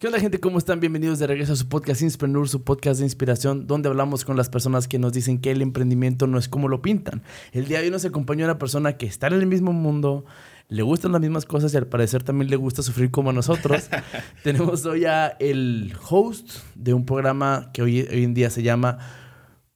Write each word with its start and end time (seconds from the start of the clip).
¿Qué 0.00 0.06
onda 0.06 0.18
gente? 0.18 0.40
¿Cómo 0.40 0.56
están? 0.56 0.80
Bienvenidos 0.80 1.18
de 1.18 1.26
regreso 1.26 1.52
a 1.52 1.56
su 1.56 1.68
podcast 1.68 2.00
Inspreneur, 2.00 2.48
su 2.48 2.64
podcast 2.64 3.00
de 3.00 3.04
inspiración, 3.04 3.66
donde 3.66 3.90
hablamos 3.90 4.24
con 4.24 4.34
las 4.34 4.48
personas 4.48 4.88
que 4.88 4.98
nos 4.98 5.12
dicen 5.12 5.38
que 5.42 5.50
el 5.50 5.60
emprendimiento 5.60 6.26
no 6.26 6.38
es 6.38 6.48
como 6.48 6.68
lo 6.68 6.80
pintan. 6.80 7.22
El 7.52 7.66
día 7.66 7.80
de 7.80 7.84
hoy 7.84 7.90
nos 7.90 8.06
acompañó 8.06 8.46
una 8.46 8.58
persona 8.58 8.96
que 8.96 9.04
está 9.04 9.26
en 9.26 9.34
el 9.34 9.46
mismo 9.46 9.74
mundo, 9.74 10.24
le 10.70 10.80
gustan 10.80 11.12
las 11.12 11.20
mismas 11.20 11.44
cosas 11.44 11.74
y 11.74 11.76
al 11.76 11.86
parecer 11.86 12.22
también 12.22 12.48
le 12.48 12.56
gusta 12.56 12.82
sufrir 12.82 13.10
como 13.10 13.30
nosotros. 13.34 13.90
Tenemos 14.42 14.86
hoy 14.86 15.04
a 15.04 15.36
el 15.38 15.92
host 16.08 16.48
de 16.74 16.94
un 16.94 17.04
programa 17.04 17.68
que 17.74 17.82
hoy, 17.82 18.00
hoy 18.10 18.24
en 18.24 18.32
día 18.32 18.48
se 18.48 18.62
llama 18.62 18.96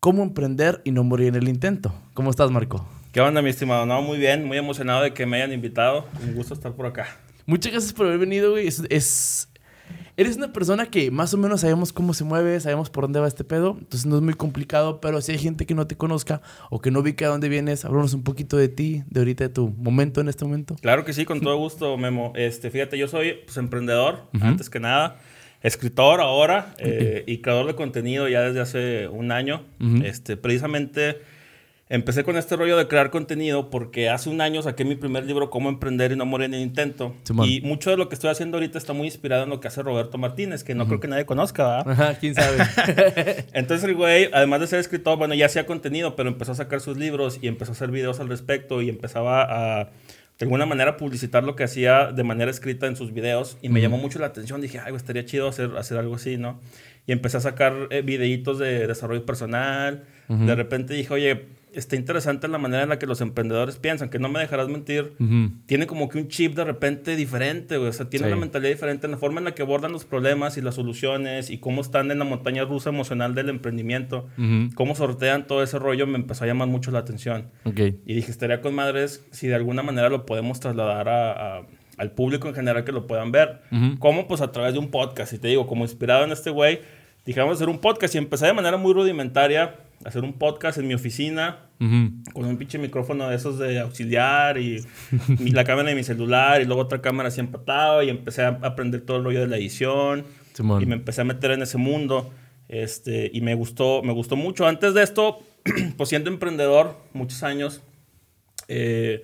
Cómo 0.01 0.23
emprender 0.23 0.81
y 0.85 0.93
no 0.93 1.05
morir 1.05 1.29
en 1.29 1.35
el 1.35 1.49
intento. 1.51 1.95
¿Cómo 2.15 2.31
estás, 2.31 2.51
Marco? 2.51 2.89
¿Qué 3.13 3.21
onda, 3.21 3.43
mi 3.43 3.51
estimado? 3.51 3.85
No, 3.85 4.01
muy 4.01 4.17
bien, 4.17 4.47
muy 4.47 4.57
emocionado 4.57 5.03
de 5.03 5.13
que 5.13 5.27
me 5.27 5.37
hayan 5.37 5.53
invitado. 5.53 6.09
Un 6.27 6.35
gusto 6.35 6.55
estar 6.55 6.73
por 6.73 6.87
acá. 6.87 7.09
Muchas 7.45 7.73
gracias 7.73 7.93
por 7.93 8.07
haber 8.07 8.21
venido, 8.21 8.53
güey. 8.53 8.67
Es, 8.67 8.83
es- 8.89 9.49
Eres 10.17 10.37
una 10.37 10.53
persona 10.53 10.87
que 10.87 11.11
más 11.11 11.35
o 11.35 11.39
menos 11.39 11.63
sabemos 11.63 11.93
cómo 11.93 12.15
se 12.15 12.23
mueve, 12.23 12.61
sabemos 12.61 12.89
por 12.89 13.05
dónde 13.05 13.19
va 13.19 13.27
este 13.27 13.43
pedo, 13.43 13.77
entonces 13.81 14.07
no 14.07 14.15
es 14.15 14.23
muy 14.23 14.35
complicado, 14.35 15.01
pero 15.01 15.21
si 15.21 15.33
hay 15.33 15.39
gente 15.39 15.67
que 15.67 15.75
no 15.75 15.89
te 15.89 15.97
conozca 15.97 16.41
o 16.71 16.81
que 16.81 16.93
no 16.93 17.01
ubica 17.01 17.25
de 17.25 17.33
dónde 17.33 17.49
vienes, 17.49 17.85
háblanos 17.85 18.15
un 18.15 18.23
poquito 18.23 18.57
de 18.57 18.69
ti, 18.69 19.03
de 19.09 19.21
ahorita, 19.21 19.45
de 19.45 19.51
tu 19.51 19.71
momento 19.71 20.21
en 20.21 20.29
este 20.29 20.45
momento. 20.45 20.77
Claro 20.81 21.05
que 21.05 21.13
sí, 21.13 21.25
con 21.25 21.41
todo 21.41 21.57
gusto, 21.57 21.97
Memo. 21.97 22.33
Este, 22.37 22.71
fíjate, 22.71 22.97
yo 22.97 23.09
soy 23.09 23.41
pues, 23.45 23.57
emprendedor, 23.57 24.29
antes 24.41 24.71
que 24.71 24.79
nada. 24.79 25.19
Escritor 25.63 26.21
ahora 26.21 26.75
eh, 26.79 27.25
y 27.27 27.39
creador 27.39 27.67
de 27.67 27.75
contenido 27.75 28.29
ya 28.29 28.43
desde 28.43 28.61
hace 28.61 29.09
un 29.09 29.33
año. 29.33 29.65
este, 30.05 30.37
precisamente 30.37 31.23
empecé 31.89 32.25
con 32.25 32.37
este 32.37 32.57
rollo 32.57 32.77
de 32.77 32.89
crear 32.89 33.11
contenido 33.11 33.71
porque 33.71 34.09
hace 34.09 34.31
un 34.31 34.41
año 34.41 34.63
saqué 34.63 34.85
mi 34.85 34.97
primer 34.97 35.25
libro, 35.25 35.51
Cómo 35.51 35.69
emprender 35.69 36.13
y 36.13 36.17
no 36.17 36.27
morir 36.27 36.47
en 36.47 36.55
el 36.55 36.61
intento. 36.61 37.15
Simón. 37.25 37.49
y 37.49 37.61
mucho 37.61 37.91
de 37.91 37.97
lo 37.97 38.09
que 38.09 38.15
estoy 38.15 38.31
haciendo 38.31 38.57
ahorita 38.57 38.79
está 38.79 38.93
muy 38.93 39.07
inspirado 39.07 39.45
en 39.45 39.51
lo 39.51 39.61
que 39.61 39.69
hace 39.69 39.83
Roberto 39.83 40.19
Martínez, 40.19 40.65
que 40.65 40.75
no 40.75 40.87
creo 40.87 41.01
que 41.01 41.09
nadie 41.09 41.27
conozca, 41.27 41.83
¿verdad? 41.85 41.89
Ajá, 41.93 42.15
quién 42.19 42.35
sabe. 42.35 42.59
Entonces 43.53 43.89
el 43.89 43.95
güey, 43.95 44.31
además 44.33 44.61
de 44.61 44.67
ser 44.67 44.81
escritor, 44.81 45.19
bueno, 45.19 45.35
ya 45.35 45.47
hacía 45.47 45.67
contenido, 45.67 46.17
pero 46.17 46.29
empezó 46.29 46.53
a 46.53 46.55
sacar 46.57 46.81
sus 46.81 46.97
libros 46.97 47.39
y 47.43 47.49
empezó 47.49 47.73
a 47.73 47.75
hacer 47.75 47.91
videos 47.91 48.21
al 48.21 48.29
respecto 48.29 48.83
y 48.83 48.89
empezaba 48.89 49.43
a, 49.81 49.91
de 50.39 50.47
alguna 50.47 50.67
manera, 50.67 50.97
publicitar 50.97 51.45
lo 51.45 51.55
que 51.55 51.63
hacía 51.63 52.11
de 52.11 52.25
manera 52.25 52.51
escrita 52.51 52.87
en 52.87 52.97
sus 52.97 53.13
videos 53.13 53.57
y 53.63 53.69
me 53.69 53.81
llamó 53.81 53.99
mucho 53.99 54.19
la 54.19 54.27
atención. 54.27 54.61
Dije, 54.61 54.81
ay, 54.85 54.95
estaría 54.95 55.25
chido 55.25 55.49
hacer, 55.49 55.77
hacer 55.77 55.97
algo 55.97 56.17
así, 56.17 56.39
¿no? 56.39 56.61
Y 57.07 57.13
empecé 57.13 57.37
a 57.37 57.41
sacar 57.41 57.75
eh, 57.91 58.03
videitos 58.03 58.59
de 58.59 58.87
desarrollo 58.87 59.25
personal. 59.25 60.05
De 60.29 60.55
repente 60.55 60.95
dije, 60.95 61.13
oye, 61.13 61.45
está 61.75 61.97
interesante 61.97 62.49
la 62.49 62.59
manera 62.59 62.83
en 62.83 62.89
la 62.89 62.99
que 62.99 63.07
los 63.07 63.21
emprendedores 63.21 63.77
piensan, 63.77 64.09
que 64.11 64.19
no 64.19 64.29
me 64.29 64.41
dejarás 64.41 64.69
mentir. 64.69 65.13
Ujú. 65.19 65.51
Tiene 65.67 65.87
como 65.87 66.09
que 66.09 66.19
un 66.19 66.29
chip 66.29 66.55
de 66.55 66.65
repente 66.65 67.17
diferente, 67.17 67.77
güey. 67.77 67.89
O 67.91 67.93
sea, 67.93 68.09
tiene 68.09 68.27
Sí. 68.27 68.33
una 68.33 68.41
mentalidad 68.41 68.71
diferente 68.71 69.07
en 69.07 69.13
la 69.13 69.19
forma 69.19 69.39
en 69.41 69.45
la 69.45 69.55
que 69.55 69.63
abordan 69.63 69.93
los 69.93 70.05
problemas 70.05 70.57
y 70.57 70.61
las 70.63 70.75
soluciones 70.77 71.51
y 71.51 71.59
cómo 71.59 71.81
están 71.81 72.11
en 72.11 72.19
la 72.19 72.25
montaña 72.25 72.65
rusa 72.65 72.91
emocional 72.91 73.35
del 73.35 73.49
emprendimiento. 73.49 74.29
Ujú. 74.39 74.75
Cómo 74.75 74.95
sortean 74.95 75.47
todo 75.47 75.63
ese 75.63 75.79
rollo 75.79 76.07
me 76.07 76.17
empezó 76.17 76.45
a 76.45 76.47
llamar 76.47 76.69
mucho 76.69 76.91
la 76.91 77.01
atención. 77.01 77.49
Ok. 77.65 77.79
Y 78.07 78.15
dije, 78.15 78.31
estaría 78.31 78.61
con 78.61 78.75
madres 78.75 79.25
si 79.31 79.47
de 79.49 79.55
alguna 79.55 79.83
manera 79.83 80.09
lo 80.09 80.27
podemos 80.27 80.61
trasladar 80.61 81.09
a- 81.09 81.59
a- 81.59 81.67
al 81.97 82.11
público 82.11 82.49
en 82.49 82.55
general 82.55 82.83
que 82.85 82.91
lo 82.93 83.07
puedan 83.07 83.31
ver. 83.31 83.61
Ujú. 83.71 83.99
¿Cómo? 84.01 84.27
Pues 84.27 84.41
a 84.41 84.51
través 84.51 84.73
de 84.73 84.79
un 84.81 84.91
podcast. 84.91 85.33
Y 85.33 85.39
te 85.39 85.49
digo, 85.49 85.67
como 85.67 85.85
inspirado 85.85 86.25
en 86.25 86.33
este 86.33 86.51
güey, 86.51 86.81
dije, 87.25 87.39
vamos 87.41 87.55
a 87.55 87.59
hacer 87.59 87.69
un 87.69 87.79
podcast. 87.81 88.15
Y 88.15 88.19
empecé 88.19 88.47
de 88.47 88.53
manera 88.53 88.77
muy 88.77 88.93
rudimentaria 88.93 89.77
a 90.05 90.09
hacer 90.09 90.25
un 90.25 90.33
podcast 90.33 90.77
en 90.79 90.89
mi 90.89 90.95
oficina 90.95 91.64
Ujú. 91.85 92.33
con 92.33 92.45
un 92.47 92.57
pinche 92.57 92.79
micrófono 92.79 93.29
de 93.29 93.37
esos 93.37 93.59
de 93.59 93.79
auxiliar 93.81 94.57
y, 94.59 94.83
la 95.39 95.65
cámara 95.65 95.91
de 95.91 95.95
mi 95.95 96.03
celular 96.03 96.63
y 96.63 96.65
luego 96.65 96.81
otra 96.81 97.03
cámara 97.03 97.29
así 97.29 97.41
empatado 97.41 98.03
y 98.03 98.09
empecé 98.09 98.43
a 98.43 98.59
aprender 98.63 99.03
todo 99.03 99.19
el 99.19 99.25
rollo 99.25 99.41
de 99.41 99.49
la 99.49 99.57
edición 99.57 100.25
Simón. 100.55 100.83
y 100.83 100.87
me 100.87 100.95
empecé 100.95 101.21
a 101.21 101.25
meter 101.25 101.51
en 101.51 101.63
ese 101.63 101.77
mundo 101.77 102.33
este 102.69 103.31
y 103.35 103.43
me 103.43 103.55
gustó 103.55 104.03
me 104.03 104.15
gustó 104.15 104.37
mucho 104.37 104.67
antes 104.67 104.95
de 104.95 105.03
esto 105.03 105.41
pues 105.99 106.09
siendo 106.09 106.31
emprendedor 106.31 106.97
muchos 107.13 107.43
años 107.43 107.83
eh, 108.69 109.23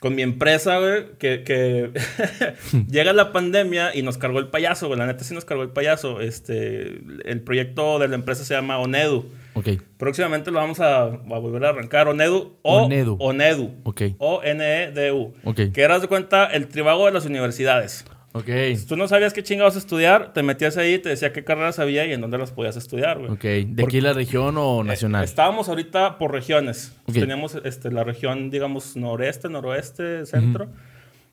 con 0.00 0.16
mi 0.16 0.22
empresa 0.22 0.78
güey, 0.78 1.16
que, 1.18 1.44
que 1.44 1.92
llega 2.90 3.12
la 3.12 3.32
pandemia 3.32 3.94
y 3.94 4.02
nos 4.02 4.18
cargó 4.18 4.40
el 4.40 4.48
payaso 4.48 4.88
güey. 4.88 4.98
la 4.98 5.06
neta 5.06 5.22
sí 5.22 5.32
nos 5.32 5.44
cargó 5.44 5.62
el 5.62 5.70
payaso 5.70 6.20
este 6.20 7.02
el 7.24 7.42
proyecto 7.42 8.00
de 8.00 8.08
la 8.08 8.16
empresa 8.16 8.44
se 8.44 8.54
llama 8.54 8.78
Onedu 8.78 9.30
Ok. 9.54 9.68
Próximamente 9.96 10.50
lo 10.50 10.58
vamos 10.58 10.80
a, 10.80 11.04
a 11.04 11.08
volver 11.08 11.64
a 11.64 11.70
arrancar. 11.70 12.08
Onedu. 12.08 12.58
O, 12.62 12.84
Onedu. 12.84 13.16
Onedu. 13.20 13.74
Ok. 13.84 14.02
O-N-E-D-U. 14.18 15.34
Ok. 15.44 15.60
Que 15.72 15.82
eras 15.82 16.02
de 16.02 16.08
cuenta 16.08 16.46
el 16.46 16.68
tribago 16.68 17.06
de 17.06 17.12
las 17.12 17.26
universidades. 17.26 18.04
Ok. 18.32 18.46
Si 18.76 18.86
tú 18.86 18.96
no 18.96 19.08
sabías 19.08 19.32
qué 19.32 19.42
chingados 19.42 19.74
estudiar, 19.74 20.32
te 20.32 20.42
metías 20.44 20.76
ahí, 20.76 20.98
te 20.98 21.08
decía 21.08 21.32
qué 21.32 21.42
carreras 21.42 21.80
había 21.80 22.06
y 22.06 22.12
en 22.12 22.20
dónde 22.20 22.38
las 22.38 22.52
podías 22.52 22.76
estudiar, 22.76 23.18
güey. 23.18 23.30
Ok. 23.32 23.42
¿De 23.74 23.82
aquí 23.82 24.00
la 24.00 24.12
región 24.12 24.56
o 24.56 24.84
nacional? 24.84 25.24
Estábamos 25.24 25.68
ahorita 25.68 26.16
por 26.18 26.30
regiones. 26.30 26.94
Ok. 27.06 27.14
Teníamos 27.14 27.58
este, 27.64 27.90
la 27.90 28.04
región, 28.04 28.50
digamos, 28.50 28.96
noreste, 28.96 29.48
noroeste, 29.48 30.26
centro. 30.26 30.68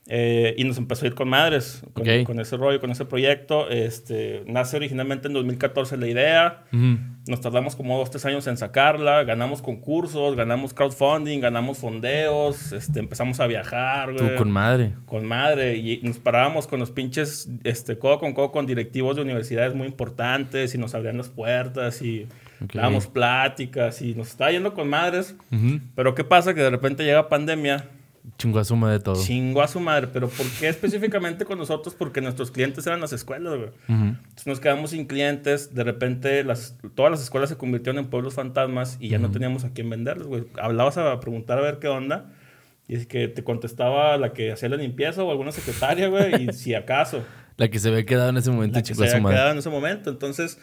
Eh, 0.09 0.55
y 0.57 0.63
nos 0.63 0.77
empezó 0.77 1.03
a 1.05 1.07
ir 1.09 1.15
con 1.15 1.27
madres, 1.27 1.81
con, 1.93 2.07
Ok. 2.09 2.23
con 2.25 2.39
ese 2.39 2.55
rollo, 2.55 2.79
con 2.79 2.91
ese 2.91 3.03
proyecto. 3.03 3.69
Este, 3.69 4.41
nace 4.47 4.77
originalmente 4.77 5.27
en 5.27 5.33
2014 5.33 5.97
la 5.97 6.07
idea. 6.07 6.63
Ujú. 6.71 6.97
Nos 7.27 7.41
tardamos 7.41 7.75
como 7.75 7.97
dos, 7.97 8.09
tres 8.09 8.25
años 8.25 8.47
en 8.47 8.55
sacarla. 8.55 9.25
Ganamos 9.25 9.61
concursos, 9.61 10.35
ganamos 10.37 10.73
crowdfunding, 10.73 11.41
ganamos 11.41 11.79
fondeos. 11.79 12.71
Este, 12.71 12.99
empezamos 13.01 13.41
a 13.41 13.47
viajar, 13.47 14.15
Tú 14.15 14.23
con 14.37 14.49
madre. 14.49 14.93
Con 15.05 15.25
madre. 15.25 15.75
Y 15.75 15.99
nos 16.03 16.19
parábamos 16.19 16.67
con 16.67 16.79
los 16.79 16.91
pinches, 16.91 17.49
este, 17.65 17.97
codo 17.99 18.19
con 18.19 18.33
codo 18.33 18.51
con 18.53 18.65
directivos 18.65 19.17
de 19.17 19.23
universidades 19.23 19.75
muy 19.75 19.87
importantes 19.87 20.73
y 20.73 20.77
nos 20.77 20.95
abrían 20.95 21.17
las 21.17 21.27
puertas 21.29 22.01
y 22.01 22.27
Ok. 22.63 22.75
dábamos 22.75 23.07
pláticas 23.07 24.01
y 24.01 24.15
nos 24.15 24.29
estaba 24.29 24.51
yendo 24.51 24.73
con 24.73 24.87
madres. 24.89 25.35
Ujú. 25.51 25.81
Pero 25.95 26.15
¿qué 26.15 26.23
pasa? 26.23 26.53
Que 26.53 26.61
de 26.61 26.69
repente 26.69 27.03
llega 27.03 27.27
pandemia, 27.27 27.85
Chingó 28.37 28.59
a 28.59 28.63
suma 28.65 28.91
de 28.91 28.99
todo. 28.99 29.21
chingó 29.23 29.61
a 29.61 29.67
su 29.67 29.79
madre. 29.79 30.07
¿Pero 30.11 30.27
por 30.29 30.45
qué 30.59 30.67
específicamente 30.67 31.45
con 31.45 31.57
nosotros? 31.57 31.95
Porque 31.95 32.21
nuestros 32.21 32.51
clientes 32.51 32.85
eran 32.85 32.99
las 33.01 33.13
escuelas, 33.13 33.55
güey. 33.55 33.69
Ujú. 33.69 34.15
Entonces 34.17 34.47
nos 34.47 34.59
quedamos 34.59 34.91
sin 34.91 35.05
clientes, 35.05 35.73
de 35.73 35.83
repente 35.83 36.43
las, 36.43 36.77
todas 36.95 37.11
las 37.11 37.21
escuelas 37.21 37.49
se 37.49 37.57
convirtieron 37.57 37.97
en 38.03 38.09
pueblos 38.09 38.33
fantasmas 38.33 38.97
y 38.99 39.09
ya 39.09 39.17
no 39.19 39.31
teníamos 39.31 39.63
a 39.63 39.71
quién 39.71 39.89
venderles, 39.89 40.27
güey. 40.27 40.43
Hablabas 40.61 40.97
a 40.97 41.19
preguntar 41.19 41.57
a 41.57 41.61
ver 41.61 41.79
qué 41.79 41.87
onda 41.87 42.31
y 42.87 42.95
es 42.95 43.05
que 43.07 43.27
te 43.27 43.43
contestaba 43.43 44.17
la 44.17 44.33
que 44.33 44.51
hacía 44.51 44.69
la 44.69 44.77
limpieza 44.77 45.23
o 45.23 45.31
alguna 45.31 45.51
secretaria, 45.51 46.07
güey, 46.07 46.49
y 46.49 46.53
si 46.53 46.73
acaso, 46.73 47.23
La 47.57 47.69
que 47.69 47.79
se 47.79 47.89
ve 47.89 48.05
quedado 48.05 48.29
en 48.29 48.37
ese 48.37 48.51
momento 48.51 48.75
la 48.77 48.83
que 48.83 48.89
se 48.89 48.93
su 48.95 49.01
había 49.03 49.19
madre. 49.19 49.35
quedado 49.35 49.51
en 49.51 49.57
ese 49.57 49.69
momento. 49.71 50.09
Entonces 50.11 50.59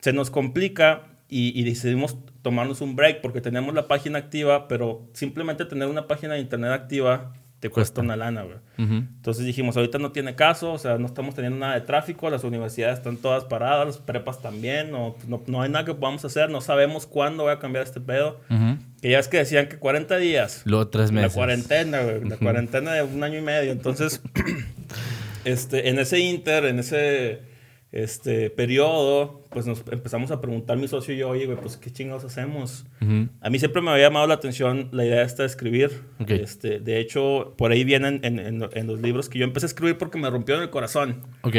se 0.00 0.14
nos 0.14 0.30
complica 0.30 1.02
y, 1.32 1.58
y 1.58 1.64
decidimos 1.64 2.18
tomarnos 2.42 2.80
un 2.80 2.94
break 2.94 3.20
porque 3.22 3.40
teníamos 3.40 3.74
la 3.74 3.88
página 3.88 4.18
activa, 4.18 4.68
pero 4.68 5.08
simplemente 5.14 5.64
tener 5.64 5.88
una 5.88 6.06
página 6.06 6.34
de 6.34 6.40
internet 6.40 6.72
activa 6.72 7.32
te 7.62 7.70
cuesta 7.70 8.00
una 8.00 8.16
lana, 8.16 8.42
güey. 8.42 8.56
Entonces 8.76 9.46
dijimos, 9.46 9.76
ahorita 9.76 9.98
no 9.98 10.10
tiene 10.10 10.34
caso, 10.34 10.72
o 10.72 10.78
sea, 10.78 10.98
no 10.98 11.06
estamos 11.06 11.36
teniendo 11.36 11.60
nada 11.60 11.74
de 11.74 11.82
tráfico, 11.82 12.28
las 12.28 12.42
universidades 12.42 12.98
están 12.98 13.18
todas 13.18 13.44
paradas, 13.44 13.86
las 13.86 13.98
prepas 13.98 14.42
también, 14.42 14.90
no, 14.90 15.14
no, 15.28 15.40
no 15.46 15.62
hay 15.62 15.70
nada 15.70 15.84
que 15.84 15.94
podamos 15.94 16.24
hacer, 16.24 16.50
no 16.50 16.60
sabemos 16.60 17.06
cuándo 17.06 17.44
va 17.44 17.52
a 17.52 17.58
cambiar 17.60 17.84
este 17.84 18.00
pedo. 18.00 18.40
Ujú. 18.50 18.78
Que 19.00 19.10
ya 19.10 19.20
es 19.20 19.28
que 19.28 19.36
decían 19.36 19.68
que 19.68 19.78
40 19.78 20.16
días, 20.16 20.62
Luego 20.64 20.88
tres 20.88 21.12
la 21.12 21.20
meses. 21.20 21.34
cuarentena, 21.34 22.02
güey, 22.02 22.24
la 22.24 22.36
cuarentena 22.36 22.94
de 22.94 23.04
un 23.04 23.22
año 23.22 23.38
y 23.38 23.42
medio. 23.42 23.70
Entonces, 23.70 24.20
este, 25.44 25.88
en 25.88 26.00
ese 26.00 26.18
inter, 26.18 26.64
en 26.64 26.80
ese 26.80 27.42
este, 27.92 28.50
periodo, 28.50 29.41
pues 29.52 29.66
nos 29.66 29.82
empezamos 29.90 30.30
a 30.30 30.40
preguntar 30.40 30.76
mi 30.78 30.88
socio 30.88 31.14
y 31.14 31.18
yo, 31.18 31.28
oye, 31.30 31.46
güey, 31.46 31.58
pues 31.58 31.76
qué 31.76 31.90
chingados 31.90 32.24
hacemos. 32.24 32.84
A 33.40 33.50
mí 33.50 33.58
siempre 33.58 33.82
me 33.82 33.90
había 33.90 34.04
llamado 34.08 34.26
la 34.26 34.34
atención 34.34 34.88
la 34.92 35.04
idea 35.04 35.22
esta 35.22 35.42
de 35.42 35.48
escribir. 35.48 35.90
Este, 36.26 36.78
de 36.80 36.98
hecho, 37.00 37.54
por 37.58 37.70
ahí 37.72 37.84
vienen 37.84 38.20
en, 38.22 38.38
en- 38.38 38.68
en 38.72 38.86
los 38.86 39.00
libros 39.00 39.28
que 39.28 39.38
yo 39.38 39.44
empecé 39.44 39.66
a 39.66 39.68
escribir 39.68 39.98
porque 39.98 40.18
me 40.18 40.28
rompieron 40.30 40.62
el 40.62 40.70
corazón. 40.70 41.22
Ok. 41.42 41.56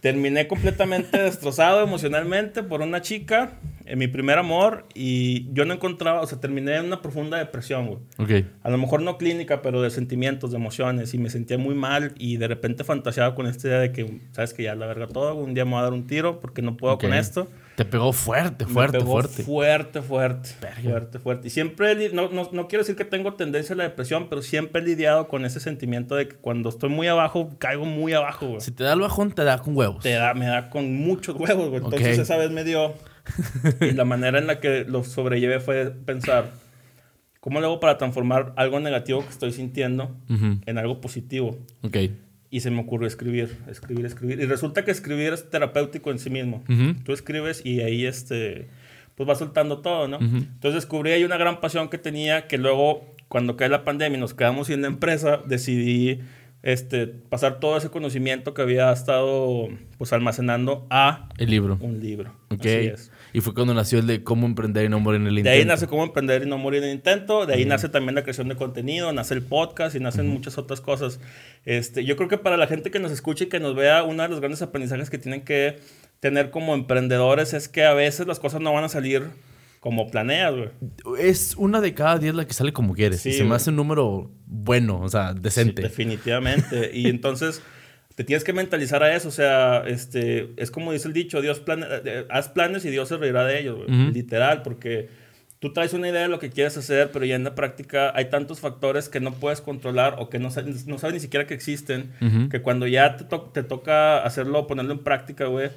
Terminé 0.00 0.46
completamente 0.46 1.18
destrozado 1.22 1.82
emocionalmente 1.84 2.62
por 2.62 2.80
una 2.80 3.02
chica, 3.02 3.52
en 3.90 3.98
mi 3.98 4.06
primer 4.08 4.38
amor, 4.38 4.86
y 4.94 5.52
yo 5.52 5.64
no 5.64 5.74
encontraba, 5.74 6.20
o 6.20 6.26
sea, 6.26 6.38
terminé 6.40 6.76
en 6.76 6.84
una 6.86 7.02
profunda 7.02 7.38
depresión, 7.38 7.86
güey. 7.86 7.98
Ok. 8.18 8.46
A 8.62 8.70
lo 8.70 8.78
mejor 8.78 9.02
no 9.02 9.18
clínica, 9.18 9.62
pero 9.62 9.82
de 9.82 9.90
sentimientos, 9.90 10.50
de 10.52 10.56
emociones, 10.58 11.12
y 11.14 11.18
me 11.18 11.28
sentía 11.30 11.58
muy 11.58 11.74
mal, 11.74 12.12
y 12.18 12.36
de 12.36 12.48
repente 12.48 12.84
fantaseaba 12.84 13.34
con 13.34 13.46
esta 13.46 13.68
idea 13.68 13.80
de 13.80 13.92
que, 13.92 14.20
sabes 14.32 14.54
que 14.54 14.62
ya 14.62 14.74
la 14.74 14.86
verga 14.86 15.06
todo, 15.08 15.34
un 15.34 15.54
día 15.54 15.64
me 15.64 15.72
voy 15.72 15.80
a 15.80 15.82
dar 15.82 15.92
un 15.92 16.06
tiro 16.06 16.40
porque 16.40 16.62
no 16.62 16.76
puedo 16.76 16.94
Ok. 16.94 17.02
con 17.02 17.14
esto. 17.14 17.48
Te 17.76 17.84
pegó 17.86 18.12
fuerte, 18.12 18.66
Me 18.66 18.72
fuerte, 18.72 18.98
pegó 18.98 19.10
fuerte. 19.12 19.42
Fuerte, 19.42 20.02
fuerte. 20.02 20.50
Verga. 20.60 20.82
Fuerte, 20.90 21.18
fuerte. 21.18 21.46
Y 21.48 21.50
siempre, 21.50 22.10
no, 22.12 22.28
no, 22.28 22.48
no 22.52 22.68
quiero 22.68 22.82
decir 22.82 22.94
que 22.94 23.06
tengo 23.06 23.34
tendencia 23.34 23.72
a 23.74 23.76
la 23.78 23.84
depresión, 23.84 24.26
pero 24.28 24.42
siempre 24.42 24.82
he 24.82 24.84
lidiado 24.84 25.28
con 25.28 25.46
ese 25.46 25.60
sentimiento 25.60 26.14
de 26.14 26.28
que 26.28 26.36
cuando 26.36 26.68
estoy 26.68 26.90
muy 26.90 27.06
abajo, 27.06 27.50
caigo 27.58 27.86
muy 27.86 28.12
abajo, 28.12 28.48
güey. 28.48 28.60
Si 28.60 28.70
te 28.70 28.84
da 28.84 28.92
el 28.92 29.00
bajón, 29.00 29.32
te 29.32 29.44
da 29.44 29.58
con 29.58 29.74
huevos. 29.76 30.02
Te 30.02 30.12
da, 30.12 30.34
me 30.34 30.46
da 30.46 30.68
con 30.68 30.94
muchos 30.94 31.34
huevos, 31.36 31.70
güey. 31.70 31.82
Entonces 31.82 32.18
Ok. 32.18 32.22
esa 32.22 32.36
vez 32.36 32.50
me 32.50 32.64
dio. 32.64 32.92
y 33.80 33.92
la 33.92 34.04
manera 34.04 34.38
en 34.38 34.46
la 34.46 34.60
que 34.60 34.84
lo 34.84 35.04
sobrellevé 35.04 35.60
fue 35.60 35.90
pensar, 35.90 36.52
¿cómo 37.40 37.60
lo 37.60 37.66
hago 37.66 37.80
para 37.80 37.98
transformar 37.98 38.52
algo 38.56 38.80
negativo 38.80 39.22
que 39.22 39.30
estoy 39.30 39.52
sintiendo 39.52 40.16
Ujú. 40.28 40.60
en 40.66 40.78
algo 40.78 41.00
positivo? 41.00 41.58
Ok. 41.82 41.96
y 42.52 42.60
se 42.60 42.70
me 42.72 42.80
ocurrió 42.80 43.06
escribir, 43.06 43.56
escribir, 43.68 44.04
escribir. 44.06 44.40
Y 44.40 44.46
resulta 44.46 44.84
que 44.84 44.90
escribir 44.90 45.32
es 45.32 45.48
terapéutico 45.50 46.10
en 46.10 46.18
sí 46.18 46.30
mismo. 46.30 46.64
Tú 47.04 47.12
escribes 47.12 47.64
y 47.64 47.80
ahí 47.80 48.04
este, 48.06 48.66
pues 49.14 49.28
va 49.28 49.36
soltando 49.36 49.78
todo, 49.82 50.08
¿no? 50.08 50.18
Entonces 50.18 50.74
descubrí 50.74 51.12
ahí 51.12 51.22
una 51.22 51.36
gran 51.36 51.60
pasión 51.60 51.88
que 51.88 51.96
tenía 51.98 52.48
que 52.48 52.58
luego, 52.58 53.06
cuando 53.28 53.56
cae 53.56 53.68
la 53.68 53.84
pandemia 53.84 54.16
y 54.18 54.20
nos 54.20 54.34
quedamos 54.34 54.66
sin 54.66 54.82
la 54.82 54.88
empresa, 54.88 55.40
decidí 55.46 56.22
este, 56.62 57.06
pasar 57.06 57.58
todo 57.58 57.76
ese 57.76 57.88
conocimiento 57.88 58.52
que 58.52 58.62
había 58.62 58.92
estado 58.92 59.68
pues 59.96 60.12
almacenando 60.12 60.86
a 60.90 61.28
el 61.38 61.50
libro. 61.50 61.78
Un 61.80 62.00
libro. 62.00 62.34
Ok. 62.50 62.66
Y 63.32 63.40
fue 63.40 63.54
cuando 63.54 63.74
nació 63.74 64.00
el 64.00 64.06
de 64.06 64.22
cómo 64.24 64.46
emprender 64.46 64.84
y 64.84 64.88
no 64.88 65.00
morir 65.00 65.20
en 65.20 65.28
el 65.28 65.38
intento. 65.38 65.50
De 65.50 65.58
ahí 65.58 65.64
nace 65.64 65.86
cómo 65.86 66.02
emprender 66.02 66.42
y 66.42 66.46
no 66.46 66.58
morir 66.58 66.82
en 66.82 66.90
el 66.90 66.94
intento. 66.96 67.46
De 67.46 67.54
ahí 67.54 67.64
nace 67.64 67.88
también 67.88 68.14
la 68.14 68.22
creación 68.22 68.48
de 68.48 68.56
contenido, 68.56 69.12
nace 69.12 69.34
el 69.34 69.42
podcast 69.42 69.94
y 69.94 70.00
nacen 70.00 70.28
muchas 70.28 70.58
otras 70.58 70.80
cosas. 70.80 71.20
Este, 71.64 72.04
yo 72.04 72.16
creo 72.16 72.28
que 72.28 72.38
para 72.38 72.56
la 72.56 72.66
gente 72.66 72.90
que 72.90 72.98
nos 72.98 73.12
escuche 73.12 73.44
y 73.44 73.48
que 73.48 73.60
nos 73.60 73.74
vea, 73.74 74.02
uno 74.02 74.22
de 74.22 74.28
los 74.28 74.40
grandes 74.40 74.62
aprendizajes 74.62 75.10
que 75.10 75.18
tienen 75.18 75.42
que 75.42 75.78
tener 76.18 76.50
como 76.50 76.74
emprendedores 76.74 77.54
es 77.54 77.68
que 77.68 77.84
a 77.84 77.94
veces 77.94 78.26
las 78.26 78.38
cosas 78.38 78.60
no 78.60 78.72
van 78.72 78.84
a 78.84 78.88
salir 78.88 79.28
como 79.80 80.10
planeas, 80.10 80.54
güey. 80.54 80.68
Es 81.18 81.54
una 81.56 81.80
de 81.80 81.94
cada 81.94 82.18
diez 82.18 82.34
la 82.34 82.46
que 82.46 82.52
sale 82.52 82.72
como 82.72 82.94
quieres. 82.94 83.24
y 83.24 83.32
se 83.32 83.44
me 83.44 83.54
hace 83.54 83.70
un 83.70 83.76
número 83.76 84.30
bueno, 84.46 85.00
o 85.00 85.08
sea, 85.08 85.32
decente. 85.32 85.82
definitivamente. 85.82 86.90
y 86.94 87.08
entonces 87.08 87.62
te 88.14 88.24
tienes 88.24 88.44
que 88.44 88.52
mentalizar 88.52 89.02
a 89.02 89.16
eso. 89.16 89.28
O 89.28 89.32
sea, 89.32 89.82
este, 89.86 90.50
es 90.56 90.70
como 90.70 90.92
dice 90.92 91.08
el 91.08 91.14
dicho, 91.14 91.40
Dios 91.40 91.60
plane, 91.60 91.86
eh, 92.04 92.26
haz 92.28 92.50
planes 92.50 92.84
y 92.84 92.90
Dios 92.90 93.08
se 93.08 93.16
reirá 93.16 93.44
de 93.44 93.58
ellos, 93.58 93.78
güey. 93.78 94.12
Literal, 94.12 94.60
porque 94.60 95.08
tú 95.60 95.72
traes 95.72 95.94
una 95.94 96.10
idea 96.10 96.22
de 96.22 96.28
lo 96.28 96.38
que 96.38 96.50
quieres 96.50 96.76
hacer, 96.76 97.10
pero 97.10 97.24
ya 97.24 97.36
en 97.36 97.44
la 97.44 97.54
práctica 97.54 98.12
hay 98.14 98.26
tantos 98.26 98.60
factores 98.60 99.08
que 99.08 99.20
no 99.20 99.32
puedes 99.32 99.62
controlar 99.62 100.16
o 100.18 100.28
que 100.28 100.38
no, 100.38 100.50
no 100.86 100.98
sabes 100.98 101.14
ni 101.14 101.20
siquiera 101.20 101.46
que 101.46 101.54
existen, 101.54 102.12
que 102.50 102.60
cuando 102.60 102.86
ya 102.86 103.16
te, 103.16 103.24
te 103.54 103.62
toca 103.62 104.22
hacerlo, 104.22 104.66
ponerlo 104.66 104.92
en 104.92 104.98
práctica, 104.98 105.46
güey 105.46 105.70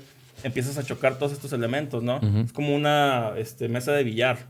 empiezas 0.44 0.78
a 0.78 0.84
chocar 0.84 1.18
todos 1.18 1.31
estos 1.31 1.54
elementos, 1.54 2.04
¿no? 2.04 2.19
Es 2.44 2.54
como 2.54 2.75
una 2.75 3.34
este, 3.38 3.68
mesa 3.69 3.92
de 3.94 4.04
billar. 4.04 4.48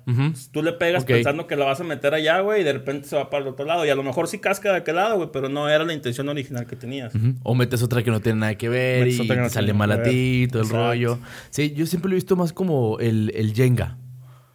tú 0.52 0.64
le 0.64 0.74
pegas 0.74 1.06
pensando 1.06 1.48
que 1.48 1.56
la 1.56 1.66
vas 1.66 1.80
a 1.80 1.84
meter 1.84 2.14
allá, 2.14 2.40
güey, 2.42 2.62
y 2.62 2.64
de 2.64 2.74
repente 2.74 3.08
se 3.08 3.16
va 3.16 3.30
para 3.30 3.44
el 3.44 3.50
otro 3.50 3.66
lado. 3.66 3.86
Y 3.86 3.90
a 3.90 3.96
lo 3.96 4.04
mejor 4.04 4.28
sí 4.28 4.40
casca 4.40 4.72
de 4.72 4.78
aquel 4.78 4.96
lado, 4.96 5.18
güey, 5.18 5.30
pero 5.32 5.50
no 5.50 5.70
era 5.70 5.84
la 5.84 5.94
intención 5.94 6.28
original 6.30 6.66
que 6.66 6.76
tenías. 6.76 7.14
O 7.44 7.56
metes 7.56 7.82
otra 7.84 8.04
que 8.04 8.12
no 8.12 8.20
tiene 8.20 8.40
nada 8.40 8.56
que 8.56 8.70
ver 8.70 9.08
y 9.08 9.28
te 9.28 9.50
sale 9.50 9.74
mal 9.74 9.92
a 9.92 10.04
ti, 10.04 10.48
todo 10.52 10.64
el 10.64 10.70
rollo. 10.70 11.20
Sí, 11.50 11.74
yo 11.74 11.86
siempre 11.86 12.10
lo 12.10 12.16
he 12.16 12.18
visto 12.18 12.36
más 12.36 12.54
como 12.54 13.00
el, 13.00 13.32
el 13.36 13.54
Jenga. 13.54 13.98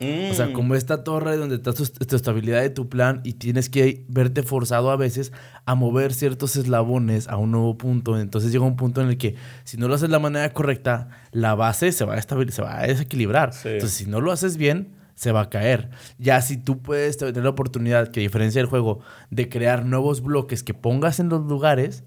O 0.01 0.35
sea, 0.35 0.47
mm. 0.47 0.53
como 0.53 0.77
esta 0.77 1.03
torre 1.03 1.37
donde 1.37 1.57
está 1.57 1.73
tu, 1.73 1.83
estabilidad 1.83 2.61
de 2.61 2.71
tu 2.71 2.89
plan 2.89 3.21
y 3.25 3.33
tienes 3.33 3.69
que 3.69 4.05
verte 4.09 4.45
forzado 4.45 4.93
a 4.93 4.97
veces 4.97 5.33
a 5.65 5.75
mover 5.75 6.15
ciertos 6.15 6.55
eslabones 6.55 7.27
a 7.27 7.37
un 7.37 7.51
nuevo 7.51 7.77
punto. 7.77 8.19
Entonces 8.19 8.53
llega 8.53 8.65
un 8.65 8.77
punto 8.77 9.03
en 9.03 9.09
el 9.09 9.19
que 9.19 9.35
si 9.65 9.77
no 9.77 9.89
lo 9.89 9.95
haces 9.95 10.09
de 10.09 10.13
la 10.13 10.21
manera 10.21 10.53
correcta, 10.53 11.09
la 11.33 11.57
base 11.57 11.91
se 11.91 12.05
va 12.05 12.15
a, 12.15 12.23
se 12.23 12.63
va 12.63 12.79
a 12.79 12.87
desequilibrar. 12.87 13.51
Entonces, 13.65 13.93
si 13.93 14.07
no 14.07 14.21
lo 14.21 14.31
haces 14.31 14.57
bien, 14.57 14.95
se 15.17 15.33
va 15.33 15.41
a 15.43 15.51
caer. 15.51 15.91
Ya 16.19 16.41
si 16.43 16.59
tú 16.59 16.81
puedes 16.81 17.17
tener 17.17 17.43
la 17.43 17.51
oportunidad, 17.51 18.13
que 18.13 18.21
diferencia 18.21 18.61
el 18.61 18.69
juego, 18.69 19.01
de 19.31 19.49
crear 19.49 19.85
nuevos 19.85 20.23
bloques 20.23 20.63
que 20.63 20.75
pongas 20.75 21.19
en 21.19 21.29
los 21.29 21.45
lugares, 21.45 22.05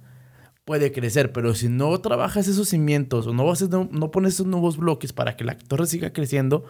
puede 0.64 0.94
crecer. 0.94 1.34
Pero 1.34 1.54
si 1.56 1.68
no 1.68 2.00
trabajas 2.00 2.48
esos 2.48 2.70
cimientos 2.70 3.28
o 3.28 3.34
no, 3.34 3.52
haces, 3.52 3.70
no 3.70 4.12
pones 4.12 4.36
esos 4.36 4.48
nuevos 4.48 4.78
bloques 4.78 5.12
para 5.12 5.36
que 5.36 5.44
la 5.44 5.58
torre 5.58 5.88
siga 5.88 6.14
creciendo, 6.14 6.64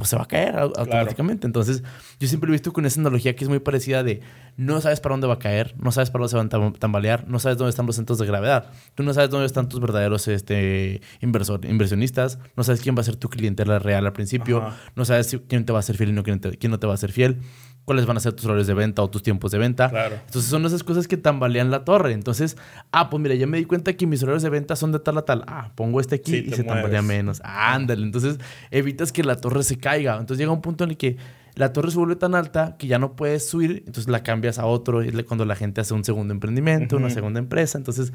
pues 0.00 0.08
se 0.08 0.16
va 0.16 0.22
a 0.22 0.26
caer 0.26 0.56
automáticamente. 0.56 1.46
Entonces, 1.46 1.82
yo 2.18 2.26
siempre 2.26 2.48
he 2.48 2.52
visto 2.52 2.72
con 2.72 2.86
esa 2.86 2.98
analogía 2.98 3.36
que 3.36 3.44
es 3.44 3.50
muy 3.50 3.58
parecida 3.58 4.02
de 4.02 4.22
no 4.56 4.80
sabes 4.80 4.98
para 4.98 5.12
dónde 5.12 5.26
va 5.26 5.34
a 5.34 5.38
caer, 5.38 5.74
no 5.76 5.92
sabes 5.92 6.08
para 6.08 6.22
dónde 6.26 6.30
se 6.30 6.58
va 6.58 6.68
a 6.68 6.72
tambalear, 6.72 7.28
no 7.28 7.38
sabes 7.38 7.58
dónde 7.58 7.68
están 7.68 7.84
los 7.84 7.96
centros 7.96 8.18
de 8.18 8.24
gravedad, 8.24 8.70
tú 8.94 9.02
no 9.02 9.12
sabes 9.12 9.28
dónde 9.28 9.44
están 9.44 9.68
tus 9.68 9.78
verdaderos 9.78 10.26
este, 10.28 11.02
inversor, 11.20 11.66
inversionistas, 11.66 12.38
no 12.56 12.64
sabes 12.64 12.80
quién 12.80 12.96
va 12.96 13.02
a 13.02 13.04
ser 13.04 13.16
tu 13.16 13.28
clientela 13.28 13.78
real 13.78 14.06
al 14.06 14.14
principio, 14.14 14.72
no 14.96 15.04
sabes 15.04 15.38
quién 15.46 15.66
te 15.66 15.72
va 15.74 15.80
a 15.80 15.82
ser 15.82 15.98
fiel 15.98 16.08
y 16.08 16.12
no, 16.12 16.22
quién, 16.22 16.38
quién 16.38 16.70
no 16.70 16.78
te 16.78 16.86
va 16.86 16.94
a 16.94 16.96
ser 16.96 17.12
fiel 17.12 17.42
cuáles 17.90 18.06
van 18.06 18.16
a 18.16 18.20
ser 18.20 18.34
tus 18.34 18.44
horarios 18.44 18.68
de 18.68 18.74
venta 18.74 19.02
o 19.02 19.10
tus 19.10 19.20
tiempos 19.20 19.50
de 19.50 19.58
venta. 19.58 19.90
Claro. 19.90 20.14
Entonces 20.24 20.48
son 20.48 20.64
esas 20.64 20.84
cosas 20.84 21.08
que 21.08 21.16
tambalean 21.16 21.72
la 21.72 21.82
torre. 21.84 22.12
Entonces, 22.12 22.56
ah, 22.92 23.10
pues 23.10 23.20
mira, 23.20 23.34
ya 23.34 23.48
me 23.48 23.58
di 23.58 23.64
cuenta 23.64 23.94
que 23.94 24.06
mis 24.06 24.22
horarios 24.22 24.44
de 24.44 24.48
venta 24.48 24.76
son 24.76 24.92
de 24.92 25.00
tal 25.00 25.18
a 25.18 25.22
tal. 25.22 25.42
Ah, 25.48 25.72
pongo 25.74 26.00
este 26.00 26.14
aquí 26.14 26.36
y 26.36 26.52
se 26.52 26.62
tambalea 26.62 27.02
menos. 27.02 27.42
ándale. 27.42 28.04
Entonces 28.04 28.38
evitas 28.70 29.10
que 29.10 29.24
la 29.24 29.34
torre 29.34 29.64
se 29.64 29.76
caiga. 29.76 30.12
Entonces 30.12 30.38
llega 30.38 30.52
un 30.52 30.60
punto 30.60 30.84
en 30.84 30.90
el 30.90 30.96
que 30.96 31.16
la 31.56 31.72
torre 31.72 31.90
se 31.90 31.98
vuelve 31.98 32.14
tan 32.14 32.36
alta 32.36 32.76
que 32.78 32.86
ya 32.86 33.00
no 33.00 33.16
puedes 33.16 33.48
subir, 33.48 33.82
entonces 33.84 34.08
la 34.08 34.22
cambias 34.22 34.60
a 34.60 34.66
otro, 34.66 35.02
es 35.02 35.12
cuando 35.24 35.44
la 35.44 35.56
gente 35.56 35.80
hace 35.80 35.94
un 35.94 36.04
segundo 36.04 36.32
emprendimiento, 36.32 36.96
una 36.96 37.10
segunda 37.10 37.40
empresa, 37.40 37.76
entonces 37.76 38.12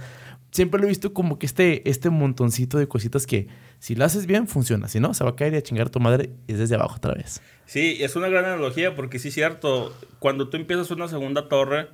siempre 0.51 0.79
lo 0.79 0.85
he 0.85 0.89
visto 0.89 1.13
como 1.13 1.37
que 1.37 1.45
este, 1.45 1.87
este 1.89 2.09
montoncito 2.09 2.77
de 2.77 2.87
cositas 2.87 3.27
que 3.27 3.47
si 3.85 3.93
lo 3.93 4.03
haces 4.03 4.25
bien, 4.25 4.47
funciona, 4.47 4.87
si 4.87 4.99
no, 4.99 5.13
se 5.13 5.23
va 5.23 5.29
a 5.29 5.35
caer 5.35 5.53
y 5.53 5.57
a 5.57 5.61
chingar 5.61 5.91
tu 5.91 5.99
madre 5.99 6.31
y 6.47 6.53
es 6.53 6.57
desde 6.57 6.73
abajo 6.73 6.95
otra 6.95 7.13
vez. 7.13 7.39
Sí, 7.67 7.97
es 7.99 8.15
una 8.15 8.29
gran 8.29 8.45
analogía 8.45 8.95
porque 8.95 9.19
sí 9.19 9.27
es 9.27 9.35
cierto, 9.35 9.93
cuando 10.19 10.49
tú 10.49 10.57
empiezas 10.57 10.91
una 10.91 11.07
segunda 11.07 11.49
torre, 11.49 11.89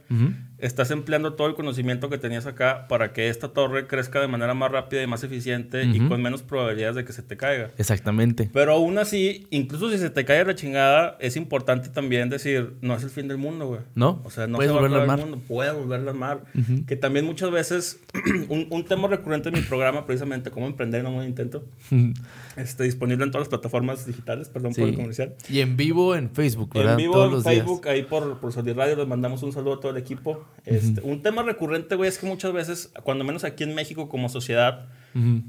estás 0.58 0.92
empleando 0.92 1.34
todo 1.34 1.48
el 1.48 1.56
conocimiento 1.56 2.10
que 2.10 2.18
tenías 2.18 2.46
acá 2.46 2.88
para 2.88 3.14
que 3.14 3.30
esta 3.30 3.50
torre 3.50 3.88
crezca 3.88 4.20
de 4.20 4.28
manera 4.28 4.54
más 4.54 4.72
rápida 4.72 5.02
y 5.02 5.08
más 5.08 5.24
eficiente 5.24 5.84
y 5.86 6.08
con 6.08 6.22
menos 6.22 6.44
probabilidades 6.44 6.96
de 6.98 7.06
que 7.06 7.14
se 7.14 7.24
te 7.24 7.38
caiga. 7.38 7.72
Exactamente. 7.78 8.50
Pero 8.54 8.74
aún 8.74 8.98
así, 8.98 9.48
incluso 9.50 9.90
si 9.90 9.98
se 9.98 10.10
te 10.10 10.26
cae 10.26 10.44
la 10.44 10.56
chingada, 10.56 11.18
es 11.20 11.36
importante 11.36 11.90
también 11.90 12.30
decir, 12.30 12.74
no 12.82 12.96
es 12.96 13.04
el 13.04 13.10
fin 13.10 13.28
del 13.28 13.38
mundo, 13.38 13.68
güey. 13.68 13.82
No. 13.96 14.22
O 14.24 14.30
sea, 14.30 14.48
no 14.48 14.58
puede 14.58 14.72
volver 14.72 14.94
a 14.94 15.14
el 15.14 15.20
mundo, 15.20 15.42
puede 15.48 15.72
volver 15.72 16.08
a 16.08 16.14
mar. 16.14 16.44
Que 16.86 16.96
también 16.96 17.26
muchas 17.26 17.50
veces, 17.52 18.00
un, 18.50 18.86
tema 18.86 19.08
recurrente 19.08 19.50
en 19.50 19.56
mi 19.56 19.62
programa, 19.62 20.06
precisamente, 20.06 20.52
cómo 20.52 20.68
emprender 20.68 21.02
en 21.02 21.08
un 21.08 21.24
intento, 21.24 21.64
está 22.58 22.84
disponible 22.84 23.24
en 23.24 23.32
todas 23.32 23.48
las 23.48 23.50
plataformas 23.50 24.06
digitales, 24.06 24.50
perdón 24.50 24.74
por 24.74 24.88
el 24.88 24.96
comercial. 24.96 25.36
Y 25.50 25.60
en 25.60 25.78
vivo 25.78 26.16
en 26.16 26.30
Facebook, 26.30 26.74
¿verdad? 26.74 26.94
En 26.94 26.98
vivo 26.98 27.26
en 27.26 27.44
Facebook, 27.44 27.88
ahí 27.88 28.04
por, 28.04 28.40
por 28.40 28.52
Solid 28.52 28.76
Radio, 28.76 28.96
les 28.96 29.08
mandamos 29.08 29.44
un 29.44 29.52
saludo 29.52 29.76
a 29.76 29.80
todo 29.80 29.92
el 29.92 29.98
equipo. 29.98 30.46
Este, 30.66 31.02
un 31.02 31.22
tema 31.22 31.44
recurrente, 31.44 31.96
güey, 31.96 32.10
es 32.10 32.18
que 32.18 32.26
muchas 32.26 32.54
veces, 32.54 32.92
cuando 33.04 33.24
menos 33.24 33.44
aquí 33.44 33.64
en 33.64 33.76
México 33.76 34.10
como 34.10 34.30
sociedad, 34.30 34.88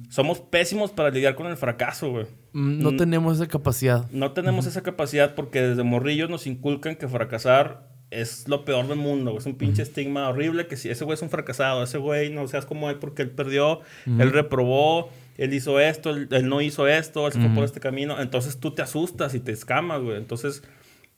somos 0.08 0.40
pésimos 0.40 0.90
para 0.90 1.10
lidiar 1.10 1.36
con 1.36 1.46
el 1.46 1.56
fracaso, 1.56 2.10
güey. 2.10 2.26
Mm, 2.52 2.82
no 2.82 2.96
tenemos 2.96 3.36
esa 3.36 3.46
capacidad. 3.46 4.10
No 4.10 4.32
tenemos 4.32 4.66
esa 4.66 4.82
capacidad 4.82 5.34
porque 5.34 5.62
desde 5.62 5.82
morrillos 5.84 6.28
nos 6.28 6.46
inculcan 6.46 6.96
que 6.96 7.06
fracasar 7.06 7.92
es 8.12 8.46
lo 8.46 8.64
peor 8.64 8.88
del 8.88 8.98
mundo. 8.98 9.36
Es 9.38 9.46
un 9.46 9.54
pinche 9.54 9.82
estigma 9.82 10.28
horrible 10.28 10.66
que 10.66 10.76
si 10.76 10.90
ese 10.90 11.04
güey 11.04 11.14
es 11.14 11.22
un 11.22 11.30
fracasado, 11.30 11.82
ese 11.82 11.98
güey 11.98 12.30
no 12.30 12.46
seas 12.46 12.66
como 12.66 12.90
él 12.90 12.96
porque 12.96 13.22
él 13.22 13.30
perdió, 13.30 13.80
él 14.06 14.32
reprobó, 14.32 15.10
él 15.36 15.54
hizo 15.54 15.80
esto, 15.80 16.10
él, 16.10 16.48
no 16.48 16.60
hizo 16.60 16.86
esto, 16.88 17.26
él 17.26 17.32
se 17.32 17.40
fue 17.40 17.50
por 17.50 17.64
este 17.64 17.80
camino. 17.80 18.20
Entonces 18.20 18.58
tú 18.58 18.72
te 18.72 18.82
asustas 18.82 19.34
y 19.34 19.40
te 19.40 19.52
escamas, 19.52 20.02
güey. 20.02 20.16
Entonces, 20.16 20.62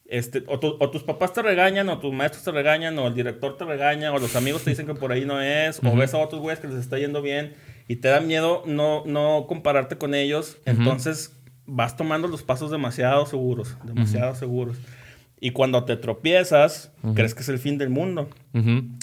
este, 0.07 0.45
o, 0.47 0.59
tus 0.59 1.03
papás 1.03 1.33
te 1.33 1.43
regañan, 1.43 1.89
o 1.89 1.99
tus 1.99 2.13
maestros 2.13 2.45
te 2.45 2.53
regañan, 2.53 2.99
o 2.99 3.07
el 3.07 3.15
director 3.15 3.57
te 3.57 3.65
regaña, 3.65 4.13
o 4.13 4.19
los 4.19 4.37
amigos 4.37 4.63
te 4.63 4.71
dicen 4.71 4.87
que 4.87 4.95
por 4.95 5.13
ahí 5.13 5.25
no 5.25 5.41
es, 5.41 5.81
o 5.83 5.97
ves 5.97 6.15
a 6.15 6.19
otros 6.19 6.41
güeyes 6.41 6.61
que 6.61 6.69
les 6.69 6.79
está 6.79 6.99
yendo 6.99 7.23
bien 7.23 7.55
y 7.89 7.97
te 7.97 8.09
da 8.09 8.21
miedo 8.21 8.63
no, 8.67 9.03
no 9.07 9.47
compararte 9.49 9.97
con 9.97 10.15
ellos. 10.15 10.59
Entonces 10.65 11.37
vas 11.67 11.97
tomando 11.97 12.29
los 12.29 12.43
pasos 12.43 12.71
demasiado 12.71 13.27
seguros, 13.27 13.77
demasiado 13.85 14.35
seguros. 14.35 14.77
Y 15.41 15.51
cuando 15.51 15.85
te 15.85 15.97
tropiezas, 15.97 16.93
crees 17.15 17.35
que 17.35 17.43
es 17.43 17.49
el 17.49 17.59
fin 17.59 17.77
del 17.77 17.91
mundo. 17.91 18.29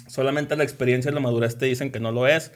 Solamente 0.07 0.55
la 0.55 0.63
experiencia 0.63 1.12
y 1.12 1.13
la 1.13 1.19
madurez 1.19 1.57
te 1.57 1.65
dicen 1.65 1.91
que 1.91 2.00
no 2.00 2.12
lo 2.12 2.27
es. 2.27 2.51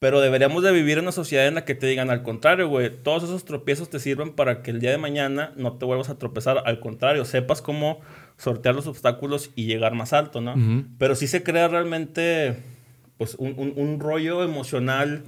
Pero 0.00 0.22
deberíamos 0.22 0.62
de 0.62 0.72
vivir 0.72 0.96
en 0.96 1.04
una 1.04 1.12
sociedad 1.12 1.46
en 1.46 1.54
la 1.54 1.66
que 1.66 1.74
te 1.74 1.86
digan 1.86 2.08
al 2.08 2.22
contrario, 2.22 2.68
güey. 2.68 2.90
Todos 3.02 3.22
esos 3.22 3.44
tropiezos 3.44 3.90
te 3.90 4.00
sirven 4.00 4.32
para 4.32 4.62
que 4.62 4.70
el 4.70 4.80
día 4.80 4.90
de 4.90 4.96
mañana 4.96 5.52
no 5.56 5.74
te 5.74 5.84
vuelvas 5.84 6.08
a 6.08 6.16
tropezar. 6.16 6.62
Al 6.64 6.80
contrario, 6.80 7.26
sepas 7.26 7.60
cómo 7.60 8.00
sortear 8.38 8.74
los 8.74 8.86
obstáculos 8.86 9.50
y 9.56 9.66
llegar 9.66 9.94
más 9.94 10.14
alto, 10.14 10.40
¿no? 10.40 10.54
Pero 10.96 11.14
sí 11.16 11.26
se 11.26 11.42
crea 11.42 11.68
realmente, 11.68 12.56
pues, 13.18 13.34
un, 13.34 13.74
un, 13.76 14.00
rollo 14.00 14.42
emocional, 14.42 15.22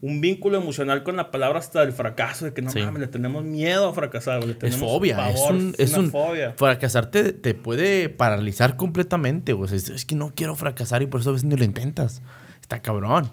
un 0.00 0.20
vínculo 0.20 0.56
emocional 0.56 1.02
con 1.02 1.16
la 1.16 1.32
palabra 1.32 1.58
hasta 1.58 1.82
el 1.82 1.92
fracaso, 1.92 2.44
de 2.44 2.54
que 2.54 2.62
no 2.62 2.70
mames, 2.72 3.00
le 3.00 3.08
tenemos 3.08 3.42
miedo 3.42 3.88
a 3.88 3.92
fracasar, 3.92 4.44
le 4.44 4.54
tenemos 4.54 4.80
es 4.80 4.88
fobia, 4.88 5.30
es, 5.30 5.40
un, 5.50 5.74
es 5.76 5.94
una 5.94 6.10
fobia. 6.10 6.52
Fracasar 6.52 7.10
te, 7.10 7.32
te, 7.32 7.54
puede 7.54 8.08
paralizar 8.08 8.76
completamente, 8.76 9.52
güey. 9.52 9.74
Es, 9.74 9.88
es, 9.88 10.04
que 10.04 10.14
no 10.14 10.32
quiero 10.32 10.54
fracasar 10.54 11.02
y 11.02 11.06
por 11.06 11.22
eso 11.22 11.30
a 11.30 11.32
veces 11.32 11.48
ni 11.48 11.56
lo 11.56 11.64
intentas. 11.64 12.22
Está 12.60 12.80
cabrón. 12.80 13.28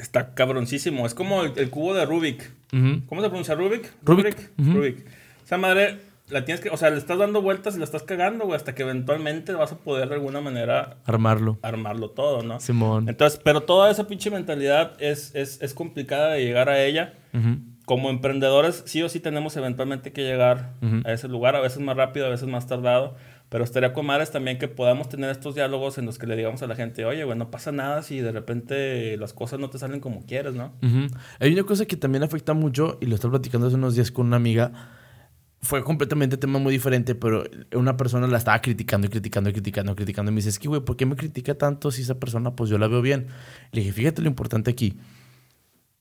Está 0.00 0.34
cabroncísimo. 0.34 1.06
Es 1.06 1.14
como 1.14 1.42
el, 1.42 1.70
cubo 1.70 1.94
de 1.94 2.04
Rubik. 2.06 2.50
¿Cómo 2.70 3.20
se 3.20 3.28
pronuncia 3.28 3.54
Rubik? 3.54 3.92
Rubik. 4.02 4.50
Rubik. 4.58 5.04
Esa 5.44 5.58
madre 5.58 5.98
la 6.30 6.44
tienes 6.44 6.60
que, 6.60 6.70
o 6.70 6.76
sea, 6.76 6.90
le 6.90 6.96
estás 6.96 7.18
dando 7.18 7.42
vueltas 7.42 7.74
y 7.74 7.78
la 7.78 7.84
estás 7.84 8.02
cagando, 8.02 8.44
güey, 8.44 8.56
hasta 8.56 8.74
que 8.74 8.82
eventualmente 8.82 9.52
vas 9.52 9.72
a 9.72 9.78
poder 9.78 10.08
de 10.08 10.14
alguna 10.14 10.40
manera 10.40 10.96
armarlo. 11.04 11.58
Armarlo 11.62 12.10
todo, 12.10 12.42
¿no? 12.42 12.60
Simón. 12.60 13.08
Entonces, 13.08 13.40
pero 13.42 13.62
toda 13.62 13.90
esa 13.90 14.06
pinche 14.06 14.30
mentalidad 14.30 14.92
es, 15.00 15.34
es, 15.34 15.60
es 15.60 15.74
complicada 15.74 16.32
de 16.32 16.44
llegar 16.44 16.68
a 16.68 16.82
ella. 16.82 17.14
Como 17.84 18.10
emprendedores, 18.10 18.84
sí 18.86 19.02
o 19.02 19.08
sí 19.08 19.20
tenemos 19.20 19.56
eventualmente 19.56 20.12
que 20.12 20.22
llegar 20.22 20.74
a 21.04 21.12
ese 21.12 21.28
lugar, 21.28 21.56
a 21.56 21.60
veces 21.60 21.80
más 21.80 21.96
rápido, 21.96 22.26
a 22.26 22.30
veces 22.30 22.48
más 22.48 22.66
tardado. 22.66 23.16
Pero 23.50 23.64
estaría 23.64 23.92
con 23.92 24.06
madres 24.06 24.30
también 24.30 24.58
que 24.58 24.68
podamos 24.68 25.08
tener 25.08 25.28
estos 25.28 25.56
diálogos 25.56 25.98
en 25.98 26.06
los 26.06 26.18
que 26.18 26.26
le 26.26 26.36
digamos 26.36 26.62
a 26.62 26.68
la 26.68 26.76
gente, 26.76 27.04
oye, 27.04 27.24
güey, 27.24 27.36
no 27.36 27.50
pasa 27.50 27.72
nada 27.72 28.02
si 28.02 28.20
de 28.20 28.30
repente 28.30 29.16
las 29.16 29.32
cosas 29.32 29.58
no 29.58 29.68
te 29.68 29.78
salen 29.78 29.98
como 29.98 30.24
quieres, 30.24 30.54
¿no? 30.54 30.72
Hay 31.40 31.52
una 31.52 31.64
cosa 31.64 31.84
que 31.84 31.96
también 31.96 32.22
afecta 32.22 32.54
mucho, 32.54 32.96
y 33.00 33.06
lo 33.06 33.16
estaba 33.16 33.32
platicando 33.32 33.66
hace 33.66 33.74
unos 33.74 33.96
días 33.96 34.12
con 34.12 34.28
una 34.28 34.36
amiga, 34.36 34.70
fue 35.62 35.82
completamente 35.82 36.36
tema 36.36 36.60
muy 36.60 36.72
diferente, 36.72 37.16
pero 37.16 37.42
una 37.74 37.96
persona 37.96 38.28
la 38.28 38.38
estaba 38.38 38.62
criticando 38.62 39.08
y 39.08 39.10
criticando 39.10 39.50
y 39.50 39.52
criticando 39.52 39.92
y 39.92 39.94
criticando. 39.96 40.30
Y 40.30 40.34
me 40.34 40.38
dice, 40.38 40.50
es 40.50 40.58
que, 40.60 40.68
güey, 40.68 40.80
¿por 40.82 40.96
qué 40.96 41.04
me 41.04 41.16
critica 41.16 41.54
tanto 41.56 41.90
si 41.90 42.02
esa 42.02 42.18
persona, 42.20 42.54
pues 42.54 42.70
yo 42.70 42.78
la 42.78 42.86
veo 42.86 43.02
bien? 43.02 43.26
Le 43.72 43.80
dije, 43.80 43.92
fíjate 43.92 44.22
lo 44.22 44.28
importante 44.28 44.70
aquí. 44.70 44.96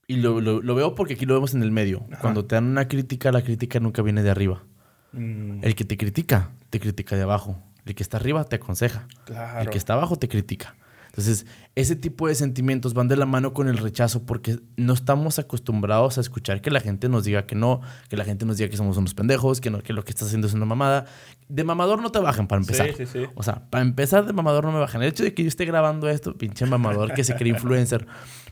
Y 0.08 0.18
lo, 0.18 0.40
lo, 0.40 0.76
veo 0.76 0.96
porque 0.96 1.16
aquí 1.16 1.26
lo 1.26 1.34
vemos 1.34 1.54
en 1.54 1.62
el 1.62 1.72
medio. 1.72 2.06
Cuando 2.22 2.46
te 2.46 2.56
dan 2.56 2.66
una 2.66 2.88
crítica, 2.88 3.32
la 3.32 3.42
crítica 3.44 3.80
nunca 3.80 4.02
viene 4.02 4.24
de 4.24 4.30
arriba. 4.30 4.64
Mm. 5.12 5.64
El 5.64 5.76
que 5.76 5.86
te 5.86 5.98
critica, 5.98 6.52
te 6.70 6.80
critica 6.80 7.16
de 7.16 7.24
abajo. 7.24 7.58
El 7.86 7.96
que 7.96 8.04
está 8.04 8.18
arriba 8.18 8.44
te 8.44 8.58
aconseja. 8.58 9.08
El 9.60 9.70
que 9.70 9.78
está 9.78 9.94
abajo 9.94 10.18
te 10.18 10.28
critica. 10.28 10.76
Entonces, 11.10 11.48
ese 11.76 11.96
tipo 11.96 12.28
de 12.28 12.36
sentimientos 12.36 12.94
van 12.94 13.08
de 13.08 13.18
la 13.18 13.26
mano 13.26 13.54
con 13.54 13.68
el 13.68 13.78
rechazo 13.78 14.24
porque 14.24 14.60
no 14.78 14.94
estamos 14.94 15.40
acostumbrados 15.40 16.18
a 16.18 16.22
escuchar 16.22 16.62
que 16.62 16.70
la 16.70 16.80
gente 16.80 17.10
nos 17.10 17.24
diga 17.24 17.48
que 17.48 17.56
no, 17.56 17.82
que 18.10 18.16
la 18.16 18.26
gente 18.26 18.46
nos 18.46 18.58
diga 18.58 18.70
que 18.70 18.78
somos 18.78 18.96
unos 18.96 19.16
pendejos, 19.16 19.60
que, 19.60 19.72
que 19.82 19.92
lo 19.92 20.04
que 20.04 20.12
estás 20.12 20.28
haciendo 20.28 20.48
es 20.48 20.54
una 20.54 20.66
mamada. 20.66 21.06
De 21.48 21.64
mamador 21.64 22.02
no 22.02 22.12
te 22.12 22.20
bajan 22.20 22.48
para 22.48 22.62
empezar. 22.62 22.88
Sí, 22.90 23.06
sí, 23.06 23.06
sí. 23.08 23.26
O 23.34 23.42
sea, 23.42 23.68
para 23.72 23.82
empezar 23.82 24.26
de 24.26 24.34
mamador 24.34 24.66
no 24.66 24.72
me 24.72 24.80
bajan. 24.80 25.02
El 25.02 25.10
hecho 25.10 25.24
de 25.24 25.34
que 25.34 25.42
yo 25.42 25.48
esté 25.48 25.66
grabando 25.66 26.08
esto, 26.08 26.38
pinche 26.38 26.66
mamador 26.68 27.14
que 27.14 27.24
se 27.24 27.36
cree 27.36 27.54
influencer, 27.54 28.06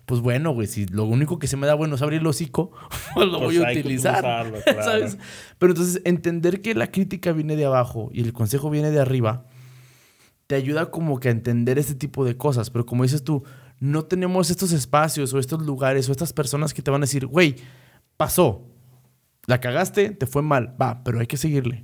pues 0.07 0.21
bueno, 0.21 0.51
güey, 0.51 0.67
si 0.67 0.85
lo 0.85 1.03
único 1.03 1.37
que 1.37 1.47
se 1.47 1.57
me 1.57 1.67
da 1.67 1.73
bueno 1.73 1.95
es 1.95 2.01
abrir 2.01 2.21
el 2.21 2.27
hocico, 2.27 2.71
pues 3.13 3.27
lo 3.27 3.41
voy 3.41 3.57
a 3.57 3.63
pues 3.63 3.77
utilizar. 3.77 4.23
¿Sabes? 4.81 5.17
Pero 5.59 5.73
entonces 5.73 6.01
entender 6.05 6.61
que 6.61 6.73
la 6.75 6.89
crítica 6.89 7.33
viene 7.33 7.57
de 7.57 7.65
abajo 7.65 8.09
y 8.13 8.21
el 8.21 8.31
consejo 8.31 8.69
viene 8.69 8.89
de 8.89 9.01
arriba, 9.01 9.47
te 10.47 10.55
ayuda 10.55 10.91
como 10.91 11.19
que 11.19 11.27
a 11.27 11.31
entender 11.31 11.77
este 11.77 11.93
tipo 11.93 12.23
de 12.23 12.37
cosas. 12.37 12.69
Pero 12.69 12.85
como 12.85 13.03
dices 13.03 13.25
tú, 13.25 13.43
no 13.81 14.05
tenemos 14.05 14.49
estos 14.49 14.71
espacios 14.71 15.33
o 15.33 15.39
estos 15.39 15.65
lugares 15.65 16.07
o 16.07 16.13
estas 16.13 16.31
personas 16.31 16.73
que 16.73 16.81
te 16.81 16.89
van 16.89 17.01
a 17.01 17.05
decir, 17.05 17.27
güey, 17.27 17.57
pasó, 18.15 18.65
la 19.45 19.59
cagaste, 19.59 20.11
te 20.11 20.25
fue 20.25 20.41
mal, 20.41 20.73
va, 20.81 21.03
pero 21.03 21.19
hay 21.19 21.27
que 21.27 21.35
seguirle. 21.35 21.83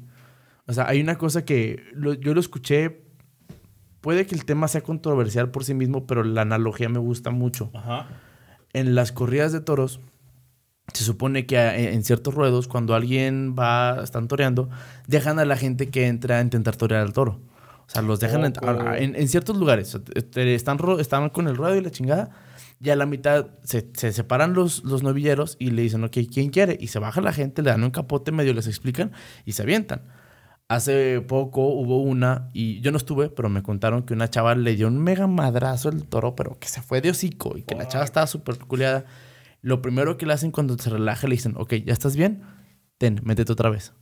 O 0.66 0.72
sea, 0.72 0.88
hay 0.88 1.02
una 1.02 1.18
cosa 1.18 1.44
que 1.44 1.84
yo 2.22 2.34
lo 2.34 2.40
escuché 2.40 3.03
puede 4.04 4.28
que 4.28 4.36
el 4.36 4.44
tema 4.44 4.68
sea 4.68 4.82
controversial 4.82 5.50
por 5.50 5.64
sí 5.64 5.74
mismo, 5.74 6.06
pero 6.06 6.26
la 6.26 6.42
analogía 6.42 6.90
me 6.90 7.00
gusta 7.00 7.32
mucho. 7.32 7.72
Ajá. 7.74 8.08
En 8.74 8.96
las 8.96 9.14
corridas 9.14 9.54
de 9.54 9.62
toros, 9.62 10.02
se 10.94 11.06
supone 11.06 11.46
que 11.46 11.58
en 11.94 12.04
ciertos 12.04 12.36
ruedos, 12.36 12.68
cuando 12.68 12.96
alguien 12.96 13.56
va, 13.58 14.02
están 14.04 14.28
toreando, 14.28 14.70
dejan 15.08 15.40
a 15.40 15.46
la 15.46 15.56
gente 15.56 15.90
que 15.90 16.08
entra 16.08 16.40
a 16.40 16.42
intentar 16.42 16.76
torear 16.76 17.02
al 17.02 17.14
toro. 17.14 17.40
O 17.88 17.90
sea, 17.90 18.02
los 18.02 18.20
dejan 18.20 18.54
en, 18.98 19.28
ciertos 19.30 19.56
lugares. 19.58 19.98
Están, 20.16 20.80
están 21.00 21.30
con 21.30 21.48
el 21.48 21.56
ruedo 21.56 21.78
y 21.78 21.82
la 21.82 21.90
chingada. 21.90 22.30
Y 22.82 22.90
a 22.90 22.98
la 22.98 23.06
mitad 23.06 23.52
se, 23.64 23.90
se, 23.94 24.12
separan 24.12 24.54
los, 24.54 24.84
los 24.84 25.02
novilleros 25.02 25.56
y 25.60 25.72
le 25.72 25.84
dicen, 25.84 26.04
ok, 26.04 26.18
¿quién 26.30 26.50
quiere? 26.50 26.78
Y 26.78 26.88
se 26.88 27.00
baja 27.00 27.22
la 27.22 27.32
gente, 27.32 27.62
le 27.62 27.70
dan 27.70 27.84
un 27.86 27.92
capote, 27.92 28.34
medio 28.34 28.54
les 28.54 28.68
explican 28.68 29.14
y 29.46 29.54
se 29.54 29.62
avientan. 29.62 30.02
Hace 30.74 31.22
poco 31.22 31.68
hubo 31.68 32.02
una, 32.02 32.50
y 32.52 32.82
yo 32.82 32.90
no 32.90 32.98
estuve, 32.98 33.30
pero 33.30 33.48
me 33.48 33.62
contaron 33.62 34.02
que 34.02 34.14
una 34.14 34.28
chava 34.28 34.56
le 34.56 34.76
dio 34.76 34.88
un 34.88 34.98
mega 34.98 35.28
madrazo 35.28 35.90
al 35.90 36.04
toro, 36.06 36.36
pero 36.36 36.58
que 36.58 36.68
se 36.68 36.82
fue 36.82 37.00
de 37.00 37.12
hocico 37.12 37.56
y 37.56 37.62
que 37.62 37.76
la 37.76 37.88
chava 37.88 38.04
estaba 38.04 38.26
súper 38.26 38.58
peculiada. 38.58 39.06
Lo 39.62 39.84
primero 39.84 40.18
que 40.18 40.26
le 40.26 40.34
hacen 40.34 40.50
cuando 40.50 40.76
se 40.80 40.90
relaja, 40.90 41.28
le 41.28 41.36
dicen, 41.36 41.54
ok, 41.58 41.76
¿ya 41.86 41.94
estás 41.94 42.16
bien? 42.16 42.42
Ten, 42.98 43.22
métete 43.24 43.52
otra 43.52 43.70
vez. 43.70 43.94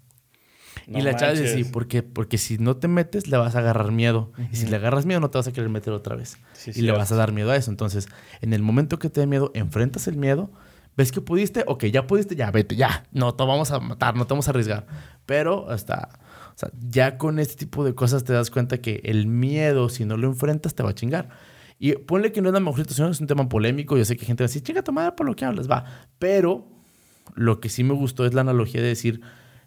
y 0.87 1.01
la 1.01 1.13
chava 1.17 1.33
dice, 1.33 1.53
sí, 1.53 1.65
porque, 1.65 2.03
porque 2.03 2.37
si 2.37 2.57
no 2.57 2.77
te 2.77 2.87
metes, 2.87 3.27
le 3.27 3.35
vas 3.35 3.57
a 3.57 3.59
agarrar 3.59 3.91
miedo. 3.91 4.31
Y 4.49 4.55
si 4.55 4.65
le 4.65 4.77
agarras 4.77 5.05
miedo, 5.05 5.19
no 5.19 5.29
te 5.29 5.39
vas 5.39 5.47
a 5.47 5.51
querer 5.51 5.69
meter 5.69 5.91
otra 5.91 6.15
vez. 6.15 6.37
y 6.73 6.83
le 6.83 6.93
vas 6.93 7.11
a 7.11 7.15
dar 7.15 7.33
miedo 7.33 7.51
a 7.51 7.57
eso. 7.57 7.69
Entonces, 7.69 8.07
en 8.39 8.53
el 8.53 8.61
momento 8.61 8.97
que 8.97 9.09
te 9.09 9.19
dé 9.19 9.27
miedo, 9.27 9.51
enfrentas 9.55 10.07
el 10.07 10.15
miedo. 10.15 10.51
¿Ves 10.95 11.11
que 11.11 11.19
pudiste? 11.19 11.63
Ok, 11.67 11.85
ya 11.85 12.07
pudiste, 12.07 12.35
ya 12.35 12.49
vete, 12.49 12.77
ya. 12.77 13.05
No 13.11 13.33
te 13.33 13.43
vamos 13.43 13.71
a 13.71 13.79
matar, 13.81 14.15
no 14.15 14.25
te 14.25 14.33
vamos 14.33 14.47
a 14.47 14.51
arriesgar. 14.51 14.87
Pero 15.25 15.69
hasta 15.69 16.09
sea, 16.61 16.71
ya 16.89 17.17
con 17.17 17.39
este 17.39 17.55
tipo 17.55 17.83
de 17.83 17.93
cosas 17.93 18.23
te 18.23 18.33
das 18.33 18.49
cuenta 18.49 18.79
que 18.79 19.01
el 19.03 19.27
miedo, 19.27 19.89
si 19.89 20.05
no 20.05 20.17
lo 20.17 20.27
enfrentas, 20.27 20.73
te 20.75 20.83
va 20.83 20.91
a 20.91 20.95
chingar. 20.95 21.29
Y 21.79 21.93
ponle 21.93 22.31
que 22.31 22.41
no 22.41 22.49
es 22.49 22.53
la 22.53 22.59
mejor 22.59 22.79
situación, 22.81 23.11
es 23.11 23.19
un 23.19 23.27
tema 23.27 23.49
polémico. 23.49 23.97
Yo 23.97 24.05
sé 24.05 24.15
que 24.15 24.25
gente 24.25 24.43
va 24.43 24.45
a 24.45 24.49
decir, 24.49 24.61
chinga 24.61 24.83
tu 24.83 24.91
madre 24.91 25.13
por 25.13 25.25
lo 25.25 25.35
que 25.35 25.45
hablas, 25.45 25.69
va. 25.69 25.85
Pero 26.19 26.67
lo 27.35 27.59
que 27.59 27.69
sí 27.69 27.83
me 27.83 27.93
gustó 27.93 28.25
es 28.25 28.33
la 28.33 28.41
analogía 28.41 28.81
de 28.81 28.87
decir, 28.87 29.21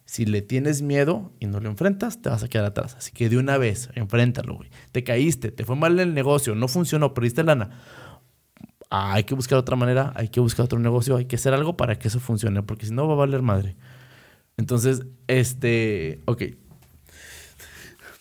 si 0.04 0.26
le 0.26 0.42
tienes 0.42 0.82
miedo 0.82 1.32
y 1.40 1.46
no 1.46 1.60
lo 1.60 1.68
enfrentas, 1.68 2.20
te 2.20 2.28
vas 2.28 2.42
a 2.42 2.48
quedar 2.48 2.66
atrás. 2.66 2.94
Así 2.96 3.10
que 3.12 3.28
de 3.28 3.38
una 3.38 3.58
vez, 3.58 3.90
enfréntalo, 3.94 4.54
güey. 4.54 4.70
Te 4.92 5.02
caíste, 5.02 5.50
te 5.50 5.64
fue 5.64 5.76
mal 5.76 5.98
el 5.98 6.14
negocio, 6.14 6.54
no 6.54 6.68
funcionó, 6.68 7.14
perdiste 7.14 7.42
lana. 7.42 7.70
Ah, 8.90 9.14
hay 9.14 9.24
que 9.24 9.34
buscar 9.34 9.58
otra 9.58 9.76
manera, 9.76 10.12
hay 10.14 10.28
que 10.28 10.40
buscar 10.40 10.66
otro 10.66 10.78
negocio, 10.78 11.16
hay 11.16 11.24
que 11.24 11.36
hacer 11.36 11.54
algo 11.54 11.76
para 11.76 11.98
que 11.98 12.08
eso 12.08 12.20
funcione, 12.20 12.62
porque 12.62 12.86
si 12.86 12.92
no 12.92 13.08
va 13.08 13.14
a 13.14 13.16
valer 13.16 13.42
madre. 13.42 13.76
Entonces, 14.56 15.04
este, 15.26 16.22
ok, 16.26 16.42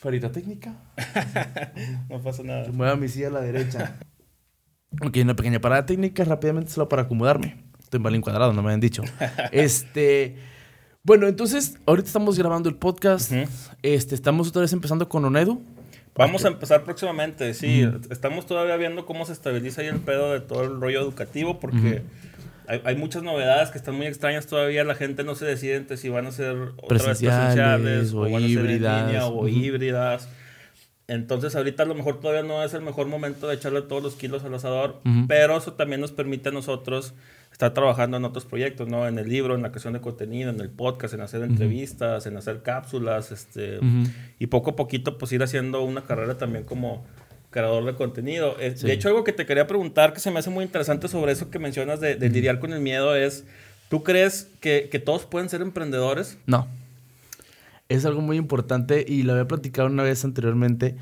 Farita 0.03 0.29
técnica. 0.33 0.75
no 2.09 2.21
pasa 2.21 2.43
nada. 2.43 2.69
Mueva 2.73 2.97
mi 2.97 3.07
silla 3.07 3.27
a 3.27 3.31
la 3.31 3.39
derecha. 3.39 3.95
ok, 5.01 5.15
una 5.21 5.33
pequeña 5.33 5.61
parada 5.61 5.85
técnica, 5.85 6.25
rápidamente 6.25 6.71
solo 6.71 6.89
para 6.89 7.03
acomodarme. 7.03 7.63
Estoy 7.81 8.01
mal 8.01 8.13
encuadrado, 8.13 8.51
no 8.51 8.61
me 8.61 8.67
habían 8.67 8.81
dicho. 8.81 9.01
este. 9.53 10.35
Bueno, 11.03 11.29
entonces, 11.29 11.77
ahorita 11.85 12.07
estamos 12.07 12.37
grabando 12.37 12.67
el 12.67 12.75
podcast. 12.75 13.31
este, 13.81 14.15
estamos 14.15 14.49
otra 14.49 14.63
vez 14.63 14.73
empezando 14.73 15.07
con 15.07 15.23
Onedu. 15.23 15.63
Vamos 16.15 16.43
a 16.43 16.49
empezar 16.49 16.83
próximamente, 16.83 17.53
sí. 17.53 17.89
Estamos 18.09 18.45
todavía 18.45 18.75
viendo 18.75 19.05
cómo 19.05 19.25
se 19.25 19.31
estabiliza 19.31 19.81
ahí 19.81 19.87
el 19.87 20.01
pedo 20.01 20.33
de 20.33 20.41
todo 20.41 20.63
el 20.63 20.81
rollo 20.81 20.99
educativo, 20.99 21.61
porque 21.61 22.01
hay, 22.67 22.95
muchas 22.95 23.23
novedades 23.23 23.69
que 23.69 23.77
están 23.77 23.95
muy 23.95 24.07
extrañas 24.07 24.47
todavía. 24.47 24.83
La 24.83 24.95
gente 24.95 25.23
no 25.23 25.35
se 25.35 25.45
decide 25.45 25.75
entre 25.75 25.97
si 25.97 26.09
van 26.09 26.27
a 26.27 26.31
ser 26.31 26.55
otra 26.55 26.97
vez 26.97 27.19
presenciales 27.19 28.13
o, 28.13 28.21
van 28.21 28.35
a 28.35 28.39
ser 28.39 28.57
en 28.57 28.67
línea 28.67 29.27
o 29.27 29.47
híbridas. 29.47 30.29
Entonces 31.07 31.55
ahorita 31.55 31.83
a 31.83 31.85
lo 31.85 31.95
mejor 31.95 32.21
todavía 32.21 32.43
no 32.43 32.63
es 32.63 32.73
el 32.73 32.81
mejor 32.81 33.07
momento 33.07 33.47
de 33.47 33.55
echarle 33.55 33.81
todos 33.81 34.01
los 34.01 34.15
kilos 34.15 34.45
al 34.45 34.53
asador, 34.53 35.01
pero 35.27 35.57
eso 35.57 35.73
también 35.73 35.99
nos 35.99 36.13
permite 36.13 36.49
a 36.49 36.51
nosotros 36.53 37.13
estar 37.51 37.73
trabajando 37.73 38.17
en 38.17 38.25
otros 38.25 38.45
proyectos, 38.45 38.87
¿no? 38.87 39.07
En 39.07 39.19
el 39.19 39.27
libro, 39.27 39.53
en 39.53 39.61
la 39.61 39.69
creación 39.69 39.93
de 39.93 40.01
contenido, 40.01 40.49
en 40.49 40.59
el 40.61 40.69
podcast, 40.69 41.13
en 41.13 41.21
hacer 41.21 41.43
entrevistas, 41.43 42.25
en 42.25 42.37
hacer 42.37 42.63
cápsulas, 42.63 43.31
este, 43.31 43.79
y 44.39 44.47
poco 44.47 44.71
a 44.71 44.75
poquito 44.77 45.17
pues 45.17 45.31
ir 45.33 45.43
haciendo 45.43 45.83
una 45.83 46.03
carrera 46.03 46.37
también 46.37 46.63
como 46.63 47.05
creador 47.53 47.85
de 47.85 47.95
contenido. 47.95 48.55
De 48.55 48.91
hecho, 48.91 49.07
algo 49.07 49.23
que 49.23 49.31
te 49.31 49.45
quería 49.45 49.67
preguntar 49.67 50.11
que 50.11 50.19
se 50.19 50.31
me 50.31 50.39
hace 50.39 50.49
muy 50.49 50.65
interesante 50.65 51.07
sobre 51.07 51.31
eso 51.31 51.49
que 51.49 51.59
mencionas 51.59 52.01
de, 52.01 52.17
lidiar 52.17 52.59
con 52.59 52.73
el 52.73 52.81
miedo 52.81 53.15
es, 53.15 53.45
¿tú 53.89 54.03
crees 54.03 54.49
que, 54.59 55.01
todos 55.05 55.25
pueden 55.25 55.47
ser 55.47 55.61
emprendedores? 55.61 56.37
No. 56.45 56.67
Es 57.87 58.05
algo 58.05 58.21
muy 58.21 58.37
importante 58.37 59.05
y 59.07 59.23
lo 59.23 59.33
había 59.33 59.47
platicado 59.47 59.87
una 59.87 60.03
vez 60.03 60.25
anteriormente 60.25 60.95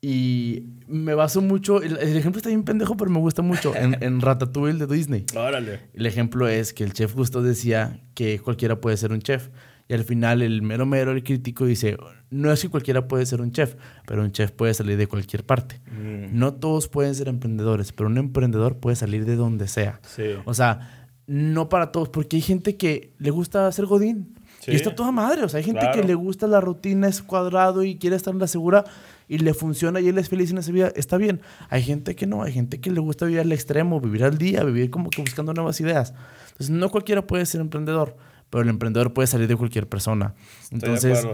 y 0.00 0.64
me 0.86 1.14
baso 1.14 1.40
mucho, 1.40 1.82
el, 1.82 1.96
ejemplo 2.16 2.38
está 2.38 2.50
bien 2.50 2.62
pendejo, 2.62 2.96
pero 2.96 3.10
me 3.10 3.18
gusta 3.18 3.42
mucho, 3.42 3.74
en, 3.74 3.96
en, 4.02 4.20
Ratatouille 4.20 4.78
de 4.78 4.86
Disney. 4.86 5.24
Órale. 5.34 5.80
El 5.94 6.06
ejemplo 6.06 6.46
es 6.46 6.72
que 6.72 6.84
el 6.84 6.92
chef 6.92 7.14
justo 7.14 7.42
decía 7.42 8.00
que 8.14 8.38
cualquiera 8.38 8.80
puede 8.80 8.96
ser 8.96 9.10
un 9.10 9.20
chef. 9.20 9.48
Y 9.88 9.94
al 9.94 10.04
final 10.04 10.42
el 10.42 10.60
mero 10.60 10.84
mero, 10.84 11.12
el 11.12 11.24
crítico 11.24 11.64
dice, 11.64 11.96
no 12.30 12.52
es 12.52 12.60
que 12.60 12.68
cualquiera 12.68 13.08
puede 13.08 13.24
ser 13.24 13.40
un 13.40 13.52
chef, 13.52 13.74
pero 14.06 14.22
un 14.22 14.32
chef 14.32 14.50
puede 14.52 14.74
salir 14.74 14.98
de 14.98 15.06
cualquier 15.06 15.44
parte. 15.44 15.80
Mm. 15.86 16.38
No 16.38 16.54
todos 16.54 16.88
pueden 16.88 17.14
ser 17.14 17.28
emprendedores, 17.28 17.92
pero 17.92 18.08
un 18.08 18.18
emprendedor 18.18 18.76
puede 18.76 18.96
salir 18.96 19.24
de 19.24 19.36
donde 19.36 19.66
sea. 19.66 20.00
O 20.44 20.52
sea, 20.52 21.08
no 21.26 21.68
para 21.70 21.90
todos, 21.90 22.10
porque 22.10 22.36
hay 22.36 22.42
gente 22.42 22.76
que 22.76 23.14
le 23.18 23.30
gusta 23.30 23.66
hacer 23.66 23.86
godín. 23.86 24.34
Y 24.66 24.74
está 24.74 24.94
toda 24.94 25.12
madre. 25.12 25.44
O 25.44 25.48
sea, 25.48 25.58
hay 25.58 25.64
gente 25.64 25.86
que 25.94 26.02
le 26.02 26.14
gusta 26.14 26.46
la 26.46 26.60
rutina, 26.60 27.08
es 27.08 27.22
cuadrado 27.22 27.84
y 27.84 27.96
quiere 27.96 28.16
estar 28.16 28.34
en 28.34 28.40
la 28.40 28.46
segura 28.46 28.84
y 29.26 29.38
le 29.38 29.54
funciona 29.54 30.00
y 30.00 30.08
él 30.08 30.18
es 30.18 30.28
feliz 30.28 30.50
en 30.50 30.58
esa 30.58 30.72
vida. 30.72 30.92
Está 30.94 31.16
bien. 31.16 31.40
Hay 31.70 31.82
gente 31.82 32.14
que 32.14 32.26
no. 32.26 32.42
Hay 32.42 32.52
gente 32.52 32.78
que 32.78 32.90
le 32.90 33.00
gusta 33.00 33.24
vivir 33.24 33.40
al 33.40 33.52
extremo, 33.52 34.00
vivir 34.00 34.24
al 34.24 34.36
día, 34.36 34.64
vivir 34.64 34.90
como 34.90 35.08
que 35.08 35.22
buscando 35.22 35.54
nuevas 35.54 35.80
ideas. 35.80 36.12
Entonces, 36.48 36.70
no 36.70 36.90
cualquiera 36.90 37.26
puede 37.26 37.46
ser 37.46 37.62
emprendedor 37.62 38.16
pero 38.50 38.62
el 38.62 38.68
emprendedor 38.68 39.12
puede 39.12 39.26
salir 39.26 39.48
de 39.48 39.56
cualquier 39.56 39.88
persona. 39.88 40.34
Entonces, 40.70 41.26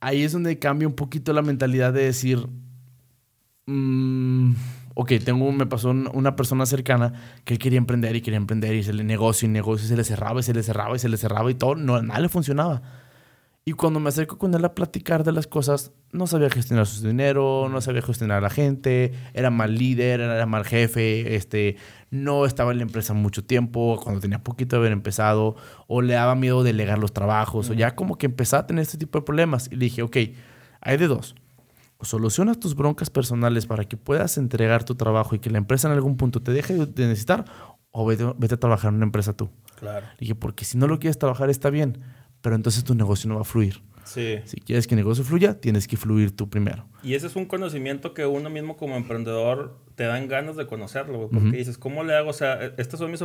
ahí 0.00 0.22
es 0.22 0.32
donde 0.32 0.58
cambia 0.58 0.88
un 0.88 0.94
poquito 0.94 1.32
la 1.32 1.42
mentalidad 1.42 1.92
de 1.92 2.04
decir, 2.04 2.46
mm, 3.66 4.52
ok, 4.94 5.12
tengo, 5.24 5.52
me 5.52 5.66
pasó 5.66 5.90
una 5.90 6.36
persona 6.36 6.66
cercana 6.66 7.12
que 7.44 7.54
él 7.54 7.58
quería 7.58 7.78
emprender 7.78 8.16
y 8.16 8.22
quería 8.22 8.38
emprender 8.38 8.74
y 8.74 8.82
se 8.82 8.92
le 8.92 9.04
negocio 9.04 9.46
y 9.46 9.50
negocio 9.50 9.84
y 9.84 9.88
se 9.88 9.96
le 9.96 10.04
cerraba 10.04 10.40
y 10.40 10.42
se 10.42 10.54
le 10.54 10.62
cerraba 10.62 10.96
y 10.96 10.98
se 10.98 11.08
le 11.08 11.16
cerraba 11.16 11.50
y 11.50 11.54
todo, 11.54 11.74
no, 11.74 12.00
nada 12.02 12.20
le 12.20 12.28
funcionaba. 12.28 12.82
Y 13.68 13.72
cuando 13.72 13.98
me 13.98 14.10
acerco 14.10 14.38
con 14.38 14.54
él 14.54 14.64
a 14.64 14.76
platicar 14.76 15.24
de 15.24 15.32
las 15.32 15.48
cosas, 15.48 15.90
no 16.12 16.28
sabía 16.28 16.48
gestionar 16.48 16.86
su 16.86 17.04
dinero, 17.04 17.68
no 17.68 17.80
sabía 17.80 18.00
gestionar 18.00 18.38
a 18.38 18.40
la 18.40 18.48
gente, 18.48 19.12
era 19.34 19.50
mal 19.50 19.74
líder, 19.74 20.20
era 20.20 20.46
mal 20.46 20.64
jefe, 20.64 21.34
este, 21.34 21.76
no 22.12 22.46
estaba 22.46 22.70
en 22.70 22.78
la 22.78 22.84
empresa 22.84 23.12
mucho 23.12 23.44
tiempo, 23.44 23.98
cuando 24.00 24.20
tenía 24.20 24.40
poquito 24.40 24.76
de 24.76 24.82
haber 24.82 24.92
empezado, 24.92 25.56
o 25.88 26.00
le 26.00 26.14
daba 26.14 26.36
miedo 26.36 26.62
delegar 26.62 26.98
los 26.98 27.12
trabajos, 27.12 27.68
o 27.68 27.74
ya 27.74 27.96
como 27.96 28.18
que 28.18 28.26
empezaba 28.26 28.62
a 28.62 28.66
tener 28.68 28.82
este 28.82 28.98
tipo 28.98 29.18
de 29.18 29.24
problemas. 29.24 29.66
Y 29.66 29.74
le 29.74 29.86
dije, 29.86 30.02
ok, 30.02 30.16
hay 30.80 30.96
de 30.96 31.08
dos. 31.08 31.34
solucionas 32.02 32.60
tus 32.60 32.76
broncas 32.76 33.10
personales 33.10 33.66
para 33.66 33.84
que 33.84 33.96
puedas 33.96 34.38
entregar 34.38 34.84
tu 34.84 34.94
trabajo 34.94 35.34
y 35.34 35.40
que 35.40 35.50
la 35.50 35.58
empresa 35.58 35.88
en 35.88 35.94
algún 35.94 36.16
punto 36.16 36.40
te 36.40 36.52
deje 36.52 36.74
de 36.74 37.08
necesitar, 37.08 37.46
o 37.90 38.06
vete, 38.06 38.32
vete 38.38 38.54
a 38.54 38.60
trabajar 38.60 38.90
en 38.90 38.98
una 38.98 39.06
empresa 39.06 39.32
tú. 39.32 39.50
Claro. 39.74 40.06
Le 40.06 40.18
dije, 40.20 40.36
porque 40.36 40.64
si 40.64 40.78
no 40.78 40.86
lo 40.86 41.00
quieres 41.00 41.18
trabajar 41.18 41.50
está 41.50 41.68
bien, 41.68 41.98
pero 42.46 42.54
entonces 42.54 42.84
tu 42.84 42.94
negocio 42.94 43.28
no 43.28 43.34
va 43.34 43.40
a 43.40 43.44
fluir. 43.44 43.80
Sí. 44.04 44.38
Si 44.44 44.60
quieres 44.60 44.86
que 44.86 44.94
el 44.94 45.00
negocio 45.00 45.24
fluya, 45.24 45.58
tienes 45.58 45.88
que 45.88 45.96
fluir 45.96 46.30
tú 46.30 46.48
primero. 46.48 46.86
Y 47.02 47.14
ese 47.14 47.26
es 47.26 47.34
un 47.34 47.44
conocimiento 47.44 48.14
que 48.14 48.24
uno 48.24 48.48
mismo 48.50 48.76
como 48.76 48.94
emprendedor 48.94 49.80
te 49.96 50.04
dan 50.04 50.28
ganas 50.28 50.54
de 50.54 50.64
conocerlo, 50.66 51.28
porque 51.32 51.56
dices, 51.56 51.76
¿cómo 51.76 52.04
le 52.04 52.14
hago? 52.14 52.30
O 52.30 52.32
sea, 52.32 52.64
e, 52.64 52.72
estas 52.76 53.00
son 53.00 53.10
mis 53.10 53.24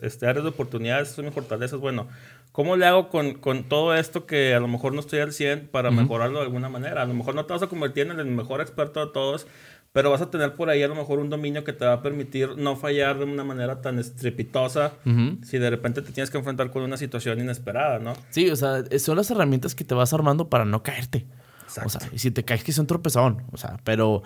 este, 0.00 0.26
áreas 0.26 0.42
de 0.42 0.48
oportunidades, 0.48 1.08
estas 1.08 1.16
son 1.16 1.26
mis 1.26 1.34
fortalezas. 1.34 1.80
Bueno, 1.80 2.08
¿cómo 2.52 2.76
le 2.76 2.86
hago 2.86 3.10
con, 3.10 3.34
con 3.34 3.64
todo 3.64 3.94
esto 3.94 4.24
que 4.24 4.54
a 4.54 4.60
lo 4.60 4.68
mejor 4.68 4.94
no 4.94 5.00
estoy 5.00 5.18
al 5.18 5.34
100 5.34 5.68
para 5.70 5.90
mejorarlo 5.90 6.38
de 6.38 6.46
alguna 6.46 6.70
manera? 6.70 7.02
A 7.02 7.04
lo 7.04 7.12
mejor 7.12 7.34
no 7.34 7.44
te 7.44 7.52
vas 7.52 7.62
a 7.62 7.66
convertir 7.66 8.06
en 8.06 8.18
el 8.18 8.24
mejor 8.24 8.62
experto 8.62 9.04
de 9.04 9.12
todos, 9.12 9.46
pero 9.92 10.10
vas 10.10 10.22
a 10.22 10.30
tener 10.30 10.54
por 10.54 10.70
ahí 10.70 10.82
a 10.82 10.88
lo 10.88 10.94
mejor 10.94 11.18
un 11.18 11.28
dominio 11.30 11.64
que 11.64 11.72
te 11.72 11.84
va 11.84 11.92
a 11.94 12.02
permitir 12.02 12.56
no 12.56 12.76
fallar 12.76 13.18
de 13.18 13.24
una 13.24 13.44
manera 13.44 13.80
tan 13.82 13.98
estrepitosa 13.98 14.92
si 15.42 15.58
de 15.58 15.70
repente 15.70 16.00
te 16.02 16.12
tienes 16.12 16.30
que 16.30 16.38
enfrentar 16.38 16.70
con 16.70 16.82
una 16.82 16.96
situación 16.96 17.40
inesperada, 17.40 17.98
¿no? 17.98 18.14
Sí, 18.30 18.48
o 18.50 18.56
sea, 18.56 18.82
es- 18.90 19.02
son 19.02 19.16
las 19.16 19.30
herramientas 19.30 19.74
que 19.74 19.84
te 19.84 19.94
vas 19.94 20.12
armando 20.12 20.48
para 20.48 20.64
no 20.64 20.82
caerte. 20.82 21.26
Exacto. 21.64 21.86
O 21.86 21.90
sea, 22.00 22.08
y 22.12 22.18
si 22.18 22.30
te 22.30 22.44
caes 22.44 22.64
que 22.64 22.72
son 22.72 22.86
tropezón, 22.86 23.42
o 23.52 23.56
sea, 23.56 23.78
pero 23.84 24.22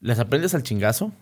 las 0.00 0.18
aprendes 0.20 0.54
al 0.54 0.62
chingazo. 0.62 1.12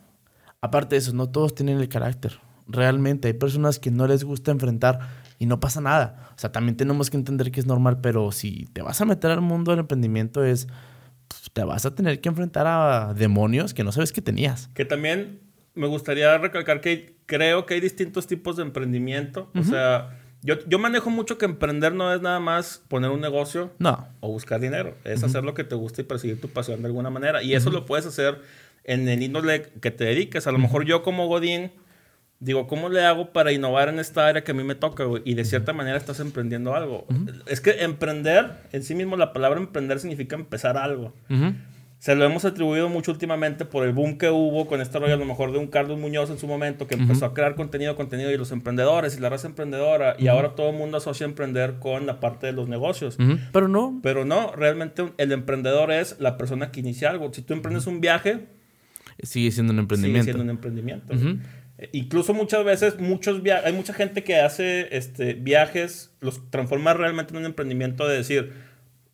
Aparte 0.60 0.94
de 0.96 0.98
eso, 0.98 1.12
no 1.12 1.28
todos 1.28 1.54
tienen 1.54 1.78
el 1.80 1.88
carácter. 1.88 2.38
Realmente 2.66 3.28
hay 3.28 3.34
personas 3.34 3.78
que 3.78 3.90
no 3.90 4.06
les 4.06 4.24
gusta 4.24 4.50
enfrentar 4.50 4.98
y 5.38 5.46
no 5.46 5.60
pasa 5.60 5.80
nada. 5.80 6.30
O 6.34 6.38
sea, 6.38 6.50
también 6.50 6.76
tenemos 6.76 7.10
que 7.10 7.16
entender 7.16 7.50
que 7.52 7.60
es 7.60 7.66
normal, 7.66 8.00
pero 8.00 8.32
si 8.32 8.66
te 8.72 8.82
vas 8.82 9.00
a 9.00 9.04
meter 9.04 9.30
al 9.30 9.40
mundo 9.42 9.70
del 9.70 9.80
emprendimiento 9.80 10.42
es 10.44 10.66
te 11.52 11.64
vas 11.64 11.86
a 11.86 11.94
tener 11.94 12.20
que 12.20 12.28
enfrentar 12.28 12.66
a 12.66 13.14
demonios 13.14 13.74
que 13.74 13.84
no 13.84 13.92
sabes 13.92 14.12
que 14.12 14.20
tenías. 14.22 14.68
Que 14.74 14.84
también 14.84 15.40
me 15.74 15.86
gustaría 15.86 16.36
recalcar 16.38 16.80
que 16.80 17.16
creo 17.26 17.66
que 17.66 17.74
hay 17.74 17.80
distintos 17.80 18.26
tipos 18.26 18.56
de 18.56 18.62
emprendimiento. 18.62 19.50
O 19.58 19.62
sea, 19.62 20.18
yo, 20.42 20.56
yo 20.66 20.78
manejo 20.78 21.10
mucho 21.10 21.38
que 21.38 21.44
emprender 21.44 21.92
no 21.94 22.12
es 22.14 22.20
nada 22.20 22.40
más 22.40 22.82
poner 22.88 23.10
un 23.10 23.20
negocio 23.20 23.72
No. 23.78 24.06
o 24.20 24.28
buscar 24.28 24.60
dinero. 24.60 24.96
Es 25.04 25.22
hacer 25.22 25.44
lo 25.44 25.54
que 25.54 25.64
te 25.64 25.74
gusta 25.74 26.00
y 26.00 26.04
perseguir 26.04 26.40
tu 26.40 26.48
pasión 26.48 26.80
de 26.82 26.86
alguna 26.86 27.10
manera. 27.10 27.42
Y 27.42 27.54
eso 27.54 27.70
lo 27.70 27.84
puedes 27.86 28.06
hacer 28.06 28.40
en 28.84 29.08
el 29.08 29.22
índole 29.22 29.62
que 29.80 29.90
te 29.90 30.04
dediques. 30.04 30.46
A 30.46 30.52
lo 30.52 30.58
mejor 30.58 30.84
yo 30.84 31.02
como 31.02 31.26
Godín, 31.26 31.72
digo, 32.40 32.66
¿cómo 32.66 32.88
le 32.88 33.04
hago 33.04 33.32
para 33.32 33.52
innovar 33.52 33.88
en 33.88 33.98
esta 33.98 34.26
área 34.26 34.44
que 34.44 34.50
a 34.52 34.54
mí 34.54 34.62
me 34.64 34.74
toca? 34.74 35.04
güey? 35.04 35.22
Y 35.24 35.34
de 35.34 35.44
cierta 35.44 35.72
manera 35.72 35.96
estás 35.96 36.20
emprendiendo 36.20 36.74
algo. 36.74 37.06
Es 37.46 37.60
que 37.60 37.82
emprender, 37.84 38.50
en 38.72 38.82
sí 38.82 38.94
mismo 38.94 39.16
la 39.16 39.32
palabra 39.32 39.58
emprender 39.60 39.98
significa 40.00 40.36
empezar 40.36 40.76
algo. 40.76 41.14
Se 41.98 42.14
lo 42.14 42.26
hemos 42.26 42.44
atribuido 42.44 42.90
mucho 42.90 43.10
últimamente 43.10 43.64
por 43.64 43.84
el 43.86 43.92
boom 43.92 44.18
que 44.18 44.28
hubo 44.28 44.66
con 44.66 44.82
este 44.82 44.98
rollo 44.98 45.14
a 45.14 45.16
lo 45.16 45.24
mejor 45.24 45.50
de 45.50 45.58
un 45.58 45.66
Carlos 45.66 45.98
Muñoz 45.98 46.28
en 46.28 46.38
su 46.38 46.46
momento 46.46 46.86
que 46.86 46.94
empezó 46.94 47.24
a 47.24 47.32
crear 47.32 47.54
contenido, 47.54 47.96
contenido 47.96 48.30
y 48.30 48.36
los 48.36 48.52
emprendedores 48.52 49.16
y 49.16 49.20
la 49.20 49.30
raza 49.30 49.48
emprendedora 49.48 50.14
y 50.18 50.28
ahora 50.28 50.54
todo 50.54 50.70
el 50.70 50.76
mundo 50.76 50.98
asocia 50.98 51.24
emprender 51.24 51.76
con 51.80 52.04
la 52.06 52.20
parte 52.20 52.46
de 52.48 52.52
los 52.52 52.68
negocios. 52.68 53.16
Pero 53.50 53.66
no. 53.68 53.98
Pero 54.02 54.26
no, 54.26 54.52
realmente 54.52 55.10
el 55.16 55.32
emprendedor 55.32 55.90
es 55.90 56.20
la 56.20 56.36
persona 56.36 56.70
que 56.70 56.80
inicia 56.80 57.08
algo. 57.08 57.32
Si 57.32 57.40
tú 57.40 57.54
emprendes 57.54 57.86
un 57.86 58.00
viaje, 58.02 58.46
Sigue 59.22 59.50
siendo 59.50 59.72
un 59.72 59.76
sigue 59.78 59.82
emprendimiento. 59.84 60.24
siendo 60.24 60.42
un 60.42 60.50
emprendimiento. 60.50 61.14
Eh, 61.14 61.38
Incluso 61.92 62.32
muchas 62.32 62.64
veces, 62.64 62.98
muchos 62.98 63.42
via- 63.42 63.60
hay 63.64 63.72
mucha 63.72 63.92
gente 63.92 64.24
que 64.24 64.36
hace 64.36 64.88
este, 64.96 65.34
viajes, 65.34 66.10
los 66.20 66.50
transforma 66.50 66.94
realmente 66.94 67.32
en 67.34 67.38
un 67.40 67.44
emprendimiento 67.44 68.08
de 68.08 68.16
decir, 68.16 68.52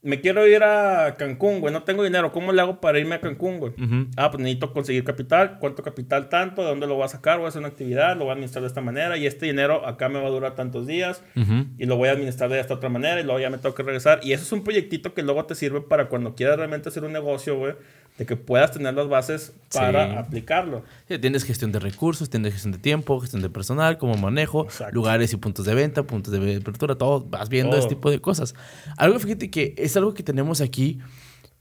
me 0.05 0.21
quiero 0.21 0.47
ir 0.49 0.65
a 0.65 1.15
Cancún, 1.17 1.61
güey, 1.61 1.73
no 1.73 1.85
tengo 1.85 2.03
dinero, 2.03 2.33
¿cómo 2.33 2.53
le 2.53 2.61
hago 2.61 2.81
para 2.81 2.99
irme 2.99 3.15
a 3.17 3.21
Cancún, 3.21 3.59
güey? 3.61 3.73
Ah, 4.17 4.33
pues 4.33 4.43
necesito 4.43 4.73
conseguir 4.73 5.05
capital, 5.05 5.59
¿cuánto 5.61 5.85
capital 5.85 6.29
tanto? 6.29 6.63
¿De 6.63 6.69
dónde 6.69 6.89
lo 6.89 6.95
voy 6.97 7.05
a 7.05 7.09
sacar? 7.09 7.39
Voy 7.39 7.47
a 7.47 7.49
hacer 7.51 7.61
una 7.61 7.69
actividad, 7.69 8.17
lo 8.17 8.25
voy 8.25 8.31
a 8.31 8.33
administrar 8.33 8.63
de 8.63 8.69
esta 8.69 8.81
manera 8.81 9.17
y 9.17 9.27
este 9.29 9.47
dinero 9.47 9.87
acá 9.87 10.09
me 10.09 10.21
va 10.21 10.27
a 10.27 10.31
durar 10.31 10.57
tantos 10.57 10.89
días 10.89 11.23
Ujú. 11.37 11.67
y 11.79 11.87
lo 11.87 11.97
voy 11.97 12.09
a 12.09 12.13
administrar 12.13 12.51
de 12.51 12.59
esta 12.59 12.75
otra 12.75 12.89
manera 12.89 13.21
y 13.21 13.25
luego 13.25 13.39
ya 13.39 13.49
me 13.51 13.59
tengo 13.59 13.77
que 13.77 13.83
regresar. 13.85 14.19
Y 14.25 14.33
eso 14.33 14.43
es 14.43 14.51
un 14.53 14.65
proyectito 14.65 15.15
que 15.15 15.23
luego 15.23 15.45
te 15.47 15.55
sirve 15.55 15.81
para 15.83 16.09
cuando 16.09 16.35
quieras 16.35 16.57
realmente 16.57 16.89
hacer 16.89 17.05
un 17.05 17.13
negocio, 17.13 17.57
güey, 17.57 17.75
de 18.19 18.27
que 18.27 18.37
puedas 18.37 18.71
tener 18.73 18.93
las 18.95 19.09
bases 19.09 19.53
para 19.73 20.11
Sí. 20.11 20.17
aplicarlo. 20.17 20.85
Sí, 21.09 21.19
tienes 21.19 21.45
gestión 21.45 21.73
de 21.73 21.79
recursos, 21.79 22.29
tienes 22.29 22.53
gestión 22.53 22.73
de 22.73 22.79
tiempo, 22.79 23.19
gestión 23.21 23.41
de 23.43 23.49
personal, 23.49 23.97
como 23.99 24.15
manejo, 24.17 24.65
Exacto. 24.65 24.95
lugares 24.95 25.33
y 25.33 25.37
puntos 25.39 25.65
de 25.65 25.75
venta, 25.75 26.03
puntos 26.05 26.33
de 26.33 26.57
apertura, 26.57 26.95
todo. 26.97 27.25
Vas 27.25 27.49
viendo 27.49 27.71
Todo. 27.71 27.81
ese 27.81 27.89
tipo 27.89 28.11
de 28.11 28.21
cosas. 28.21 28.55
Algo, 28.99 29.19
fíjate 29.19 29.51
que 29.51 29.75
es 29.79 29.97
algo 29.97 30.13
que 30.15 30.23
tenemos 30.23 30.61
aquí 30.61 30.99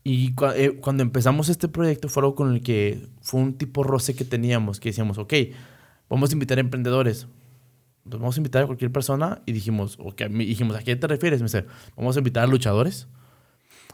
y 0.04 0.34
cua- 0.34 0.54
eh, 0.56 0.78
cuando 0.82 1.04
empezamos 1.04 1.48
este 1.48 1.68
proyecto 1.68 2.10
fue 2.10 2.22
algo 2.22 2.36
con 2.36 2.54
el 2.54 2.62
que 2.62 3.08
fue 3.22 3.40
un 3.40 3.54
tipo 3.58 3.84
roce 3.84 4.14
que 4.16 4.26
teníamos, 4.26 4.80
que 4.80 4.90
decíamos, 4.90 5.18
ok, 5.20 5.34
vamos 6.10 6.32
a 6.32 6.34
invitar 6.34 6.58
a 6.58 6.62
emprendedores. 6.62 7.28
Vamos 8.04 8.36
a 8.36 8.40
invitar 8.40 8.64
a 8.64 8.66
cualquier 8.66 8.92
persona 8.92 9.42
y 9.46 9.52
dijimos, 9.54 9.96
ok, 10.00 10.24
me- 10.30 10.44
dijimos, 10.46 10.76
¿a 10.76 10.82
qué 10.84 10.96
te 10.96 11.08
refieres? 11.08 11.40
Me 11.40 11.46
dice, 11.46 11.66
vamos 11.96 12.16
a 12.16 12.20
invitar 12.20 12.44
a 12.44 12.48
luchadores, 12.48 13.08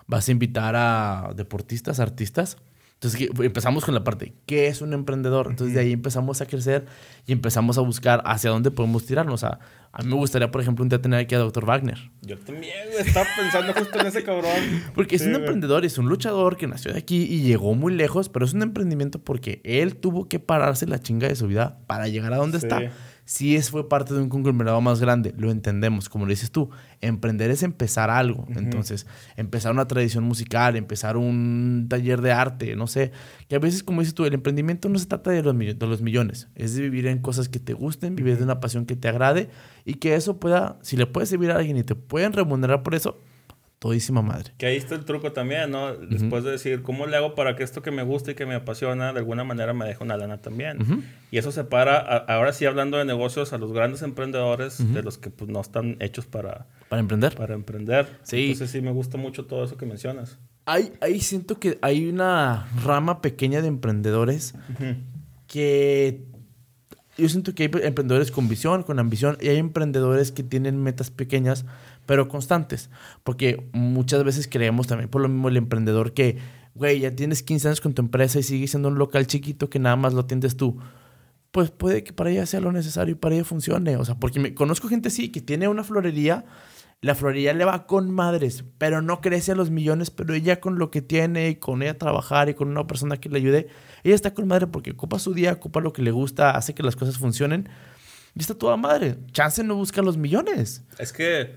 vas 0.08 0.28
a 0.28 0.32
invitar 0.32 0.76
a 0.76 1.32
deportistas, 1.36 2.00
artistas. 2.00 2.58
Entonces 2.96 3.30
empezamos 3.44 3.86
con 3.86 3.94
la 3.94 4.04
parte, 4.04 4.34
¿qué 4.48 4.66
es 4.66 4.82
un 4.82 4.92
emprendedor? 4.92 5.46
Entonces 5.52 5.76
de 5.76 5.82
ahí 5.82 5.92
empezamos 5.94 6.42
a 6.42 6.48
crecer 6.48 6.86
y 7.28 7.32
empezamos 7.32 7.78
a 7.78 7.82
buscar 7.82 8.24
hacia 8.26 8.50
dónde 8.50 8.72
podemos 8.72 9.06
tirarnos. 9.06 9.36
O 9.36 9.38
sea, 9.38 9.60
a 9.92 10.02
mí 10.02 10.10
me 10.10 10.16
gustaría, 10.16 10.50
por 10.50 10.62
ejemplo, 10.62 10.82
un 10.82 10.90
día 10.90 11.00
tener 11.00 11.20
aquí 11.20 11.36
a 11.36 11.38
Dr. 11.38 11.64
Wagner. 11.64 12.10
Yo 12.24 12.40
también, 12.40 12.74
estaba 12.98 13.28
pensando 13.40 13.72
justo 13.76 14.00
en 14.00 14.08
ese 14.08 14.24
cabrón. 14.24 14.50
Porque 14.96 15.18
es 15.18 15.22
Sí, 15.22 15.28
un 15.28 15.34
güey. 15.34 15.44
emprendedor, 15.44 15.86
es 15.86 16.00
un 16.00 16.10
luchador 16.10 16.58
que 16.58 16.66
nació 16.66 16.92
de 16.92 16.98
aquí 16.98 17.22
y 17.30 17.42
llegó 17.44 17.76
muy 17.76 17.94
lejos, 17.94 18.30
pero 18.30 18.46
es 18.46 18.54
un 18.56 18.64
emprendimiento 18.64 19.20
porque 19.20 19.62
él 19.64 19.96
tuvo 19.98 20.28
que 20.28 20.40
pararse 20.40 20.88
la 20.88 20.98
chinga 21.00 21.28
de 21.28 21.36
su 21.36 21.46
vida 21.46 21.78
para 21.86 22.08
llegar 22.08 22.34
a 22.34 22.38
donde 22.38 22.60
Sí. 22.60 22.66
está. 22.66 22.82
Si 23.26 23.58
es 23.58 23.70
fue 23.70 23.88
parte 23.90 24.14
de 24.16 24.22
un 24.22 24.30
conglomerado 24.30 24.80
más 24.82 25.02
grande, 25.02 25.34
lo 25.38 25.52
entendemos. 25.52 26.08
Como 26.10 26.26
lo 26.26 26.30
dices 26.32 26.50
tú, 26.50 26.70
emprender 27.02 27.52
es 27.52 27.64
empezar 27.64 28.10
algo. 28.10 28.46
Entonces, 28.56 29.06
empezar 29.36 29.72
una 29.72 29.88
tradición 29.88 30.24
musical, 30.24 30.76
empezar 30.76 31.18
un 31.18 31.88
taller 31.90 32.22
de 32.22 32.32
arte, 32.32 32.76
no 32.76 32.88
sé. 32.88 33.12
Que 33.48 33.56
a 33.56 33.60
veces, 33.60 33.84
como 33.84 34.02
dices 34.02 34.14
tú, 34.16 34.26
el 34.26 34.34
emprendimiento 34.34 34.90
no 34.90 34.98
se 35.00 35.06
trata 35.06 35.32
de 35.32 35.44
los, 35.44 35.54
millo- 35.56 35.78
de 35.78 35.88
los 35.88 36.02
millones. 36.02 36.48
Es 36.56 36.76
de 36.76 36.82
vivir 36.82 37.08
en 37.08 37.20
cosas 37.20 37.50
que 37.50 37.60
te 37.60 37.74
gusten, 37.74 38.16
vivir 38.16 38.38
de 38.38 38.44
una 38.44 38.60
pasión 38.60 38.86
que 38.86 38.96
te 38.96 39.08
agrade 39.08 39.50
y 39.86 39.96
que 39.96 40.16
eso 40.16 40.40
pueda, 40.40 40.78
si 40.82 40.98
le 40.98 41.06
puede 41.06 41.28
servir 41.28 41.52
a 41.52 41.58
alguien 41.58 41.78
y 41.78 41.84
te 41.84 41.96
pueden 41.96 42.34
remunerar 42.34 42.84
por 42.84 42.96
eso, 42.96 43.20
todísima 43.80 44.24
madre. 44.24 44.54
Que 44.58 44.66
ahí 44.66 44.76
está 44.76 44.96
el 44.96 45.06
truco 45.06 45.34
también, 45.34 45.70
¿no? 45.70 45.94
Después 45.96 46.44
de 46.44 46.50
decir, 46.50 46.82
¿cómo 46.82 47.06
le 47.06 47.16
hago 47.16 47.36
para 47.36 47.56
que 47.56 47.64
esto 47.64 47.84
que 47.84 47.92
me 47.92 48.02
gusta 48.02 48.32
y 48.32 48.34
que 48.34 48.48
me 48.48 48.56
apasiona 48.56 49.14
de 49.14 49.20
alguna 49.20 49.44
manera 49.44 49.72
me 49.74 49.86
deje 49.86 50.04
una 50.04 50.18
lana 50.18 50.40
también? 50.42 50.82
Ujú. 50.82 51.04
Y 51.30 51.38
eso 51.38 51.52
separa, 51.52 51.98
a- 52.00 52.18
ahora 52.34 52.54
sí 52.54 52.66
hablando 52.66 52.98
de 52.98 53.06
negocios, 53.06 53.54
a 53.54 53.60
los 53.60 53.72
grandes 53.74 54.02
emprendedores 54.02 54.80
de 54.94 55.04
los 55.04 55.20
que 55.20 55.30
pues, 55.30 55.52
no 55.52 55.62
están 55.62 55.96
hechos 56.00 56.26
para, 56.26 56.66
Para 56.90 57.00
emprender. 57.00 57.36
para 57.36 57.54
emprender. 57.54 58.20
Sí. 58.24 58.44
Entonces 58.44 58.72
sí 58.72 58.82
me 58.82 58.92
gusta 58.92 59.18
mucho 59.18 59.46
todo 59.46 59.64
eso 59.64 59.78
que 59.78 59.86
mencionas. 59.86 60.40
Ahí, 60.66 60.94
ahí 61.02 61.20
siento 61.20 61.60
que 61.60 61.78
hay 61.82 62.08
una 62.10 62.68
rama 62.84 63.22
pequeña 63.22 63.62
de 63.62 63.68
emprendedores 63.68 64.54
que 65.48 66.26
yo 67.18 67.28
siento 67.30 67.56
que 67.56 67.64
hay 67.64 67.72
emprendedores 67.84 68.32
con 68.32 68.48
visión, 68.48 68.84
con 68.84 69.00
ambición, 69.00 69.38
y 69.42 69.48
hay 69.48 69.58
emprendedores 69.58 70.32
que 70.32 70.44
tienen 70.44 70.82
metas 70.82 71.10
pequeñas, 71.10 71.66
pero 72.06 72.28
constantes. 72.28 72.90
Porque 73.24 73.68
muchas 73.74 74.24
veces 74.24 74.48
creemos 74.48 74.88
también 74.88 75.10
por 75.10 75.22
lo 75.22 75.28
mismo 75.28 75.50
el 75.50 75.58
emprendedor 75.58 76.14
que, 76.14 76.38
güey, 76.76 77.00
ya 77.00 77.16
tienes 77.16 77.42
15 77.42 77.70
años 77.70 77.82
con 77.82 77.94
tu 77.94 78.04
empresa 78.04 78.40
y 78.40 78.44
sigues 78.44 78.72
siendo 78.72 78.90
un 78.90 79.00
local 79.00 79.26
chiquito 79.26 79.70
que 79.70 79.80
nada 79.80 79.96
más 79.96 80.14
lo 80.14 80.22
atiendes 80.22 80.58
tú. 80.58 80.78
Pues 81.52 81.72
puede 81.72 82.04
que 82.04 82.14
para 82.14 82.30
ella 82.30 82.46
sea 82.46 82.60
lo 82.60 82.72
necesario 82.72 83.14
y 83.14 83.16
para 83.16 83.34
ella 83.34 83.46
funcione. 83.46 83.98
O 83.98 84.06
sea, 84.06 84.16
porque 84.16 84.40
me, 84.40 84.54
conozco 84.54 84.88
gente 84.88 85.08
así 85.08 85.30
que 85.30 85.42
tiene 85.42 85.68
una 85.68 85.84
florería, 85.84 86.46
la 87.02 87.14
florería 87.16 87.54
le 87.54 87.64
va 87.64 87.86
con 87.86 88.10
madres, 88.10 88.64
pero 88.80 89.02
no 89.02 89.22
crece 89.22 89.52
a 89.52 89.56
los 89.56 89.70
millones, 89.70 90.10
pero 90.10 90.34
ella 90.34 90.60
con 90.60 90.80
lo 90.80 90.90
que 90.90 91.02
tiene 91.02 91.50
y 91.50 91.56
con 91.56 91.84
ella 91.84 91.98
trabajar 91.98 92.50
y 92.50 92.56
con 92.56 92.70
una 92.70 92.88
persona 92.88 93.18
que 93.18 93.30
le 93.30 93.38
ayude, 93.38 93.68
ella 94.04 94.16
está 94.16 94.34
con 94.34 94.48
madre 94.48 94.68
porque 94.68 94.92
ocupa 94.92 95.20
su 95.20 95.34
día, 95.34 95.54
ocupa 95.54 95.80
lo 95.80 95.94
que 95.94 96.02
le 96.02 96.12
gusta, 96.12 96.52
hace 96.52 96.74
que 96.74 96.82
las 96.84 96.96
cosas 96.96 97.18
funcionen 97.18 97.70
y 98.36 98.40
está 98.40 98.56
toda 98.56 98.78
madre. 98.78 99.18
Chance 99.32 99.64
no 99.64 99.76
busca 99.76 100.02
los 100.02 100.18
millones. 100.18 100.84
Es 100.98 101.14
que 101.14 101.54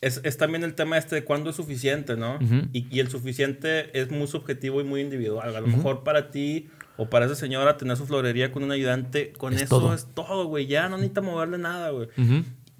es, 0.00 0.20
es 0.24 0.36
también 0.38 0.64
el 0.64 0.74
tema 0.74 0.96
este 0.98 1.14
de 1.16 1.24
cuándo 1.24 1.50
es 1.50 1.56
suficiente, 1.56 2.16
¿no? 2.16 2.38
Y, 2.72 2.86
y 2.90 3.00
el 3.00 3.08
suficiente 3.08 3.98
es 3.98 4.10
muy 4.10 4.26
subjetivo 4.26 4.80
y 4.80 4.84
muy 4.84 5.00
individual. 5.02 5.54
A 5.56 5.60
lo 5.60 5.66
mejor 5.66 6.04
para 6.04 6.30
ti 6.30 6.68
o 6.96 7.08
para 7.10 7.26
esa 7.26 7.34
señora 7.34 7.76
tener 7.76 7.96
su 7.96 8.06
florería 8.06 8.50
con 8.52 8.62
un 8.64 8.70
ayudante, 8.70 9.32
con 9.32 9.52
Es 9.54 9.62
eso 9.62 9.80
todo. 9.80 9.94
es 9.94 10.06
todo, 10.14 10.46
güey. 10.46 10.66
Ya 10.66 10.88
no 10.88 10.96
necesita 10.96 11.20
moverle 11.22 11.58
nada, 11.58 11.90
güey. 11.90 12.08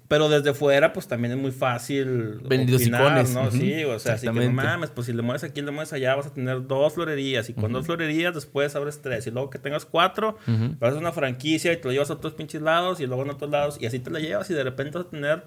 Pero 0.07 0.29
desde 0.29 0.53
fuera, 0.53 0.93
pues 0.93 1.07
también 1.07 1.33
es 1.33 1.39
muy 1.39 1.51
fácil 1.51 2.39
Vendidos 2.47 2.81
opinar. 2.81 3.27
¿no? 3.29 3.41
Ujú. 3.47 3.51
Sí, 3.57 3.83
o 3.85 3.97
sea, 3.97 4.13
así 4.13 4.27
que 4.27 4.33
no 4.33 4.51
mames, 4.51 4.91
pues 4.91 5.07
si 5.07 5.13
le 5.13 5.21
mueves 5.23 5.43
aquí, 5.43 5.61
le 5.61 5.71
mueves 5.71 5.93
allá, 5.93 6.15
vas 6.15 6.27
a 6.27 6.33
tener 6.33 6.67
dos 6.67 6.93
florerías. 6.93 7.49
Y 7.49 7.53
con 7.53 7.71
dos 7.73 7.85
florerías, 7.87 8.35
después 8.35 8.75
abres 8.75 9.01
tres. 9.01 9.25
Y 9.25 9.31
luego 9.31 9.49
que 9.49 9.57
tengas 9.57 9.85
cuatro, 9.85 10.37
vas 10.45 10.81
a 10.81 10.87
hacer 10.87 10.99
una 10.99 11.11
franquicia 11.11 11.73
y 11.73 11.77
te 11.77 11.85
lo 11.85 11.91
llevas 11.91 12.09
a 12.11 12.13
otros 12.13 12.33
pinches 12.33 12.61
lados 12.61 12.99
y 12.99 13.07
luego 13.07 13.23
en 13.23 13.31
otros 13.31 13.49
lados. 13.49 13.77
Y 13.79 13.87
así 13.87 13.99
te 13.99 14.11
la 14.11 14.19
llevas 14.19 14.49
y 14.49 14.53
de 14.53 14.63
repente 14.63 14.97
vas 14.97 15.07
a 15.07 15.09
tener 15.09 15.43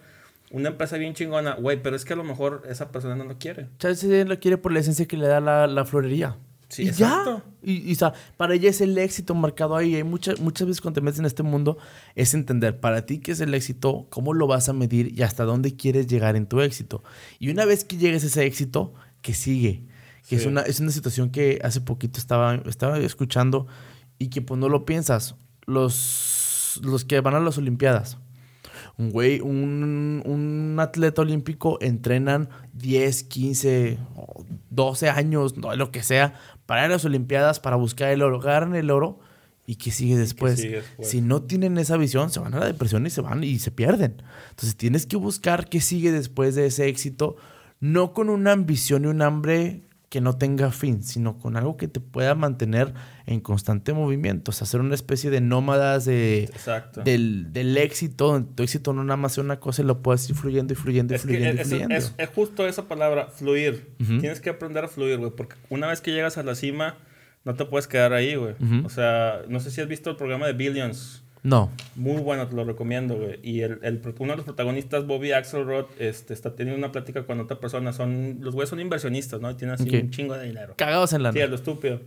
una 0.51 0.71
empresa 0.71 0.97
bien 0.97 1.15
chingona. 1.15 1.55
Güey, 1.55 1.81
pero 1.83 1.95
es 1.95 2.05
que 2.05 2.15
a 2.15 2.17
lo 2.17 2.25
mejor 2.25 2.63
esa 2.69 2.91
persona 2.91 3.15
no 3.15 3.25
lo 3.25 3.39
quiere. 3.39 3.69
Chance 3.79 4.25
lo 4.25 4.39
quiere 4.41 4.59
por 4.59 4.73
la 4.73 4.81
esencia 4.81 5.07
que 5.07 5.17
le 5.17 5.29
da 5.29 5.41
la, 5.41 5.67
la 5.67 5.85
florería. 5.85 6.37
Sí, 6.69 6.85
y 6.85 6.89
exacto. 6.89 7.43
ya. 7.63 7.73
Y, 7.73 7.91
y, 7.91 7.93
o 7.93 7.97
sea, 7.97 8.13
para 8.37 8.55
ella 8.55 8.69
es 8.69 8.81
el 8.81 8.97
éxito 8.99 9.35
marcado 9.35 9.77
ahí. 9.77 9.95
Hay 9.95 10.05
muchas, 10.05 10.41
muchas 10.41 10.67
veces 10.69 10.81
cuando 10.81 11.01
te 11.01 11.05
metes 11.05 11.19
en 11.19 11.27
este 11.27 11.43
mundo, 11.43 11.79
es 12.15 12.35
entender 12.35 12.79
para 12.79 13.07
ti 13.07 13.19
qué 13.19 13.33
es 13.33 13.41
el 13.41 13.55
éxito, 13.55 14.07
cómo 14.11 14.35
lo 14.35 14.47
vas 14.47 14.69
a 14.69 14.73
medir 14.73 15.19
y 15.19 15.23
hasta 15.23 15.45
dónde 15.45 15.77
quieres 15.77 16.07
llegar 16.07 16.37
en 16.37 16.47
tu 16.47 16.61
éxito. 16.61 17.03
Y 17.39 17.51
una 17.51 17.65
vez 17.65 17.85
que 17.85 17.97
llegues 17.97 18.25
a 18.25 18.27
ese 18.27 18.45
éxito, 18.45 18.93
que 19.23 19.35
sigue. 19.35 19.85
Que 20.29 20.37
es, 20.37 20.45
una, 20.45 20.61
es 20.61 20.79
una 20.79 20.91
situación 20.91 21.31
que 21.31 21.59
hace 21.65 21.81
poquito 21.81 22.21
estaba, 22.21 22.57
estaba 22.67 22.99
escuchando 22.99 23.67
y 24.19 24.29
que 24.29 24.43
pues 24.43 24.61
no 24.61 24.69
lo 24.69 24.85
piensas. 24.85 25.37
Los, 25.65 26.81
los 26.83 27.07
que 27.07 27.21
van 27.21 27.35
a 27.35 27.41
las 27.41 27.57
Olimpiadas. 27.57 28.19
Un 28.99 29.11
güey, 29.11 29.41
un, 29.41 30.23
un 30.27 30.77
atleta 30.81 31.23
olímpico 31.23 31.79
entrenan 31.81 32.49
10, 32.75 33.23
15, 33.25 33.99
o 34.17 34.45
12 34.71 35.09
años, 35.09 35.57
no, 35.57 35.75
lo 35.77 35.91
que 35.91 36.03
sea, 36.03 36.35
para 36.67 36.83
ir 36.83 36.87
a 36.87 36.95
las 36.95 37.05
Olimpiadas, 37.05 37.61
para 37.61 37.77
buscar 37.77 38.11
el 38.11 38.23
oro, 38.23 38.41
ganan 38.41 38.75
el 38.75 38.91
oro 38.91 39.21
y 39.67 39.77
que 39.77 39.91
sigue 39.91 40.17
después. 40.17 40.59
sigue 40.61 40.77
después? 40.77 41.09
Si 41.09 41.21
no 41.21 41.43
tienen 41.43 41.79
esa 41.79 41.97
visión, 41.97 42.31
se 42.31 42.41
van 42.41 42.55
a 42.55 42.59
la 42.59 42.67
depresión 42.67 43.07
y 43.07 43.11
se 43.11 43.21
van 43.21 43.45
y 43.45 43.59
se 43.59 43.71
pierden. 43.71 44.23
Entonces 44.51 44.77
tienes 44.77 45.07
que 45.07 45.17
buscar 45.17 45.69
qué 45.69 45.81
sigue 45.81 46.11
después 46.11 46.55
de 46.55 46.67
ese 46.67 46.89
éxito, 46.89 47.37
no 47.81 48.13
con 48.13 48.31
una 48.31 48.53
ambición 48.53 49.05
y 49.05 49.09
un 49.09 49.23
hambre 49.23 49.83
que 50.09 50.21
no 50.23 50.39
tenga 50.39 50.71
fin, 50.71 51.03
sino 51.03 51.37
con 51.39 51.57
algo 51.59 51.77
que 51.77 51.87
te 51.87 52.01
pueda 52.01 52.35
mantener 52.35 52.95
en 53.27 53.41
constante 53.41 53.93
movimiento. 53.93 54.51
O 54.51 54.55
sea, 54.55 54.67
ser 54.67 54.81
una 54.81 54.95
especie 54.95 55.29
de 55.31 55.43
nómadas 55.43 56.07
de, 56.07 56.51
del, 57.05 57.53
del 57.53 57.77
éxito. 57.77 58.43
Tu 58.55 58.63
éxito 58.63 58.95
no 58.95 59.05
nada 59.05 59.19
más 59.19 59.33
es 59.33 59.39
una 59.39 59.61
cosa 59.61 59.83
y 59.83 59.85
lo 59.85 60.01
puedes 60.01 60.29
ir 60.31 60.35
fluyendo 60.37 60.73
y 60.73 60.77
fluyendo 60.77 61.13
y 61.13 61.17
Es 61.17 61.23
que 61.23 61.29
fluyendo 61.29 61.57
y 61.57 61.61
es, 61.61 61.69
fluyendo. 61.69 61.95
es- 61.95 62.15
es 62.17 62.29
justo 62.31 62.67
esa 62.67 62.89
palabra, 62.89 63.27
fluir. 63.27 63.95
Tienes 63.99 64.41
que 64.41 64.49
aprender 64.51 64.85
a 64.85 64.89
fluir, 64.89 65.19
güey, 65.19 65.31
porque 65.37 65.57
una 65.69 65.87
vez 65.89 66.01
que 66.01 66.11
llegas 66.13 66.39
a 66.39 66.43
la 66.43 66.55
cima, 66.55 66.97
no 67.45 67.55
te 67.55 67.67
puedes 67.67 67.87
quedar 67.87 68.15
ahí, 68.15 68.35
güey. 68.35 68.55
O 68.85 68.89
sea, 68.89 69.43
no 69.49 69.61
sé 69.61 69.71
si 69.71 69.81
has 69.83 69.89
visto 69.89 70.09
el 70.11 70.17
programa 70.17 70.47
de 70.47 70.55
Billions. 70.55 71.23
No. 71.49 71.71
Muy 71.97 72.21
bueno, 72.23 72.47
te 72.47 72.55
lo 72.55 72.65
recomiendo, 72.65 73.17
güey. 73.17 73.39
Y 73.43 73.61
el, 73.63 73.79
el 73.83 74.01
uno 74.19 74.33
de 74.33 74.37
los 74.37 74.45
protagonistas, 74.45 75.07
Bobby 75.07 75.33
Axelrod, 75.33 75.87
este, 75.99 76.35
está 76.35 76.55
teniendo 76.55 76.79
una 76.79 76.93
plática 76.93 77.25
con 77.25 77.41
otra 77.41 77.59
persona. 77.59 77.93
Son, 77.93 78.39
los 78.41 78.55
güeyes 78.55 78.69
son 78.71 78.81
inversionistas, 78.81 79.41
¿no? 79.41 79.51
Y 79.51 79.55
tienen 79.55 79.75
así 79.75 79.89
Ok. 79.89 80.03
un 80.05 80.11
chingo 80.11 80.35
de 80.37 80.47
dinero. 80.47 80.75
Cagados 80.77 81.13
en 81.13 81.23
la 81.23 81.33
Sí, 81.33 81.41
a 81.41 81.47
lo 81.47 81.55
estúpido. 81.57 82.01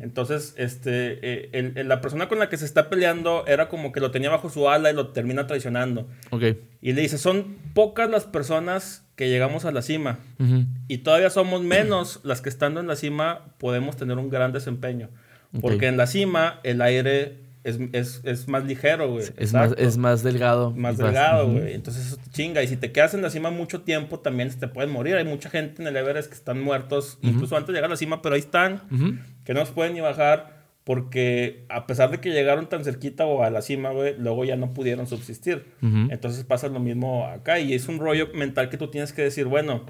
Entonces, 0.00 0.54
este, 0.56 1.18
eh, 1.22 1.50
el- 1.52 1.72
el- 1.76 1.88
la 1.88 2.00
persona 2.00 2.28
con 2.28 2.38
la 2.38 2.48
que 2.48 2.56
se 2.56 2.64
está 2.64 2.88
peleando 2.90 3.44
era 3.46 3.68
como 3.68 3.92
que 3.92 4.00
lo 4.00 4.10
tenía 4.10 4.30
bajo 4.30 4.50
su 4.50 4.68
ala 4.68 4.90
y 4.90 4.94
lo 4.94 5.08
termina 5.08 5.46
traicionando. 5.46 6.08
Ok. 6.30 6.42
Y 6.80 6.92
le 6.92 7.02
dice, 7.02 7.18
son 7.18 7.56
pocas 7.74 8.10
las 8.10 8.24
personas 8.24 9.04
que 9.16 9.28
llegamos 9.28 9.64
a 9.64 9.72
la 9.72 9.82
cima. 9.82 10.18
Ujú. 10.38 10.64
Y 10.88 10.98
todavía 10.98 11.30
somos 11.30 11.62
menos 11.62 12.20
las 12.24 12.40
que 12.40 12.48
estando 12.48 12.80
en 12.80 12.86
la 12.86 12.96
cima 12.96 13.54
podemos 13.58 13.96
tener 13.96 14.16
un 14.18 14.30
gran 14.30 14.52
desempeño. 14.52 15.08
Ok. 15.54 15.60
Porque 15.60 15.86
en 15.86 15.96
la 15.96 16.06
cima 16.06 16.60
el 16.62 16.80
aire 16.82 17.47
es, 17.68 17.78
es, 17.92 18.20
es 18.24 18.48
más 18.48 18.64
ligero, 18.64 19.10
güey. 19.10 19.26
Es 19.36 19.52
más, 19.52 19.74
es 19.78 19.96
más 19.96 20.22
delgado. 20.22 20.70
Más 20.72 20.98
delgado, 20.98 21.48
güey. 21.50 21.74
Entonces 21.74 22.06
eso 22.06 22.16
te 22.16 22.30
chinga. 22.30 22.62
Y 22.62 22.68
si 22.68 22.76
te 22.76 22.92
quedas 22.92 23.14
en 23.14 23.22
la 23.22 23.30
cima 23.30 23.50
mucho 23.50 23.82
tiempo, 23.82 24.20
también 24.20 24.50
te 24.58 24.68
pueden 24.68 24.90
morir. 24.90 25.16
Hay 25.16 25.24
mucha 25.24 25.50
gente 25.50 25.82
en 25.82 25.88
el 25.88 25.96
Everest 25.96 26.28
que 26.28 26.34
están 26.34 26.60
muertos, 26.60 27.18
incluso 27.22 27.56
antes 27.56 27.68
de 27.68 27.74
llegar 27.74 27.90
a 27.90 27.94
la 27.94 27.96
cima, 27.96 28.22
pero 28.22 28.34
ahí 28.34 28.40
están, 28.40 28.82
Ujú. 28.90 29.14
que 29.44 29.54
no 29.54 29.64
se 29.64 29.72
pueden 29.72 29.94
ni 29.94 30.00
bajar 30.00 30.58
porque 30.84 31.66
a 31.68 31.86
pesar 31.86 32.10
de 32.10 32.18
que 32.18 32.30
llegaron 32.30 32.66
tan 32.70 32.82
cerquita 32.82 33.26
o 33.26 33.42
a 33.42 33.50
la 33.50 33.60
cima, 33.60 33.90
güey, 33.90 34.14
luego 34.18 34.46
ya 34.46 34.56
no 34.56 34.72
pudieron 34.72 35.06
subsistir. 35.06 35.66
Entonces 35.82 36.44
pasa 36.44 36.68
lo 36.68 36.80
mismo 36.80 37.26
acá 37.26 37.60
y 37.60 37.74
es 37.74 37.88
un 37.88 37.98
rollo 37.98 38.28
mental 38.32 38.70
que 38.70 38.78
tú 38.78 38.88
tienes 38.88 39.12
que 39.12 39.20
decir, 39.20 39.44
bueno, 39.44 39.84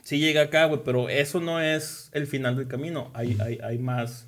sí 0.00 0.18
llega 0.20 0.40
acá, 0.40 0.64
güey, 0.64 0.80
pero 0.84 1.10
eso 1.10 1.38
no 1.40 1.60
es 1.60 2.08
el 2.14 2.26
final 2.26 2.56
del 2.56 2.66
camino. 2.66 3.10
Hay, 3.12 3.36
hay, 3.40 3.58
hay 3.62 3.78
más. 3.78 4.26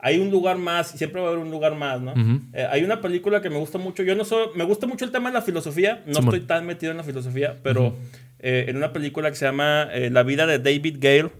Hay 0.00 0.20
un 0.20 0.30
lugar 0.30 0.58
más, 0.58 0.90
siempre 0.90 1.20
va 1.20 1.26
a 1.26 1.30
haber 1.32 1.44
un 1.44 1.50
lugar 1.50 1.74
más, 1.74 2.00
¿no? 2.00 2.14
Eh, 2.52 2.66
hay 2.70 2.84
una 2.84 3.00
película 3.00 3.42
que 3.42 3.50
me 3.50 3.58
gusta 3.58 3.78
mucho. 3.78 4.04
Yo 4.04 4.14
no 4.14 4.24
soy. 4.24 4.46
Me 4.54 4.62
gusta 4.64 4.86
mucho 4.86 5.04
el 5.04 5.10
tema 5.10 5.28
de 5.30 5.34
la 5.34 5.42
filosofía. 5.42 6.04
No 6.06 6.20
estoy 6.20 6.40
tan 6.40 6.66
metido 6.66 6.92
en 6.92 6.98
la 6.98 7.04
filosofía, 7.04 7.58
pero 7.62 7.96
eh, 8.40 8.66
en 8.68 8.76
una 8.76 8.92
película 8.92 9.28
que 9.30 9.36
se 9.36 9.44
llama 9.44 9.88
eh, 9.92 10.10
La 10.10 10.22
vida 10.22 10.46
de 10.46 10.58
David 10.58 10.96
Gale. 11.00 11.30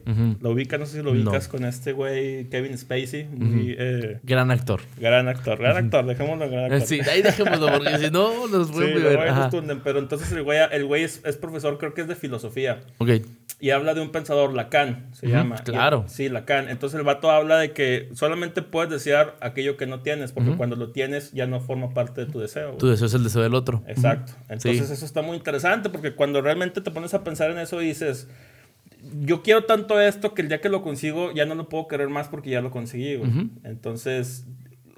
Lo 0.40 0.50
ubicas, 0.50 0.80
no 0.80 0.86
sé 0.86 0.98
si 0.98 1.02
lo 1.02 1.14
No. 1.14 1.20
ubicas 1.30 1.46
con 1.48 1.64
este 1.64 1.92
güey, 1.92 2.48
Kevin 2.48 2.76
Spacey. 2.76 3.24
Muy, 3.26 3.76
eh, 3.78 4.18
Gran 4.24 4.50
actor. 4.50 4.80
gran 4.98 5.28
actor. 5.28 5.58
Gran 5.58 5.76
actor, 5.76 6.06
dejémoslo 6.06 6.44
en 6.46 6.50
gran 6.50 6.64
actor. 6.72 6.80
Sí, 6.82 7.00
ahí 7.08 7.22
dejémoslo 7.22 7.72
porque 7.72 7.98
si 7.98 8.10
no 8.10 8.48
nos 8.48 8.68
Sí, 8.72 8.78
ver. 8.80 9.16
voy 9.16 9.28
a 9.28 9.34
confunden, 9.42 9.80
pero 9.84 9.98
entonces 9.98 10.30
el 10.32 10.42
güey, 10.42 10.58
el 10.72 10.84
güey 10.86 11.04
es, 11.04 11.20
es 11.24 11.36
profesor, 11.36 11.78
creo 11.78 11.94
que 11.94 12.00
es 12.02 12.08
de 12.08 12.14
filosofía. 12.16 12.80
Ok. 12.98 13.10
Y 13.60 13.70
habla 13.70 13.92
de 13.94 14.00
un 14.00 14.10
pensador, 14.12 14.54
Lacan, 14.54 15.06
se 15.12 15.26
llama. 15.26 15.56
claro. 15.64 16.04
Y- 16.06 16.10
sí, 16.10 16.28
Lacan. 16.28 16.68
Entonces 16.68 16.96
el 16.98 17.04
vato 17.04 17.30
habla 17.30 17.58
de 17.58 17.72
que 17.72 18.08
solamente 18.14 18.62
puedes 18.62 18.88
desear 18.90 19.36
aquello 19.40 19.76
que 19.76 19.86
no 19.86 20.00
tienes, 20.00 20.30
porque 20.30 20.52
cuando 20.56 20.76
lo 20.76 20.90
tienes 20.92 21.32
ya 21.32 21.46
no 21.48 21.60
forma 21.60 21.92
parte 21.92 22.24
de 22.24 22.30
tu 22.30 22.38
deseo. 22.38 22.68
güey. 22.68 22.78
Tu 22.78 22.86
deseo 22.88 23.06
es 23.08 23.14
el 23.14 23.24
deseo 23.24 23.42
del 23.42 23.54
otro. 23.54 23.82
Exacto. 23.88 24.32
Entonces 24.48 24.86
Sí. 24.86 24.92
eso 24.94 25.04
está 25.04 25.22
muy 25.22 25.36
interesante, 25.36 25.88
porque 25.90 26.12
cuando 26.14 26.40
realmente 26.40 26.80
te 26.80 26.87
pones 26.90 27.14
a 27.14 27.24
pensar 27.24 27.50
en 27.50 27.58
eso 27.58 27.78
dices, 27.78 28.28
yo 29.24 29.42
quiero 29.42 29.64
tanto 29.64 30.00
esto 30.00 30.34
que 30.34 30.42
el 30.42 30.48
día 30.48 30.60
que 30.60 30.68
lo 30.68 30.82
consigo 30.82 31.32
ya 31.32 31.46
no 31.46 31.54
lo 31.54 31.68
puedo 31.68 31.88
querer 31.88 32.08
más 32.08 32.28
porque 32.28 32.50
ya 32.50 32.60
lo 32.60 32.70
conseguí. 32.70 33.16
güey. 33.16 33.30
Ujú. 33.30 33.48
Entonces 33.64 34.44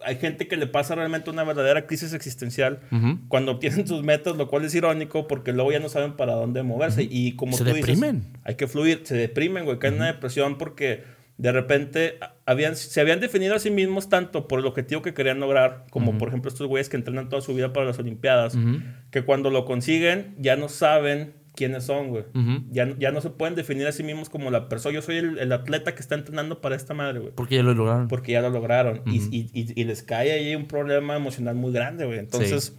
hay 0.02 0.16
gente 0.16 0.48
que 0.48 0.56
le 0.56 0.66
pasa 0.66 0.94
realmente 0.94 1.28
una 1.28 1.44
verdadera 1.44 1.86
crisis 1.86 2.14
existencial 2.14 2.80
Ujú. 2.90 3.18
cuando 3.28 3.52
obtienen 3.52 3.86
sus 3.86 4.02
metas, 4.02 4.34
lo 4.36 4.48
cual 4.48 4.64
es 4.64 4.74
irónico 4.74 5.28
porque 5.28 5.52
luego 5.52 5.72
ya 5.72 5.78
no 5.80 5.90
saben 5.90 6.14
para 6.14 6.32
dónde 6.32 6.62
moverse. 6.62 7.06
Y 7.08 7.36
como 7.36 7.54
Se 7.56 7.64
tú 7.64 7.74
deprimen. 7.74 8.20
dices, 8.20 8.32
hay 8.44 8.54
que 8.54 8.66
fluir, 8.66 9.02
se 9.04 9.14
deprimen, 9.16 9.66
güey, 9.66 9.78
caen 9.78 9.94
en 9.94 10.00
una 10.00 10.06
depresión 10.12 10.56
porque 10.56 11.04
de 11.36 11.52
repente 11.52 12.18
habían, 12.46 12.76
se 12.76 12.98
habían 13.00 13.20
definido 13.20 13.54
a 13.54 13.58
sí 13.58 13.70
mismos 13.70 14.08
tanto 14.08 14.48
por 14.48 14.60
el 14.60 14.66
objetivo 14.66 15.02
que 15.02 15.12
querían 15.14 15.38
lograr, 15.40 15.84
como 15.90 16.16
por 16.18 16.28
ejemplo 16.28 16.50
estos 16.50 16.66
güeyes 16.66 16.88
que 16.88 16.96
entrenan 16.96 17.28
toda 17.28 17.40
su 17.42 17.54
vida 17.54 17.72
para 17.74 17.84
las 17.86 17.98
Olimpiadas, 17.98 18.54
Ujú. 18.54 18.78
que 19.10 19.22
cuando 19.22 19.50
lo 19.50 19.64
consiguen 19.66 20.34
ya 20.38 20.56
no 20.56 20.68
saben 20.70 21.34
quiénes 21.60 21.84
son, 21.84 22.08
güey. 22.08 22.24
Ujú. 22.34 22.64
Ya, 22.70 22.86
no- 22.86 22.96
ya 22.98 23.10
no 23.12 23.20
se 23.20 23.28
pueden 23.28 23.54
definir 23.54 23.86
a 23.86 23.92
sí 23.92 24.02
mismos 24.02 24.30
como 24.30 24.50
la 24.50 24.68
persona. 24.70 24.94
Yo 24.94 25.02
soy 25.02 25.16
el, 25.18 25.38
el 25.38 25.52
atleta 25.52 25.94
que 25.94 26.00
está 26.00 26.14
entrenando 26.14 26.62
para 26.62 26.74
esta 26.74 26.94
madre, 26.94 27.18
güey. 27.20 27.32
Porque 27.34 27.56
ya 27.56 27.62
lo 27.62 27.74
lograron. 27.74 28.08
Porque 28.08 28.32
ya 28.32 28.40
lo 28.40 28.48
lograron. 28.48 29.02
Y- 29.06 29.18
Ujú. 29.18 29.28
y, 29.30 29.50
y- 29.52 29.80
y 29.80 29.84
les 29.84 30.02
cae 30.02 30.32
ahí 30.32 30.54
un 30.56 30.66
problema 30.66 31.14
emocional 31.16 31.54
muy 31.56 31.72
grande, 31.72 32.06
güey. 32.06 32.18
Entonces, 32.18 32.74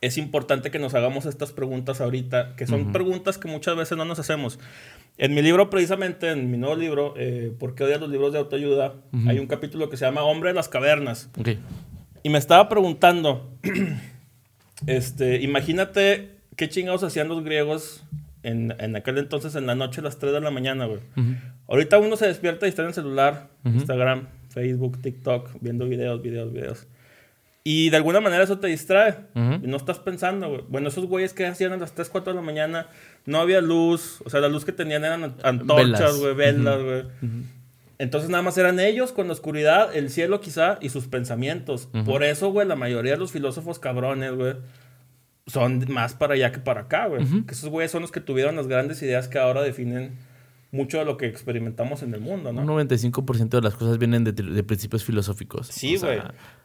es 0.00 0.16
importante 0.16 0.70
que 0.70 0.78
nos 0.78 0.94
hagamos 0.94 1.26
estas 1.26 1.50
preguntas 1.52 2.00
ahorita, 2.00 2.54
que 2.54 2.68
son 2.68 2.92
preguntas 2.92 3.36
que 3.36 3.48
muchas 3.48 3.74
veces 3.76 3.98
no 3.98 4.04
nos 4.04 4.20
hacemos. 4.20 4.60
En 5.18 5.34
mi 5.34 5.42
libro, 5.42 5.68
precisamente, 5.70 6.30
en 6.30 6.48
mi 6.52 6.56
nuevo 6.58 6.76
libro, 6.76 7.14
eh, 7.16 7.52
¿Por 7.58 7.74
qué 7.74 7.82
odias 7.82 8.00
los 8.00 8.08
libros 8.08 8.32
de 8.32 8.38
autoayuda? 8.38 8.94
Hay 9.26 9.40
un 9.40 9.48
capítulo 9.48 9.90
que 9.90 9.96
se 9.96 10.04
llama 10.04 10.22
Hombre 10.22 10.50
de 10.50 10.54
las 10.54 10.68
Cavernas. 10.68 11.28
Ok. 11.36 11.48
Y 12.22 12.28
me 12.30 12.38
estaba 12.38 12.68
preguntando, 12.68 13.50
este, 14.86 15.40
imagínate 15.42 16.37
qué 16.58 16.68
chingados 16.68 17.02
hacían 17.04 17.28
los 17.28 17.42
griegos 17.42 18.04
en, 18.42 18.74
en 18.78 18.96
aquel 18.96 19.16
entonces 19.16 19.54
en 19.54 19.66
la 19.66 19.74
noche 19.74 20.00
a 20.00 20.04
las 20.04 20.18
3 20.18 20.32
de 20.32 20.40
la 20.40 20.50
mañana, 20.50 20.84
güey. 20.84 21.00
Ujú. 21.16 21.34
Ahorita 21.68 21.98
uno 21.98 22.16
se 22.16 22.26
despierta 22.26 22.66
y 22.66 22.68
está 22.68 22.82
en 22.82 22.88
el 22.88 22.94
celular. 22.94 23.48
Instagram, 23.64 24.28
Facebook, 24.48 25.00
TikTok, 25.00 25.50
viendo 25.60 25.86
videos, 25.88 26.20
videos, 26.20 26.52
videos. 26.52 26.86
Y 27.64 27.90
de 27.90 27.96
alguna 27.98 28.20
manera 28.20 28.42
eso 28.42 28.58
te 28.58 28.66
distrae. 28.66 29.14
Y 29.34 29.66
no 29.66 29.76
estás 29.76 29.98
pensando, 29.98 30.48
güey. 30.48 30.62
Bueno, 30.68 30.88
esos 30.88 31.06
güeyes 31.06 31.32
que 31.32 31.46
hacían 31.46 31.72
a 31.72 31.76
las 31.76 31.94
3, 31.94 32.08
4 32.08 32.32
de 32.32 32.36
la 32.36 32.44
mañana, 32.44 32.86
no 33.24 33.38
había 33.38 33.60
luz. 33.60 34.20
O 34.24 34.30
sea, 34.30 34.40
la 34.40 34.48
luz 34.48 34.64
que 34.64 34.72
tenían 34.72 35.04
eran 35.04 35.34
antorchas, 35.42 36.18
güey, 36.18 36.34
velas, 36.34 36.82
güey. 36.82 37.04
Entonces 37.98 38.30
nada 38.30 38.42
más 38.42 38.56
eran 38.56 38.80
ellos 38.80 39.12
con 39.12 39.26
la 39.26 39.32
oscuridad, 39.32 39.94
el 39.94 40.08
cielo 40.10 40.40
quizá 40.40 40.78
y 40.80 40.88
sus 40.88 41.08
pensamientos. 41.08 41.88
Por 42.04 42.24
eso, 42.24 42.50
güey, 42.50 42.66
la 42.66 42.76
mayoría 42.76 43.12
de 43.12 43.18
los 43.18 43.32
filósofos 43.32 43.78
cabrones, 43.78 44.32
güey, 44.34 44.54
son 45.48 45.84
más 45.88 46.14
para 46.14 46.34
allá 46.34 46.52
que 46.52 46.60
para 46.60 46.82
acá, 46.82 47.06
güey. 47.06 47.24
Que 47.44 47.52
esos 47.52 47.68
güeyes 47.68 47.90
son 47.90 48.02
los 48.02 48.12
que 48.12 48.20
tuvieron 48.20 48.54
las 48.54 48.68
grandes 48.68 49.02
ideas 49.02 49.26
que 49.28 49.38
ahora 49.38 49.62
definen 49.62 50.12
mucho 50.70 50.98
de 50.98 51.04
lo 51.04 51.16
que 51.16 51.26
experimentamos 51.26 52.02
en 52.02 52.14
el 52.14 52.20
mundo, 52.20 52.52
¿no? 52.52 52.60
Un 52.60 52.68
95% 52.68 53.48
de 53.48 53.62
las 53.62 53.74
cosas 53.74 53.98
vienen 53.98 54.24
de, 54.24 54.32
de 54.32 54.62
principios 54.62 55.04
filosóficos. 55.04 55.68
Sí, 55.68 55.96
güey. 55.96 56.20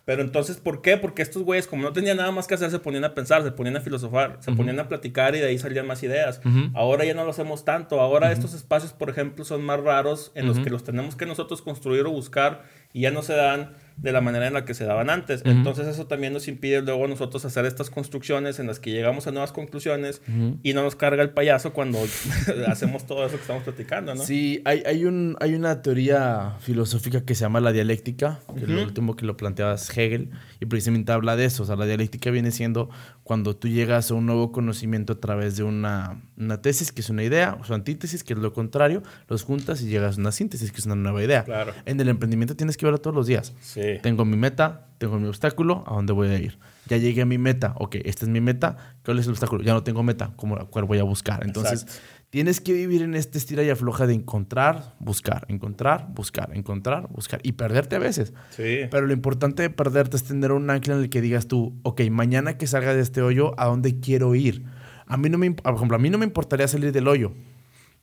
Pero 0.05 0.21
entonces, 0.21 0.57
¿por 0.57 0.81
qué? 0.81 0.97
Porque 0.97 1.21
estos 1.21 1.43
güeyes, 1.43 1.65
como 1.65 1.83
no 1.83 1.93
tenían 1.93 2.17
nada 2.17 2.31
más 2.31 2.45
que 2.45 2.55
hacer, 2.55 2.69
se 2.71 2.79
ponían 2.79 3.05
a 3.05 3.13
pensar, 3.13 3.41
se 3.43 3.51
ponían 3.51 3.77
a 3.77 3.81
filosofar, 3.81 4.37
se 4.41 4.51
ponían 4.51 4.77
a 4.79 4.89
platicar 4.89 5.33
y 5.35 5.39
de 5.39 5.47
ahí 5.47 5.57
salían 5.57 5.87
más 5.87 6.03
ideas. 6.03 6.41
Ahora 6.73 7.05
ya 7.05 7.13
no 7.13 7.23
lo 7.23 7.31
hacemos 7.31 7.63
tanto. 7.63 8.01
Ahora 8.01 8.31
estos 8.31 8.53
espacios, 8.53 8.91
por 8.91 9.09
ejemplo, 9.09 9.45
son 9.45 9.63
más 9.63 9.79
raros 9.79 10.31
en 10.35 10.47
los 10.47 10.59
que 10.59 10.69
los 10.69 10.83
tenemos 10.83 11.15
que 11.15 11.25
nosotros 11.25 11.61
construir 11.61 12.05
o 12.05 12.11
buscar 12.11 12.63
y 12.91 13.01
ya 13.01 13.11
no 13.11 13.21
se 13.23 13.33
dan 13.33 13.71
de 13.97 14.11
la 14.11 14.21
manera 14.21 14.47
en 14.47 14.53
la 14.53 14.65
que 14.65 14.73
se 14.73 14.85
daban 14.85 15.09
antes. 15.09 15.41
Entonces 15.45 15.87
eso 15.87 16.07
también 16.07 16.33
nos 16.33 16.47
impide 16.47 16.81
luego 16.81 17.07
nosotros 17.07 17.45
hacer 17.45 17.65
estas 17.65 17.89
construcciones 17.89 18.59
en 18.59 18.67
las 18.67 18.79
que 18.79 18.91
llegamos 18.91 19.27
a 19.27 19.31
nuevas 19.31 19.51
conclusiones 19.51 20.21
y 20.63 20.73
no 20.73 20.83
nos 20.83 20.95
carga 20.95 21.23
el 21.23 21.29
payaso 21.29 21.73
cuando 21.73 21.99
hacemos 22.67 23.05
todo 23.05 23.25
eso 23.25 23.35
que 23.35 23.41
estamos 23.41 23.63
platicando, 23.63 24.15
¿no? 24.15 24.23
Sí, 24.23 24.61
hay, 24.65 24.83
hay, 24.85 25.05
un, 25.05 25.37
hay 25.39 25.53
una 25.55 25.81
teoría 25.81 26.55
filosófica 26.59 27.23
que 27.23 27.35
se 27.35 27.41
llama 27.41 27.59
la 27.59 27.71
dialéctica, 27.71 28.41
que 28.55 28.63
es 28.63 28.69
lo 28.69 28.81
último 28.81 29.15
que 29.15 29.25
lo 29.25 29.37
planteaba 29.37 29.77
es 29.93 29.97
Hegel, 29.97 30.31
y 30.59 30.65
precisamente 30.65 31.11
habla 31.11 31.35
de 31.35 31.45
eso. 31.45 31.63
O 31.63 31.65
sea, 31.65 31.75
la 31.75 31.85
dialéctica 31.85 32.31
viene 32.31 32.51
siendo 32.51 32.89
cuando 33.23 33.55
tú 33.55 33.67
llegas 33.67 34.11
a 34.11 34.13
un 34.15 34.25
nuevo 34.25 34.51
conocimiento 34.51 35.13
a 35.13 35.19
través 35.19 35.55
de 35.55 35.63
una, 35.63 36.21
una 36.37 36.61
tesis, 36.61 36.91
que 36.91 37.01
es 37.01 37.09
una 37.09 37.23
idea, 37.23 37.57
o 37.59 37.63
su 37.63 37.73
antítesis, 37.73 38.23
que 38.23 38.33
es 38.33 38.39
lo 38.39 38.53
contrario, 38.53 39.03
los 39.27 39.43
juntas 39.43 39.81
y 39.81 39.87
llegas 39.87 40.17
a 40.17 40.21
una 40.21 40.31
síntesis, 40.31 40.71
que 40.71 40.79
es 40.79 40.85
una 40.85 40.95
nueva 40.95 41.23
idea. 41.23 41.43
Claro. 41.43 41.73
En 41.85 41.99
el 41.99 42.09
emprendimiento 42.09 42.55
tienes 42.55 42.77
que 42.77 42.85
verlo 42.85 42.99
todos 42.99 43.15
los 43.15 43.27
días. 43.27 43.53
Sí. 43.61 43.99
Tengo 44.01 44.25
mi 44.25 44.37
meta, 44.37 44.87
tengo 44.97 45.19
mi 45.19 45.27
obstáculo, 45.27 45.83
¿a 45.87 45.93
dónde 45.93 46.13
voy 46.13 46.29
a 46.29 46.39
ir? 46.39 46.57
Ya 46.87 46.97
llegué 46.97 47.21
a 47.21 47.25
mi 47.25 47.37
meta, 47.37 47.73
ok, 47.77 47.95
esta 48.03 48.25
es 48.25 48.29
mi 48.29 48.41
meta, 48.41 48.77
¿cuál 49.05 49.19
es 49.19 49.25
el 49.25 49.31
obstáculo? 49.31 49.63
Ya 49.63 49.73
no 49.73 49.83
tengo 49.83 50.03
meta, 50.03 50.33
¿cómo, 50.35 50.57
¿cuál 50.69 50.85
voy 50.85 50.99
a 50.99 51.03
buscar? 51.03 51.45
Entonces, 51.45 51.83
Exacto. 51.83 52.01
Tienes 52.33 52.61
que 52.61 52.73
vivir 52.73 53.03
en 53.03 53.13
este 53.13 53.37
estira 53.37 53.61
y 53.61 53.69
afloja 53.69 54.07
de 54.07 54.15
encontrar, 54.15 54.95
buscar, 54.97 55.45
encontrar, 55.49 56.07
buscar, 56.15 56.49
encontrar, 56.57 57.07
buscar 57.09 57.39
y 57.43 57.51
perderte 57.51 57.95
a 57.95 57.99
veces. 57.99 58.33
Sí. 58.49 58.87
Pero 58.89 59.05
lo 59.05 59.13
importante 59.13 59.61
de 59.61 59.69
perderte 59.69 60.17
es 60.17 60.23
tener 60.23 60.51
un 60.51 60.67
ancla 60.71 60.95
en 60.95 61.01
el 61.01 61.09
que 61.11 61.21
digas 61.21 61.47
tú, 61.47 61.75
ok, 61.83 62.01
mañana 62.09 62.57
que 62.57 62.65
salga 62.65 62.95
de 62.95 63.01
este 63.01 63.21
hoyo, 63.21 63.53
¿a 63.59 63.67
dónde 63.67 63.99
quiero 63.99 64.33
ir? 64.33 64.63
A 65.05 65.15
mí 65.15 65.29
no 65.29 65.37
me, 65.37 65.51
por 65.51 65.75
ejemplo, 65.75 65.95
a 65.95 65.99
mí 65.99 66.09
no 66.09 66.17
me 66.17 66.25
importaría 66.25 66.67
salir 66.67 66.91
del 66.91 67.07
hoyo. 67.07 67.33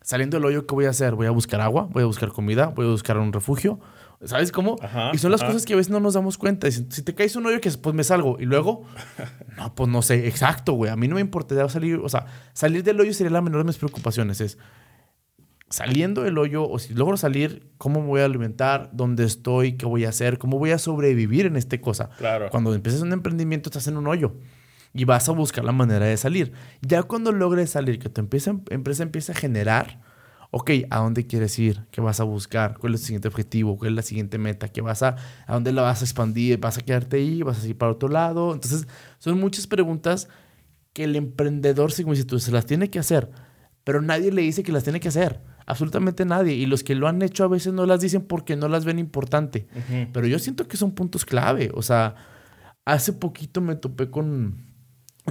Saliendo 0.00 0.36
del 0.36 0.44
hoyo, 0.44 0.64
¿qué 0.64 0.76
voy 0.76 0.84
a 0.84 0.90
hacer? 0.90 1.16
Voy 1.16 1.26
a 1.26 1.32
buscar 1.32 1.60
agua, 1.60 1.88
voy 1.90 2.04
a 2.04 2.06
buscar 2.06 2.28
comida, 2.28 2.66
voy 2.66 2.86
a 2.86 2.90
buscar 2.90 3.18
un 3.18 3.32
refugio. 3.32 3.80
¿Sabes 4.24 4.52
cómo? 4.52 4.76
Ajá, 4.82 5.12
y 5.14 5.18
son 5.18 5.30
las 5.30 5.40
ajá. 5.40 5.52
cosas 5.52 5.64
que 5.64 5.72
a 5.72 5.76
veces 5.76 5.90
no 5.90 5.98
nos 5.98 6.14
damos 6.14 6.36
cuenta. 6.36 6.70
Si, 6.70 6.86
si 6.90 7.02
te 7.02 7.14
caes 7.14 7.36
un 7.36 7.46
hoyo, 7.46 7.60
que 7.60 7.70
pues 7.70 7.94
me 7.94 8.04
salgo. 8.04 8.36
Y 8.38 8.44
luego, 8.44 8.84
no, 9.56 9.74
pues 9.74 9.88
no 9.88 10.02
sé. 10.02 10.28
Exacto, 10.28 10.74
güey. 10.74 10.90
A 10.90 10.96
mí 10.96 11.08
no 11.08 11.14
me 11.14 11.20
importaría 11.22 11.68
salir. 11.68 11.96
O 11.96 12.08
sea, 12.08 12.26
salir 12.52 12.82
del 12.82 13.00
hoyo 13.00 13.14
sería 13.14 13.30
la 13.30 13.40
menor 13.40 13.62
de 13.62 13.68
mis 13.68 13.78
preocupaciones. 13.78 14.40
Es 14.40 14.58
saliendo 15.70 16.22
del 16.22 16.36
hoyo, 16.36 16.68
o 16.68 16.78
si 16.78 16.94
logro 16.94 17.16
salir, 17.16 17.70
¿cómo 17.78 18.00
me 18.00 18.08
voy 18.08 18.20
a 18.20 18.24
alimentar? 18.24 18.90
¿Dónde 18.92 19.24
estoy? 19.24 19.76
¿Qué 19.76 19.86
voy 19.86 20.04
a 20.04 20.08
hacer? 20.08 20.38
¿Cómo 20.38 20.58
voy 20.58 20.72
a 20.72 20.78
sobrevivir 20.78 21.46
en 21.46 21.56
esta 21.56 21.80
cosa? 21.80 22.10
Claro. 22.18 22.50
Cuando 22.50 22.74
empiezas 22.74 23.02
un 23.02 23.12
emprendimiento, 23.12 23.70
estás 23.70 23.86
en 23.86 23.96
un 23.96 24.08
hoyo 24.08 24.34
y 24.92 25.04
vas 25.04 25.28
a 25.28 25.32
buscar 25.32 25.64
la 25.64 25.72
manera 25.72 26.06
de 26.06 26.16
salir. 26.16 26.52
Ya 26.82 27.04
cuando 27.04 27.30
logres 27.30 27.70
salir, 27.70 28.00
que 28.00 28.08
tu 28.08 28.20
empresa, 28.20 28.56
empresa 28.70 29.04
empieza 29.04 29.32
a 29.32 29.36
generar, 29.36 30.00
ok, 30.50 30.70
¿a 30.90 30.98
dónde 30.98 31.26
quieres 31.26 31.58
ir? 31.58 31.86
¿Qué 31.90 32.00
vas 32.00 32.20
a 32.20 32.24
buscar? 32.24 32.76
¿Cuál 32.78 32.94
es 32.94 33.00
el 33.00 33.06
siguiente 33.06 33.28
objetivo? 33.28 33.76
¿Cuál 33.76 33.90
es 33.90 33.96
la 33.96 34.02
siguiente 34.02 34.38
meta? 34.38 34.68
¿Qué 34.68 34.80
vas 34.80 35.02
a, 35.02 35.16
¿A 35.46 35.54
dónde 35.54 35.72
la 35.72 35.82
vas 35.82 36.00
a 36.00 36.04
expandir? 36.04 36.58
¿Vas 36.58 36.78
a 36.78 36.82
quedarte 36.82 37.16
ahí? 37.16 37.42
¿Vas 37.42 37.62
a 37.62 37.68
ir 37.68 37.78
para 37.78 37.92
otro 37.92 38.08
lado? 38.08 38.52
Entonces, 38.52 38.86
son 39.18 39.38
muchas 39.38 39.66
preguntas 39.66 40.28
que 40.92 41.04
el 41.04 41.16
emprendedor, 41.16 41.92
según 41.92 42.16
si 42.16 42.24
tú, 42.24 42.38
se 42.40 42.50
las 42.50 42.66
tiene 42.66 42.90
que 42.90 42.98
hacer, 42.98 43.30
pero 43.84 44.02
nadie 44.02 44.32
le 44.32 44.42
dice 44.42 44.62
que 44.62 44.72
las 44.72 44.82
tiene 44.82 45.00
que 45.00 45.08
hacer. 45.08 45.40
Absolutamente 45.66 46.24
nadie. 46.24 46.54
Y 46.54 46.66
los 46.66 46.82
que 46.82 46.96
lo 46.96 47.06
han 47.06 47.22
hecho 47.22 47.44
a 47.44 47.48
veces 47.48 47.72
no 47.72 47.86
las 47.86 48.00
dicen 48.00 48.22
porque 48.22 48.56
no 48.56 48.66
las 48.68 48.84
ven 48.84 48.98
importante. 48.98 49.68
Ujú. 49.70 50.08
Pero 50.12 50.26
yo 50.26 50.38
siento 50.40 50.66
que 50.66 50.76
son 50.76 50.92
puntos 50.92 51.24
clave. 51.24 51.70
O 51.74 51.82
sea, 51.82 52.16
hace 52.84 53.12
poquito 53.12 53.60
me 53.60 53.76
topé 53.76 54.10
con 54.10 54.69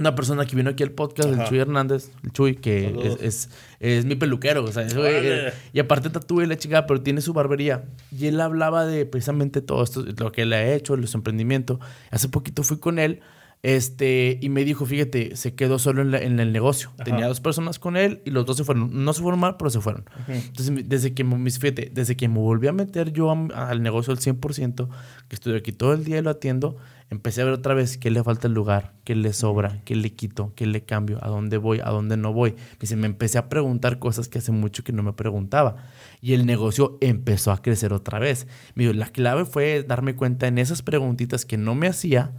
una 0.00 0.14
persona 0.14 0.44
que 0.46 0.56
vino 0.56 0.70
aquí 0.70 0.82
al 0.82 0.90
podcast, 0.90 1.28
el 1.28 1.34
Ajá. 1.36 1.48
Chuy 1.48 1.58
Hernández, 1.58 2.10
el 2.24 2.32
Chuy, 2.32 2.56
que 2.56 2.94
es, 3.04 3.22
es, 3.22 3.50
es 3.78 4.04
mi 4.04 4.16
peluquero. 4.16 4.64
O 4.64 4.72
sea, 4.72 4.82
eso, 4.82 5.00
Órale. 5.00 5.48
eh, 5.48 5.52
y 5.72 5.78
aparte 5.78 6.10
tatúe 6.10 6.40
la 6.46 6.56
chica, 6.56 6.86
pero 6.86 7.00
tiene 7.02 7.20
su 7.20 7.32
barbería. 7.32 7.84
Y 8.10 8.26
él 8.26 8.40
hablaba 8.40 8.84
de 8.86 9.06
precisamente 9.06 9.60
todo 9.62 9.82
esto, 9.84 10.02
lo 10.18 10.32
que 10.32 10.42
él 10.42 10.52
ha 10.52 10.72
hecho, 10.72 10.96
los 10.96 11.14
emprendimientos. 11.14 11.78
Hace 12.10 12.28
poquito 12.28 12.62
fui 12.62 12.78
con 12.78 12.98
él. 12.98 13.20
Este, 13.62 14.38
y 14.40 14.48
me 14.48 14.64
dijo, 14.64 14.86
fíjate, 14.86 15.36
se 15.36 15.54
quedó 15.54 15.78
solo 15.78 16.00
en, 16.00 16.10
la- 16.12 16.22
en 16.22 16.40
el 16.40 16.50
negocio. 16.50 16.92
Ajá. 16.94 17.04
Tenía 17.04 17.26
dos 17.26 17.40
personas 17.40 17.78
con 17.78 17.98
él 17.98 18.22
y 18.24 18.30
los 18.30 18.46
dos 18.46 18.56
se 18.56 18.64
fueron. 18.64 19.04
No 19.04 19.12
se 19.12 19.20
fueron 19.20 19.38
mal, 19.38 19.56
pero 19.58 19.68
se 19.68 19.80
fueron. 19.82 20.04
Entonces, 20.28 20.70
mi- 20.70 20.82
desde 20.82 21.12
que, 21.12 21.24
me- 21.24 21.50
fíjate, 21.50 21.90
desde 21.92 22.16
que 22.16 22.26
me 22.28 22.38
volví 22.38 22.68
a 22.68 22.72
meter 22.72 23.12
yo 23.12 23.30
a- 23.30 23.68
al 23.68 23.82
negocio 23.82 24.12
al 24.14 24.18
100%, 24.18 24.88
que 25.28 25.34
estoy 25.34 25.56
aquí 25.56 25.72
todo 25.72 25.92
el 25.92 26.04
día 26.04 26.18
y 26.18 26.22
lo 26.22 26.30
atiendo, 26.30 26.78
empecé 27.10 27.42
a 27.42 27.44
ver 27.44 27.54
otra 27.54 27.74
vez 27.74 27.98
qué 27.98 28.10
le 28.10 28.22
falta 28.22 28.46
el 28.46 28.54
lugar, 28.54 28.94
qué 29.04 29.14
le 29.14 29.32
sobra, 29.32 29.82
qué 29.84 29.96
le 29.96 30.14
quito, 30.14 30.52
qué 30.54 30.66
le 30.66 30.84
cambio, 30.84 31.18
a 31.22 31.28
dónde 31.28 31.56
voy, 31.56 31.80
a 31.80 31.90
dónde 31.90 32.16
no 32.16 32.32
voy. 32.32 32.54
Dice, 32.78 32.96
me 32.96 33.06
empecé 33.06 33.38
a 33.38 33.48
preguntar 33.48 33.98
cosas 33.98 34.28
que 34.28 34.38
hace 34.38 34.52
mucho 34.52 34.84
que 34.84 34.92
no 34.92 35.02
me 35.02 35.12
preguntaba. 35.12 35.76
Y 36.20 36.34
el 36.34 36.46
negocio 36.46 36.98
empezó 37.00 37.52
a 37.52 37.60
crecer 37.60 37.92
otra 37.92 38.18
vez. 38.18 38.46
Me 38.74 38.84
dijo, 38.84 38.94
la 38.94 39.06
clave 39.06 39.44
fue 39.44 39.82
darme 39.82 40.14
cuenta 40.14 40.46
en 40.46 40.58
esas 40.58 40.82
preguntitas 40.82 41.44
que 41.44 41.58
no 41.58 41.74
me 41.74 41.88
hacía. 41.88 42.32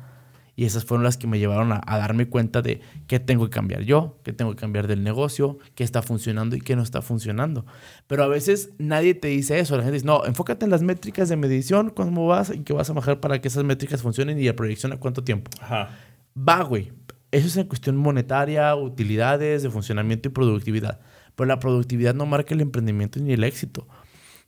Y 0.56 0.66
esas 0.66 0.86
fueron 0.86 1.04
las 1.04 1.18
que 1.18 1.28
me 1.28 1.40
llevaron 1.40 1.72
a, 1.72 1.82
a 1.86 1.98
darme 1.98 2.28
cuenta 2.28 2.62
de 2.62 2.82
qué 3.08 3.20
tengo 3.20 3.46
que 3.46 3.52
cambiar 3.52 3.84
yo, 3.84 4.20
qué 4.24 4.34
tengo 4.34 4.52
que 4.52 4.58
cambiar 4.58 4.88
del 4.88 5.04
negocio, 5.04 5.58
qué 5.76 5.84
está 5.84 6.02
funcionando 6.02 6.56
y 6.56 6.62
qué 6.62 6.76
no 6.76 6.84
está 6.84 7.02
funcionando. 7.02 7.66
Pero 8.08 8.24
a 8.24 8.28
veces 8.28 8.72
nadie 8.78 9.14
te 9.14 9.30
dice 9.30 9.60
eso. 9.60 9.78
La 9.78 9.84
gente 9.84 9.94
dice, 9.94 10.06
no, 10.06 10.26
enfócate 10.26 10.66
en 10.66 10.72
las 10.72 10.84
métricas 10.84 11.30
de 11.30 11.38
medición, 11.38 11.90
cómo 11.90 12.28
vas 12.28 12.52
y 12.54 12.60
qué 12.60 12.74
vas 12.74 12.90
a 12.90 12.94
bajar 12.94 13.20
para 13.20 13.40
que 13.40 13.48
esas 13.48 13.64
métricas 13.64 14.02
funcionen 14.02 14.38
y 14.40 14.44
la 14.44 14.56
proyección 14.56 14.92
a 14.92 14.98
cuánto 14.98 15.24
tiempo. 15.24 15.50
Ajá. 15.62 15.90
Va, 16.38 16.64
güey. 16.64 16.92
Eso 17.32 17.48
es 17.48 17.56
en 17.56 17.68
cuestión 17.68 17.96
monetaria, 17.96 18.76
utilidades, 18.76 19.64
de 19.64 19.70
funcionamiento 19.70 20.28
y 20.28 20.32
productividad. 20.34 21.00
Pero 21.36 21.48
la 21.48 21.60
productividad 21.60 22.14
no 22.14 22.26
marca 22.26 22.54
el 22.54 22.62
emprendimiento 22.62 23.20
ni 23.20 23.32
el 23.32 23.44
éxito. 23.46 23.88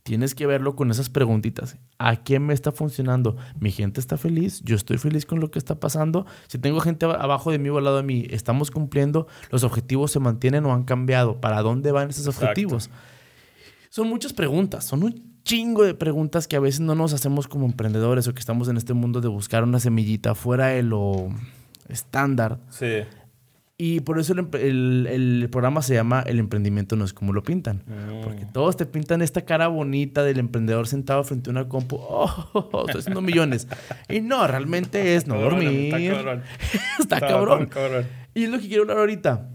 Tienes 0.04 0.36
que 0.36 0.46
verlo 0.46 0.76
con 0.76 0.92
esas 0.92 1.10
preguntitas. 1.10 1.78
¿A 1.98 2.18
quién 2.18 2.46
me 2.46 2.54
está 2.54 2.74
funcionando? 2.74 3.38
¿Mi 3.60 3.72
gente 3.72 4.02
está 4.02 4.18
feliz? 4.18 4.62
¿Yo 4.66 4.76
estoy 4.76 4.98
feliz 4.98 5.26
con 5.26 5.40
lo 5.40 5.50
que 5.50 5.58
está 5.60 5.80
pasando? 5.80 6.26
Si 6.48 6.58
tengo 6.58 6.82
gente 6.82 7.06
ab- 7.06 7.18
abajo 7.22 7.52
de 7.52 7.58
mí 7.58 7.70
o 7.70 7.78
al 7.78 7.86
lado 7.86 7.98
de 7.98 8.04
mí, 8.04 8.28
¿estamos 8.30 8.70
cumpliendo? 8.70 9.28
¿Los 9.50 9.64
objetivos 9.64 10.12
se 10.12 10.20
mantienen 10.20 10.66
o 10.66 10.74
han 10.74 10.84
cambiado? 10.84 11.40
¿Para 11.40 11.62
dónde 11.62 11.94
van 11.94 12.10
esos 12.10 12.28
Exacto. 12.28 12.46
objetivos? 12.48 12.90
Son 13.90 14.10
muchas 14.10 14.34
preguntas, 14.34 14.84
son 14.84 15.04
un 15.04 15.34
chingo 15.46 15.84
de 15.84 15.94
preguntas 15.94 16.50
que 16.50 16.58
a 16.58 16.60
veces 16.60 16.82
no 16.82 16.96
nos 16.96 17.14
hacemos 17.14 17.48
como 17.48 17.66
emprendedores 17.66 18.28
o 18.28 18.34
que 18.34 18.40
estamos 18.42 18.68
en 18.68 18.76
este 18.76 18.94
mundo 18.94 19.22
de 19.22 19.30
buscar 19.30 19.64
una 19.64 19.80
semillita 19.80 20.36
fuera 20.36 20.68
de 20.68 20.84
lo 20.84 21.30
estándar. 21.88 22.60
Sí. 22.70 22.88
Y 23.78 24.02
por 24.02 24.20
eso 24.20 24.34
el, 24.34 24.48
el- 24.56 25.08
el 25.42 25.50
programa 25.50 25.82
se 25.82 25.96
llama 25.96 26.22
El 26.28 26.38
emprendimiento 26.40 26.96
no 26.96 27.06
es 27.06 27.14
como 27.14 27.34
lo 27.34 27.42
pintan. 27.44 27.84
Mm. 27.88 28.22
Porque 28.24 28.46
todos 28.46 28.78
te 28.78 28.86
pintan 28.86 29.22
esta 29.24 29.42
cara 29.46 29.68
bonita 29.68 30.24
del 30.24 30.38
emprendedor 30.40 30.88
sentado 30.88 31.24
frente 31.24 31.50
a 31.50 31.52
una 31.52 31.68
compu. 31.68 31.98
Oh, 32.54 32.84
estoy 32.86 33.00
haciendo 33.02 33.22
millones. 33.22 33.68
Y 34.10 34.22
no, 34.22 34.46
realmente 34.48 35.16
es 35.16 35.26
no 35.28 35.40
dormir. 35.42 35.70
Está 35.96 36.00
cabrón. 36.16 36.44
Está 37.00 37.20
cabrón. 37.20 37.66
cabrón. 37.66 38.06
Y 38.36 38.44
es 38.44 38.50
lo 38.50 38.60
que 38.60 38.68
quiero 38.68 38.84
hablar 38.84 38.98
ahorita. 39.00 39.50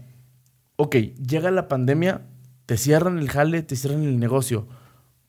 Ok, 0.75 0.95
llega 0.95 1.49
la 1.51 1.67
pandemia, 1.67 2.21
te 2.65 2.77
cierran 2.77 3.19
el 3.19 3.29
jale, 3.29 3.63
te 3.63 3.75
cierran 3.75 4.03
el 4.03 4.19
negocio. 4.19 4.67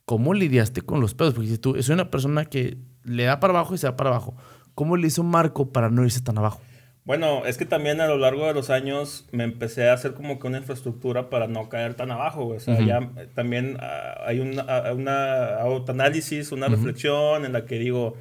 ¿Cómo 0.05 0.35
lidiaste 0.35 0.83
con 0.83 1.00
los 1.00 1.14
pedos? 1.14 1.35
Porque 1.35 1.48
si 1.50 1.59
tú 1.59 1.81
soy 1.83 1.94
una 1.94 2.11
persona 2.11 2.44
que 2.44 2.79
le 3.05 3.24
da 3.24 3.38
para 3.40 3.53
abajo 3.55 3.74
y 3.74 3.79
se 3.79 3.87
da 3.87 3.96
para 3.96 4.11
abajo. 4.11 4.37
¿Cómo 4.74 4.96
le 4.96 5.07
hizo 5.07 5.22
Marco 5.22 5.72
para 5.72 5.90
no 5.90 6.05
irse 6.05 6.20
tan 6.20 6.38
abajo? 6.38 6.61
Bueno, 7.05 7.45
es 7.47 7.57
que 7.57 7.65
también 7.65 8.01
a 8.01 8.07
lo 8.07 8.19
largo 8.19 8.47
de 8.47 8.55
los 8.55 8.71
años 8.71 9.27
me 9.33 9.45
empecé 9.45 9.89
a 9.89 9.95
hacer 9.95 10.13
como 10.15 10.39
que 10.39 10.47
una 10.47 10.59
infraestructura 10.59 11.31
para 11.31 11.47
no 11.47 11.69
caer 11.69 11.95
tan 11.95 12.11
abajo, 12.11 12.45
güey. 12.45 12.59
O 12.59 12.61
sea, 12.61 12.75
Ujú. 12.75 12.85
ya 12.85 12.99
eh, 13.17 13.29
también 13.35 13.79
ah, 13.81 14.23
hay 14.27 14.41
una, 14.41 14.63
ah, 14.63 14.93
una 14.93 15.57
autoanálisis, 15.61 16.53
una 16.53 16.69
reflexión 16.69 17.45
en 17.45 17.53
la 17.55 17.65
que 17.65 17.79
digo, 17.79 18.17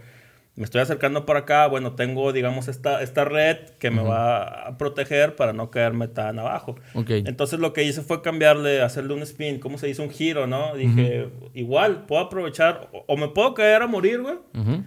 me 0.56 0.64
estoy 0.64 0.82
acercando 0.82 1.26
por 1.26 1.38
acá, 1.38 1.68
bueno, 1.68 1.94
tengo, 1.94 2.34
digamos, 2.34 2.68
esta, 2.68 3.02
esta 3.02 3.24
red 3.26 3.58
que 3.80 3.92
me 3.92 4.02
va 4.02 4.68
a 4.68 4.78
proteger 4.78 5.36
para 5.36 5.54
no 5.54 5.72
caerme 5.72 6.08
tan 6.08 6.38
abajo. 6.40 6.76
Ok. 6.96 7.12
Entonces 7.12 7.60
lo 7.60 7.72
que 7.74 7.84
hice 7.84 8.02
fue 8.02 8.22
cambiarle, 8.22 8.82
hacerle 8.82 9.14
un 9.14 9.22
spin, 9.22 9.60
¿cómo 9.60 9.78
se 9.78 9.88
dice? 9.88 10.02
Un 10.02 10.10
giro, 10.10 10.48
¿no? 10.48 10.76
Dije, 10.76 11.30
igual, 11.54 12.06
puedo 12.08 12.22
aprovechar, 12.24 12.90
o, 12.92 13.06
o 13.08 13.18
me 13.18 13.30
puedo 13.30 13.54
caer 13.54 13.84
a 13.84 13.88
morir, 13.88 14.22
güey, 14.22 14.36
Ujú, 14.54 14.84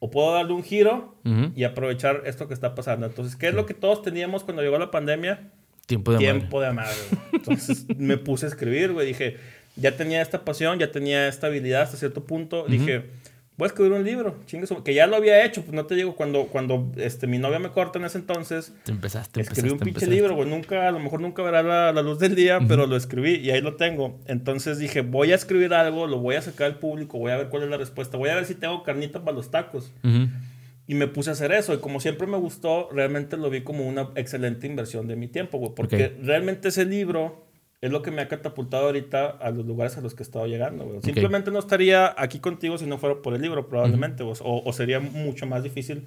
o 0.00 0.10
puedo 0.10 0.32
darle 0.32 0.54
un 0.54 0.64
giro 0.64 1.14
y 1.54 1.64
aprovechar 1.64 2.22
esto 2.24 2.48
que 2.48 2.54
está 2.54 2.74
pasando. 2.74 3.06
Entonces, 3.06 3.36
¿qué 3.36 3.48
es 3.48 3.54
lo 3.54 3.66
que 3.66 3.74
todos 3.74 4.02
teníamos 4.02 4.42
cuando 4.42 4.62
llegó 4.62 4.78
la 4.78 4.90
pandemia? 4.90 5.50
Tiempo 5.86 6.12
de. 6.12 6.18
Tiempo 6.18 6.60
de 6.60 6.66
amar, 6.66 6.88
güey. 7.10 7.20
Entonces 7.34 7.86
me 7.98 8.16
puse 8.16 8.46
a 8.46 8.48
escribir, 8.48 8.92
güey. 8.92 9.06
Dije, 9.06 9.36
ya 9.76 9.96
tenía 9.96 10.22
esta 10.22 10.44
pasión, 10.44 10.78
ya 10.78 10.90
tenía 10.90 11.28
esta 11.28 11.48
habilidad 11.48 11.82
hasta 11.82 11.98
cierto 11.98 12.24
punto. 12.24 12.64
Dije, 12.66 13.04
voy 13.60 13.66
a 13.66 13.68
escribir 13.68 13.92
un 13.92 14.02
libro, 14.02 14.36
chingue 14.46 14.66
su- 14.66 14.82
que 14.82 14.92
ya 14.92 15.06
lo 15.06 15.14
había 15.14 15.44
hecho. 15.44 15.62
Pues 15.62 15.72
no 15.72 15.86
te 15.86 15.94
digo, 15.94 16.16
cuando, 16.16 16.46
cuando 16.46 16.90
este, 16.96 17.28
mi 17.28 17.38
novia 17.38 17.60
me 17.60 17.68
corta 17.70 18.00
en 18.00 18.06
ese 18.06 18.18
entonces, 18.18 18.74
Te 18.82 18.90
empezaste, 18.90 19.40
escribí 19.40 19.68
un 19.68 19.74
empezaste, 19.74 19.84
pinche 19.84 20.04
empezaste. 20.06 20.14
libro, 20.14 20.34
güey. 20.34 20.48
Nunca, 20.48 20.88
a 20.88 20.90
lo 20.90 20.98
mejor 20.98 21.20
nunca 21.20 21.42
verá 21.44 21.62
la, 21.62 21.92
la 21.92 22.02
luz 22.02 22.18
del 22.18 22.34
día, 22.34 22.58
pero 22.66 22.88
lo 22.88 22.96
escribí 22.96 23.34
y 23.36 23.50
ahí 23.50 23.60
lo 23.60 23.76
tengo. 23.76 24.18
Entonces 24.26 24.78
dije, 24.78 25.02
voy 25.02 25.30
a 25.30 25.36
escribir 25.36 25.72
algo, 25.74 26.08
lo 26.08 26.18
voy 26.18 26.34
a 26.34 26.42
sacar 26.42 26.66
al 26.66 26.78
público, 26.80 27.18
voy 27.18 27.30
a 27.30 27.36
ver 27.36 27.48
cuál 27.50 27.62
es 27.62 27.68
la 27.70 27.76
respuesta, 27.76 28.16
voy 28.16 28.30
a 28.30 28.34
ver 28.34 28.46
si 28.46 28.56
tengo 28.56 28.82
carnita 28.82 29.22
para 29.22 29.36
los 29.36 29.52
tacos. 29.52 29.92
Ujú. 30.02 30.28
Y 30.86 30.94
me 30.94 31.06
puse 31.06 31.30
a 31.30 31.34
hacer 31.34 31.52
eso. 31.52 31.72
Y 31.72 31.78
como 31.78 32.00
siempre 32.00 32.26
me 32.26 32.36
gustó, 32.36 32.88
realmente 32.92 33.36
lo 33.36 33.48
vi 33.48 33.60
como 33.60 33.86
una 33.86 34.08
excelente 34.16 34.66
inversión 34.66 35.06
de 35.06 35.14
mi 35.14 35.28
tiempo, 35.28 35.58
güey. 35.58 35.72
Porque 35.76 36.06
Ok. 36.06 36.24
realmente 36.24 36.68
ese 36.68 36.84
libro 36.84 37.46
es 37.80 37.90
lo 37.90 38.02
que 38.02 38.10
me 38.10 38.20
ha 38.22 38.28
catapultado 38.28 38.86
ahorita 38.86 39.26
a 39.26 39.50
los 39.50 39.64
lugares 39.64 39.96
a 39.96 40.00
los 40.00 40.14
que 40.14 40.22
he 40.22 40.26
estado 40.26 40.46
llegando, 40.46 40.84
güey. 40.84 41.00
Simplemente 41.02 41.50
no 41.50 41.58
estaría 41.58 42.14
aquí 42.16 42.38
contigo 42.38 42.76
si 42.76 42.86
no 42.86 42.98
fuera 42.98 43.22
por 43.22 43.34
el 43.34 43.40
libro, 43.40 43.68
probablemente. 43.68 44.22
güey. 44.22 44.36
o, 44.42 44.62
o 44.64 44.72
sería 44.72 45.00
mucho 45.00 45.46
más 45.46 45.62
difícil. 45.62 46.06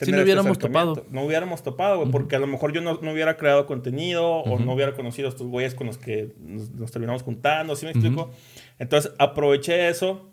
Si 0.00 0.12
no 0.12 0.18
este 0.18 0.24
hubiéramos 0.24 0.52
acercamiento. 0.58 0.94
topado. 1.00 1.06
No 1.10 1.22
hubiéramos 1.24 1.62
topado, 1.64 1.98
güey. 1.98 2.12
Porque 2.12 2.36
a 2.36 2.38
lo 2.38 2.46
mejor 2.46 2.72
yo 2.72 2.80
no, 2.80 3.00
no 3.02 3.10
hubiera 3.12 3.36
creado 3.36 3.66
contenido 3.66 4.28
o 4.28 4.60
no 4.60 4.72
hubiera 4.74 4.92
conocido 4.94 5.26
a 5.26 5.30
estos 5.30 5.48
güeyes 5.48 5.74
con 5.74 5.88
los 5.88 5.98
que 5.98 6.34
nos, 6.38 6.70
nos 6.70 6.92
terminamos 6.92 7.24
juntando, 7.24 7.74
¿sí 7.74 7.84
me 7.84 7.90
explico? 7.90 8.30
Entonces 8.78 9.12
aproveché 9.18 9.88
eso 9.88 10.30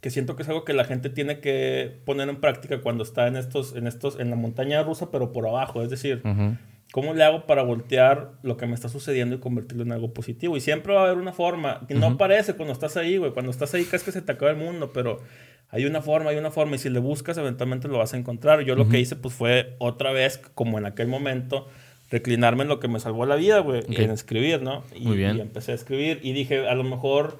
que 0.00 0.08
siento 0.10 0.34
que 0.34 0.42
es 0.44 0.48
algo 0.48 0.64
que 0.64 0.72
la 0.72 0.84
gente 0.84 1.10
tiene 1.10 1.40
que 1.40 2.00
poner 2.06 2.28
en 2.30 2.40
práctica 2.40 2.80
cuando 2.80 3.04
está 3.04 3.28
en 3.28 3.36
estos, 3.36 3.76
en 3.76 3.86
estos, 3.86 4.18
en 4.18 4.30
la 4.30 4.36
montaña 4.36 4.82
rusa, 4.82 5.10
pero 5.10 5.30
por 5.30 5.46
abajo. 5.46 5.82
Es 5.82 5.90
decir, 5.90 6.22
¿cómo 6.92 7.14
le 7.14 7.24
hago 7.24 7.46
para 7.46 7.62
voltear 7.62 8.32
lo 8.42 8.56
que 8.56 8.66
me 8.66 8.74
está 8.74 8.88
sucediendo 8.88 9.34
y 9.34 9.38
convertirlo 9.38 9.82
en 9.82 9.92
algo 9.92 10.12
positivo? 10.12 10.56
Y 10.56 10.60
siempre 10.60 10.92
va 10.92 11.00
a 11.00 11.04
haber 11.06 11.18
una 11.18 11.32
forma, 11.32 11.80
que 11.88 11.94
no 11.94 12.16
parece 12.16 12.54
cuando 12.54 12.72
estás 12.72 12.96
ahí, 12.96 13.16
güey. 13.16 13.32
Cuando 13.32 13.50
estás 13.50 13.74
ahí 13.74 13.84
crees 13.84 14.04
que 14.04 14.12
se 14.12 14.22
te 14.22 14.30
acaba 14.30 14.50
el 14.52 14.58
mundo, 14.58 14.92
pero 14.92 15.20
hay 15.70 15.86
una 15.86 16.02
forma, 16.02 16.30
hay 16.30 16.36
una 16.36 16.50
forma. 16.50 16.76
Y 16.76 16.78
si 16.78 16.90
le 16.90 17.00
buscas, 17.00 17.38
eventualmente 17.38 17.88
lo 17.88 17.98
vas 17.98 18.12
a 18.12 18.18
encontrar. 18.18 18.60
Yo 18.60 18.76
lo 18.76 18.88
que 18.88 19.00
hice, 19.00 19.16
pues, 19.16 19.34
fue 19.34 19.74
otra 19.78 20.12
vez, 20.12 20.38
como 20.54 20.78
en 20.78 20.84
aquel 20.84 21.08
momento, 21.08 21.66
reclinarme 22.10 22.64
en 22.64 22.68
lo 22.68 22.78
que 22.78 22.88
me 22.88 23.00
salvó 23.00 23.24
la 23.24 23.36
vida, 23.36 23.60
güey, 23.60 23.82
en 23.88 24.10
escribir, 24.10 24.60
¿no? 24.60 24.84
Y, 24.94 25.06
Muy 25.06 25.16
bien. 25.16 25.38
y 25.38 25.40
empecé 25.40 25.72
a 25.72 25.74
escribir 25.74 26.20
y 26.22 26.32
dije, 26.32 26.68
a 26.68 26.74
lo 26.74 26.84
mejor 26.84 27.38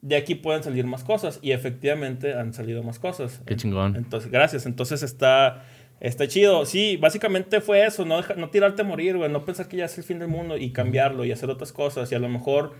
de 0.00 0.16
aquí 0.16 0.34
pueden 0.34 0.64
salir 0.64 0.86
más 0.86 1.04
cosas. 1.04 1.38
Y 1.40 1.52
efectivamente 1.52 2.34
han 2.34 2.52
salido 2.52 2.82
más 2.82 2.98
cosas. 2.98 3.40
Qué 3.46 3.54
chingón. 3.54 3.94
Entonces, 3.94 4.28
gracias. 4.30 4.66
Entonces 4.66 5.04
está, 5.04 5.64
está 6.00 6.28
chido. 6.28 6.66
Sí, 6.66 6.96
básicamente 6.96 7.60
fue 7.60 7.84
eso, 7.84 8.04
no, 8.04 8.22
no 8.36 8.50
tirarte 8.50 8.82
a 8.82 8.84
morir, 8.84 9.16
güey. 9.16 9.30
No 9.30 9.44
pensar 9.44 9.68
que 9.68 9.76
ya 9.76 9.86
es 9.86 9.98
el 9.98 10.04
fin 10.04 10.18
del 10.18 10.28
mundo 10.28 10.56
y 10.56 10.72
cambiarlo 10.72 11.24
y 11.24 11.32
hacer 11.32 11.50
otras 11.50 11.72
cosas. 11.72 12.10
Y 12.12 12.14
a 12.14 12.18
lo 12.18 12.28
mejor, 12.28 12.74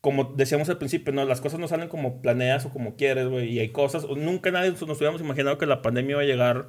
como 0.00 0.24
decíamos 0.36 0.68
al 0.68 0.78
principio, 0.78 1.12
no, 1.12 1.24
las 1.24 1.40
cosas 1.40 1.60
no 1.60 1.68
salen 1.68 1.88
como 1.88 2.22
planeas 2.22 2.66
o 2.66 2.70
como 2.70 2.96
quieres, 2.96 3.28
güey. 3.28 3.50
Y 3.50 3.60
hay 3.60 3.70
cosas, 3.70 4.06
nunca 4.08 4.50
nadie 4.50 4.70
nos 4.70 4.82
hubiéramos 4.82 5.20
imaginado 5.20 5.58
que 5.58 5.66
la 5.66 5.82
pandemia 5.82 6.12
iba 6.12 6.22
a 6.22 6.24
llegar 6.24 6.68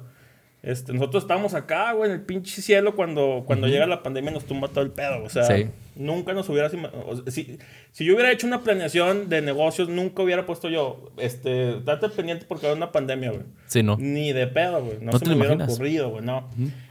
este, 0.64 0.94
nosotros 0.94 1.24
estábamos 1.24 1.52
acá, 1.52 1.92
güey, 1.92 2.10
en 2.10 2.16
el 2.16 2.22
pinche 2.22 2.62
cielo 2.62 2.96
cuando, 2.96 3.44
cuando 3.46 3.66
llega 3.66 3.86
la 3.86 4.02
pandemia 4.02 4.30
nos 4.30 4.46
tumba 4.46 4.68
todo 4.68 4.82
el 4.82 4.90
pedo. 4.90 5.22
O 5.22 5.28
sea, 5.28 5.46
nunca 5.94 6.32
nos 6.32 6.48
hubiera... 6.48 6.70
Si, 6.70 7.58
si 7.92 8.04
yo 8.04 8.14
hubiera 8.14 8.32
hecho 8.32 8.46
una 8.46 8.62
planeación 8.62 9.28
de 9.28 9.42
negocios, 9.42 9.90
nunca 9.90 10.22
hubiera 10.22 10.46
puesto 10.46 10.70
yo, 10.70 11.12
este, 11.18 11.80
date 11.80 12.08
pendiente 12.08 12.46
porque 12.48 12.66
hay 12.66 12.72
una 12.72 12.92
pandemia, 12.92 13.32
güey. 13.32 13.42
Sí, 13.66 13.82
no. 13.82 13.98
Ni 13.98 14.32
de 14.32 14.46
pedo, 14.46 14.82
güey. 14.82 14.96
No, 15.02 15.18
se 15.18 15.26
me 15.26 15.36
hubiera 15.36 15.62
ocurrido, 15.64 16.08
güey, 16.08 16.24
no. 16.24 16.48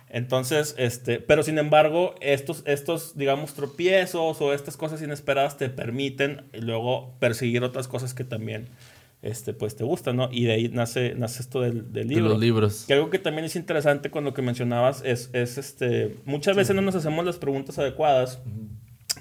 Entonces, 0.09 0.75
este, 0.77 1.19
pero 1.19 1.41
sin 1.41 1.57
embargo, 1.57 2.13
estos, 2.21 2.61
estos, 2.67 3.17
digamos, 3.17 3.55
tropiezos 3.55 4.39
o 4.39 4.53
estas 4.53 4.77
cosas 4.77 5.01
inesperadas 5.01 5.57
te 5.57 5.69
permiten 5.69 6.43
luego 6.53 7.15
perseguir 7.17 7.63
otras 7.63 7.87
cosas 7.87 8.13
que 8.13 8.23
también 8.23 8.69
este, 9.23 9.53
pues 9.53 9.75
te 9.75 9.85
gusta, 9.85 10.11
¿no? 10.11 10.29
Y 10.31 10.43
de 10.43 10.51
ahí 10.51 10.69
nace, 10.69 11.15
nace 11.15 11.41
esto 11.41 11.61
del, 11.61 11.91
del 11.93 12.09
libro. 12.09 12.25
De 12.25 12.29
los 12.31 12.39
libros. 12.39 12.83
Que 12.85 12.93
algo 12.93 13.09
que 13.09 13.19
también 13.19 13.45
es 13.45 13.55
interesante 13.55 14.11
con 14.11 14.25
lo 14.25 14.33
que 14.33 14.41
mencionabas 14.41 15.01
es, 15.05 15.29
es 15.31 15.57
este, 15.57 16.17
muchas 16.25 16.57
veces 16.57 16.75
no 16.75 16.81
nos 16.81 16.93
hacemos 16.93 17.25
las 17.25 17.37
preguntas 17.37 17.79
adecuadas, 17.79 18.41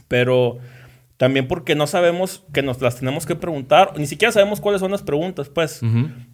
pero 0.09 0.59
también 1.23 1.47
porque 1.47 1.77
no 1.77 1.87
sabemos 1.87 2.43
que 2.53 2.63
nos 2.63 2.81
las 2.81 2.97
tenemos 2.97 3.27
que 3.27 3.37
preguntar, 3.37 3.93
ni 3.97 4.09
siquiera 4.09 4.33
sabemos 4.33 4.61
cuáles 4.61 4.81
son 4.81 4.91
las 4.91 5.03
preguntas, 5.03 5.49
pues. 5.49 5.81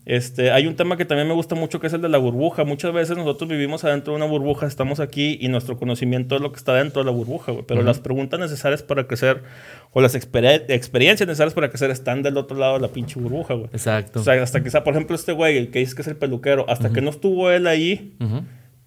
este, 0.06 0.50
hay 0.50 0.66
un 0.66 0.76
tema 0.76 0.96
que 0.96 1.04
también 1.04 1.28
me 1.28 1.34
gusta 1.34 1.54
mucho 1.54 1.78
que 1.78 1.88
es 1.88 1.92
el 1.92 2.00
de 2.00 2.08
la 2.08 2.16
burbuja. 2.16 2.64
Muchas 2.64 2.94
veces 2.94 3.14
nosotros 3.18 3.50
vivimos 3.50 3.84
adentro 3.84 4.14
de 4.14 4.16
una 4.16 4.24
burbuja, 4.24 4.66
estamos 4.66 4.98
aquí 4.98 5.36
y 5.42 5.48
nuestro 5.48 5.76
conocimiento 5.76 6.36
es 6.36 6.40
lo 6.40 6.52
que 6.52 6.56
está 6.56 6.72
dentro 6.72 7.02
de 7.02 7.04
la 7.04 7.10
burbuja, 7.14 7.52
Pero 7.66 7.82
las 7.82 8.00
preguntas 8.00 8.40
necesarias 8.40 8.82
para 8.82 9.06
crecer 9.06 9.42
o 9.92 10.00
las 10.00 10.14
experiencias 10.14 11.26
necesarias 11.26 11.52
para 11.52 11.68
crecer 11.68 11.90
están 11.90 12.22
del 12.22 12.38
otro 12.38 12.56
lado 12.56 12.76
de 12.76 12.80
la 12.80 12.88
pinche 12.88 13.20
burbuja, 13.20 13.52
güey. 13.52 13.68
Exacto. 13.74 14.20
O 14.20 14.22
sea, 14.22 14.42
hasta 14.42 14.62
que 14.62 14.70
sea, 14.70 14.84
por 14.84 14.94
ejemplo, 14.94 15.14
este 15.14 15.32
güey, 15.32 15.58
el 15.58 15.70
que 15.70 15.80
dice 15.80 15.94
que 15.96 16.00
es 16.00 16.08
el 16.08 16.16
peluquero, 16.16 16.64
hasta 16.66 16.94
que 16.94 17.02
no 17.02 17.10
estuvo 17.10 17.50
él 17.50 17.66
ahí 17.66 18.16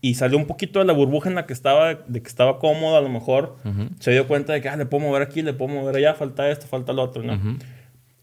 y 0.02 0.16
salió 0.16 0.38
un 0.38 0.48
poquito 0.48 0.80
de 0.80 0.86
la 0.86 0.94
burbuja 0.94 1.30
en 1.30 1.36
la 1.36 1.46
que 1.46 1.54
estaba, 1.54 1.94
de 1.94 2.22
que 2.22 2.28
estaba 2.28 2.58
cómodo, 2.58 2.98
a 2.98 3.02
lo 3.02 3.10
mejor 3.10 3.58
se 4.00 4.12
dio 4.12 4.28
cuenta 4.28 4.52
de 4.52 4.62
que 4.62 4.68
ah, 4.68 4.76
le 4.76 4.88
puedo 4.88 5.06
mover 5.06 5.22
aquí, 5.22 5.44
le 5.44 5.54
puedo 5.54 5.74
mover 5.74 5.96
allá, 5.96 6.16
falta 6.16 6.50
esto, 6.50 6.66
falta 6.66 6.92
lo 6.92 7.04
otro, 7.04 7.22
¿no? 7.22 7.58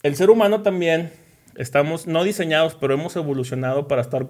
El 0.02 0.16
ser 0.16 0.30
humano 0.30 0.62
también 0.62 1.12
estamos 1.56 2.06
no 2.06 2.24
diseñados, 2.24 2.74
pero 2.74 2.94
hemos 2.94 3.14
evolucionado 3.14 3.86
para 3.86 4.02
estar 4.02 4.28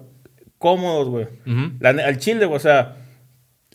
cómodos, 0.59 1.09
güey. 1.09 1.27
Al 1.81 2.17
chile, 2.19 2.45
güey, 2.45 2.57
o 2.57 2.59
sea, 2.59 2.97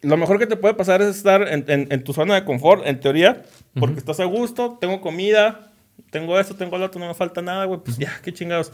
lo 0.03 0.17
mejor 0.17 0.39
que 0.39 0.47
te 0.47 0.57
puede 0.57 0.75
pasar 0.75 1.03
es 1.03 1.17
estar 1.17 1.49
en, 1.49 1.65
en, 1.69 2.05
tu 2.05 2.13
zona 2.13 2.37
de 2.37 2.45
confort, 2.45 2.87
en 2.87 3.01
teoría, 3.01 3.43
porque 3.79 3.99
estás 3.99 4.21
a 4.21 4.25
gusto, 4.25 4.79
tengo 4.81 5.01
comida, 5.01 5.73
tengo 6.11 6.39
esto, 6.39 6.55
tengo 6.55 6.79
lo 6.79 6.85
otro, 6.85 7.01
no 7.01 7.09
me 7.09 7.15
falta 7.15 7.43
nada, 7.43 7.65
güey, 7.65 7.81
pues 7.85 7.99
ya, 7.99 8.13
qué 8.23 8.33
chingados. 8.33 8.73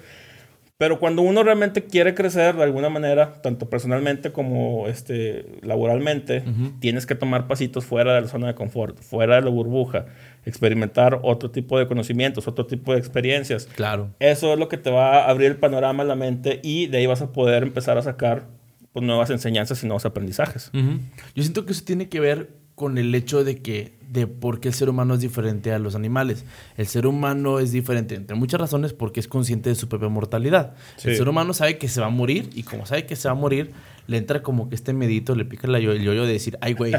Pero 0.81 0.99
cuando 0.99 1.21
uno 1.21 1.43
realmente 1.43 1.85
quiere 1.85 2.15
crecer 2.15 2.57
de 2.57 2.63
alguna 2.63 2.89
manera, 2.89 3.35
tanto 3.43 3.69
personalmente 3.69 4.33
como 4.33 4.89
este, 4.89 5.45
laboralmente, 5.61 6.43
tienes 6.79 7.05
que 7.05 7.15
tomar 7.15 7.47
pasitos 7.47 7.85
fuera 7.85 8.15
de 8.15 8.23
la 8.23 8.29
zona 8.29 8.47
de 8.47 8.55
confort, 8.55 8.99
fuera 8.99 9.35
de 9.35 9.43
la 9.43 9.51
burbuja, 9.51 10.07
experimentar 10.47 11.21
otro 11.23 11.51
tipo 11.51 11.79
de 11.79 11.87
conocimientos, 11.87 12.49
otro 12.49 12.65
tipo 12.65 12.95
de 12.95 12.99
experiencias. 12.99 13.67
Claro. 13.67 14.15
Eso 14.21 14.55
es 14.55 14.59
lo 14.59 14.69
que 14.69 14.79
te 14.79 14.89
va 14.89 15.19
a 15.19 15.29
abrir 15.29 15.51
el 15.51 15.57
panorama 15.57 16.03
a 16.03 16.07
la 16.07 16.15
mente 16.17 16.61
y 16.63 16.87
de 16.87 16.97
ahí 16.97 17.07
vas 17.07 17.21
a 17.21 17.31
poder 17.31 17.63
empezar 17.63 17.99
a 17.99 18.03
sacar 18.03 18.47
pues, 18.95 19.05
nuevas 19.05 19.29
enseñanzas 19.29 19.85
y 19.85 19.87
nuevos 19.87 20.07
aprendizajes. 20.07 20.71
Yo 20.73 21.43
siento 21.43 21.67
que 21.67 21.73
eso 21.73 21.85
tiene 21.85 22.09
que 22.09 22.21
ver 22.21 22.53
con 22.81 22.97
el 22.97 23.15
hecho 23.15 23.45
de 23.45 23.59
que 23.59 23.93
de 24.09 24.27
por 24.27 24.59
qué 24.59 24.69
el 24.69 24.75
ser 24.75 24.89
humano 24.89 25.13
es 25.13 25.21
diferente 25.21 25.71
a 25.71 25.79
los 25.79 25.95
animales. 25.95 26.47
El 26.79 26.87
ser 26.87 27.07
humano 27.07 27.59
es 27.59 27.73
diferente 27.73 28.15
entre 28.15 28.35
muchas 28.37 28.59
razones 28.59 28.95
porque 28.95 29.21
es 29.21 29.29
consciente 29.29 29.69
de 29.69 29.75
su 29.75 29.87
propia 29.87 30.09
mortalidad. 30.09 30.75
El 31.05 31.15
ser 31.15 31.29
humano 31.29 31.53
sabe 31.53 31.77
que 31.77 31.89
se 31.89 32.01
va 32.01 32.07
a 32.07 32.11
morir 32.11 32.49
y 32.55 32.63
como 32.63 32.87
sabe 32.87 33.05
que 33.05 33.17
se 33.17 33.29
va 33.29 33.33
a 33.33 33.35
morir, 33.35 33.73
le 34.07 34.17
entra 34.17 34.43
como 34.43 34.71
que 34.71 34.77
este 34.77 34.95
medito, 34.95 35.35
le 35.35 35.45
pica 35.45 35.67
el 35.67 35.79
yoyo 35.83 36.25
de 36.25 36.33
decir, 36.33 36.57
ay 36.63 36.73
güey, 36.73 36.95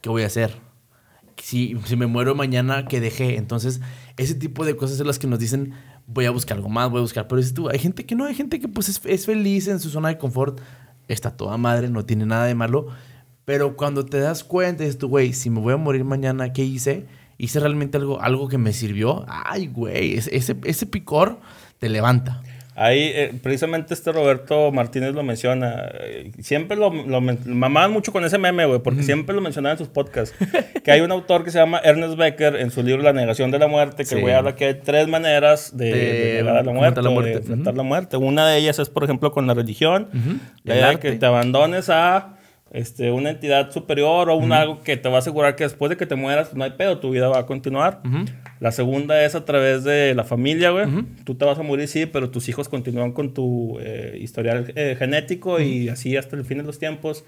¿qué 0.00 0.08
voy 0.10 0.22
a 0.22 0.26
hacer? 0.26 0.52
Si, 1.42 1.76
si 1.86 1.96
me 1.96 2.06
muero 2.06 2.36
mañana, 2.36 2.84
¿qué 2.84 3.00
dejé? 3.00 3.36
Entonces, 3.36 3.80
ese 4.16 4.36
tipo 4.36 4.64
de 4.64 4.76
cosas 4.76 4.96
son 4.96 5.08
las 5.08 5.18
que 5.18 5.26
nos 5.26 5.40
dicen, 5.40 5.72
voy 6.06 6.26
a 6.26 6.30
buscar 6.30 6.56
algo 6.56 6.68
más, 6.68 6.88
voy 6.88 6.98
a 6.98 7.02
buscar. 7.02 7.26
Pero 7.26 7.42
tú, 7.52 7.68
hay 7.68 7.80
gente 7.80 8.06
que 8.06 8.14
no, 8.14 8.26
hay 8.26 8.36
gente 8.36 8.60
que 8.60 8.68
pues 8.68 8.88
es, 8.88 9.00
es 9.06 9.26
feliz 9.26 9.66
en 9.66 9.80
su 9.80 9.90
zona 9.90 10.10
de 10.10 10.18
confort, 10.18 10.60
está 11.08 11.36
toda 11.36 11.56
madre, 11.56 11.90
no 11.90 12.04
tiene 12.04 12.26
nada 12.26 12.44
de 12.44 12.54
malo 12.54 12.90
pero 13.44 13.76
cuando 13.76 14.04
te 14.06 14.20
das 14.20 14.44
cuenta, 14.44 14.84
dices 14.84 14.98
tú, 14.98 15.08
güey, 15.08 15.32
si 15.32 15.50
me 15.50 15.60
voy 15.60 15.74
a 15.74 15.76
morir 15.76 16.04
mañana, 16.04 16.52
¿qué 16.52 16.62
hice? 16.62 17.06
Hice 17.38 17.58
realmente 17.58 17.96
algo, 17.96 18.20
algo 18.20 18.48
que 18.48 18.58
me 18.58 18.72
sirvió. 18.72 19.24
Ay, 19.26 19.66
güey, 19.66 20.14
ese, 20.14 20.56
ese, 20.62 20.86
picor 20.86 21.40
te 21.78 21.88
levanta. 21.88 22.42
Ahí, 22.76 23.10
eh, 23.14 23.34
precisamente 23.42 23.92
este 23.92 24.12
Roberto 24.12 24.70
Martínez 24.72 25.14
lo 25.14 25.22
menciona. 25.22 25.90
Eh, 26.00 26.32
siempre 26.40 26.76
lo, 26.76 26.92
lo 26.92 27.20
mamaban 27.20 27.92
mucho 27.92 28.12
con 28.12 28.24
ese 28.24 28.38
meme, 28.38 28.66
güey, 28.66 28.80
porque 28.80 29.02
siempre 29.02 29.34
lo 29.34 29.40
mencionaba 29.40 29.72
en 29.72 29.78
sus 29.78 29.88
podcasts. 29.88 30.36
que 30.84 30.92
hay 30.92 31.00
un 31.00 31.10
autor 31.10 31.44
que 31.44 31.50
se 31.50 31.58
llama 31.58 31.80
Ernest 31.82 32.16
Becker 32.16 32.56
en 32.56 32.70
su 32.70 32.82
libro 32.82 33.02
La 33.02 33.12
negación 33.12 33.50
de 33.50 33.58
la 33.58 33.68
muerte, 33.68 34.04
que 34.04 34.32
a 34.32 34.38
habla 34.38 34.54
que 34.54 34.66
hay 34.66 34.74
tres 34.74 35.08
maneras 35.08 35.76
de, 35.76 35.92
de, 35.92 36.42
la 36.42 36.62
muerte, 36.62 37.02
la 37.02 37.10
muerte. 37.10 37.30
de 37.30 37.36
enfrentar 37.38 37.74
la 37.74 37.82
muerte. 37.82 38.16
Una 38.16 38.46
de 38.46 38.58
ellas 38.58 38.78
es, 38.78 38.90
por 38.90 39.02
ejemplo, 39.02 39.32
con 39.32 39.46
la 39.46 39.54
religión. 39.54 40.08
La 40.62 40.74
idea 40.74 40.88
de 40.90 40.98
que 40.98 41.12
te 41.12 41.26
abandones 41.26 41.88
a 41.90 42.36
este, 42.72 43.10
una 43.10 43.30
entidad 43.30 43.72
superior 43.72 44.30
o 44.30 44.36
un 44.36 44.52
algo 44.52 44.82
que 44.82 44.96
te 44.96 45.08
va 45.08 45.16
a 45.16 45.18
asegurar 45.18 45.56
que 45.56 45.64
después 45.64 45.90
de 45.90 45.96
que 45.96 46.06
te 46.06 46.14
mueras 46.14 46.54
no 46.54 46.62
hay 46.62 46.70
pedo, 46.70 46.98
tu 46.98 47.10
vida 47.10 47.28
va 47.28 47.40
a 47.40 47.46
continuar. 47.46 48.00
La 48.60 48.70
segunda 48.70 49.24
es 49.24 49.34
a 49.34 49.44
través 49.44 49.82
de 49.82 50.14
la 50.14 50.22
familia, 50.24 50.70
güey. 50.70 50.86
Tú 51.24 51.34
te 51.34 51.44
vas 51.44 51.58
a 51.58 51.62
morir, 51.62 51.88
sí, 51.88 52.06
pero 52.06 52.30
tus 52.30 52.48
hijos 52.48 52.68
continúan 52.68 53.12
con 53.12 53.34
tu 53.34 53.78
eh, 53.80 54.18
historial 54.20 54.72
eh, 54.76 54.94
genético 54.98 55.60
y 55.60 55.88
así 55.88 56.16
hasta 56.16 56.36
el 56.36 56.44
fin 56.44 56.58
de 56.58 56.64
los 56.64 56.78
tiempos. 56.78 57.24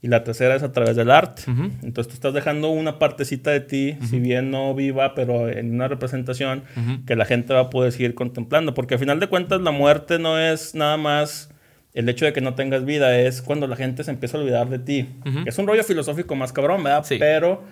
Y 0.00 0.06
la 0.06 0.22
tercera 0.22 0.54
es 0.54 0.62
a 0.62 0.72
través 0.72 0.94
del 0.94 1.10
arte. 1.10 1.42
Entonces 1.82 2.06
tú 2.06 2.14
estás 2.14 2.32
dejando 2.32 2.70
una 2.70 3.00
partecita 3.00 3.50
de 3.50 3.60
ti, 3.60 3.96
si 4.08 4.20
bien 4.20 4.50
no 4.50 4.72
viva, 4.72 5.14
pero 5.16 5.48
en 5.48 5.74
una 5.74 5.88
representación 5.88 6.62
que 7.04 7.16
la 7.16 7.24
gente 7.24 7.52
va 7.52 7.60
a 7.60 7.70
poder 7.70 7.90
seguir 7.90 8.14
contemplando. 8.14 8.74
Porque 8.74 8.94
al 8.94 9.00
final 9.00 9.18
de 9.18 9.26
cuentas 9.26 9.60
la 9.60 9.72
muerte 9.72 10.20
no 10.20 10.38
es 10.38 10.76
nada 10.76 10.96
más 10.96 11.50
el 11.98 12.08
hecho 12.08 12.26
de 12.26 12.32
que 12.32 12.40
no 12.40 12.54
tengas 12.54 12.84
vida 12.84 13.18
es 13.18 13.42
cuando 13.42 13.66
la 13.66 13.74
gente 13.74 14.04
se 14.04 14.12
empieza 14.12 14.36
a 14.36 14.40
olvidar 14.40 14.68
de 14.68 14.78
ti. 14.78 15.08
Es 15.46 15.58
un 15.58 15.66
rollo 15.66 15.82
filosófico 15.82 16.36
más 16.36 16.52
cabrón, 16.52 16.84
¿verdad? 16.84 17.04
Sí. 17.04 17.16
Pero, 17.18 17.64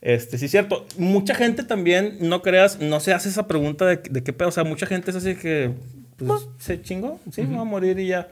este, 0.00 0.38
sí 0.38 0.44
es 0.44 0.52
cierto. 0.52 0.86
Mucha 0.98 1.34
gente 1.34 1.64
también, 1.64 2.16
no 2.20 2.42
creas, 2.42 2.78
no 2.78 3.00
se 3.00 3.12
hace 3.12 3.28
esa 3.28 3.48
pregunta 3.48 3.84
de, 3.84 3.96
de 3.96 4.22
qué 4.22 4.32
pedo. 4.32 4.50
O 4.50 4.52
sea, 4.52 4.62
mucha 4.62 4.86
gente 4.86 5.10
es 5.10 5.16
así 5.16 5.34
que, 5.34 5.72
pues, 6.16 6.46
se 6.58 6.80
chingó, 6.80 7.18
sí, 7.32 7.42
va 7.42 7.62
a 7.62 7.64
morir 7.64 7.98
y 7.98 8.06
ya. 8.06 8.28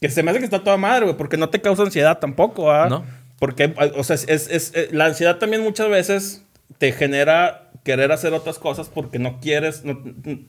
Que 0.00 0.08
se 0.08 0.22
me 0.22 0.30
hace 0.30 0.38
que 0.38 0.46
está 0.46 0.64
toda 0.64 0.78
madre, 0.78 1.04
güey, 1.04 1.18
porque 1.18 1.36
no 1.36 1.50
te 1.50 1.60
causa 1.60 1.82
ansiedad 1.82 2.18
tampoco, 2.18 2.72
¿ah? 2.72 2.88
No. 2.88 3.04
Porque, 3.38 3.74
o 3.94 4.02
sea, 4.04 4.14
es, 4.14 4.26
es, 4.26 4.72
eh, 4.74 4.88
la 4.92 5.04
ansiedad 5.04 5.36
también 5.36 5.62
muchas 5.62 5.90
veces 5.90 6.44
te 6.78 6.92
genera 6.92 7.67
querer 7.84 8.12
hacer 8.12 8.32
otras 8.32 8.58
cosas 8.58 8.88
porque 8.88 9.18
no 9.18 9.40
quieres, 9.40 9.84
no, 9.84 10.02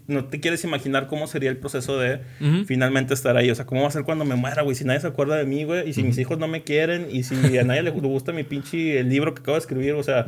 no 0.08 0.26
te 0.26 0.40
quieres 0.40 0.64
imaginar 0.64 1.08
cómo 1.08 1.28
sería 1.28 1.50
el 1.50 1.58
proceso 1.58 1.98
de 1.98 2.22
finalmente 2.66 3.14
estar 3.14 3.38
ahí. 3.38 3.50
O 3.50 3.56
sea, 3.56 3.66
¿cómo 3.66 3.82
va 3.82 3.88
a 3.88 3.92
ser 3.92 4.04
cuando 4.04 4.26
me 4.26 4.36
muera, 4.36 4.62
güey? 4.62 4.76
Si 4.76 4.84
nadie 4.84 5.00
se 5.00 5.08
acuerda 5.08 5.38
de 5.38 5.46
mí, 5.46 5.64
güey, 5.64 5.90
y 5.90 5.94
si 5.94 6.04
mis 6.04 6.18
hijos 6.18 6.38
no 6.38 6.48
me 6.48 6.64
quieren, 6.64 7.08
y 7.12 7.24
si 7.24 7.58
a 7.58 7.64
nadie 7.64 7.84
le 7.84 7.92
gusta 7.92 8.32
mi 8.32 8.44
pinche 8.44 9.00
el 9.00 9.10
libro 9.10 9.34
que 9.34 9.42
acabo 9.42 9.56
de 9.56 9.60
escribir, 9.60 9.94
o 9.94 10.04
sea, 10.04 10.26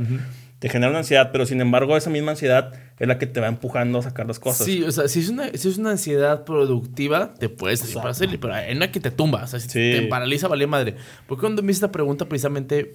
te 0.60 0.70
genera 0.70 0.92
una 0.92 1.00
ansiedad, 1.00 1.32
pero 1.32 1.48
sin 1.48 1.60
embargo, 1.60 1.98
esa 1.98 2.12
misma 2.12 2.32
ansiedad 2.32 2.74
es 3.00 3.08
la 3.08 3.18
que 3.18 3.26
te 3.26 3.40
va 3.40 3.48
empujando 3.48 3.98
a 3.98 4.04
sacar 4.04 4.28
las 4.28 4.38
cosas. 4.38 4.68
Sí, 4.68 4.84
o 4.84 4.92
sea, 4.92 5.08
si 5.08 5.22
es 5.22 5.30
una, 5.30 5.50
si 5.54 5.68
es 5.68 5.78
una 5.80 5.90
ansiedad 5.90 6.46
productiva, 6.46 7.34
te 7.34 7.50
puedes 7.50 7.82
para 7.96 8.14
pero 8.14 8.54
hay 8.54 8.76
una 8.76 8.92
que 8.92 9.00
te 9.00 9.10
tumba, 9.10 9.44
o 9.44 9.48
sea, 9.48 9.60
si 9.60 9.68
te 9.68 10.04
paraliza, 10.04 10.48
vale 10.48 10.68
madre. 10.68 10.96
Porque 11.26 11.42
cuando 11.42 11.64
me 11.64 11.72
hice 11.72 11.78
esta 11.78 11.92
pregunta, 11.92 12.30
precisamente 12.30 12.94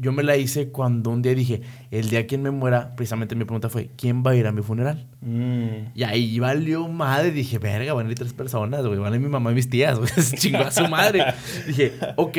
yo 0.00 0.12
me 0.12 0.22
la 0.22 0.36
hice 0.36 0.68
cuando 0.68 1.10
un 1.10 1.22
día 1.22 1.34
dije, 1.34 1.60
el 1.90 2.08
día 2.08 2.28
que 2.28 2.38
me 2.38 2.52
muera, 2.52 2.94
precisamente 2.94 3.34
mi 3.34 3.44
pregunta 3.44 3.68
fue, 3.68 3.90
¿quién 3.96 4.22
va 4.24 4.30
a 4.30 4.36
ir 4.36 4.46
a 4.46 4.52
mi 4.52 4.62
funeral? 4.62 5.08
Mm. 5.20 5.90
Y 5.96 6.04
ahí 6.04 6.38
valió 6.38 6.86
madre. 6.86 7.32
Dije, 7.32 7.58
verga, 7.58 7.92
van 7.94 8.06
a 8.06 8.10
ir 8.10 8.14
tres 8.14 8.32
personas, 8.32 8.86
güey. 8.86 8.98
Van 9.00 9.12
a 9.12 9.16
ir 9.16 9.22
mi 9.22 9.28
mamá 9.28 9.50
y 9.50 9.54
mis 9.54 9.68
tías, 9.68 9.98
güey. 9.98 10.08
Chingó 10.36 10.60
a 10.60 10.70
su 10.70 10.86
madre. 10.86 11.24
Dije, 11.66 11.94
ok, 12.14 12.38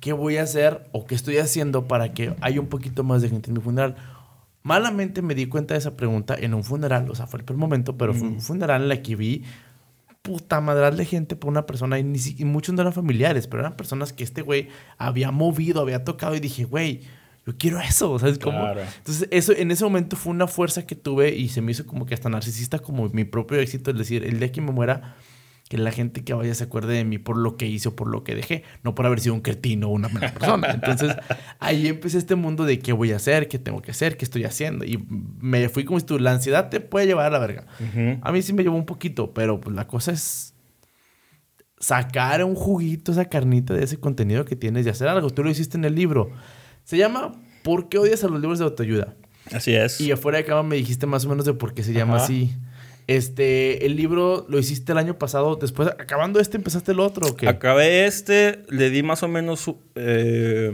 ¿qué 0.00 0.12
voy 0.14 0.38
a 0.38 0.44
hacer 0.44 0.88
o 0.92 1.04
qué 1.04 1.14
estoy 1.14 1.36
haciendo 1.36 1.86
para 1.86 2.14
que 2.14 2.34
haya 2.40 2.58
un 2.58 2.68
poquito 2.68 3.04
más 3.04 3.20
de 3.20 3.28
gente 3.28 3.50
en 3.50 3.54
mi 3.54 3.60
funeral? 3.60 3.96
Malamente 4.62 5.20
me 5.20 5.34
di 5.34 5.44
cuenta 5.44 5.74
de 5.74 5.80
esa 5.80 5.96
pregunta 5.98 6.34
en 6.38 6.54
un 6.54 6.64
funeral, 6.64 7.10
o 7.10 7.14
sea, 7.14 7.26
fue 7.26 7.40
el 7.40 7.44
primer 7.44 7.60
momento, 7.60 7.98
pero 7.98 8.14
fue 8.14 8.28
un 8.28 8.40
funeral 8.40 8.80
en 8.80 8.88
la 8.88 9.02
que 9.02 9.14
vi 9.14 9.44
puta 10.24 10.58
madral 10.62 10.96
de 10.96 11.04
gente 11.04 11.36
por 11.36 11.50
una 11.50 11.66
persona 11.66 11.98
y, 11.98 12.02
ni 12.02 12.18
si- 12.18 12.34
y 12.38 12.46
muchos 12.46 12.74
no 12.74 12.80
eran 12.80 12.94
familiares, 12.94 13.46
pero 13.46 13.60
eran 13.60 13.76
personas 13.76 14.14
que 14.14 14.24
este 14.24 14.40
güey 14.40 14.68
había 14.96 15.30
movido, 15.30 15.82
había 15.82 16.02
tocado 16.02 16.34
y 16.34 16.40
dije, 16.40 16.64
güey, 16.64 17.02
yo 17.46 17.52
quiero 17.58 17.78
eso, 17.78 18.18
¿sabes 18.18 18.38
cómo? 18.38 18.58
Claro. 18.58 18.80
Entonces, 18.96 19.28
eso 19.30 19.52
en 19.52 19.70
ese 19.70 19.84
momento 19.84 20.16
fue 20.16 20.32
una 20.32 20.46
fuerza 20.46 20.86
que 20.86 20.94
tuve 20.94 21.36
y 21.36 21.50
se 21.50 21.60
me 21.60 21.72
hizo 21.72 21.84
como 21.86 22.06
que 22.06 22.14
hasta 22.14 22.30
narcisista 22.30 22.78
como 22.78 23.10
mi 23.10 23.24
propio 23.24 23.60
éxito, 23.60 23.90
es 23.90 23.98
decir, 23.98 24.24
el 24.24 24.38
día 24.38 24.50
que 24.50 24.62
me 24.62 24.72
muera, 24.72 25.14
que 25.74 25.78
la 25.82 25.90
gente 25.90 26.22
que 26.22 26.32
vaya 26.34 26.54
se 26.54 26.62
acuerde 26.62 26.94
de 26.94 27.04
mí 27.04 27.18
por 27.18 27.36
lo 27.36 27.56
que 27.56 27.66
hice 27.66 27.88
o 27.88 27.96
por 27.96 28.06
lo 28.06 28.22
que 28.22 28.36
dejé, 28.36 28.62
no 28.84 28.94
por 28.94 29.06
haber 29.06 29.18
sido 29.18 29.34
un 29.34 29.40
cretino 29.40 29.88
o 29.88 29.90
una 29.90 30.08
mala 30.08 30.32
persona. 30.32 30.70
Entonces, 30.70 31.16
ahí 31.58 31.88
empecé 31.88 32.18
este 32.18 32.36
mundo 32.36 32.64
de 32.64 32.78
qué 32.78 32.92
voy 32.92 33.10
a 33.10 33.16
hacer, 33.16 33.48
qué 33.48 33.58
tengo 33.58 33.82
que 33.82 33.90
hacer, 33.90 34.16
qué 34.16 34.24
estoy 34.24 34.44
haciendo. 34.44 34.84
Y 34.84 35.04
me 35.40 35.68
fui 35.68 35.84
como 35.84 35.98
si 35.98 36.06
tú, 36.06 36.20
la 36.20 36.30
ansiedad 36.30 36.70
te 36.70 36.78
puede 36.78 37.06
llevar 37.06 37.26
a 37.26 37.30
la 37.30 37.40
verga. 37.40 37.66
A 38.22 38.30
mí 38.30 38.40
sí 38.40 38.52
me 38.52 38.62
llevó 38.62 38.76
un 38.76 38.86
poquito, 38.86 39.34
pero 39.34 39.60
pues 39.60 39.74
la 39.74 39.88
cosa 39.88 40.12
es 40.12 40.54
sacar 41.80 42.44
un 42.44 42.54
juguito, 42.54 43.10
esa 43.10 43.24
carnita 43.24 43.74
de 43.74 43.82
ese 43.82 43.98
contenido 43.98 44.44
que 44.44 44.54
tienes 44.54 44.86
y 44.86 44.90
hacer 44.90 45.08
algo. 45.08 45.30
Tú 45.30 45.42
lo 45.42 45.50
hiciste 45.50 45.76
en 45.76 45.86
el 45.86 45.96
libro. 45.96 46.30
Se 46.84 46.96
llama 46.96 47.32
¿Por 47.64 47.88
qué 47.88 47.98
odias 47.98 48.22
a 48.22 48.28
los 48.28 48.40
libros 48.40 48.60
de 48.60 48.66
autoayuda? 48.66 49.16
Así 49.52 49.74
es. 49.74 50.00
Y 50.00 50.12
afuera 50.12 50.38
de 50.38 50.44
cama 50.44 50.62
me 50.62 50.76
dijiste 50.76 51.06
más 51.06 51.24
o 51.24 51.30
menos 51.30 51.44
de 51.44 51.54
por 51.54 51.74
qué 51.74 51.82
se 51.82 51.92
llama 51.92 52.14
Ajá. 52.16 52.24
así. 52.26 52.54
Este, 53.06 53.84
el 53.84 53.96
libro 53.96 54.46
lo 54.48 54.58
hiciste 54.58 54.92
el 54.92 54.98
año 54.98 55.18
pasado. 55.18 55.56
Después, 55.56 55.88
acabando 55.88 56.40
este, 56.40 56.56
empezaste 56.56 56.92
el 56.92 57.00
otro 57.00 57.28
o 57.28 57.36
qué? 57.36 57.48
Acabé 57.48 58.06
este, 58.06 58.62
le 58.68 58.90
di 58.90 59.02
más 59.02 59.22
o 59.22 59.28
menos. 59.28 59.70
eh, 59.94 60.72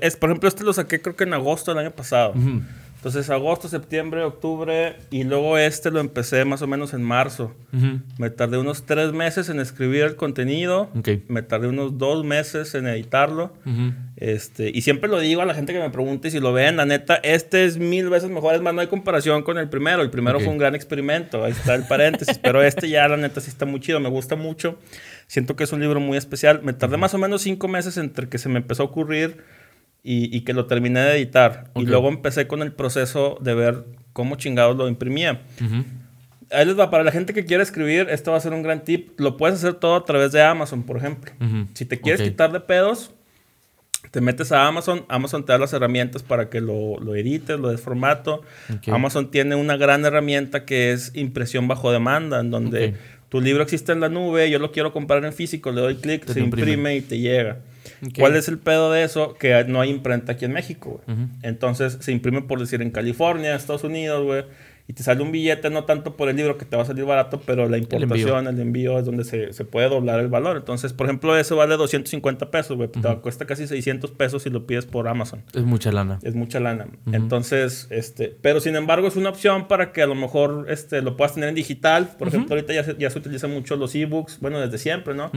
es, 0.00 0.16
por 0.16 0.30
ejemplo, 0.30 0.48
este 0.48 0.64
lo 0.64 0.72
saqué 0.72 1.02
creo 1.02 1.14
que 1.14 1.24
en 1.24 1.34
agosto 1.34 1.72
del 1.72 1.84
año 1.84 1.90
pasado. 1.90 2.30
Ujú. 2.30 2.62
Entonces, 3.02 3.30
agosto, 3.30 3.66
septiembre, 3.66 4.22
octubre. 4.22 4.94
Y 5.10 5.24
luego 5.24 5.58
este 5.58 5.90
lo 5.90 5.98
empecé 5.98 6.44
más 6.44 6.62
o 6.62 6.68
menos 6.68 6.94
en 6.94 7.02
marzo. 7.02 7.52
Ujú. 7.72 7.98
Me 8.16 8.30
tardé 8.30 8.58
unos 8.58 8.86
tres 8.86 9.12
meses 9.12 9.48
en 9.48 9.58
escribir 9.58 10.04
el 10.04 10.14
contenido. 10.14 10.88
Ok. 10.96 11.08
Me 11.26 11.42
tardé 11.42 11.66
unos 11.66 11.98
dos 11.98 12.24
meses 12.24 12.76
en 12.76 12.86
editarlo. 12.86 13.54
Ujú. 13.66 13.92
Este, 14.14 14.70
y 14.72 14.82
siempre 14.82 15.10
lo 15.10 15.18
digo 15.18 15.42
a 15.42 15.46
la 15.46 15.54
gente 15.54 15.72
que 15.72 15.80
me 15.80 15.90
pregunte 15.90 16.30
si 16.30 16.38
lo 16.38 16.52
ven, 16.52 16.76
la 16.76 16.86
neta, 16.86 17.16
este 17.16 17.64
es 17.64 17.76
mil 17.76 18.08
veces 18.08 18.30
mejor, 18.30 18.54
es 18.54 18.60
más, 18.62 18.72
no 18.72 18.80
hay 18.80 18.86
comparación 18.86 19.42
con 19.42 19.58
el 19.58 19.68
primero. 19.68 20.00
El 20.02 20.10
primero 20.10 20.38
Ok. 20.38 20.44
fue 20.44 20.52
un 20.52 20.58
gran 20.58 20.76
experimento, 20.76 21.42
ahí 21.42 21.50
está 21.50 21.74
el 21.74 21.82
paréntesis, 21.88 22.38
pero 22.38 22.62
este 22.62 22.88
ya, 22.88 23.08
la 23.08 23.16
neta, 23.16 23.40
sí 23.40 23.48
está 23.50 23.66
muy 23.66 23.80
chido, 23.80 23.98
me 23.98 24.10
gusta 24.10 24.36
mucho. 24.36 24.78
Siento 25.26 25.56
que 25.56 25.64
es 25.64 25.72
un 25.72 25.80
libro 25.80 25.98
muy 25.98 26.16
especial. 26.16 26.60
Me 26.62 26.72
tardé 26.72 26.98
más 26.98 27.14
o 27.14 27.18
menos 27.18 27.42
cinco 27.42 27.66
meses 27.66 27.96
entre 27.96 28.28
que 28.28 28.38
se 28.38 28.48
me 28.48 28.58
empezó 28.58 28.84
a 28.84 28.86
ocurrir 28.86 29.38
y, 30.02 30.36
y 30.36 30.40
que 30.42 30.52
lo 30.52 30.66
terminé 30.66 31.00
de 31.00 31.16
editar. 31.16 31.70
Ok. 31.74 31.82
Y 31.82 31.86
luego 31.86 32.08
empecé 32.08 32.46
con 32.46 32.62
el 32.62 32.72
proceso 32.72 33.38
de 33.40 33.54
ver 33.54 33.84
cómo 34.12 34.36
chingados 34.36 34.76
lo 34.76 34.88
imprimía. 34.88 35.42
Ujú. 35.64 35.84
Ahí 36.50 36.66
les 36.66 36.78
va, 36.78 36.90
para 36.90 37.02
la 37.04 37.12
gente 37.12 37.32
que 37.32 37.44
quiere 37.46 37.62
escribir, 37.62 38.08
esto 38.10 38.32
va 38.32 38.36
a 38.36 38.40
ser 38.40 38.52
un 38.52 38.62
gran 38.62 38.84
tip. 38.84 39.18
Lo 39.18 39.36
puedes 39.38 39.56
hacer 39.58 39.74
todo 39.74 39.96
a 39.96 40.04
través 40.04 40.32
de 40.32 40.42
Amazon, 40.42 40.82
por 40.82 40.98
ejemplo. 40.98 41.32
Ujú. 41.40 41.66
Si 41.74 41.86
te 41.86 41.98
quieres 42.00 42.20
Ok. 42.20 42.26
quitar 42.28 42.52
de 42.52 42.60
pedos, 42.60 43.12
te 44.10 44.20
metes 44.20 44.52
a 44.52 44.66
Amazon. 44.66 45.06
Amazon 45.08 45.46
te 45.46 45.52
da 45.52 45.58
las 45.58 45.72
herramientas 45.72 46.22
para 46.22 46.50
que 46.50 46.60
lo, 46.60 46.98
lo 47.00 47.14
edites, 47.14 47.58
lo 47.58 47.68
des 47.70 47.80
formato. 47.80 48.42
Ok. 48.74 48.88
Amazon 48.88 49.30
tiene 49.30 49.54
una 49.54 49.76
gran 49.78 50.04
herramienta 50.04 50.66
que 50.66 50.92
es 50.92 51.12
impresión 51.14 51.68
bajo 51.68 51.90
demanda, 51.90 52.40
en 52.40 52.50
donde 52.50 52.88
Ok. 52.88 52.94
tu 53.30 53.40
libro 53.40 53.62
existe 53.62 53.92
en 53.92 54.00
la 54.00 54.10
nube, 54.10 54.50
yo 54.50 54.58
lo 54.58 54.72
quiero 54.72 54.92
comprar 54.92 55.24
en 55.24 55.32
físico, 55.32 55.70
le 55.72 55.80
doy 55.80 55.94
clic, 55.96 56.26
se 56.26 56.40
imprime. 56.40 56.72
imprime. 56.72 56.96
y 56.96 57.00
te 57.00 57.18
llega. 57.18 57.60
¿Cuál 58.18 58.36
es 58.36 58.48
el 58.48 58.58
pedo 58.58 58.90
de 58.90 59.04
eso? 59.04 59.34
Que 59.34 59.64
no 59.64 59.80
hay 59.80 59.90
imprenta 59.90 60.32
aquí 60.32 60.44
en 60.44 60.52
México, 60.52 61.00
güey. 61.06 61.18
Entonces 61.42 61.98
se 62.00 62.12
imprime 62.12 62.42
por 62.42 62.58
decir 62.58 62.82
en 62.82 62.90
California, 62.90 63.54
Estados 63.54 63.84
Unidos, 63.84 64.24
güey. 64.24 64.44
Y 64.88 64.94
te 64.94 65.02
sale 65.02 65.22
un 65.22 65.30
billete, 65.32 65.70
no 65.70 65.84
tanto 65.84 66.16
por 66.16 66.28
el 66.28 66.36
libro 66.36 66.58
que 66.58 66.64
te 66.64 66.76
va 66.76 66.82
a 66.82 66.84
salir 66.84 67.04
barato, 67.04 67.40
pero 67.46 67.68
la 67.68 67.76
importación, 67.78 68.46
el 68.48 68.60
envío, 68.60 68.98
es 68.98 69.04
donde 69.04 69.24
se, 69.24 69.52
se 69.52 69.64
puede 69.64 69.88
doblar 69.88 70.18
el 70.20 70.28
valor. 70.28 70.56
Entonces, 70.56 70.92
por 70.92 71.06
ejemplo, 71.06 71.36
eso 71.36 71.56
vale 71.56 71.76
250 71.76 72.50
pesos, 72.50 72.76
güey. 72.76 72.88
Te 72.88 73.00
cuesta 73.20 73.46
casi 73.46 73.66
600 73.66 74.10
pesos 74.10 74.42
si 74.42 74.50
lo 74.50 74.66
pides 74.66 74.84
por 74.86 75.06
Amazon. 75.08 75.42
Es 75.54 75.62
mucha 75.62 75.92
lana. 75.92 76.18
Es 76.22 76.34
mucha 76.34 76.58
lana. 76.60 76.86
Entonces, 77.12 77.86
este, 77.90 78.36
pero 78.42 78.60
sin 78.60 78.74
embargo 78.76 79.06
es 79.08 79.16
una 79.16 79.30
opción 79.30 79.68
para 79.68 79.92
que 79.92 80.02
a 80.02 80.06
lo 80.06 80.14
mejor 80.14 80.66
este, 80.68 81.00
lo 81.02 81.16
puedas 81.16 81.34
tener 81.34 81.48
en 81.48 81.54
digital. 81.54 82.10
Por 82.18 82.28
ejemplo, 82.28 82.54
ahorita 82.56 82.72
ya 82.74 82.84
se, 82.84 82.96
ya 82.98 83.08
se 83.10 83.18
utilizan 83.18 83.52
mucho 83.52 83.76
los 83.76 83.94
ebooks, 83.94 84.40
bueno, 84.40 84.58
desde 84.60 84.78
siempre, 84.78 85.14
¿no? 85.14 85.30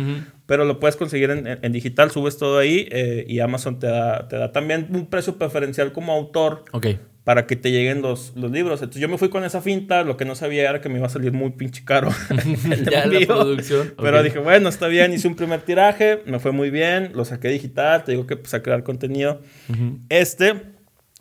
Pero 0.47 0.65
lo 0.65 0.79
puedes 0.79 0.95
conseguir 0.95 1.29
en, 1.29 1.45
en- 1.47 1.59
en 1.61 1.71
digital, 1.71 2.11
subes 2.11 2.37
todo 2.37 2.57
ahí 2.57 2.87
eh, 2.91 3.25
y 3.27 3.39
Amazon 3.39 3.79
te 3.79 3.87
da, 3.87 4.27
te 4.27 4.37
da 4.37 4.51
también 4.51 4.87
un 4.91 5.05
precio 5.07 5.37
preferencial 5.37 5.91
como 5.91 6.13
autor 6.13 6.63
Ok. 6.71 6.87
Para 7.25 7.47
que 7.47 7.57
te 7.57 7.71
lleguen 7.71 8.01
los, 8.01 8.31
los 8.37 8.49
libros. 8.51 8.79
Entonces 8.81 9.01
yo 9.01 9.09
me 9.09 9.17
fui 9.17 9.27
con 9.29 9.43
esa 9.43 9.61
finta, 9.61 10.03
lo 10.03 10.15
que 10.15 10.23
no 10.23 10.35
sabía 10.35 10.69
era 10.69 10.79
que 10.79 10.87
me 10.87 10.99
iba 10.99 11.07
a 11.07 11.09
salir 11.09 11.33
muy 11.33 11.49
pinche 11.49 11.83
caro. 11.83 12.09
Ya 12.89 13.05
la 13.07 13.19
producción, 13.25 13.93
Pero 13.97 14.23
dije, 14.23 14.39
bueno, 14.39 14.69
está 14.69 14.87
bien, 14.87 15.11
hice 15.11 15.27
un 15.27 15.35
primer 15.35 15.61
tiraje, 15.61 16.21
me 16.25 16.39
fue 16.39 16.51
muy 16.53 16.69
bien, 16.69 17.11
lo 17.13 17.25
saqué 17.25 17.49
digital, 17.49 18.03
te 18.05 18.11
digo 18.13 18.25
que 18.27 18.35
empecé 18.35 18.55
a 18.57 18.63
crear 18.63 18.83
contenido. 18.83 19.41
Este, 20.09 20.53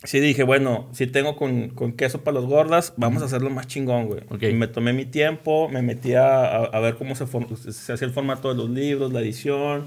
sí 0.03 0.21
dije, 0.21 0.43
bueno, 0.43 0.89
si 0.93 1.07
tengo 1.07 1.37
con, 1.37 1.71
con 1.71 1.93
queso 1.95 2.23
para 2.23 2.35
los 2.35 2.45
gordas, 2.47 2.93
vamos 2.99 3.23
a 3.23 3.25
hacerlo 3.27 3.49
más 3.51 3.67
chingón, 3.67 4.07
güey. 4.07 4.21
Y 4.51 4.55
me 4.55 4.67
tomé 4.69 4.93
mi 4.93 5.07
tiempo, 5.07 5.69
me 5.71 5.81
metí 5.81 6.13
a, 6.15 6.45
a- 6.45 6.65
a 6.67 6.81
ver 6.81 6.97
cómo 6.97 7.15
se, 7.15 7.25
se 7.73 7.93
hacía 7.95 8.07
el 8.07 8.13
formato 8.13 8.51
de 8.51 8.57
los 8.57 8.69
libros, 8.69 9.11
la 9.13 9.21
edición. 9.21 9.85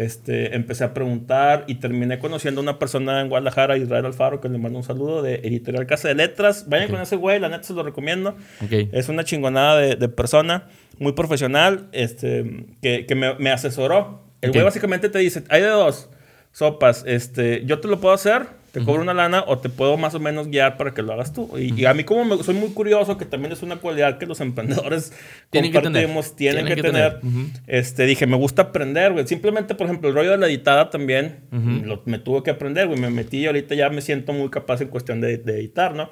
Este, 0.00 0.56
empecé 0.56 0.82
a 0.84 0.94
preguntar 0.94 1.64
y 1.66 1.74
terminé 1.74 2.18
conociendo 2.18 2.60
a 2.60 2.62
una 2.62 2.78
persona 2.78 3.20
en 3.20 3.28
Guadalajara, 3.28 3.76
Israel 3.76 4.06
Alfaro, 4.06 4.40
que 4.40 4.48
le 4.48 4.56
mando 4.56 4.78
un 4.78 4.84
saludo 4.84 5.20
de 5.20 5.34
Editorial 5.44 5.86
Casa 5.86 6.08
de 6.08 6.14
Letras. 6.14 6.68
Vayan 6.68 6.86
Ok. 6.86 6.92
con 6.94 7.02
ese 7.02 7.16
güey, 7.16 7.38
la 7.38 7.48
neta 7.50 7.64
se 7.64 7.74
lo 7.74 7.82
recomiendo. 7.82 8.30
Ok. 8.64 8.88
Es 8.92 9.08
una 9.10 9.24
chingonada 9.24 9.76
de, 9.78 9.96
de 9.96 10.08
persona, 10.08 10.68
muy 10.98 11.12
profesional, 11.12 11.88
este, 11.92 12.66
que, 12.80 13.04
que 13.04 13.14
me, 13.14 13.34
me 13.34 13.50
asesoró. 13.50 14.24
El 14.40 14.50
güey 14.52 14.62
Ok. 14.62 14.66
básicamente 14.68 15.10
te 15.10 15.18
dice, 15.18 15.44
hay 15.50 15.60
de 15.60 15.68
dos 15.68 16.08
sopas, 16.52 17.04
este, 17.06 17.64
yo 17.66 17.78
te 17.80 17.86
lo 17.88 18.00
puedo 18.00 18.14
hacer, 18.14 18.46
te 18.72 18.84
cobro 18.84 19.02
una 19.02 19.14
lana 19.14 19.44
o 19.46 19.58
te 19.58 19.68
puedo 19.68 19.96
más 19.96 20.14
o 20.14 20.20
menos 20.20 20.48
guiar 20.48 20.76
para 20.76 20.94
que 20.94 21.02
lo 21.02 21.12
hagas 21.12 21.32
tú. 21.32 21.50
Y, 21.58 21.80
y 21.80 21.84
a 21.86 21.94
mí 21.94 22.04
como 22.04 22.24
me- 22.24 22.42
soy 22.42 22.54
muy 22.54 22.70
curioso, 22.70 23.18
que 23.18 23.24
también 23.24 23.52
es 23.52 23.62
una 23.62 23.76
cualidad 23.76 24.18
que 24.18 24.26
los 24.26 24.40
emprendedores 24.40 25.12
Tienen 25.50 25.72
que 25.72 25.80
tener. 25.80 26.04
compartimos, 26.04 26.36
tienen, 26.36 26.66
Tienen 26.66 26.76
que, 26.76 26.82
que 26.82 26.88
tener. 26.88 27.20
tener. 27.20 27.34
Ujú. 27.36 27.50
Este, 27.66 28.06
dije, 28.06 28.26
me 28.26 28.36
gusta 28.36 28.62
aprender, 28.62 29.12
güey. 29.12 29.26
Simplemente, 29.26 29.74
por 29.74 29.86
ejemplo, 29.86 30.08
el 30.08 30.14
rollo 30.14 30.30
de 30.30 30.38
la 30.38 30.46
editada 30.46 30.90
también, 30.90 31.40
lo- 31.50 32.02
me 32.06 32.18
tuve 32.18 32.42
que 32.42 32.50
aprender, 32.50 32.86
güey. 32.86 32.98
Me 33.00 33.10
metí 33.10 33.38
y 33.38 33.46
ahorita 33.46 33.74
ya 33.74 33.88
me 33.90 34.00
siento 34.00 34.32
muy 34.32 34.50
capaz 34.50 34.80
en 34.80 34.88
cuestión 34.88 35.20
de, 35.20 35.38
de 35.38 35.58
editar, 35.58 35.94
¿no? 35.94 36.08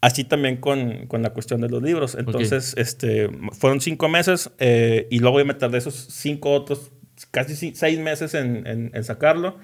Así 0.00 0.24
también 0.24 0.58
con, 0.58 1.06
con 1.08 1.22
la 1.22 1.30
cuestión 1.30 1.60
de 1.60 1.68
los 1.68 1.82
libros. 1.82 2.14
Entonces, 2.14 2.74
este, 2.78 3.28
fueron 3.52 3.80
cinco 3.80 4.08
meses 4.08 4.50
eh, 4.58 5.06
y 5.10 5.18
luego 5.18 5.44
me 5.44 5.54
tardé 5.54 5.78
esos 5.78 5.94
cinco 6.10 6.52
otros, 6.52 6.92
casi 7.30 7.54
si- 7.56 7.74
seis 7.74 7.98
meses 7.98 8.34
en, 8.34 8.66
en- 8.66 8.90
en 8.94 9.04
sacarlo, 9.04 9.56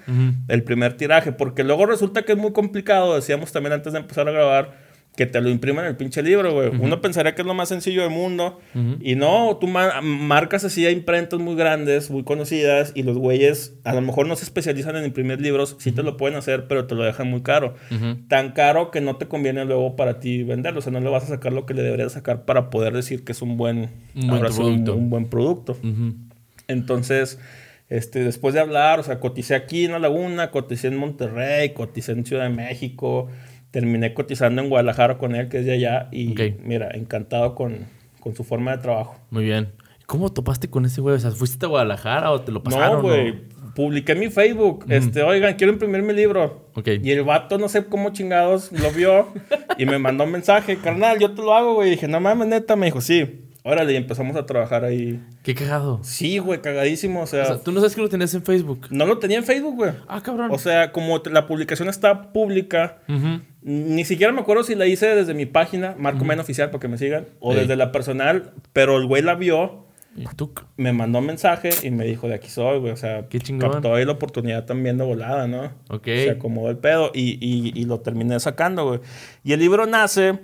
el 0.48 0.62
primer 0.64 0.96
tiraje, 0.96 1.32
porque 1.32 1.64
luego 1.64 1.86
resulta 1.86 2.22
que 2.22 2.32
es 2.32 2.38
muy 2.38 2.52
complicado, 2.52 3.14
decíamos 3.14 3.52
también 3.52 3.72
antes 3.72 3.92
de 3.92 3.98
empezar 4.00 4.28
a 4.28 4.32
grabar, 4.32 4.84
que 5.16 5.26
te 5.26 5.40
lo 5.40 5.48
impriman 5.48 5.84
el 5.84 5.94
pinche 5.96 6.24
libro, 6.24 6.52
güey. 6.52 6.70
Uno 6.80 7.00
pensaría 7.00 7.36
que 7.36 7.42
es 7.42 7.46
lo 7.46 7.54
más 7.54 7.68
sencillo 7.68 8.02
del 8.02 8.10
mundo. 8.10 8.58
Y 9.00 9.14
no, 9.14 9.58
tú 9.60 9.68
ma- 9.68 10.00
marcas 10.02 10.64
así 10.64 10.84
a 10.86 10.90
imprentas 10.90 11.38
muy 11.38 11.54
grandes, 11.54 12.10
muy 12.10 12.24
conocidas, 12.24 12.90
y 12.96 13.04
los 13.04 13.16
güeyes 13.16 13.78
a 13.84 13.94
lo 13.94 14.00
mejor 14.00 14.26
no 14.26 14.34
se 14.34 14.42
especializan 14.42 14.96
en 14.96 15.04
imprimir 15.04 15.40
libros, 15.40 15.76
sí 15.78 15.92
te 15.92 16.02
lo 16.02 16.16
pueden 16.16 16.36
hacer, 16.36 16.66
pero 16.66 16.88
te 16.88 16.96
lo 16.96 17.04
dejan 17.04 17.28
muy 17.30 17.42
caro. 17.42 17.76
Tan 18.26 18.50
caro 18.54 18.90
que 18.90 19.00
no 19.00 19.14
te 19.14 19.28
conviene 19.28 19.64
luego 19.64 19.94
para 19.94 20.18
ti 20.18 20.42
venderlo. 20.42 20.80
O 20.80 20.82
sea, 20.82 20.90
no 20.90 20.98
le 20.98 21.08
vas 21.10 21.22
a 21.22 21.28
sacar 21.28 21.52
lo 21.52 21.64
que 21.64 21.74
le 21.74 21.82
deberías 21.82 22.10
sacar 22.12 22.44
para 22.44 22.68
poder 22.70 22.92
decir 22.92 23.22
que 23.24 23.30
es 23.30 23.40
un 23.40 23.56
buen, 23.56 23.90
Un 24.16 24.26
buen 24.28 24.44
un- 24.44 24.52
producto. 24.56 24.94
un 24.96 25.10
buen 25.10 25.26
producto. 25.30 25.78
Entonces, 26.68 27.38
este, 27.88 28.24
después 28.24 28.54
de 28.54 28.60
hablar, 28.60 29.00
o 29.00 29.02
sea, 29.02 29.20
coticé 29.20 29.54
aquí 29.54 29.84
en 29.84 29.92
La 29.92 29.98
Laguna, 29.98 30.50
coticé 30.50 30.88
en 30.88 30.96
Monterrey, 30.96 31.74
coticé 31.74 32.12
en 32.12 32.24
Ciudad 32.24 32.44
de 32.44 32.50
México, 32.50 33.28
terminé 33.70 34.14
cotizando 34.14 34.62
en 34.62 34.68
Guadalajara 34.68 35.18
con 35.18 35.34
él, 35.34 35.48
que 35.48 35.58
es 35.58 35.66
de 35.66 35.72
allá, 35.72 36.08
y 36.12 36.34
mira, 36.62 36.90
encantado 36.94 37.54
con, 37.54 37.86
con 38.20 38.34
su 38.34 38.44
forma 38.44 38.76
de 38.76 38.82
trabajo. 38.82 39.16
Muy 39.30 39.44
bien. 39.44 39.72
¿Cómo 40.06 40.32
topaste 40.32 40.68
con 40.68 40.84
ese 40.84 41.00
güey? 41.00 41.16
O 41.16 41.18
sea, 41.18 41.30
¿fuiste 41.30 41.66
a 41.66 41.68
Guadalajara 41.68 42.30
o 42.30 42.42
te 42.42 42.52
lo 42.52 42.62
pasaron? 42.62 42.96
No, 42.96 43.02
güey. 43.02 43.54
Publiqué 43.74 44.12
en 44.12 44.20
mi 44.20 44.30
Facebook, 44.30 44.84
este, 44.88 45.22
oigan, 45.22 45.54
quiero 45.54 45.72
imprimir 45.72 46.02
mi 46.02 46.12
libro. 46.12 46.68
Ok. 46.74 46.88
Y 47.02 47.10
el 47.10 47.24
vato, 47.24 47.58
no 47.58 47.68
sé 47.68 47.86
cómo 47.86 48.10
chingados, 48.10 48.70
lo 48.70 48.92
vio 48.92 49.32
y 49.78 49.86
me 49.86 49.98
mandó 49.98 50.24
un 50.24 50.30
mensaje, 50.30 50.76
carnal, 50.76 51.18
yo 51.18 51.32
te 51.32 51.42
lo 51.42 51.54
hago, 51.54 51.74
güey. 51.74 51.90
Dije, 51.90 52.06
no 52.06 52.20
mames, 52.20 52.46
neta, 52.46 52.76
me 52.76 52.86
dijo, 52.86 53.00
sí. 53.00 53.43
Órale, 53.64 53.92
y 53.92 53.96
empezamos 53.96 54.36
a 54.36 54.46
trabajar 54.46 54.84
ahí. 54.84 55.20
Qué 55.42 55.54
cagado. 55.54 55.98
Sí, 56.04 56.38
güey, 56.38 56.60
cagadísimo. 56.62 57.22
O 57.22 57.26
sea, 57.26 57.42
O 57.42 57.46
sea, 57.46 57.56
tú 57.60 57.72
no 57.72 57.80
sabes 57.80 57.96
que 57.96 58.02
lo 58.02 58.08
tenías 58.08 58.32
en 58.34 58.44
Facebook. 58.44 58.86
no 58.90 59.06
lo 59.06 59.18
tenía 59.18 59.38
en 59.38 59.44
Facebook, 59.44 59.74
güey. 59.74 59.92
Ah, 60.06 60.22
cabrón. 60.22 60.50
O 60.52 60.58
sea, 60.58 60.92
como 60.92 61.20
la 61.30 61.46
publicación 61.48 61.88
está 61.88 62.32
pública, 62.32 62.98
Ujú. 63.08 63.40
ni 63.62 64.04
siquiera 64.04 64.32
me 64.32 64.40
acuerdo 64.40 64.62
si 64.62 64.74
la 64.76 64.86
hice 64.86 65.06
desde 65.06 65.34
mi 65.34 65.46
página, 65.46 65.96
Marco 65.98 66.24
Men 66.24 66.38
Oficial, 66.40 66.70
para 66.70 66.80
que 66.80 66.88
me 66.88 66.98
sigan, 66.98 67.26
o 67.40 67.52
Ey. 67.52 67.60
desde 67.60 67.74
la 67.76 67.90
personal, 67.90 68.52
pero 68.72 68.96
el 68.98 69.06
güey 69.06 69.22
la 69.22 69.34
vio, 69.34 69.82
Y 70.16 70.26
tú, 70.36 70.52
me 70.76 70.92
mandó 70.92 71.18
un 71.18 71.26
mensaje 71.26 71.70
y 71.82 71.90
me 71.90 72.04
dijo, 72.04 72.28
de 72.28 72.34
aquí 72.34 72.48
soy, 72.48 72.78
güey. 72.78 72.92
O 72.92 72.96
sea, 72.96 73.26
Qué 73.28 73.40
chingón. 73.40 73.72
captó 73.72 73.94
ahí 73.96 74.04
la 74.04 74.12
oportunidad 74.12 74.64
también 74.64 74.96
de 74.96 75.02
volada, 75.04 75.48
¿no? 75.48 75.72
Ok. 75.90 76.04
Se 76.04 76.30
acomodó 76.30 76.70
el 76.70 76.78
pedo 76.78 77.10
y, 77.12 77.32
y, 77.44 77.72
y 77.74 77.84
lo 77.84 77.98
terminé 77.98 78.38
sacando, 78.38 78.86
güey. 78.86 79.00
Y 79.42 79.54
el 79.54 79.58
libro 79.58 79.86
nace 79.86 80.38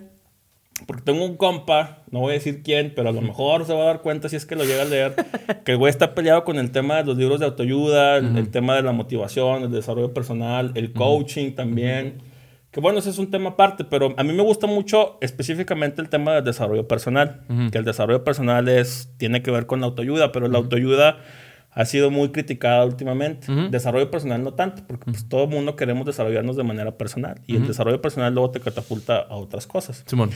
porque 0.86 1.02
tengo 1.02 1.24
un 1.24 1.36
compa, 1.36 2.02
no 2.10 2.20
voy 2.20 2.30
a 2.30 2.34
decir 2.34 2.62
quién, 2.62 2.92
pero 2.94 3.08
a 3.08 3.12
lo 3.12 3.20
mejor 3.20 3.64
se 3.66 3.72
va 3.74 3.82
a 3.82 3.86
dar 3.86 4.00
cuenta 4.02 4.28
si 4.28 4.36
es 4.36 4.46
que 4.46 4.56
lo 4.56 4.64
llega 4.64 4.82
a 4.82 4.86
leer, 4.86 5.14
que 5.64 5.72
el 5.72 5.78
güey 5.78 5.90
está 5.90 6.14
peleado 6.14 6.44
con 6.44 6.58
el 6.58 6.70
tema 6.70 6.96
de 6.96 7.04
los 7.04 7.16
libros 7.16 7.40
de 7.40 7.46
autoayuda, 7.46 8.16
el- 8.18 8.36
el 8.38 8.50
tema 8.50 8.74
de 8.76 8.82
la 8.82 8.92
motivación, 8.92 9.62
el 9.62 9.70
desarrollo 9.70 10.12
personal, 10.14 10.72
el 10.74 10.92
coaching 10.92 11.52
también. 11.54 12.22
Que 12.72 12.78
bueno, 12.80 13.00
ese 13.00 13.10
es 13.10 13.18
un 13.18 13.30
tema 13.32 13.50
aparte, 13.50 13.84
pero 13.84 14.14
a 14.16 14.22
mí 14.22 14.32
me 14.32 14.42
gusta 14.44 14.68
mucho 14.68 15.18
específicamente 15.20 16.00
el 16.00 16.08
tema 16.08 16.34
del 16.34 16.44
desarrollo 16.44 16.86
personal. 16.86 17.40
Que 17.72 17.78
el 17.78 17.84
desarrollo 17.84 18.22
personal 18.22 18.68
es, 18.68 19.10
tiene 19.16 19.42
que 19.42 19.50
ver 19.50 19.66
con 19.66 19.80
la 19.80 19.86
autoayuda, 19.86 20.30
pero 20.30 20.46
la 20.46 20.58
autoayuda 20.58 21.18
ha 21.72 21.84
sido 21.84 22.10
muy 22.12 22.30
criticada 22.30 22.84
últimamente. 22.84 23.50
Ujú. 23.50 23.70
Desarrollo 23.70 24.08
personal 24.12 24.42
no 24.44 24.54
tanto, 24.54 24.82
porque 24.86 25.06
pues, 25.06 25.28
todo 25.28 25.44
el 25.44 25.50
mundo 25.50 25.74
queremos 25.74 26.06
desarrollarnos 26.06 26.56
de 26.56 26.62
manera 26.62 26.96
personal. 26.96 27.40
Y 27.48 27.56
el 27.56 27.66
desarrollo 27.66 28.00
personal 28.00 28.32
luego 28.34 28.50
te 28.52 28.60
catapulta 28.60 29.18
a 29.18 29.34
otras 29.34 29.66
cosas. 29.66 30.04
Simón. 30.06 30.30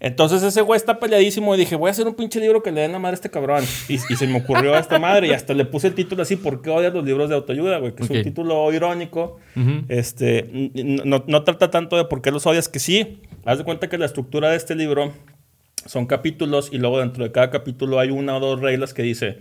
Entonces 0.00 0.42
ese 0.42 0.60
güey 0.60 0.76
está 0.76 0.98
peleadísimo 0.98 1.54
y 1.54 1.58
dije, 1.58 1.76
voy 1.76 1.88
a 1.88 1.92
hacer 1.92 2.06
un 2.06 2.14
pinche 2.14 2.40
libro 2.40 2.62
que 2.62 2.72
le 2.72 2.80
den 2.82 2.92
la 2.92 2.98
madre 2.98 3.12
a 3.14 3.16
este 3.16 3.30
cabrón. 3.30 3.64
Y, 3.88 3.94
y 3.94 4.16
se 4.16 4.26
me 4.26 4.38
ocurrió 4.38 4.74
a 4.74 4.78
esta 4.78 4.98
madre 4.98 5.28
y 5.28 5.30
hasta 5.30 5.54
le 5.54 5.64
puse 5.64 5.86
el 5.86 5.94
título 5.94 6.22
así, 6.22 6.36
¿por 6.36 6.60
qué 6.62 6.70
odias 6.70 6.92
los 6.92 7.04
libros 7.04 7.28
de 7.28 7.36
autoayuda, 7.36 7.78
güey? 7.78 7.94
Que 7.94 8.02
es 8.02 8.10
Ok. 8.10 8.16
un 8.16 8.22
título 8.22 8.72
irónico. 8.72 9.38
Ujú. 9.56 9.84
Este, 9.88 10.40
n- 10.74 11.02
no, 11.04 11.24
no 11.26 11.44
trata 11.44 11.70
tanto 11.70 11.96
de 11.96 12.04
por 12.06 12.20
qué 12.22 12.30
los 12.32 12.44
odias, 12.46 12.68
que 12.68 12.80
sí. 12.80 13.22
Haz 13.44 13.58
de 13.58 13.64
cuenta 13.64 13.88
que 13.88 13.96
la 13.96 14.06
estructura 14.06 14.50
de 14.50 14.56
este 14.56 14.74
libro 14.74 15.12
son 15.86 16.06
capítulos 16.06 16.70
y 16.72 16.78
luego 16.78 16.98
dentro 16.98 17.24
de 17.24 17.30
cada 17.32 17.50
capítulo 17.50 17.98
hay 18.00 18.10
una 18.10 18.36
o 18.36 18.40
dos 18.40 18.60
reglas 18.60 18.94
que 18.94 19.02
dice, 19.02 19.38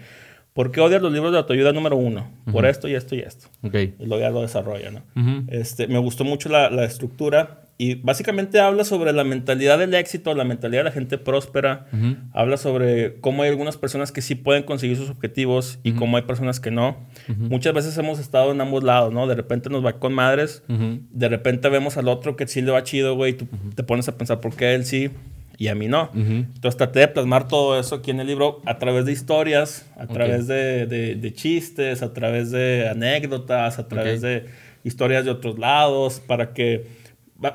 ¿por 0.53 0.71
qué 0.71 0.81
odias 0.81 1.01
los 1.01 1.11
libros 1.11 1.31
de 1.31 1.39
autoayuda 1.39 1.73
número 1.73 1.97
uno? 1.97 2.29
Por 2.51 2.65
esto 2.65 2.87
y 2.87 2.95
esto 2.95 3.15
y 3.15 3.19
esto. 3.21 3.47
Ok. 3.63 3.73
Y 3.75 4.05
luego 4.05 4.19
ya 4.19 4.29
lo 4.29 4.41
desarrolla, 4.41 4.91
¿no? 4.91 5.01
Ujú. 5.15 5.45
Este, 5.47 5.87
me 5.87 5.97
gustó 5.97 6.23
mucho 6.23 6.47
la, 6.49 6.69
la 6.69 6.83
estructura 6.85 7.61
y 7.77 7.95
básicamente 7.95 8.59
habla 8.59 8.83
sobre 8.83 9.11
la 9.13 9.23
mentalidad 9.23 9.79
del 9.79 9.93
éxito, 9.95 10.33
la 10.35 10.43
mentalidad 10.43 10.81
de 10.81 10.83
la 10.85 10.91
gente 10.91 11.17
próspera. 11.17 11.87
Ujú. 11.91 12.15
Habla 12.33 12.57
sobre 12.57 13.19
cómo 13.19 13.41
hay 13.43 13.49
algunas 13.49 13.77
personas 13.77 14.11
que 14.11 14.21
sí 14.21 14.35
pueden 14.35 14.63
conseguir 14.63 14.95
sus 14.95 15.09
objetivos 15.09 15.79
y 15.83 15.93
cómo 15.93 16.17
hay 16.17 16.23
personas 16.23 16.59
que 16.59 16.69
no. 16.71 16.97
Muchas 17.27 17.73
veces 17.73 17.97
hemos 17.97 18.19
estado 18.19 18.51
en 18.51 18.61
ambos 18.61 18.83
lados, 18.83 19.11
¿no? 19.11 19.25
De 19.27 19.35
repente 19.35 19.69
nos 19.69 19.83
va 19.83 19.93
con 19.93 20.13
madres, 20.13 20.63
de 20.67 21.29
repente 21.29 21.67
vemos 21.69 21.97
al 21.97 22.07
otro 22.07 22.35
que 22.35 22.47
sí 22.47 22.61
le 22.61 22.71
va 22.71 22.83
chido, 22.83 23.15
güey, 23.15 23.31
y 23.31 23.35
tú 23.35 23.47
te 23.75 23.83
pones 23.83 24.07
a 24.07 24.17
pensar 24.17 24.39
por 24.39 24.55
qué 24.55 24.75
él 24.75 24.85
sí 24.85 25.09
y 25.57 25.67
a 25.67 25.75
mí 25.75 25.87
no. 25.87 26.09
Entonces 26.13 26.77
traté 26.77 26.99
de 26.99 27.07
plasmar 27.07 27.47
todo 27.47 27.79
eso 27.79 27.95
aquí 27.95 28.11
en 28.11 28.19
el 28.19 28.27
libro 28.27 28.61
a 28.65 28.77
través 28.77 29.05
de 29.05 29.11
historias, 29.13 29.89
a 29.97 30.03
Ok. 30.05 30.13
través 30.13 30.45
de, 30.47 30.85
de- 30.85 31.15
de 31.15 31.33
chistes, 31.33 32.01
a 32.03 32.13
través 32.13 32.51
de 32.51 32.87
anécdotas, 32.87 33.79
a 33.79 33.87
través 33.87 34.19
Ok. 34.19 34.25
de 34.25 34.45
historias 34.83 35.25
de 35.25 35.31
otros 35.31 35.57
lados, 35.57 36.19
para 36.19 36.53
que... 36.53 37.01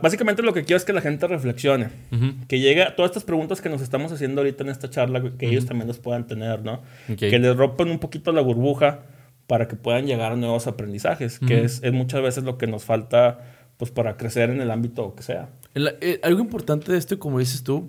Básicamente 0.03 0.43
lo 0.43 0.53
que 0.53 0.65
quiero 0.65 0.77
es 0.77 0.85
que 0.85 0.93
la 0.93 1.01
gente 1.01 1.27
reflexione, 1.27 1.89
que 2.49 2.61
llegue 2.61 2.83
a 2.83 2.95
todas 2.97 3.11
estas 3.11 3.25
preguntas 3.25 3.61
que 3.61 3.69
nos 3.69 3.81
estamos 3.83 4.13
haciendo 4.13 4.41
ahorita 4.43 4.63
en 4.65 4.71
esta 4.71 4.91
charla, 4.91 5.21
que 5.39 5.47
ellos 5.49 5.65
también 5.67 5.89
las 5.89 5.99
puedan 5.99 6.27
tener, 6.27 6.63
¿no? 6.65 6.83
Que 7.31 7.39
les 7.39 7.57
rompan 7.57 7.91
un 7.91 7.99
poquito 7.99 8.33
la 8.33 8.41
burbuja 8.43 9.01
para 9.47 9.67
que 9.67 9.77
puedan 9.77 10.07
llegar 10.07 10.33
a 10.33 10.37
nuevos 10.37 10.67
aprendizajes, 10.67 11.39
que 11.39 11.65
es, 11.65 11.81
es 11.83 11.93
muchas 11.93 12.21
veces 12.23 12.45
lo 12.45 12.59
que 12.59 12.67
nos 12.67 12.85
falta 12.85 13.39
pues 13.79 13.91
para 13.91 14.17
crecer 14.17 14.51
en 14.51 14.61
el 14.61 14.71
ámbito 14.71 15.15
que 15.15 15.23
sea. 15.23 15.49
El- 15.75 15.97
eh, 16.01 16.21
algo 16.23 16.41
importante 16.41 16.91
de 16.93 16.99
esto, 16.99 17.19
como 17.19 17.39
dices 17.39 17.63
tú, 17.63 17.89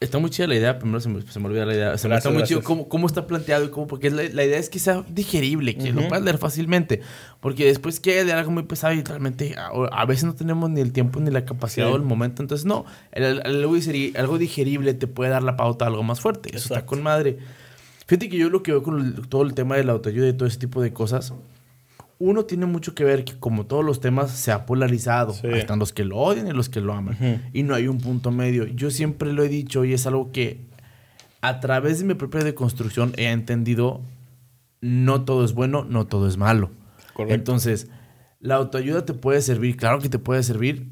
está 0.00 0.18
muy 0.18 0.30
chida 0.30 0.46
la 0.46 0.54
idea. 0.54 0.78
Primero 0.78 1.00
se 1.00 1.08
me, 1.08 1.22
se 1.22 1.40
me 1.40 1.46
olvida 1.46 1.66
la 1.66 1.74
idea. 1.74 1.98
Se 1.98 2.06
me 2.08 2.12
Gracias, 2.12 2.16
está 2.16 2.30
muy 2.30 2.42
chido 2.46 2.62
cómo, 2.62 2.88
cómo 2.88 3.06
está 3.06 3.26
planteado 3.26 3.64
y 3.64 3.68
cómo, 3.68 3.86
porque 3.86 4.10
la, 4.10 4.22
la 4.24 4.44
idea 4.44 4.58
es 4.58 4.68
que 4.70 4.78
sea 4.78 5.04
digerible, 5.08 5.76
que 5.76 5.92
lo 5.92 6.00
Ujú. 6.00 6.08
puedas 6.08 6.24
leer 6.24 6.38
fácilmente. 6.38 7.00
Porque 7.40 7.64
después 7.66 8.00
que 8.00 8.24
leer 8.24 8.36
algo 8.38 8.50
muy 8.50 8.62
pesado 8.64 8.94
y 8.94 9.02
realmente 9.02 9.54
a, 9.56 9.68
a 9.92 10.04
veces 10.06 10.24
no 10.24 10.34
tenemos 10.34 10.70
ni 10.70 10.80
el 10.80 10.92
tiempo 10.92 11.20
ni 11.20 11.30
la 11.30 11.44
capacidad 11.44 11.86
Sí. 11.86 11.92
o 11.92 11.96
el 11.96 12.02
momento. 12.02 12.42
Entonces, 12.42 12.64
no, 12.64 12.84
el- 13.12 13.24
el- 13.24 13.40
algo, 13.46 13.76
digeri- 13.76 14.16
algo 14.16 14.38
digerible 14.38 14.94
te 14.94 15.06
puede 15.06 15.30
dar 15.30 15.42
la 15.42 15.56
pauta 15.56 15.84
a 15.84 15.88
algo 15.88 16.02
más 16.02 16.20
fuerte. 16.20 16.50
Eso 16.50 16.58
está 16.58 16.74
Exacto. 16.74 16.88
con 16.90 17.02
madre. 17.02 17.38
Fíjate 18.06 18.28
que 18.30 18.38
yo 18.38 18.48
lo 18.50 18.62
que 18.62 18.70
veo 18.72 18.82
con 18.82 19.00
el- 19.00 19.28
todo 19.28 19.42
el 19.42 19.52
tema 19.54 19.76
de 19.76 19.84
la 19.84 19.92
autoayuda 19.92 20.28
y 20.28 20.32
todo 20.32 20.48
ese 20.48 20.58
tipo 20.58 20.80
de 20.80 20.92
cosas, 20.92 21.34
uno 22.18 22.44
tiene 22.44 22.66
mucho 22.66 22.94
que 22.94 23.04
ver 23.04 23.24
que 23.24 23.38
como 23.38 23.66
todos 23.66 23.84
los 23.84 24.00
temas 24.00 24.32
se 24.32 24.50
ha 24.50 24.66
polarizado. 24.66 25.32
Sí. 25.32 25.46
Están 25.52 25.78
los 25.78 25.92
que 25.92 26.04
lo 26.04 26.16
odian 26.16 26.48
y 26.48 26.52
los 26.52 26.68
que 26.68 26.80
lo 26.80 26.92
aman. 26.92 27.50
Y 27.52 27.62
no 27.62 27.74
hay 27.74 27.86
un 27.86 27.98
punto 27.98 28.30
medio. 28.30 28.66
Yo 28.66 28.90
siempre 28.90 29.32
lo 29.32 29.42
he 29.44 29.48
dicho 29.48 29.84
y 29.84 29.92
es 29.92 30.06
algo 30.06 30.32
que 30.32 30.66
a 31.40 31.60
través 31.60 32.00
de 32.00 32.04
mi 32.04 32.14
propia 32.14 32.42
deconstrucción 32.42 33.12
he 33.16 33.30
entendido, 33.30 34.02
no 34.80 35.24
todo 35.24 35.44
es 35.44 35.54
bueno, 35.54 35.84
no 35.84 36.06
todo 36.06 36.26
es 36.26 36.36
malo. 36.36 36.70
Correcto. 37.12 37.34
Entonces, 37.34 37.88
la 38.40 38.56
autoayuda 38.56 39.04
te 39.04 39.14
puede 39.14 39.40
servir, 39.40 39.76
claro 39.76 40.00
que 40.00 40.08
te 40.08 40.18
puede 40.18 40.42
servir, 40.42 40.88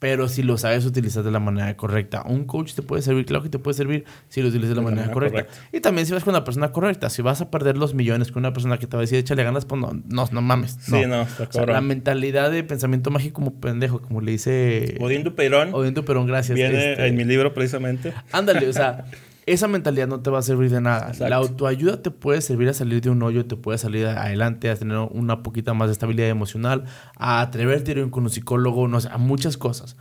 pero 0.00 0.28
si 0.28 0.42
lo 0.42 0.56
sabes 0.58 0.84
utilizar 0.86 1.22
de 1.22 1.30
la 1.30 1.38
manera 1.40 1.76
correcta. 1.76 2.22
Un 2.26 2.44
coach 2.46 2.72
te 2.72 2.82
puede 2.82 3.02
servir, 3.02 3.26
claro 3.26 3.44
que 3.44 3.50
te 3.50 3.58
puede 3.58 3.74
servir 3.76 4.04
si 4.28 4.40
lo 4.42 4.48
utilizas 4.48 4.70
de 4.70 4.74
la 4.76 4.80
De 4.80 4.84
manera, 4.86 5.02
manera 5.02 5.12
correcta. 5.14 5.42
correcta. 5.44 5.76
Y 5.76 5.80
también 5.80 6.06
si 6.06 6.12
vas 6.14 6.24
con 6.24 6.32
la 6.32 6.42
persona 6.42 6.72
correcta. 6.72 7.10
Si 7.10 7.20
vas 7.22 7.40
a 7.42 7.50
perder 7.50 7.76
los 7.76 7.94
millones 7.94 8.32
con 8.32 8.40
una 8.40 8.52
persona 8.52 8.78
que 8.78 8.86
te 8.86 8.96
va 8.96 9.02
a 9.02 9.02
decir, 9.02 9.18
échale 9.18 9.44
ganas, 9.44 9.66
pues 9.66 9.80
no, 9.80 9.92
no, 10.08 10.26
no 10.32 10.40
mames. 10.40 10.78
Sí, 10.80 11.02
no, 11.06 11.22
está 11.22 11.44
O 11.44 11.52
sea, 11.52 11.66
la 11.66 11.80
mentalidad 11.82 12.50
de 12.50 12.64
pensamiento 12.64 13.10
mágico 13.10 13.34
como 13.34 13.60
pendejo, 13.60 14.00
como 14.00 14.22
le 14.22 14.32
dice 14.32 14.96
Odín 15.00 15.22
Dupeirón 15.22 15.74
Odín 15.74 15.92
Perón, 15.94 16.26
gracias. 16.26 16.56
viene 16.56 16.92
este, 16.92 17.06
en 17.06 17.14
mi 17.16 17.24
libro 17.24 17.52
precisamente. 17.52 18.14
Ándale, 18.32 18.68
o 18.68 18.72
sea, 18.72 19.04
esa 19.52 19.68
mentalidad 19.68 20.08
no 20.08 20.20
te 20.20 20.30
va 20.30 20.38
a 20.38 20.42
servir 20.42 20.70
de 20.70 20.80
nada. 20.80 21.08
Exacto. 21.08 21.28
La 21.28 21.36
autoayuda 21.36 22.02
te 22.02 22.10
puede 22.10 22.40
servir 22.40 22.68
a 22.68 22.72
salir 22.72 23.00
de 23.00 23.10
un 23.10 23.22
hoyo, 23.22 23.46
te 23.46 23.56
puede 23.56 23.78
salir 23.78 24.06
adelante, 24.06 24.70
a 24.70 24.76
tener 24.76 24.98
una 25.10 25.42
poquita 25.42 25.74
más 25.74 25.88
de 25.88 25.92
estabilidad 25.92 26.28
emocional, 26.28 26.84
a 27.16 27.40
atreverte 27.40 27.92
a 27.92 27.98
ir 27.98 28.10
con 28.10 28.24
un 28.24 28.30
psicólogo, 28.30 28.88
no 28.88 29.00
sé, 29.00 29.08
a 29.10 29.18
muchas 29.18 29.56
cosas. 29.56 29.96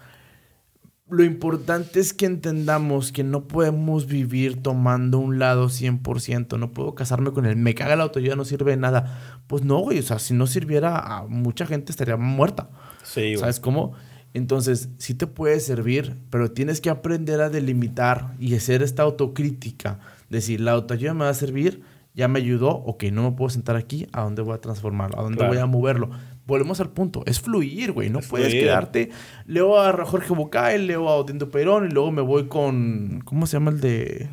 Lo 1.10 1.24
importante 1.24 2.00
es 2.00 2.14
que 2.14 2.28
entendamos 2.28 3.12
que 3.12 3.24
no 3.24 3.48
podemos 3.48 4.06
vivir 4.06 4.62
tomando 4.62 5.18
un 5.18 5.40
lado 5.40 5.68
100%. 5.68 6.60
No 6.60 6.72
puedo 6.72 6.94
casarme 6.94 7.32
con 7.32 7.48
él. 7.48 7.56
Me 7.56 7.74
caga 7.74 7.96
la 7.96 8.04
autoayuda, 8.04 8.36
no 8.36 8.46
sirve 8.46 8.72
de 8.72 8.78
nada. 8.78 9.42
Pues 9.48 9.64
no, 9.64 9.80
güey. 9.80 9.98
O 9.98 10.04
sea, 10.04 10.20
si 10.20 10.36
no 10.36 10.46
sirviera 10.46 11.00
a 11.00 11.26
mucha 11.26 11.66
gente 11.66 11.92
estaría 11.92 12.16
muerta. 12.16 12.70
Sí, 13.02 13.22
güey. 13.22 13.38
¿Sabes 13.38 13.60
cómo? 13.60 13.96
Entonces, 14.34 14.90
sí 14.98 15.14
te 15.16 15.26
puede 15.28 15.60
servir, 15.60 16.16
pero 16.30 16.52
tienes 16.52 16.82
que 16.82 16.90
aprender 16.90 17.42
a 17.42 17.50
delimitar 17.50 18.36
y 18.40 18.56
hacer 18.56 18.84
esta 18.84 19.04
autocrítica. 19.04 20.00
Decir, 20.30 20.62
la 20.62 20.72
autoayuda 20.74 21.14
me 21.16 21.24
va 21.26 21.30
a 21.30 21.34
servir, 21.34 21.82
ya 22.14 22.28
me 22.28 22.40
ayudó, 22.40 22.70
ok, 22.70 23.06
no 23.12 23.24
me 23.24 23.36
puedo 23.36 23.50
sentar 23.50 23.76
aquí, 23.76 24.08
¿a 24.12 24.22
dónde 24.22 24.42
voy 24.44 24.54
a 24.56 24.62
transformarlo? 24.62 25.18
¿A 25.20 25.24
dónde 25.24 25.38
Claro. 25.38 25.54
voy 25.54 25.62
a 25.62 25.66
moverlo? 25.66 26.10
Volvemos 26.46 26.80
al 26.80 26.90
punto, 26.92 27.24
es 27.26 27.40
fluir, 27.40 27.92
güey, 27.92 28.10
no 28.10 28.20
Es 28.20 28.28
puedes 28.28 28.48
fluir. 28.50 28.64
quedarte. 28.66 29.10
Leo 29.46 29.80
a 29.80 30.06
Jorge 30.06 30.34
Bucay, 30.34 30.80
leo 30.86 31.08
a 31.10 31.16
Odín 31.16 31.40
Perón 31.40 31.88
y 31.90 31.92
luego 31.94 32.12
me 32.12 32.22
voy 32.22 32.48
con, 32.48 33.22
¿cómo 33.26 33.46
se 33.48 33.54
llama 33.54 33.72
el 33.72 33.80
de... 33.82 34.30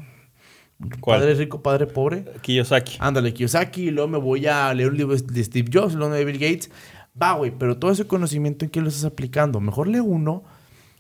¿Cuál? 1.01 1.21
Padre 1.21 1.35
rico, 1.37 1.63
padre 1.63 1.87
pobre? 1.87 2.27
Kiyosaki. 2.43 2.97
Ándale, 3.01 3.33
Kiyosaki, 3.33 3.85
y 3.89 3.91
luego 3.91 4.09
me 4.09 4.19
voy 4.19 4.47
a 4.47 4.73
leer 4.75 4.91
un 4.91 4.97
libro 4.99 5.17
de 5.17 5.43
Steve 5.45 5.71
Jobs, 5.73 5.95
luego 5.95 6.13
de 6.13 6.23
Bill 6.27 6.39
Gates. 6.39 6.71
Va, 7.21 7.33
güey, 7.35 7.53
pero 7.59 7.79
todo 7.79 7.91
ese 7.91 8.07
conocimiento 8.07 8.65
en 8.65 8.71
qué 8.71 8.81
lo 8.81 8.89
estás 8.89 9.05
aplicando. 9.05 9.61
Mejor 9.61 9.89
lee 9.89 10.01
uno, 10.01 10.45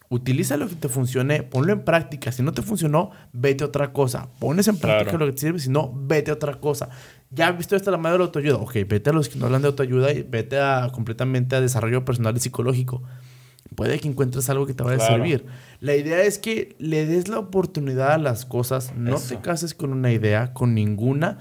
utiliza 0.08 0.56
lo 0.56 0.68
que 0.68 0.74
te 0.76 0.88
funcione, 0.88 1.42
ponlo 1.42 1.72
en 1.72 1.80
práctica. 1.84 2.32
Si 2.32 2.42
no 2.42 2.52
te 2.52 2.62
funcionó, 2.62 3.10
vete 3.32 3.64
a 3.64 3.66
otra 3.66 3.92
cosa. 3.92 4.28
Pones 4.38 4.68
en 4.68 4.78
práctica 4.78 5.10
Claro. 5.10 5.26
lo 5.26 5.26
que 5.26 5.32
te 5.32 5.40
sirve, 5.40 5.58
si 5.58 5.68
no, 5.68 5.92
vete 5.94 6.30
a 6.30 6.34
otra 6.34 6.54
cosa. 6.60 6.88
Ya 7.30 7.48
has 7.48 7.56
visto 7.58 7.74
esta 7.76 7.90
la 7.90 7.98
madre 7.98 8.14
de 8.14 8.18
la 8.20 8.24
autoayuda. 8.26 8.56
Ok, 8.58 8.74
vete 8.88 9.10
a 9.10 9.12
los 9.12 9.28
que 9.28 9.38
no 9.38 9.46
hablan 9.46 9.62
de 9.62 9.68
autoayuda 9.68 10.12
y 10.12 10.22
vete 10.22 10.58
a, 10.60 10.90
completamente 10.92 11.56
a 11.56 11.60
desarrollo 11.60 12.04
personal 12.04 12.36
y 12.36 12.40
psicológico. 12.40 13.02
Puede 13.74 13.98
que 13.98 14.06
encuentres 14.08 14.48
algo 14.48 14.64
que 14.64 14.74
te 14.74 14.84
vaya 14.84 14.94
a 14.94 14.98
Claro. 15.08 15.14
servir. 15.24 15.44
La 15.80 15.96
idea 15.96 16.22
es 16.22 16.38
que 16.38 16.76
le 16.78 17.04
des 17.04 17.26
la 17.28 17.40
oportunidad 17.40 18.12
a 18.12 18.18
las 18.18 18.46
cosas, 18.46 18.94
no 18.96 19.16
Eso. 19.16 19.34
te 19.34 19.40
cases 19.42 19.74
con 19.74 19.92
una 19.92 20.12
idea, 20.12 20.52
con 20.54 20.72
ninguna, 20.72 21.38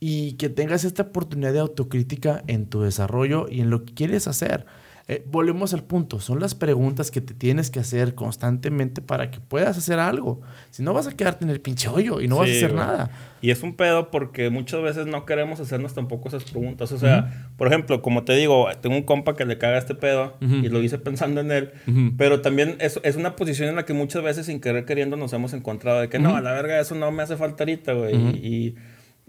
y 0.00 0.32
que 0.32 0.48
tengas 0.48 0.84
esta 0.84 1.02
oportunidad 1.02 1.52
de 1.52 1.60
autocrítica 1.60 2.42
en 2.46 2.66
tu 2.66 2.80
desarrollo 2.80 3.46
y 3.50 3.60
en 3.60 3.68
lo 3.68 3.84
que 3.84 3.92
quieres 3.92 4.26
hacer. 4.26 4.64
Eh, 5.08 5.24
volvemos 5.26 5.74
al 5.74 5.82
punto. 5.82 6.20
Son 6.20 6.38
las 6.38 6.54
preguntas 6.54 7.10
que 7.10 7.20
te 7.20 7.34
tienes 7.34 7.70
que 7.70 7.80
hacer 7.80 8.14
constantemente 8.14 9.02
para 9.02 9.32
que 9.32 9.40
puedas 9.40 9.76
hacer 9.76 9.98
algo. 9.98 10.40
Si 10.70 10.84
no, 10.84 10.94
vas 10.94 11.08
a 11.08 11.16
quedarte 11.16 11.44
en 11.44 11.50
el 11.50 11.60
pinche 11.60 11.88
hoyo 11.88 12.20
y 12.20 12.28
no 12.28 12.36
vas 12.36 12.48
a 12.48 12.52
hacer 12.52 12.74
nada. 12.74 13.10
Y 13.42 13.50
es 13.50 13.62
un 13.64 13.74
pedo 13.74 14.12
porque 14.12 14.50
muchas 14.50 14.80
veces 14.82 15.06
no 15.06 15.26
queremos 15.26 15.58
hacernos 15.58 15.94
tampoco 15.94 16.28
esas 16.28 16.44
preguntas. 16.44 16.92
O 16.92 16.98
sea, 16.98 17.50
por 17.56 17.66
ejemplo, 17.66 18.02
como 18.02 18.22
te 18.22 18.34
digo, 18.34 18.68
tengo 18.80 18.94
un 18.94 19.02
compa 19.02 19.34
que 19.34 19.44
le 19.44 19.58
caga 19.58 19.78
este 19.78 19.96
pedo 19.96 20.36
y 20.40 20.68
lo 20.68 20.80
hice 20.80 20.98
pensando 20.98 21.40
en 21.40 21.50
él. 21.50 21.72
Pero 22.16 22.40
también 22.40 22.76
es, 22.78 23.00
es, 23.02 23.16
una 23.16 23.34
posición 23.34 23.68
en 23.68 23.74
la 23.74 23.84
que 23.84 23.94
muchas 23.94 24.22
veces 24.22 24.46
sin 24.46 24.60
querer 24.60 24.84
queriendo 24.84 25.16
nos 25.16 25.32
hemos 25.32 25.52
encontrado 25.54 26.00
de 26.00 26.08
que 26.08 26.20
no, 26.20 26.36
a 26.36 26.40
la 26.40 26.52
verga, 26.52 26.78
eso 26.78 26.94
no 26.94 27.10
me 27.10 27.24
hace 27.24 27.36
falta 27.36 27.64
ahorita, 27.64 27.94
güey. 27.94 28.14
y 28.14 28.76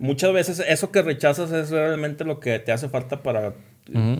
muchas 0.01 0.33
veces 0.33 0.63
eso 0.67 0.91
que 0.91 1.01
rechazas 1.01 1.51
es 1.51 1.69
realmente 1.69 2.25
lo 2.25 2.39
que 2.39 2.59
te 2.59 2.71
hace 2.71 2.89
falta 2.89 3.21
para 3.23 3.53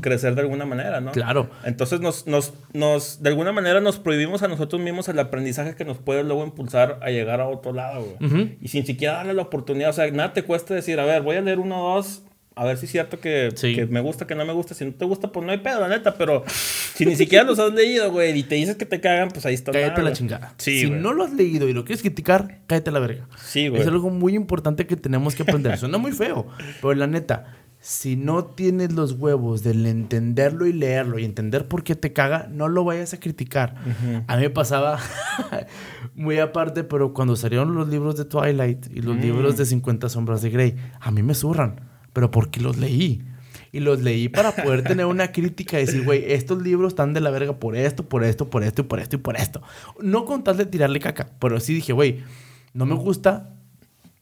crecer 0.02 0.36
de 0.36 0.42
alguna 0.42 0.66
manera, 0.66 1.02
¿no? 1.02 1.12
Claro. 1.12 1.50
Entonces 1.64 2.02
nos, 2.02 2.28
nos, 2.28 2.54
nos, 2.74 3.22
de 3.22 3.30
alguna 3.30 3.52
manera 3.52 3.80
nos 3.82 4.00
prohibimos 4.00 4.44
a 4.44 4.48
nosotros 4.48 4.82
mismos 4.82 5.08
el 5.10 5.18
aprendizaje 5.20 5.76
que 5.76 5.86
nos 5.86 5.98
puede 5.98 6.24
luego 6.24 6.44
impulsar 6.44 7.00
a 7.02 7.10
llegar 7.10 7.42
a 7.42 7.48
otro 7.48 7.74
lado, 7.74 8.06
güey. 8.20 8.58
Y 8.62 8.68
sin 8.68 8.86
siquiera 8.86 9.16
darle 9.16 9.34
la 9.34 9.44
oportunidad, 9.44 9.90
o 9.90 9.94
sea, 9.94 10.10
nada 10.12 10.34
te 10.34 10.44
cuesta 10.44 10.74
decir, 10.74 11.00
a 11.00 11.06
ver, 11.06 11.22
voy 11.22 11.38
a 11.38 11.42
leer 11.42 11.60
uno 11.60 11.84
o 11.84 11.96
dos, 11.96 12.24
a 12.54 12.66
ver 12.66 12.78
si 12.78 12.86
es 12.86 12.92
cierto 12.92 13.20
que, 13.20 13.54
que, 13.60 13.86
me 13.86 14.02
gusta, 14.02 14.28
que 14.28 14.36
no 14.36 14.46
me 14.46 14.52
gusta. 14.52 14.74
Si 14.74 14.84
no 14.84 14.94
te 14.94 15.06
gusta, 15.06 15.32
pues 15.32 15.46
no 15.46 15.54
hay 15.54 15.60
pedo, 15.60 15.80
la 15.80 15.88
neta. 15.88 16.16
Pero 16.16 16.44
si 16.48 17.06
ni 17.06 17.16
siquiera 17.16 17.46
los 17.46 17.60
has 17.60 17.74
leído, 17.74 18.12
güey, 18.12 18.38
y 18.38 18.44
te 18.44 18.56
dices 18.56 18.76
que 18.76 18.86
te 18.86 19.00
cagan, 19.00 19.30
pues 19.30 19.46
ahí 19.46 19.54
está. 19.54 19.72
Cállate 19.72 20.02
la 20.02 20.12
chingada. 20.12 20.54
si 20.58 20.90
no 20.90 21.14
lo 21.14 21.24
has 21.24 21.34
leído 21.34 21.70
y 21.70 21.74
lo 21.74 21.86
quieres 21.86 22.02
criticar, 22.02 22.60
cállate 22.68 22.92
la 22.92 23.00
verga. 23.00 23.28
Sí, 23.42 23.70
güey. 23.70 23.82
Es 23.82 23.88
algo 23.88 24.10
muy 24.10 24.36
importante 24.36 24.86
que 24.86 24.98
tenemos 24.98 25.34
que 25.36 25.44
aprender. 25.44 25.78
Suena 25.78 25.98
muy 25.98 26.12
feo, 26.12 26.46
pero 26.82 26.94
la 26.94 27.08
neta, 27.08 27.56
si 27.80 28.18
no 28.18 28.44
tienes 28.44 28.92
los 28.92 29.14
huevos 29.14 29.64
del 29.64 29.86
entenderlo 29.86 30.68
y 30.68 30.74
leerlo 30.74 31.20
y 31.20 31.26
entender 31.26 31.70
por 31.70 31.86
qué 31.86 31.96
te 31.96 32.12
caga, 32.12 32.50
no 32.52 32.68
lo 32.68 32.84
vayas 32.84 33.14
a 33.14 33.20
criticar. 33.22 33.76
A 34.28 34.36
mí 34.36 34.42
me 34.42 34.50
pasaba 34.50 35.00
muy 36.16 36.38
aparte, 36.40 36.84
pero 36.84 37.14
cuando 37.14 37.38
salieron 37.38 37.74
los 37.76 37.88
libros 37.88 38.18
de 38.18 38.26
Twilight 38.26 38.88
y 38.94 39.02
los 39.02 39.16
libros 39.16 39.56
de 39.56 39.66
50 39.66 40.10
sombras 40.10 40.42
de 40.42 40.50
Grey, 40.50 40.76
a 41.00 41.12
mí 41.12 41.24
me 41.24 41.34
zurran 41.34 41.91
pero 42.14 42.32
porque 42.32 42.60
los 42.60 42.78
leí. 42.78 43.24
Y 43.74 43.80
los 43.80 44.02
leí 44.02 44.28
para 44.28 44.54
poder 44.54 44.84
tener 44.88 45.06
una 45.06 45.32
crítica 45.32 45.80
y 45.80 45.86
decir, 45.86 46.04
güey, 46.04 46.32
estos 46.34 46.62
libros 46.62 46.92
están 46.92 47.14
de 47.14 47.22
la 47.22 47.32
verga 47.32 47.58
por 47.58 47.76
esto, 47.76 48.08
por 48.08 48.24
esto, 48.24 48.50
por 48.50 48.64
esto 48.64 48.82
y 48.82 48.86
por 48.86 49.00
esto 49.00 49.16
y 49.16 49.20
por 49.20 49.38
esto. 49.38 49.62
No 50.02 50.26
con 50.26 50.44
tal 50.44 50.58
de 50.58 50.66
tirarle 50.66 51.00
caca, 51.00 51.32
pero 51.40 51.60
sí 51.60 51.74
dije, 51.74 51.94
güey, 51.94 52.24
no 52.74 52.86
me 52.86 52.96
gusta, 52.96 53.56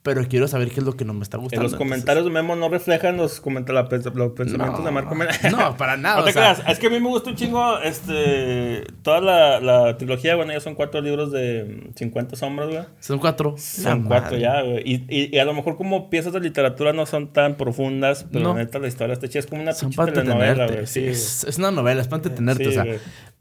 pero 0.02 0.26
quiero 0.30 0.48
saber 0.48 0.72
qué 0.72 0.80
es 0.80 0.86
lo 0.86 0.94
que 0.94 1.04
no 1.04 1.14
me 1.14 1.24
está 1.24 1.38
gustando. 1.38 1.64
los 1.64 1.76
comentarios 1.76 2.24
de 2.24 2.32
Memo 2.32 2.56
no 2.56 2.70
reflejan 2.70 3.18
los, 3.18 3.42
los 3.46 4.32
pensamientos 4.32 4.86
de 4.86 4.92
Marco 4.92 5.14
No, 5.52 5.76
para 5.76 5.98
nada. 5.98 6.20
no 6.20 6.24
te 6.24 6.32
creas. 6.32 6.64
Es 6.70 6.80
que 6.80 6.88
a 6.88 6.90
mí 6.90 7.02
me 7.02 7.10
gusta 7.10 7.32
un 7.32 7.36
chingo 7.36 7.80
este, 7.80 8.86
toda 9.02 9.20
la, 9.20 9.60
la, 9.60 9.98
trilogía. 9.98 10.38
Bueno, 10.38 10.54
ya 10.54 10.62
son 10.62 10.76
cuatro 10.76 11.02
libros 11.02 11.34
de 11.34 11.92
50 11.96 12.38
sombras, 12.38 12.70
güey. 12.70 12.84
Son 13.02 13.20
cuatro. 13.20 13.56
Son 13.58 14.04
cuatro 14.04 14.38
ya, 14.38 14.62
güey. 14.62 14.82
Y, 14.86 15.34
y, 15.36 15.38
a 15.38 15.44
lo 15.44 15.54
mejor 15.54 15.76
como 15.76 16.10
piezas 16.10 16.32
de 16.32 16.40
literatura 16.40 16.94
no 16.94 17.06
son 17.06 17.34
tan 17.34 17.56
profundas, 17.56 18.26
pero 18.32 18.46
no. 18.46 18.54
neta 18.54 18.80
la 18.80 18.88
historia 18.88 19.14
está 19.14 19.28
chida. 19.28 19.40
Es 19.42 19.48
como 19.48 19.62
una 19.64 19.74
telenovela, 19.74 20.68
güey. 20.68 20.88
Sí, 20.88 21.06
es, 21.06 21.44
es, 21.44 21.58
una 21.58 21.72
novela, 21.72 22.00
es 22.00 22.08
para 22.08 22.24
entretenerte, 22.24 22.70
o 22.70 22.72
sea. 22.72 22.86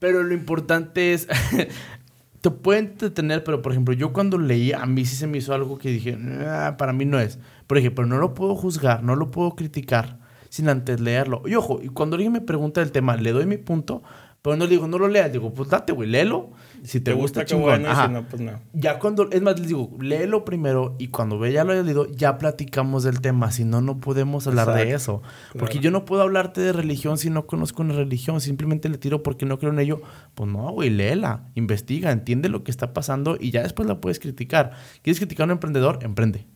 Pero 0.00 0.22
lo 0.22 0.34
importante 0.34 1.12
es 1.12 1.28
te 2.40 2.50
puede 2.50 2.80
entretener, 2.80 3.44
pero 3.44 3.62
por 3.62 3.72
ejemplo, 3.72 3.94
yo 3.94 4.12
cuando 4.12 4.38
leí, 4.38 4.72
a 4.72 4.86
mí 4.86 5.04
sí 5.04 5.16
se 5.16 5.26
me 5.26 5.38
hizo 5.38 5.54
algo 5.54 5.78
que 5.78 5.90
dije, 5.90 6.16
ah, 6.46 6.76
para 6.78 6.92
mí 6.92 7.04
no 7.04 7.18
es. 7.18 7.38
Por 7.66 7.78
ejemplo, 7.78 8.06
no 8.06 8.18
lo 8.18 8.34
puedo 8.34 8.54
juzgar, 8.54 9.02
no 9.02 9.16
lo 9.16 9.30
puedo 9.30 9.56
criticar 9.56 10.18
sin 10.48 10.68
antes 10.68 11.00
leerlo. 11.00 11.42
Y 11.46 11.54
ojo, 11.54 11.80
y 11.82 11.88
cuando 11.88 12.16
alguien 12.16 12.32
me 12.32 12.40
pregunta 12.40 12.80
el 12.80 12.92
tema, 12.92 13.16
le 13.16 13.32
doy 13.32 13.46
mi 13.46 13.58
punto, 13.58 14.02
pero 14.48 14.56
no 14.56 14.64
le 14.64 14.70
digo, 14.70 14.88
no 14.88 14.98
lo 14.98 15.08
leas, 15.08 15.30
digo, 15.30 15.52
pues 15.52 15.68
date, 15.68 15.92
güey, 15.92 16.08
léelo. 16.08 16.48
Si 16.82 17.00
te, 17.00 17.12
gusta, 17.12 17.44
chingón. 17.44 17.82
si 17.82 18.12
no, 18.12 18.26
pues 18.26 18.40
no. 18.40 18.52
Ya 18.72 18.98
cuando, 18.98 19.28
es 19.30 19.42
más, 19.42 19.58
les 19.58 19.68
digo, 19.68 19.90
léelo 20.00 20.42
primero 20.46 20.96
y 20.98 21.08
cuando 21.08 21.38
ve 21.38 21.52
ya 21.52 21.64
lo 21.64 21.72
haya 21.72 21.82
leído, 21.82 22.10
ya 22.10 22.38
platicamos 22.38 23.02
del 23.02 23.20
tema. 23.20 23.50
Si 23.50 23.66
no, 23.66 23.82
no 23.82 24.00
podemos 24.00 24.46
hablar 24.46 24.72
de 24.72 24.94
eso. 24.94 25.20
Porque 25.58 25.80
yo 25.80 25.90
no 25.90 26.06
puedo 26.06 26.22
hablarte 26.22 26.62
de 26.62 26.72
religión 26.72 27.18
si 27.18 27.28
no 27.28 27.46
conozco 27.46 27.82
una 27.82 27.92
religión. 27.92 28.40
Simplemente 28.40 28.88
le 28.88 28.96
tiro 28.96 29.22
porque 29.22 29.44
no 29.44 29.58
creo 29.58 29.70
en 29.70 29.80
ello. 29.80 30.00
Pues 30.34 30.50
no, 30.50 30.70
güey, 30.72 30.88
léela, 30.88 31.50
investiga, 31.54 32.10
entiende 32.10 32.48
lo 32.48 32.64
que 32.64 32.70
está 32.70 32.94
pasando 32.94 33.36
y 33.38 33.50
ya 33.50 33.62
después 33.62 33.86
la 33.86 34.00
puedes 34.00 34.18
criticar. 34.18 34.72
¿Quieres 35.02 35.18
criticar 35.18 35.44
a 35.44 35.46
un 35.48 35.50
emprendedor? 35.50 35.98
Emprende. 36.00 36.46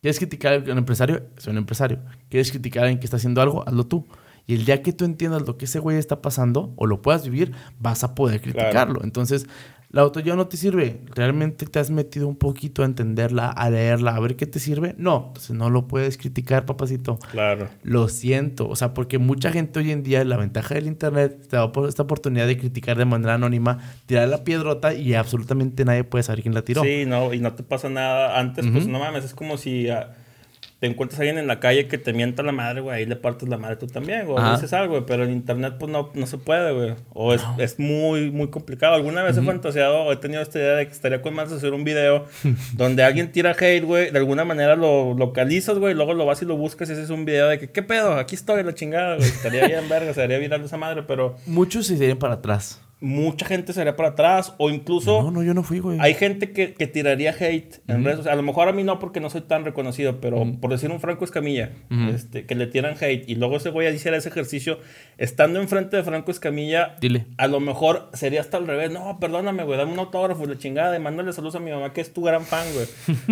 ¿Quieres 0.00 0.16
criticar 0.16 0.54
a 0.54 0.72
un 0.72 0.78
empresario? 0.78 1.26
Soy 1.36 1.50
un 1.50 1.58
empresario. 1.58 1.98
¿Quieres 2.30 2.50
criticar 2.50 2.84
a 2.84 2.86
alguien 2.86 3.00
que 3.00 3.04
está 3.04 3.18
haciendo 3.18 3.42
algo? 3.42 3.68
Hazlo 3.68 3.86
tú. 3.86 4.06
Y 4.48 4.54
el 4.54 4.64
día 4.64 4.82
que 4.82 4.94
tú 4.94 5.04
entiendas 5.04 5.46
lo 5.46 5.58
que 5.58 5.66
ese 5.66 5.78
güey 5.78 5.98
está 5.98 6.22
pasando 6.22 6.72
o 6.76 6.86
lo 6.86 7.02
puedas 7.02 7.22
vivir, 7.22 7.52
vas 7.78 8.02
a 8.02 8.14
poder 8.14 8.40
criticarlo. 8.40 9.04
Entonces, 9.04 9.46
la 9.90 10.00
autoayuda 10.00 10.36
no 10.36 10.48
te 10.48 10.56
sirve. 10.56 11.02
¿Realmente 11.14 11.66
te 11.66 11.78
has 11.78 11.90
metido 11.90 12.26
un 12.26 12.36
poquito 12.36 12.82
a 12.82 12.86
entenderla, 12.86 13.50
a 13.50 13.68
leerla, 13.68 14.16
a 14.16 14.20
ver 14.20 14.36
qué 14.36 14.46
te 14.46 14.58
sirve? 14.58 14.94
No, 14.96 15.26
entonces 15.28 15.50
no 15.50 15.68
lo 15.68 15.86
puedes 15.86 16.16
criticar, 16.16 16.64
papacito. 16.64 17.18
Claro. 17.30 17.68
Lo 17.82 18.08
siento. 18.08 18.66
O 18.70 18.74
sea, 18.74 18.94
porque 18.94 19.18
mucha 19.18 19.52
gente 19.52 19.80
hoy 19.80 19.90
en 19.90 20.02
día, 20.02 20.24
la 20.24 20.38
ventaja 20.38 20.74
del 20.76 20.86
internet, 20.86 21.46
te 21.48 21.56
da 21.56 21.70
esta 21.86 22.02
oportunidad 22.02 22.46
de 22.46 22.56
criticar 22.56 22.96
de 22.96 23.04
manera 23.04 23.34
anónima, 23.34 23.78
tirar 24.06 24.28
la 24.28 24.44
piedrota 24.44 24.94
y 24.94 25.12
absolutamente 25.12 25.84
nadie 25.84 26.04
puede 26.04 26.22
saber 26.22 26.40
quién 26.40 26.54
la 26.54 26.62
tiró. 26.62 26.82
Sí, 26.82 27.04
no, 27.06 27.34
y 27.34 27.40
no 27.40 27.52
te 27.52 27.64
pasa 27.64 27.90
nada. 27.90 28.38
Antes, 28.38 28.66
pues 28.66 28.86
no 28.86 28.98
mames, 28.98 29.24
es 29.24 29.34
como 29.34 29.58
si 29.58 29.88
te 30.80 30.86
encuentras 30.86 31.18
a 31.18 31.22
alguien 31.22 31.38
en 31.38 31.48
la 31.48 31.58
calle 31.58 31.88
que 31.88 31.98
te 31.98 32.12
mienta 32.12 32.44
la 32.44 32.52
madre, 32.52 32.80
güey, 32.80 32.98
ahí 32.98 33.06
le 33.06 33.16
partes 33.16 33.48
la 33.48 33.58
madre 33.58 33.76
tú 33.76 33.88
también, 33.88 34.26
güey. 34.26 34.52
Dices 34.52 34.72
algo, 34.72 34.94
güey, 34.94 35.04
pero 35.06 35.24
en 35.24 35.32
internet, 35.32 35.74
pues 35.78 35.90
no, 35.90 36.10
no 36.14 36.26
se 36.26 36.38
puede, 36.38 36.72
güey. 36.72 36.94
O 37.12 37.34
es, 37.34 37.42
es, 37.58 37.80
muy, 37.80 38.30
muy 38.30 38.48
complicado. 38.48 38.94
Alguna 38.94 39.24
vez 39.24 39.36
he 39.36 39.42
fantaseado, 39.42 40.04
o 40.04 40.12
he 40.12 40.16
tenido 40.16 40.40
esta 40.40 40.58
idea 40.58 40.76
de 40.76 40.86
que 40.86 40.92
estaría 40.92 41.20
con 41.20 41.34
más 41.34 41.50
hacer 41.50 41.72
un 41.72 41.82
video 41.82 42.26
donde 42.74 43.02
alguien 43.02 43.32
tira 43.32 43.56
hate, 43.58 43.84
güey, 43.84 44.12
de 44.12 44.18
alguna 44.18 44.44
manera 44.44 44.76
lo 44.76 45.14
localizas, 45.14 45.78
güey, 45.78 45.94
luego 45.94 46.14
lo 46.14 46.26
vas 46.26 46.42
y 46.42 46.44
lo 46.44 46.56
buscas 46.56 46.88
y 46.88 46.92
ese 46.92 47.02
es 47.02 47.10
un 47.10 47.24
video 47.24 47.48
de 47.48 47.58
que, 47.58 47.70
¿qué 47.70 47.82
pedo? 47.82 48.14
Aquí 48.14 48.36
estoy, 48.36 48.62
la 48.62 48.74
chingada, 48.74 49.16
güey. 49.16 49.28
Estaría 49.28 49.66
bien 49.66 49.88
verga, 49.88 50.14
sería 50.14 50.38
viral 50.38 50.62
esa 50.62 50.76
madre, 50.76 51.02
pero. 51.02 51.36
Muchos 51.46 51.88
se 51.88 51.94
irían 51.94 52.18
para 52.18 52.34
atrás 52.34 52.80
mucha 53.00 53.46
gente 53.46 53.72
sería 53.72 53.94
para 53.94 54.10
atrás 54.10 54.54
o 54.58 54.70
incluso... 54.70 55.22
No, 55.22 55.30
no, 55.30 55.42
yo 55.42 55.54
no 55.54 55.62
fui, 55.62 55.78
güey. 55.78 55.98
Hay 56.00 56.14
gente 56.14 56.52
que, 56.52 56.74
que 56.74 56.86
tiraría 56.88 57.30
hate 57.30 57.80
en 57.86 58.04
redes 58.04 58.18
sociales. 58.18 58.32
A 58.32 58.36
lo 58.36 58.42
mejor 58.42 58.68
a 58.68 58.72
mí 58.72 58.82
no 58.82 58.98
porque 58.98 59.20
no 59.20 59.30
soy 59.30 59.42
tan 59.42 59.64
reconocido, 59.64 60.20
pero 60.20 60.44
por 60.60 60.70
decir 60.70 60.90
un 60.90 61.00
Franco 61.00 61.24
Escamilla, 61.24 61.70
este, 62.12 62.44
que 62.44 62.54
le 62.56 62.66
tiran 62.66 62.96
hate 63.00 63.28
y 63.28 63.36
luego 63.36 63.56
ese 63.56 63.70
güey 63.70 63.94
hiciera 63.94 64.16
ese 64.16 64.28
ejercicio, 64.28 64.80
estando 65.16 65.60
enfrente 65.60 65.96
de 65.96 66.02
Franco 66.02 66.30
Escamilla, 66.30 66.96
Dile. 67.00 67.26
a 67.36 67.46
lo 67.46 67.60
mejor 67.60 68.10
sería 68.14 68.40
hasta 68.40 68.56
al 68.56 68.66
revés. 68.66 68.90
No, 68.90 69.18
perdóname, 69.20 69.62
güey, 69.62 69.78
dame 69.78 69.92
un 69.92 69.98
autógrafo, 70.00 70.44
la 70.46 70.58
chingada, 70.58 70.96
y 70.96 71.00
mándale 71.00 71.32
saludos 71.32 71.54
a 71.54 71.60
mi 71.60 71.70
mamá 71.70 71.92
que 71.92 72.00
es 72.00 72.12
tu 72.12 72.22
gran 72.22 72.44
fan, 72.44 72.66
güey. 72.74 72.86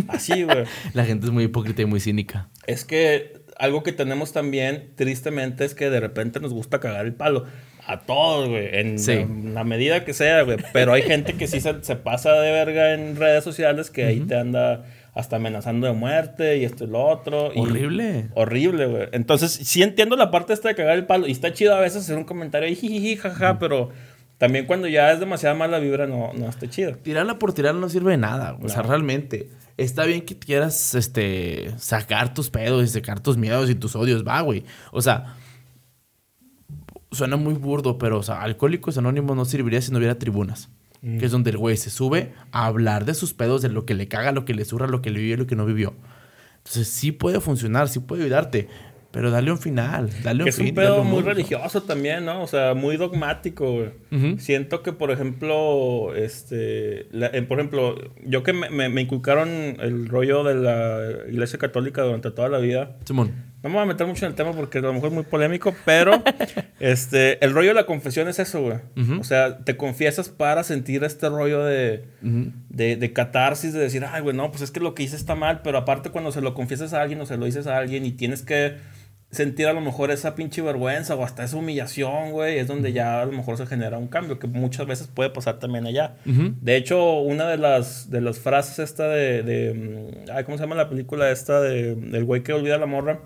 Así, 0.09 0.45
güey. 0.45 0.65
la 0.93 1.05
gente 1.05 1.27
es 1.27 1.33
muy 1.33 1.45
hipócrita 1.45 1.83
y 1.83 1.87
muy 1.87 1.99
cínica. 2.01 2.49
Es 2.67 2.85
que 2.85 3.45
algo 3.59 3.83
que 3.83 3.93
tenemos 3.93 4.33
también, 4.33 4.91
tristemente, 4.97 5.65
es 5.65 5.75
que 5.75 5.91
de 5.91 5.99
repente 5.99 6.41
nos 6.41 6.53
gusta 6.53 6.79
cagar 6.79 7.07
el 7.07 7.15
palo 7.15 7.47
a 7.87 8.01
todos, 8.01 8.49
güey, 8.49 8.69
en 8.73 9.55
la, 9.55 9.63
medida 9.63 10.05
que 10.05 10.13
sea, 10.13 10.43
güey. 10.43 10.59
Pero 10.73 10.93
hay 10.93 11.03
gente 11.03 11.35
que 11.35 11.47
sí 11.47 11.61
se, 11.61 11.73
pasa 11.97 12.33
de 12.33 12.51
verga 12.51 12.95
en 12.95 13.17
redes 13.17 13.45
sociales 13.45 13.91
que 13.91 14.05
ahí 14.05 14.21
te 14.21 14.37
anda 14.37 14.85
hasta 15.15 15.37
amenazando 15.37 15.87
de 15.87 15.93
muerte 15.93 16.59
y 16.59 16.65
esto 16.65 16.85
y 16.85 16.89
lo 16.89 17.05
otro. 17.07 17.53
Horrible. 17.55 18.29
horrible, 18.35 18.87
güey. 18.87 19.09
Entonces, 19.13 19.53
sí 19.53 19.83
entiendo 19.83 20.17
la 20.17 20.31
parte 20.31 20.53
esta 20.53 20.69
de 20.69 20.75
cagar 20.75 20.97
el 20.97 21.07
palo. 21.07 21.29
Y 21.29 21.33
está 21.33 21.53
chido 21.53 21.75
a 21.75 21.81
veces 21.81 22.03
hacer 22.03 22.19
un 22.19 22.25
comentario 22.25 22.69
y 22.69 22.75
jiji, 22.75 23.17
jaja, 23.17 23.59
pero 23.61 23.91
también 24.37 24.67
cuando 24.67 24.89
ya 24.89 25.13
es 25.13 25.21
demasiada 25.21 25.55
mala 25.55 25.79
vibra, 25.79 26.07
no, 26.07 26.33
no 26.35 26.49
está 26.49 26.69
chido. 26.69 26.97
Tirarla 26.97 27.39
por 27.39 27.55
tirarla 27.55 27.81
no 27.81 27.89
sirve 27.89 28.11
de 28.11 28.19
nada. 28.19 28.59
O 28.61 28.69
sea, 28.69 28.83
realmente. 28.83 29.49
Está 29.77 30.05
bien 30.05 30.23
que 30.23 30.39
quieras 30.39 30.95
este, 30.95 31.71
sacar 31.79 32.35
tus 32.35 32.51
pedos 32.51 32.83
y 32.85 32.89
sacar 32.89 33.21
tus 33.21 33.37
miedos 33.37 33.71
y 33.71 33.75
tus 33.75 33.95
odios, 33.95 34.27
va, 34.27 34.41
güey. 34.41 34.65
O 34.91 35.03
sea, 35.03 35.37
suena 37.11 37.37
muy 37.37 37.55
burdo, 37.55 37.99
pero, 37.99 38.19
o 38.19 38.23
sea, 38.23 38.43
Alcohólicos 38.43 38.99
Anónimos 38.99 39.37
no 39.37 39.45
serviría 39.45 39.81
si 39.81 39.93
no 39.93 39.99
hubiera 39.99 40.19
tribunas. 40.19 40.71
Que 41.03 41.27
es 41.27 41.31
donde 41.31 41.51
el 41.51 41.57
güey 41.57 41.77
se 41.77 41.89
sube 41.89 42.33
a 42.51 42.67
hablar 42.67 43.05
de 43.05 43.15
sus 43.15 43.33
pedos, 43.33 43.63
de 43.63 43.69
lo 43.69 43.85
que 43.85 43.95
le 43.95 44.09
caga, 44.09 44.33
lo 44.33 44.45
que 44.45 44.55
le 44.55 44.65
surra, 44.65 44.89
lo 44.89 45.03
que 45.03 45.11
le 45.11 45.21
vivió 45.21 45.35
y 45.35 45.37
lo 45.37 45.47
que 45.47 45.55
no 45.55 45.65
vivió. 45.65 45.95
Entonces, 46.57 46.89
sí 46.89 47.13
puede 47.13 47.39
funcionar, 47.39 47.89
sí 47.89 48.01
puede 48.01 48.25
ayudarte. 48.25 48.69
Pero 49.13 49.31
dale 49.31 49.53
un 49.53 49.59
final, 49.59 50.11
dale 50.25 50.43
un 50.43 50.49
Es 50.49 50.59
un 50.59 50.75
pedo 50.75 51.05
muy 51.05 51.23
religioso 51.23 51.83
también, 51.85 52.25
¿no? 52.25 52.43
O 52.43 52.47
sea, 52.49 52.75
muy 52.75 52.97
dogmático, 52.97 53.85
Siento 54.39 54.83
que, 54.83 54.93
por 54.93 55.13
ejemplo, 55.13 56.13
este... 56.17 57.07
por 57.49 57.59
ejemplo, 57.61 57.95
yo 58.25 58.43
que 58.43 58.53
me, 58.53 58.69
me, 58.69 58.89
me, 58.89 59.03
inculcaron 59.03 59.49
el 59.49 60.09
rollo 60.09 60.43
de 60.43 60.57
la 60.57 61.31
iglesia 61.31 61.59
católica 61.59 62.03
durante 62.03 62.33
toda 62.33 62.49
la 62.49 62.59
vida. 62.59 62.97
Simón 63.05 63.33
no 63.67 63.71
me 63.71 63.75
voy 63.81 63.83
a 63.83 63.87
meter 63.87 64.07
mucho 64.07 64.25
en 64.25 64.31
el 64.31 64.37
tema 64.37 64.53
porque 64.53 64.79
a 64.79 64.83
lo 64.83 64.93
mejor 64.93 65.09
es 65.09 65.15
muy 65.15 65.25
polémico, 65.25 65.75
pero 65.85 66.23
este, 66.81 67.45
el 67.45 67.53
rollo 67.53 67.69
de 67.69 67.75
la 67.75 67.85
confesión 67.87 68.29
es 68.29 68.39
eso, 68.39 68.63
güey. 68.63 68.79
O 69.19 69.25
sea, 69.25 69.59
te 69.59 69.77
confiesas 69.77 70.29
para 70.29 70.63
sentir 70.63 71.03
este 71.03 71.29
rollo 71.29 71.65
de, 71.65 72.05
de, 72.21 72.97
de, 72.97 73.13
catarsis, 73.13 73.73
de 73.73 73.81
decir, 73.81 74.05
ay, 74.05 74.23
güey, 74.23 74.37
no, 74.37 74.51
pues 74.51 74.63
es 74.63 74.71
que 74.71 74.79
lo 74.79 74.95
que 74.95 75.03
hice 75.03 75.17
está 75.17 75.35
mal, 75.35 75.63
pero 75.63 75.79
aparte 75.79 76.11
cuando 76.11 76.31
se 76.31 76.41
lo 76.41 76.55
confiesas 76.55 76.93
a 76.93 77.03
alguien 77.03 77.21
o 77.21 77.27
se 77.27 77.37
lo 77.37 77.45
dices 77.45 77.67
a 77.67 77.77
alguien 77.77 78.07
y 78.07 78.13
tienes 78.13 78.43
que 78.43 78.77
sentir 79.31 79.67
a 79.67 79.73
lo 79.73 79.81
mejor 79.81 80.13
esa 80.13 80.37
pinche 80.37 80.63
vergüenza 80.63 81.17
o 81.17 81.25
hasta 81.25 81.43
esa 81.45 81.57
humillación, 81.57 82.31
güey, 82.31 82.59
es 82.59 82.69
donde 82.69 82.93
ya 82.93 83.21
a 83.21 83.27
lo 83.27 83.33
mejor 83.33 83.57
se 83.57 83.67
genera 83.67 83.99
un 83.99 84.07
cambio, 84.07 84.39
que 84.39 84.47
muchas 84.47 84.87
veces 84.87 85.09
puede 85.09 85.31
pasar 85.31 85.59
también 85.59 85.87
allá. 85.87 86.15
De 86.25 86.77
hecho, 86.77 87.19
una 87.19 87.49
de 87.49 87.59
las, 87.59 88.11
de 88.11 88.21
las 88.21 88.39
frases 88.39 88.79
esta 88.79 89.09
de, 89.09 89.43
de 89.43 89.75
mm, 89.75 90.31
ay, 90.33 90.45
¿cómo 90.45 90.57
se 90.57 90.63
llama 90.63 90.77
la 90.77 90.89
película 90.89 91.31
esta 91.31 91.61
de, 91.61 91.97
del 91.97 92.25
güey 92.25 92.45
que 92.45 92.53
olvida 92.53 92.77
a 92.77 92.79
la 92.79 92.87
morra? 92.87 93.21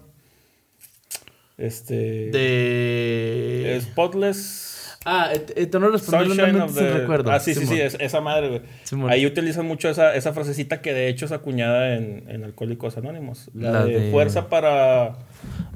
Este... 1.61 2.31
De... 2.31 3.79
Spotless... 3.83 4.69
Ah, 5.07 5.31
esto 5.33 5.81
no 5.81 5.89
respondió 5.89 6.35
the... 6.35 6.91
recuerdo. 6.91 7.33
Ah, 7.33 7.41
sí, 7.41 7.55
sí, 7.55 7.65
sí, 7.65 7.81
esa 7.81 8.21
madre, 8.21 8.49
güey. 8.91 9.11
Ahí 9.11 9.25
utilizan 9.25 9.65
mucho 9.65 9.89
esa, 9.89 10.15
esa 10.15 10.35
frasecita 10.35 10.83
que 10.83 10.93
de 10.93 11.09
hecho 11.09 11.25
es 11.25 11.33
acuñada 11.33 11.97
en, 11.97 12.25
en 12.29 12.45
Alcohólicos 12.45 12.99
Anónimos. 12.99 13.51
La, 13.55 13.87
de, 13.87 14.11
fuerza 14.11 14.51
para... 14.51 15.17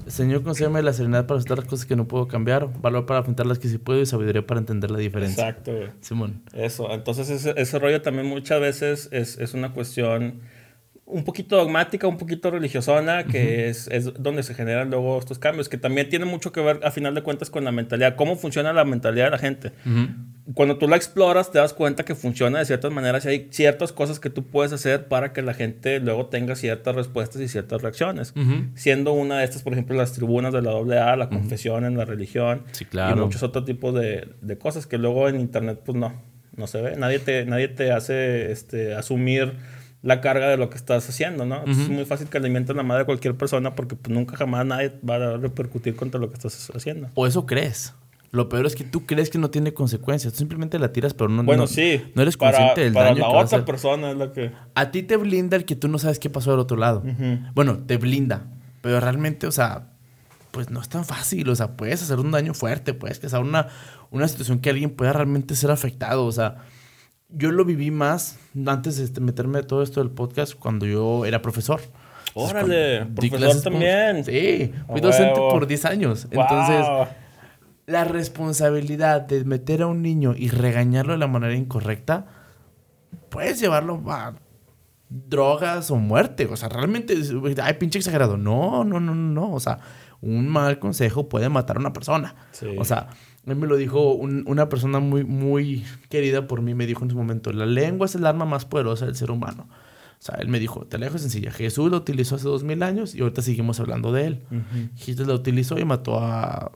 Señor, 0.07 0.43
concédeme 0.43 0.83
la 0.83 0.93
serenidad 0.93 1.27
para 1.27 1.39
aceptar 1.39 1.57
las 1.57 1.67
cosas 1.67 1.87
que 1.87 1.97
no 1.97 2.07
puedo 2.07 2.29
cambiar, 2.29 2.69
valor 2.83 3.07
para 3.07 3.21
afrontar 3.21 3.47
las 3.47 3.59
que 3.59 3.69
sí 3.69 3.79
puedo 3.79 4.03
y 4.03 4.07
sabiduría 4.07 4.47
para 4.47 4.61
entender 4.61 4.91
la 4.91 4.99
diferencia. 4.99 5.49
Exacto, 5.49 5.75
güey. 5.75 5.89
Simón. 6.01 6.43
Eso, 6.53 6.93
entonces 6.93 7.31
ese, 7.31 7.55
ese 7.57 7.79
rollo 7.79 8.03
también 8.03 8.27
muchas 8.27 8.61
veces 8.61 9.09
es, 9.11 9.39
es 9.39 9.55
una 9.55 9.73
cuestión 9.73 10.43
un 11.15 11.23
poquito 11.23 11.57
dogmática, 11.57 12.09
un 12.09 12.19
poquito 12.19 12.51
religiosona, 12.51 13.23
que 13.23 13.69
es, 13.69 13.87
es, 13.87 14.13
donde 14.21 14.43
se 14.43 14.53
generan 14.53 14.91
luego 14.91 15.17
estos 15.21 15.39
cambios, 15.39 15.69
que 15.69 15.79
también 15.79 16.09
tiene 16.09 16.25
mucho 16.25 16.51
que 16.51 16.61
ver, 16.61 16.81
a 16.83 16.91
final 16.91 17.15
de 17.15 17.23
cuentas, 17.23 17.51
con 17.51 17.63
la 17.63 17.71
mentalidad, 17.71 18.17
cómo 18.17 18.35
funciona 18.35 18.73
la 18.73 18.85
mentalidad 18.85 19.27
de 19.27 19.31
la 19.31 19.39
gente. 19.39 19.71
Cuando 20.55 20.77
tú 20.77 20.89
la 20.89 20.97
exploras, 20.97 21.53
te 21.53 21.59
das 21.61 21.73
cuenta 21.73 22.05
que 22.05 22.17
funciona 22.17 22.59
de 22.59 22.65
ciertas 22.65 22.91
maneras 22.91 23.25
y 23.27 23.29
hay 23.29 23.49
ciertas 23.51 23.93
cosas 23.93 24.19
que 24.19 24.29
tú 24.29 24.43
puedes 24.49 24.73
hacer 24.73 25.07
para 25.07 25.33
que 25.33 25.43
la 25.43 25.55
gente 25.55 26.01
luego 26.01 26.27
tenga 26.27 26.57
ciertas 26.57 26.97
respuestas 26.97 27.41
y 27.43 27.47
ciertas 27.47 27.81
reacciones. 27.81 28.35
Siendo 28.75 29.13
una 29.13 29.39
de 29.39 29.45
estas, 29.45 29.63
por 29.63 29.73
ejemplo, 29.73 29.97
las 29.97 30.15
tribunas 30.15 30.53
de 30.53 30.63
la 30.63 30.73
AA, 30.73 31.15
la 31.15 31.29
confesión 31.29 31.85
en 31.85 31.97
la 31.97 32.05
religión 32.05 32.65
y 32.81 33.15
muchos 33.15 33.45
otros 33.45 33.65
tipos 33.65 33.95
de, 33.95 34.31
de, 34.43 34.59
cosas 34.59 34.89
que 34.89 34.99
luego 34.99 35.29
en 35.29 35.39
Internet, 35.39 35.81
pues 35.85 35.97
no, 35.97 36.13
no 36.57 36.67
se 36.67 36.83
ve. 36.83 36.97
Nadie 36.97 37.21
te, 37.21 37.47
nadie 37.47 37.69
te 37.69 37.93
hace 37.93 38.51
este, 38.51 38.95
asumir 38.95 39.53
la 40.05 40.21
carga 40.21 40.49
de 40.49 40.59
lo 40.59 40.69
que 40.69 40.77
estás 40.77 41.09
haciendo, 41.09 41.47
¿no? 41.47 41.65
Es 41.67 41.89
muy 41.89 42.05
fácil 42.05 42.29
que 42.29 42.37
alimenten 42.37 42.77
la 42.77 42.83
madre 42.83 43.01
de 43.01 43.07
cualquier 43.07 43.35
persona 43.37 43.75
porque 43.75 43.97
pues, 43.97 44.15
nunca 44.15 44.37
jamás 44.37 44.67
nadie 44.67 44.93
va 45.09 45.17
a 45.17 45.37
repercutir 45.39 45.97
contra 45.97 46.21
lo 46.21 46.29
que 46.29 46.35
estás 46.35 46.71
haciendo. 46.75 47.09
O 47.15 47.27
eso 47.27 47.47
crees. 47.47 47.95
Lo 48.31 48.51
peor 48.51 48.67
es 48.67 48.75
que 48.75 48.85
tú 48.85 49.07
crees 49.07 49.31
que 49.31 49.39
no 49.39 49.49
tiene 49.49 49.73
consecuencias. 49.73 50.35
Tú 50.35 50.41
simplemente 50.41 50.79
la 50.79 50.93
tiras, 50.93 51.15
pero 51.15 51.31
no, 51.31 51.43
bueno, 51.43 51.67
sí. 51.67 52.03
no 52.15 52.21
eres 52.21 52.37
consciente 52.37 52.83
del 52.83 52.93
daño 52.93 53.21
la 53.21 53.29
otra 53.29 53.65
persona 53.65 54.11
es 54.11 54.17
la 54.19 54.31
que... 54.31 54.53
A 54.75 54.91
ti 54.91 55.03
te 55.05 55.17
blinda 55.17 55.57
el 55.57 55.65
que 55.65 55.75
tú 55.75 55.89
no 55.89 55.99
sabes 55.99 56.19
qué 56.19 56.29
pasó 56.29 56.51
del 56.51 56.61
otro 56.61 56.77
lado. 56.77 57.03
Bueno, 57.55 57.79
te 57.79 57.97
blinda. 57.97 58.47
Pero 58.83 59.01
realmente, 59.01 59.47
o 59.47 59.53
sea, 59.53 59.89
pues 60.51 60.69
no 60.69 60.83
es 60.83 60.89
tan 60.91 61.07
fácil. 61.07 61.49
O 61.49 61.55
sea, 61.55 61.79
puedes 61.79 62.03
hacer 62.03 62.19
un 62.19 62.31
daño 62.31 62.53
fuerte. 62.53 62.93
Puedes 62.93 63.21
causar 63.21 63.41
una, 63.41 63.69
una 64.11 64.29
situación 64.29 64.59
que 64.59 64.69
alguien 64.69 64.91
pueda 64.91 65.15
realmente 65.15 65.55
ser 65.55 65.71
afectado. 65.71 66.27
O 66.27 66.33
sea 66.33 66.59
yo 67.29 67.51
lo 67.51 67.65
viví 67.65 67.91
más 67.91 68.39
antes 68.67 68.97
de 68.99 69.05
este, 69.05 69.21
meterme 69.21 69.63
todo 69.63 69.83
esto 69.83 70.01
del 70.01 70.11
podcast 70.11 70.55
cuando 70.55 70.87
yo 70.87 71.25
era 71.25 71.43
profesor. 71.43 71.81
Órale, 72.35 73.07
profesor 73.07 73.63
también. 73.63 74.25
Sí, 74.25 74.73
fui 74.89 75.01
docente 75.01 75.39
por 75.39 75.67
10 75.67 75.85
años. 75.85 76.27
Entonces, 76.31 76.87
la 77.87 78.05
responsabilidad 78.05 79.23
de 79.23 79.45
meter 79.45 79.83
a 79.83 79.87
un 79.87 80.03
niño 80.03 80.35
y 80.37 80.49
regañarlo 80.49 81.13
de 81.13 81.19
la 81.19 81.27
manera 81.27 81.55
incorrecta, 81.55 82.27
puedes 83.29 83.61
llevarlo 83.61 84.03
a 84.09 84.35
drogas 85.09 85.91
o 85.91 85.97
muerte. 85.97 86.47
O 86.47 86.57
sea, 86.57 86.69
realmente, 86.69 87.15
ay, 87.63 87.75
pinche 87.75 87.99
exagerado. 87.99 88.37
No, 88.37 88.85
no, 88.85 88.99
no, 89.01 89.15
no. 89.15 89.53
O 89.53 89.61
sea, 89.61 89.79
un 90.25 90.49
mal 90.49 90.79
consejo 90.79 91.29
puede 91.29 91.49
matar 91.49 91.77
a 91.77 91.81
una 91.81 91.93
persona. 91.93 92.35
O 92.79 92.85
sea, 92.85 93.09
él 93.47 93.57
me 93.57 93.67
lo 93.67 93.77
dijo 93.77 94.15
una 94.15 94.69
persona 94.69 95.01
muy, 95.01 95.25
muy 95.25 95.85
querida 96.09 96.47
por 96.47 96.63
mí, 96.63 96.75
me 96.75 96.87
dijo 96.87 97.05
en 97.05 97.11
su 97.11 97.17
momento, 97.17 97.53
la 97.53 97.67
lengua 97.67 98.07
es 98.07 98.15
el 98.15 98.27
arma 98.27 98.45
más 98.45 98.65
poderosa 98.65 99.07
del 99.07 99.17
ser 99.17 99.31
humano. 99.31 99.69
O 99.71 100.23
sea, 100.27 100.37
él 100.37 100.49
me 100.49 100.59
dijo, 100.59 100.87
te 100.87 100.97
la 100.97 101.07
dejo 101.07 101.19
sencilla, 101.19 101.51
Jesús 101.51 101.91
lo 101.91 101.99
utilizó 101.99 102.37
hace 102.37 102.49
dos 102.49 102.65
mil 102.65 102.83
años 102.83 103.15
y 103.15 103.21
ahorita 103.21 103.43
seguimos 103.43 103.81
hablando 103.81 104.13
de 104.13 104.27
él. 104.27 104.43
Jesús 104.97 105.27
lo 105.27 105.35
utilizó 105.35 105.79
y 105.79 105.85
mató 105.85 106.19
a 106.19 106.73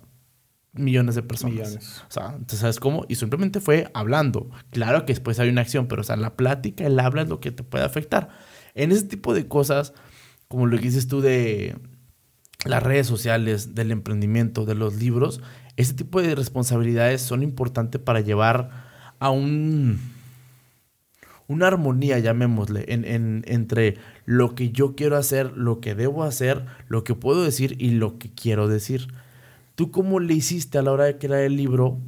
millones 0.72 1.14
de 1.14 1.22
personas. 1.22 2.04
O 2.08 2.10
sea, 2.10 2.38
¿sabes 2.48 2.78
cómo? 2.78 3.06
Y 3.08 3.14
simplemente 3.14 3.60
fue 3.60 3.90
hablando. 3.94 4.50
Claro 4.70 5.06
que 5.06 5.12
después 5.12 5.40
hay 5.40 5.48
una 5.48 5.62
acción, 5.62 5.88
pero 5.88 6.02
o 6.02 6.04
sea, 6.04 6.16
la 6.16 6.36
plática, 6.36 6.86
el 6.86 7.00
habla 7.00 7.22
es 7.22 7.28
lo 7.28 7.40
que 7.40 7.50
te 7.50 7.62
puede 7.62 7.84
afectar. 7.84 8.28
En 8.74 8.92
ese 8.92 9.04
tipo 9.04 9.32
de 9.32 9.48
cosas, 9.48 9.94
como 10.48 10.66
lo 10.66 10.76
que 10.76 10.84
dices 10.84 11.08
tú 11.08 11.22
de 11.22 11.76
las 12.64 12.82
redes 12.82 13.06
sociales, 13.06 13.74
del 13.74 13.92
emprendimiento, 13.92 14.64
de 14.64 14.74
los 14.74 14.96
libros, 14.96 15.40
ese 15.76 15.94
tipo 15.94 16.20
de 16.20 16.34
responsabilidades 16.34 17.22
son 17.22 17.42
importantes 17.42 18.00
para 18.00 18.20
llevar 18.20 18.70
a 19.20 19.30
un 19.30 20.00
una 21.46 21.68
armonía, 21.68 22.18
llamémosle, 22.18 22.84
en, 22.88 23.42
entre 23.46 23.96
lo 24.26 24.54
que 24.54 24.70
yo 24.70 24.94
quiero 24.94 25.16
hacer, 25.16 25.56
lo 25.56 25.80
que 25.80 25.94
debo 25.94 26.24
hacer, 26.24 26.66
lo 26.88 27.04
que 27.04 27.14
puedo 27.14 27.42
decir 27.42 27.74
y 27.80 27.92
lo 27.92 28.18
que 28.18 28.30
quiero 28.30 28.68
decir. 28.68 29.08
¿Tú 29.74 29.90
cómo 29.90 30.20
le 30.20 30.34
hiciste 30.34 30.76
a 30.76 30.82
la 30.82 30.92
hora 30.92 31.04
de 31.04 31.16
crear 31.16 31.40
el 31.40 31.56
libro 31.56 31.98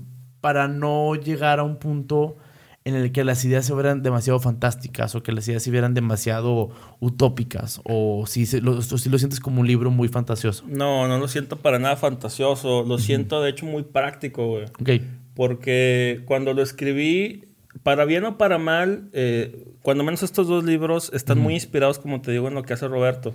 para 0.42 0.68
no 0.68 1.14
llegar 1.14 1.58
a 1.58 1.62
un 1.62 1.78
punto 1.78 2.36
en 2.84 2.94
el 2.94 3.12
que 3.12 3.24
las 3.24 3.44
ideas 3.44 3.66
se 3.66 3.74
vieran 3.74 4.02
demasiado 4.02 4.40
fantásticas 4.40 5.14
o 5.14 5.22
que 5.22 5.32
las 5.32 5.46
ideas 5.48 5.62
se 5.62 5.70
vieran 5.70 5.92
demasiado 5.92 6.70
utópicas 6.98 7.80
o 7.84 8.24
si, 8.26 8.46
lo, 8.60 8.80
si 8.80 9.08
lo 9.10 9.18
sientes 9.18 9.40
como 9.40 9.60
un 9.60 9.66
libro 9.66 9.90
muy 9.90 10.08
fantasioso. 10.08 10.64
No, 10.66 11.06
no 11.06 11.18
lo 11.18 11.28
siento 11.28 11.56
para 11.56 11.78
nada 11.78 11.96
fantasioso, 11.96 12.82
lo 12.84 12.98
siento 12.98 13.42
de 13.42 13.50
hecho 13.50 13.66
muy 13.66 13.82
práctico, 13.82 14.46
güey. 14.46 14.64
Ok. 14.80 15.04
Porque 15.34 16.22
cuando 16.26 16.54
lo 16.54 16.62
escribí, 16.62 17.49
para 17.82 18.04
bien 18.04 18.24
o 18.24 18.36
para 18.36 18.58
mal, 18.58 19.08
eh, 19.12 19.64
cuando 19.82 20.02
menos 20.04 20.22
estos 20.22 20.48
dos 20.48 20.64
libros 20.64 21.10
están 21.14 21.38
muy 21.38 21.54
inspirados, 21.54 21.98
como 21.98 22.20
te 22.20 22.32
digo, 22.32 22.48
en 22.48 22.54
lo 22.54 22.62
que 22.64 22.74
hace 22.74 22.88
Roberto. 22.88 23.34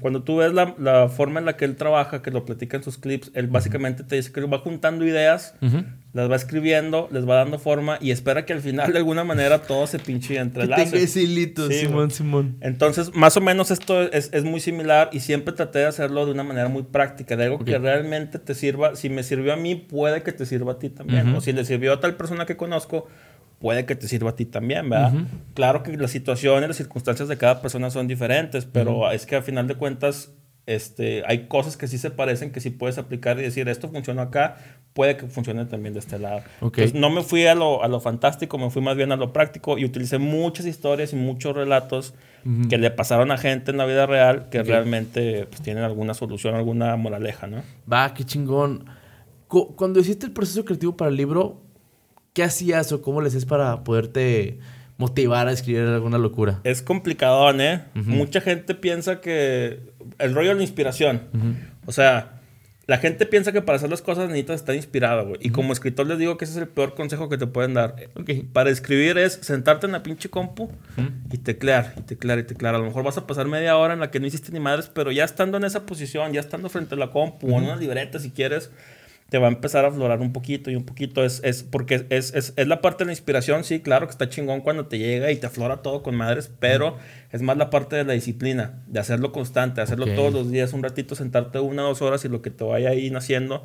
Cuando 0.00 0.22
tú 0.22 0.38
ves 0.38 0.52
la, 0.52 0.74
la, 0.78 1.08
forma 1.08 1.38
en 1.38 1.46
la 1.46 1.56
que 1.56 1.64
él 1.64 1.76
trabaja, 1.76 2.22
que 2.22 2.30
lo 2.30 2.44
platica 2.44 2.78
en 2.78 2.82
sus 2.82 2.98
clips, 2.98 3.30
él 3.34 3.46
básicamente 3.46 4.02
te 4.02 4.16
dice 4.16 4.32
que 4.32 4.40
va 4.40 4.58
juntando 4.58 5.06
ideas, 5.06 5.54
las 6.12 6.30
va 6.30 6.36
escribiendo, 6.36 7.08
les 7.12 7.28
va 7.28 7.36
dando 7.36 7.58
forma 7.58 7.98
y 8.00 8.10
espera 8.10 8.44
que 8.44 8.52
al 8.52 8.60
final 8.60 8.92
de 8.92 8.98
alguna 8.98 9.22
manera 9.22 9.62
todo 9.62 9.86
se 9.86 9.98
pinche 9.98 10.38
entrelace. 10.38 10.84
Que 10.84 10.90
tenga 10.90 11.04
ese 11.04 11.22
hilito, 11.22 11.68
Simón, 11.68 12.10
Simón. 12.10 12.56
Entonces, 12.60 13.14
más 13.14 13.36
o 13.36 13.40
menos 13.40 13.70
esto 13.70 14.02
es, 14.02 14.30
es, 14.32 14.44
muy 14.44 14.60
similar 14.60 15.10
y 15.12 15.20
siempre 15.20 15.54
traté 15.54 15.80
de 15.80 15.86
hacerlo 15.86 16.24
de 16.24 16.32
una 16.32 16.42
manera 16.42 16.68
muy 16.68 16.84
práctica, 16.84 17.36
de 17.36 17.44
algo 17.44 17.64
que 17.64 17.78
realmente 17.78 18.38
te 18.38 18.54
sirva. 18.54 18.96
Si 18.96 19.10
me 19.10 19.22
sirvió 19.22 19.52
a 19.52 19.56
mí, 19.56 19.74
puede 19.74 20.22
que 20.22 20.32
te 20.32 20.46
sirva 20.46 20.72
a 20.72 20.78
ti 20.78 20.88
también. 20.88 21.34
O 21.34 21.40
si 21.40 21.52
le 21.52 21.64
sirvió 21.64 21.92
a 21.92 22.00
tal 22.00 22.16
persona 22.16 22.46
que 22.46 22.56
conozco, 22.56 23.08
puede 23.58 23.86
que 23.86 23.94
te 23.96 24.08
sirva 24.08 24.30
a 24.30 24.36
ti 24.36 24.44
también, 24.44 24.88
¿verdad? 24.90 25.12
Claro 25.54 25.82
que 25.82 25.96
las 25.96 26.10
situaciones, 26.10 26.68
las 26.68 26.76
circunstancias 26.76 27.28
de 27.28 27.36
cada 27.36 27.60
persona 27.60 27.90
son 27.90 28.06
diferentes, 28.08 28.66
pero 28.66 29.10
es 29.10 29.26
que 29.26 29.36
al 29.36 29.42
final 29.42 29.66
de 29.66 29.74
cuentas 29.76 30.32
este, 30.66 31.22
hay 31.26 31.46
cosas 31.46 31.76
que 31.76 31.86
sí 31.86 31.98
se 31.98 32.10
parecen, 32.10 32.50
que 32.50 32.60
sí 32.60 32.70
puedes 32.70 32.96
aplicar 32.96 33.38
y 33.38 33.42
decir, 33.42 33.68
esto 33.68 33.90
funciona 33.90 34.22
acá, 34.22 34.56
puede 34.94 35.16
que 35.16 35.26
funcione 35.26 35.66
también 35.66 35.92
de 35.92 36.00
este 36.00 36.18
lado. 36.18 36.42
no 36.94 37.10
me 37.10 37.22
fui 37.22 37.46
a 37.46 37.54
lo, 37.54 37.82
a 37.82 37.88
lo, 37.88 38.00
fantástico, 38.00 38.56
me 38.56 38.70
fui 38.70 38.80
más 38.80 38.96
bien 38.96 39.12
a 39.12 39.16
lo 39.16 39.32
práctico 39.32 39.76
y 39.76 39.84
utilicé 39.84 40.18
muchas 40.18 40.64
historias 40.64 41.12
y 41.12 41.16
muchos 41.16 41.54
relatos 41.54 42.14
que 42.68 42.76
le 42.76 42.90
pasaron 42.90 43.30
a 43.30 43.38
gente 43.38 43.70
en 43.70 43.78
la 43.78 43.86
vida 43.86 44.04
real 44.04 44.50
que 44.50 44.62
realmente 44.62 45.46
pues, 45.46 45.62
tienen 45.62 45.82
alguna 45.82 46.12
solución, 46.12 46.54
alguna 46.54 46.94
moraleja, 46.96 47.46
¿no? 47.46 47.62
Va, 47.90 48.12
qué 48.12 48.24
chingón. 48.24 48.84
Cuando 49.48 50.00
hiciste 50.00 50.26
el 50.26 50.32
proceso 50.32 50.62
creativo 50.64 50.94
para 50.94 51.10
el 51.10 51.16
libro, 51.16 51.63
¿Qué 52.34 52.42
hacías 52.42 52.90
o 52.90 53.00
cómo 53.00 53.20
le 53.20 53.28
haces 53.28 53.46
para 53.46 53.84
poderte 53.84 54.58
motivar 54.96 55.46
a 55.46 55.52
escribir 55.52 55.82
alguna 55.82 56.18
locura? 56.18 56.60
Es 56.64 56.82
complicado, 56.82 57.48
¿eh? 57.60 57.84
Mucha 57.94 58.40
gente 58.40 58.74
piensa 58.74 59.20
que 59.20 59.78
el 60.18 60.34
rollo 60.34 60.48
de 60.48 60.56
la 60.56 60.62
inspiración. 60.62 61.22
O 61.86 61.92
sea, 61.92 62.40
la 62.86 62.98
gente 62.98 63.24
piensa 63.24 63.52
que 63.52 63.62
para 63.62 63.76
hacer 63.76 63.88
las 63.88 64.02
cosas 64.02 64.26
necesitas 64.26 64.56
estar 64.56 64.74
inspirado, 64.74 65.28
güey. 65.28 65.38
Y 65.42 65.50
como 65.50 65.72
escritor 65.72 66.08
les 66.08 66.18
digo 66.18 66.36
que 66.36 66.44
ese 66.44 66.54
es 66.54 66.58
el 66.58 66.66
peor 66.66 66.96
consejo 66.96 67.28
que 67.28 67.38
te 67.38 67.46
pueden 67.46 67.74
dar. 67.74 67.94
Para 68.52 68.70
escribir 68.70 69.16
es 69.16 69.34
sentarte 69.34 69.86
en 69.86 69.92
la 69.92 70.02
pinche 70.02 70.28
compu 70.28 70.72
y 71.30 71.38
teclear, 71.38 71.94
y 71.96 72.00
teclear, 72.00 72.40
y 72.40 72.42
teclear. 72.42 72.74
A 72.74 72.78
lo 72.78 72.84
mejor 72.84 73.04
vas 73.04 73.16
a 73.16 73.28
pasar 73.28 73.46
media 73.46 73.76
hora 73.76 73.94
en 73.94 74.00
la 74.00 74.10
que 74.10 74.18
no 74.18 74.26
hiciste 74.26 74.50
ni 74.50 74.58
madres, 74.58 74.90
pero 74.92 75.12
ya 75.12 75.22
estando 75.22 75.56
en 75.56 75.62
esa 75.62 75.86
posición, 75.86 76.32
ya 76.32 76.40
estando 76.40 76.68
frente 76.68 76.96
a 76.96 76.98
la 76.98 77.10
compu 77.10 77.46
o 77.46 77.58
en 77.58 77.64
una 77.66 77.76
libreta 77.76 78.18
si 78.18 78.32
quieres 78.32 78.72
te 79.34 79.38
va 79.40 79.48
a 79.48 79.50
empezar 79.50 79.84
a 79.84 79.88
aflorar 79.88 80.20
un 80.20 80.32
poquito 80.32 80.70
y 80.70 80.76
un 80.76 80.84
poquito. 80.84 81.24
Es, 81.24 81.40
es 81.42 81.64
porque 81.64 82.06
es, 82.08 82.32
es, 82.34 82.54
es, 82.54 82.68
la 82.68 82.80
parte 82.80 83.02
de 83.02 83.06
la 83.06 83.12
inspiración, 83.14 83.64
sí, 83.64 83.80
claro 83.80 84.06
que 84.06 84.12
está 84.12 84.28
chingón 84.28 84.60
cuando 84.60 84.86
te 84.86 84.96
llega 84.96 85.32
y 85.32 85.36
te 85.38 85.48
aflora 85.48 85.78
todo 85.78 86.04
con 86.04 86.14
madres, 86.14 86.52
pero 86.60 86.98
es 87.32 87.42
más 87.42 87.56
la 87.56 87.68
parte 87.68 87.96
de 87.96 88.04
la 88.04 88.12
disciplina, 88.12 88.84
de 88.86 89.00
hacerlo 89.00 89.32
constante, 89.32 89.80
hacerlo 89.80 90.06
todos 90.14 90.32
los 90.32 90.52
días, 90.52 90.72
un 90.72 90.84
ratito, 90.84 91.16
sentarte 91.16 91.58
una 91.58 91.82
o 91.82 91.88
dos 91.88 92.00
horas 92.00 92.24
y 92.24 92.28
lo 92.28 92.42
que 92.42 92.50
te 92.50 92.62
vaya 92.62 92.90
ahí 92.90 93.10
naciendo, 93.10 93.64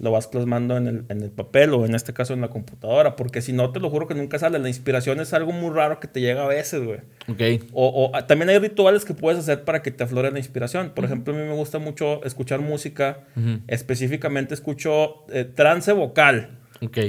lo 0.00 0.10
vas 0.10 0.26
plasmando 0.26 0.76
en 0.76 0.88
el, 0.88 1.04
en 1.08 1.22
el, 1.22 1.30
papel 1.30 1.74
o 1.74 1.86
en 1.86 1.94
este 1.94 2.12
caso 2.12 2.34
en 2.34 2.40
la 2.40 2.48
computadora, 2.48 3.14
porque 3.14 3.40
si 3.40 3.52
no, 3.52 3.70
te 3.70 3.78
lo 3.78 3.88
juro 3.90 4.08
que 4.08 4.16
nunca 4.16 4.40
sale. 4.40 4.58
La 4.58 4.66
inspiración 4.66 5.20
es 5.20 5.32
algo 5.32 5.52
muy 5.52 5.72
raro 5.72 6.00
que 6.00 6.08
te 6.08 6.20
llega 6.20 6.42
a 6.42 6.48
veces, 6.48 6.82
güey. 6.82 6.98
Ok. 7.28 7.64
O, 7.72 8.10
o, 8.12 8.24
también 8.24 8.48
hay 8.48 8.58
rituales 8.58 9.04
que 9.04 9.14
puedes 9.14 9.38
hacer 9.38 9.62
para 9.62 9.80
que 9.80 9.92
te 9.92 10.02
aflore 10.02 10.32
la 10.32 10.38
inspiración. 10.38 10.90
Por 10.92 11.04
ejemplo, 11.04 11.32
a 11.32 11.36
mí 11.36 11.44
me 11.44 11.54
gusta 11.54 11.78
mucho 11.78 12.20
escuchar 12.24 12.62
música, 12.62 13.20
específicamente 13.68 14.54
escucho 14.54 15.03
eh, 15.30 15.44
trance 15.44 15.92
vocal. 15.92 16.58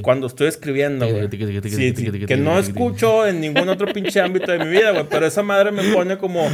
Cuando 0.01 0.27
estoy 0.27 0.47
escribiendo, 0.47 1.05
güey. 1.07 1.29
que 1.29 2.37
no 2.37 2.59
escucho 2.59 3.27
en 3.27 3.41
ningún 3.41 3.67
otro 3.67 3.91
pinche 3.91 4.21
ámbito 4.21 4.51
de 4.51 4.59
mi 4.59 4.69
vida, 4.69 4.91
güey. 4.91 5.05
Pero 5.09 5.25
esa 5.25 5.43
madre 5.43 5.71
me 5.71 5.83
pone 5.93 6.17
como... 6.17 6.47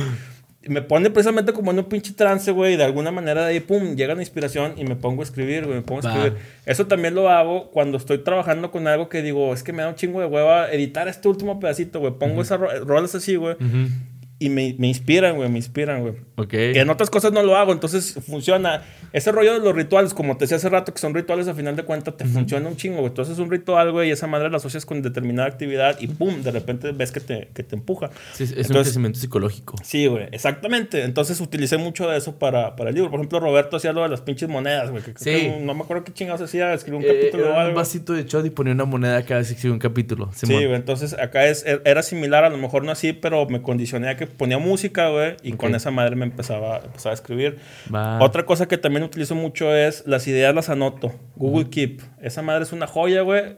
Me 0.68 0.84
pone 0.84 1.10
precisamente 1.10 1.54
como 1.54 1.72
en 1.72 1.80
un 1.80 1.86
pinche 1.86 2.14
trance, 2.14 2.52
güey. 2.52 2.78
De 2.78 2.84
alguna 2.84 3.12
manera 3.12 3.46
de 3.46 3.54
ahí, 3.54 3.60
pum, 3.60 3.96
llega 3.96 4.14
la 4.14 4.22
inspiración 4.22 4.74
y 4.78 4.84
me 4.84 4.96
pongo 4.96 5.22
a 5.22 5.26
escribir, 5.26 5.66
güey. 5.66 5.78
Me 5.78 5.82
pongo 5.82 6.08
a 6.08 6.10
escribir. 6.12 6.38
Eso 6.68 6.86
también 6.86 7.16
lo 7.16 7.30
hago 7.30 7.72
cuando 7.72 7.98
estoy 7.98 8.20
trabajando 8.20 8.70
con 8.70 8.88
algo 8.88 9.10
que 9.10 9.24
digo, 9.24 9.54
es 9.54 9.64
que 9.64 9.74
me 9.74 9.82
da 9.82 9.90
un 9.90 9.96
chingo 9.96 10.20
de 10.20 10.28
hueva 10.28 10.72
editar 10.72 11.08
este 11.08 11.28
último 11.28 11.60
pedacito, 11.60 12.00
güey. 12.00 12.14
Pongo 12.14 12.44
esas 12.44 12.60
rolas 12.60 13.16
así, 13.16 13.36
güey 13.36 13.56
y 14.42 14.50
me, 14.50 14.76
me 14.80 14.88
inspiran, 14.88 15.36
güey, 15.36 15.48
me 15.50 15.60
inspiran, 15.60 16.02
güey. 16.02 16.16
Ok. 16.36 16.50
Que 16.50 16.80
en 16.80 16.90
otras 16.90 17.12
cosas 17.12 17.32
no 17.32 17.44
lo 17.44 17.56
hago, 17.56 17.72
entonces 17.72 18.18
funciona. 18.26 18.82
Ese 19.14 19.32
rollo 19.32 19.54
de 19.54 19.60
los 19.60 19.76
rituales, 19.76 20.14
como 20.14 20.38
te 20.38 20.46
decía 20.46 20.58
hace 20.58 20.70
rato, 20.70 20.94
que 20.94 21.00
son 21.00 21.14
rituales, 21.14 21.48
a 21.48 21.54
final 21.54 21.76
de 21.76 21.84
cuentas 21.84 22.16
te 22.16 22.26
funciona 22.26 22.68
un 22.70 22.78
chingo, 22.78 22.98
güey. 22.98 23.08
Entonces 23.08 23.34
es 23.34 23.40
un 23.40 23.52
ritual, 23.52 23.92
güey, 23.92 24.10
y 24.10 24.12
esa 24.12 24.28
madre 24.28 24.50
la 24.50 24.58
asocias 24.58 24.86
con 24.86 25.02
determinada 25.02 25.48
actividad 25.48 25.98
y 26.00 26.08
pum, 26.08 26.42
de 26.42 26.52
repente 26.52 26.92
ves 26.92 27.12
que 27.12 27.20
te, 27.20 27.50
que 27.54 27.64
te 27.64 27.76
empuja. 27.76 28.10
Sí, 28.34 28.44
es 28.44 28.70
un 28.70 28.76
crecimiento 28.76 29.20
psicológico. 29.20 29.76
Sí, 29.84 30.08
güey, 30.08 30.28
exactamente. 30.32 31.04
Entonces 31.04 31.42
utilicé 31.42 31.78
mucho 31.78 32.10
de 32.10 32.18
eso 32.18 32.38
para, 32.38 32.76
para 32.76 32.90
el 32.90 32.96
libro. 32.96 33.12
Por 33.12 33.20
ejemplo, 33.20 33.40
Roberto 33.40 33.78
hacía 33.78 33.92
lo 33.92 34.04
de 34.04 34.10
las 34.10 34.22
pinches 34.22 34.48
monedas, 34.48 34.92
güey. 34.92 35.04
sí. 35.18 35.52
no 35.62 35.74
me 35.74 35.82
acuerdo 35.82 36.04
qué 36.04 36.14
chingados 36.14 36.42
hacía, 36.42 36.74
escribió 36.74 37.00
un 37.00 37.06
eh, 37.06 37.20
capítulo 37.20 37.52
o 37.52 37.54
algo. 37.54 37.70
Un 37.70 37.76
vasito 37.76 38.14
de 38.14 38.24
shot 38.24 38.46
y 38.46 38.50
ponía 38.50 38.74
una 38.74 38.86
moneda 38.86 39.22
cada 39.24 39.40
vez 39.40 39.50
que 39.50 39.56
escribía 39.56 39.74
un 39.74 39.80
capítulo. 39.80 40.30
Sí, 40.34 40.48
güey, 40.48 40.74
entonces 40.74 41.18
acá 41.20 41.48
es, 41.48 41.66
era 41.66 42.02
similar, 42.02 42.46
a 42.46 42.50
lo 42.50 42.58
mejor 42.58 42.84
no 42.84 42.92
así, 42.92 43.14
pero 43.14 43.46
me 43.48 43.62
condicioné 43.62 44.10
a 44.10 44.16
que 44.16 44.28
ponía 44.28 44.58
música, 44.58 45.02
y 45.44 45.54
con 45.54 45.76
esa 45.76 45.92
madre 45.92 46.16
me 46.16 46.26
empezaba, 46.26 46.82
empezaba 46.84 47.12
a 47.12 47.16
escribir. 47.16 47.58
Otra 48.20 48.46
cosa 48.46 48.68
que 48.68 48.78
también 48.78 49.01
utilizo 49.06 49.36
mucho 49.36 49.76
es 49.76 50.04
las 50.06 50.28
ideas 50.28 50.54
las 50.54 50.70
anoto. 50.70 51.14
Google 51.36 51.70
Keep. 51.70 52.02
Esa 52.22 52.42
madre 52.42 52.64
es 52.64 52.72
una 52.72 52.88
joya, 52.88 53.22
güey. 53.22 53.58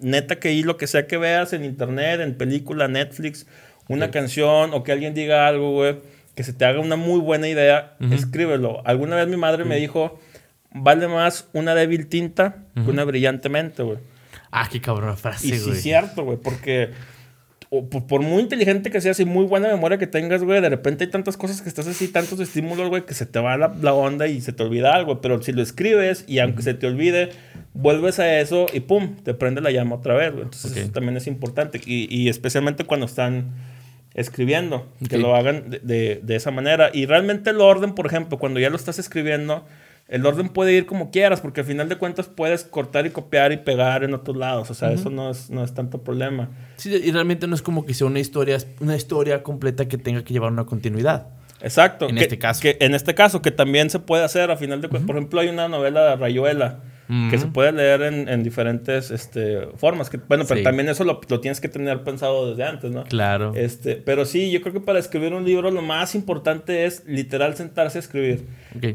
Neta 0.00 0.38
que 0.38 0.48
ahí 0.48 0.62
lo 0.62 0.76
que 0.76 0.86
sea 0.86 1.06
que 1.06 1.16
veas 1.16 1.52
en 1.52 1.64
internet, 1.64 2.20
en 2.20 2.36
película, 2.36 2.88
Netflix, 2.88 3.46
una 3.88 4.10
canción 4.10 4.74
o 4.74 4.82
que 4.82 4.92
alguien 4.92 5.14
diga 5.14 5.46
algo, 5.46 5.72
güey, 5.72 5.96
que 6.34 6.42
se 6.42 6.52
te 6.52 6.64
haga 6.64 6.80
una 6.80 6.96
muy 6.96 7.20
buena 7.20 7.48
idea, 7.48 7.96
escríbelo. 8.10 8.82
Alguna 8.86 9.16
vez 9.16 9.28
mi 9.28 9.36
madre 9.36 9.64
me 9.64 9.76
dijo, 9.76 10.18
vale 10.70 11.08
más 11.08 11.48
una 11.52 11.74
débil 11.74 12.08
tinta 12.08 12.64
que 12.74 12.90
una 12.90 13.04
brillantemente, 13.04 13.82
güey. 13.82 13.98
Ah, 14.50 14.68
qué 14.70 14.80
cabrón 14.80 15.16
frase, 15.16 15.48
güey. 15.48 15.60
Y 15.60 15.74
sí 15.74 15.80
cierto, 15.82 16.24
güey, 16.24 16.38
porque 16.38 16.90
por, 17.68 18.22
muy 18.22 18.42
inteligente 18.42 18.90
que 18.90 19.00
seas 19.00 19.18
y 19.18 19.24
muy 19.24 19.44
buena 19.44 19.68
memoria 19.68 19.98
que 19.98 20.06
tengas, 20.06 20.42
güey, 20.42 20.60
de 20.60 20.68
repente 20.68 21.04
hay 21.04 21.10
tantas 21.10 21.36
cosas 21.36 21.60
que 21.62 21.68
estás 21.68 21.86
así, 21.88 22.08
tantos 22.08 22.38
estímulos, 22.38 22.88
güey, 22.88 23.04
que 23.04 23.14
se 23.14 23.26
te 23.26 23.40
va 23.40 23.56
la, 23.56 23.92
onda 23.92 24.28
y 24.28 24.40
se 24.40 24.52
te 24.52 24.62
olvida 24.62 24.94
algo. 24.94 25.20
Pero 25.20 25.42
si 25.42 25.52
lo 25.52 25.62
escribes 25.62 26.24
y 26.28 26.38
aunque 26.38 26.62
se 26.62 26.74
te 26.74 26.86
olvide, 26.86 27.30
vuelves 27.74 28.20
a 28.20 28.40
eso 28.40 28.66
y 28.72 28.80
pum, 28.80 29.16
te 29.22 29.34
prende 29.34 29.60
la 29.60 29.72
llama 29.72 29.96
otra 29.96 30.14
vez, 30.14 30.32
güey. 30.32 30.44
Entonces 30.44 30.76
eso 30.76 30.92
también 30.92 31.16
es 31.16 31.26
importante. 31.26 31.80
Y, 31.84 32.06
y, 32.14 32.28
especialmente 32.28 32.84
cuando 32.84 33.06
están 33.06 33.52
escribiendo, 34.14 34.86
que 35.08 35.18
lo 35.18 35.34
hagan 35.34 35.68
de, 35.68 36.20
de 36.22 36.36
esa 36.36 36.52
manera. 36.52 36.90
Y 36.92 37.06
realmente 37.06 37.50
el 37.50 37.60
orden, 37.60 37.94
por 37.94 38.06
ejemplo, 38.06 38.38
cuando 38.38 38.60
ya 38.60 38.70
lo 38.70 38.76
estás 38.76 38.98
escribiendo 38.98 39.66
el 40.08 40.24
orden 40.24 40.48
puede 40.48 40.72
ir 40.72 40.86
como 40.86 41.10
quieras, 41.10 41.40
porque 41.40 41.60
al 41.60 41.66
final 41.66 41.88
de 41.88 41.96
cuentas 41.96 42.28
puedes 42.28 42.62
cortar 42.64 43.06
y 43.06 43.10
copiar 43.10 43.52
y 43.52 43.56
pegar 43.56 44.04
en 44.04 44.14
otros 44.14 44.36
lados. 44.36 44.70
O 44.70 44.74
sea, 44.74 44.92
eso 44.92 45.10
no 45.10 45.30
es, 45.30 45.50
no 45.50 45.64
es 45.64 45.74
tanto 45.74 46.02
problema. 46.04 46.50
Sí, 46.76 46.94
y 46.94 47.10
realmente 47.10 47.48
no 47.48 47.54
es 47.56 47.62
como 47.62 47.84
que 47.84 47.92
sea 47.92 48.06
una 48.06 48.20
historia, 48.20 48.58
una 48.80 48.94
historia 48.94 49.42
completa 49.42 49.88
que 49.88 49.98
tenga 49.98 50.22
que 50.22 50.32
llevar 50.32 50.52
una 50.52 50.64
continuidad. 50.64 51.28
Exacto. 51.60 52.08
En 52.08 52.18
este 52.18 52.38
caso. 52.38 52.60
Que 52.60 52.76
en 52.80 52.94
este 52.94 53.14
caso, 53.14 53.42
que 53.42 53.50
también 53.50 53.90
se 53.90 53.98
puede 53.98 54.22
hacer 54.22 54.50
a 54.50 54.56
final 54.56 54.80
de 54.80 54.88
cuentas. 54.88 55.06
Por 55.06 55.16
ejemplo, 55.16 55.40
hay 55.40 55.48
una 55.48 55.68
novela 55.68 56.10
de 56.10 56.16
Rayuela 56.16 56.80
que 57.30 57.38
se 57.38 57.46
puede 57.46 57.70
leer 57.72 58.02
en, 58.02 58.28
en 58.28 58.42
diferentes 58.42 59.10
este, 59.10 59.68
formas. 59.76 60.10
Que, 60.10 60.16
bueno, 60.16 60.44
pero 60.48 60.62
también 60.62 60.88
eso 60.88 61.04
lo, 61.04 61.20
lo, 61.28 61.40
tienes 61.40 61.60
que 61.60 61.68
tener 61.68 62.02
pensado 62.02 62.50
desde 62.50 62.64
antes, 62.64 62.90
¿no? 62.90 63.04
Claro. 63.04 63.52
Este, 63.54 63.96
pero 63.96 64.24
sí, 64.24 64.50
yo 64.50 64.60
creo 64.60 64.72
que 64.72 64.80
para 64.80 64.98
escribir 64.98 65.32
un 65.32 65.44
libro 65.44 65.70
lo 65.70 65.82
más 65.82 66.14
importante 66.14 66.84
es 66.84 67.04
literal 67.06 67.54
sentarse 67.54 67.98
a 67.98 68.00
escribir. 68.00 68.46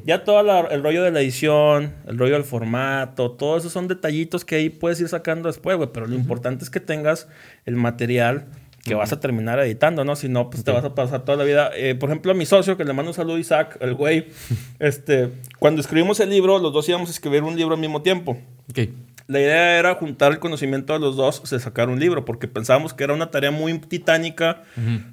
Ya 0.05 0.24
todo 0.24 0.70
el 0.70 0.84
rollo 0.84 1.03
de 1.03 1.12
la 1.12 1.22
edición, 1.22 1.93
el 2.05 2.18
rollo 2.18 2.34
del 2.34 2.43
formato, 2.43 3.32
todo 3.32 3.57
eso 3.57 3.70
son 3.70 3.88
detallitos 3.88 4.43
que 4.43 4.55
ahí 4.55 4.70
puedes 4.70 4.99
ir 4.99 5.07
sacando 5.07 5.47
después, 5.47 5.78
güey. 5.78 5.89
Pero 5.93 6.07
lo 6.07 6.16
importante 6.16 6.64
es 6.64 6.70
que 6.70 6.80
tengas 6.80 7.28
el 7.66 7.76
material 7.76 8.47
que 8.84 8.95
vas 8.95 9.13
a 9.13 9.19
terminar 9.19 9.59
editando, 9.59 10.03
¿no? 10.03 10.15
Si 10.15 10.27
no, 10.27 10.49
pues 10.49 10.63
te 10.63 10.71
vas 10.71 10.84
a 10.84 10.95
pasar 10.95 11.23
toda 11.23 11.38
la 11.38 11.43
vida. 11.43 11.71
Eh, 11.75 11.95
por 11.95 12.09
ejemplo, 12.09 12.32
a 12.32 12.36
mi 12.36 12.45
socio, 12.45 12.77
que 12.77 12.84
le 12.84 12.93
mando 12.93 13.11
un 13.11 13.15
saludo 13.15 13.36
a 13.36 13.39
Isaac, 13.39 13.77
el 13.79 13.93
güey, 13.93 14.27
este, 14.79 15.29
cuando 15.59 15.82
escribimos 15.82 16.19
el 16.19 16.29
libro, 16.29 16.57
los 16.59 16.73
dos 16.73 16.88
íbamos 16.89 17.09
a 17.09 17.11
escribir 17.11 17.43
un 17.43 17.55
libro 17.55 17.75
al 17.75 17.82
mismo 17.82 18.01
tiempo. 18.01 18.38
Okay. 18.69 18.93
La 19.27 19.39
idea 19.39 19.79
era 19.79 19.95
juntar 19.95 20.32
el 20.32 20.39
conocimiento 20.39 20.93
de 20.93 20.99
los 20.99 21.15
dos, 21.15 21.49
de 21.49 21.59
sacar 21.59 21.89
un 21.89 21.99
libro, 21.99 22.25
porque 22.25 22.47
pensábamos 22.47 22.93
que 22.93 23.03
era 23.03 23.13
una 23.13 23.32
tarea 23.32 23.51
muy 23.51 23.77
titánica 23.79 24.63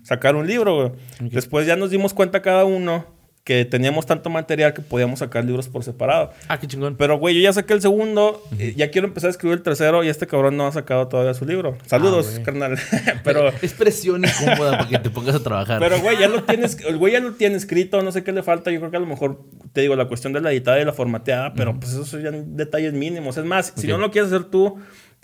sacar 0.03 0.35
un 0.35 0.47
libro, 0.47 0.77
güey. 1.21 1.31
Después 1.31 1.67
ya 1.67 1.77
nos 1.77 1.91
dimos 1.91 2.15
cuenta 2.15 2.43
cada 2.43 2.65
uno 2.65 3.18
que 3.49 3.65
teníamos 3.65 4.05
tanto 4.05 4.29
material 4.29 4.75
que 4.75 4.83
podíamos 4.83 5.21
sacar 5.21 5.43
libros 5.43 5.69
por 5.69 5.83
separado. 5.83 6.33
Ah, 6.49 6.61
qué 6.61 6.67
chingón. 6.67 6.97
Pero, 6.97 7.17
güey, 7.17 7.35
yo 7.35 7.41
ya 7.41 7.51
saqué 7.51 7.73
el 7.73 7.81
segundo, 7.81 8.45
eh, 8.59 8.75
ya 8.77 8.91
quiero 8.91 9.09
empezar 9.09 9.29
a 9.29 9.31
escribir 9.31 9.57
el 9.57 9.63
tercero 9.63 10.05
y 10.05 10.09
este 10.09 10.27
cabrón 10.27 10.59
no 10.59 10.67
ha 10.67 10.73
sacado 10.73 11.09
todavía 11.09 11.33
su 11.33 11.47
libro. 11.47 11.79
Saludos, 11.87 12.37
ah, 12.39 12.43
carnal. 12.45 12.79
Pero... 13.25 13.51
Es 13.63 13.73
presión 13.73 14.23
incómoda 14.23 14.73
para 14.73 14.89
que 14.89 14.99
te 14.99 15.09
pongas 15.09 15.37
a 15.37 15.43
trabajar. 15.43 15.81
Pero, 15.81 15.99
güey, 16.01 16.19
ya 16.19 16.29
lo 16.29 16.45
tienes, 16.45 16.79
el 16.87 16.99
güey 16.99 17.15
ya 17.15 17.21
lo 17.21 17.33
tiene 17.33 17.57
escrito, 17.57 18.03
no 18.03 18.13
sé 18.13 18.23
qué 18.23 18.33
le 18.33 18.43
falta. 18.43 18.71
Yo 18.71 18.81
creo 18.81 18.91
que 18.91 18.99
a 18.99 19.01
lo 19.01 19.07
mejor, 19.07 19.41
te 19.73 19.81
digo, 19.81 19.97
la 19.97 20.09
cuestión 20.09 20.35
de 20.35 20.43
la 20.43 20.53
editada 20.53 20.79
y 20.79 20.85
la 20.85 20.93
formateada, 20.93 21.55
pero 21.55 21.81
pues 21.81 21.93
esos 21.93 22.07
son 22.07 22.23
ya 22.23 22.31
detalles 22.31 22.93
mínimos. 22.93 23.39
Es 23.39 23.47
más, 23.47 23.73
si 23.75 23.87
no 23.87 23.97
lo 23.97 24.11
quieres 24.11 24.31
hacer 24.31 24.45
tú 24.45 24.79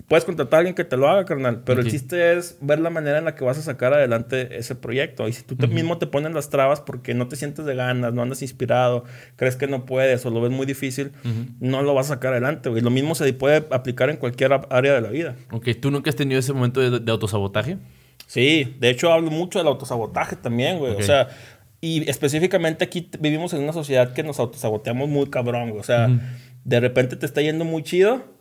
Puedes 0.09 0.27
contratar 0.27 0.59
a 0.59 0.61
alguien 0.61 0.75
que 0.75 0.85
te 0.85 0.99
lo 0.99 1.09
haga, 1.09 1.25
carnal. 1.25 1.63
Pero 1.65 1.81
el 1.81 1.91
chiste 1.91 2.37
es 2.37 2.59
ver 2.61 2.79
la 2.79 2.91
manera 2.91 3.19
en 3.19 3.25
la 3.25 3.35
que 3.35 3.43
vas 3.43 3.57
a 3.57 3.63
sacar 3.63 3.95
adelante 3.95 4.59
ese 4.59 4.75
proyecto. 4.75 5.27
Y 5.29 5.33
si 5.33 5.43
tú 5.43 5.57
mismo 5.69 5.97
te 5.97 6.07
pones 6.07 6.35
las 6.35 6.51
trabas 6.51 6.83
porque 6.83 7.15
no 7.15 7.27
te 7.27 7.37
sientes 7.37 7.65
de 7.65 7.75
ganas, 7.75 8.13
no 8.13 8.21
andas 8.21 8.43
inspirado, 8.43 9.05
crees 9.37 9.57
que 9.57 9.67
no 9.67 9.87
puedes 9.87 10.27
o 10.27 10.31
lo 10.31 10.43
ves 10.43 10.51
muy 10.51 10.67
difícil, 10.67 11.13
no 11.59 11.83
lo 11.83 11.95
vas 11.95 12.11
a 12.11 12.15
sacar 12.15 12.33
adelante, 12.33 12.71
Y 12.71 12.81
Lo 12.83 12.91
mismo 12.91 13.15
se 13.15 13.33
puede 13.33 13.67
aplicar 13.71 14.11
en 14.11 14.19
cualquier 14.19 14.53
área 14.69 14.93
de 14.93 15.01
la 15.01 15.09
vida. 15.09 15.37
Ok, 15.51 15.69
¿tú 15.81 15.91
nunca 15.91 16.11
has 16.11 16.17
tenido 16.17 16.39
ese 16.39 16.53
momento 16.53 16.81
de, 16.81 17.11
autosabotaje? 17.11 17.79
Sí, 18.27 18.77
de 18.79 18.91
hecho 18.91 19.11
hablo 19.11 19.31
mucho 19.31 19.59
del 19.59 19.69
autosabotaje 19.69 20.37
también, 20.37 20.79
güey. 20.79 20.93
O 20.97 21.03
sea, 21.03 21.29
y 21.81 22.09
específicamente 22.11 22.85
aquí 22.85 23.09
vivimos 23.21 23.55
en 23.55 23.63
una 23.63 23.73
sociedad 23.73 24.13
que 24.13 24.23
nos 24.23 24.39
autosaboteamos 24.39 25.09
muy 25.09 25.31
cabrón, 25.31 25.71
güey. 25.71 25.81
O 25.81 25.85
sea, 25.85 26.11
de 26.65 26.81
repente 26.81 27.17
te 27.17 27.25
está 27.25 27.41
yendo 27.41 27.65
muy 27.65 27.83
chido 27.83 28.34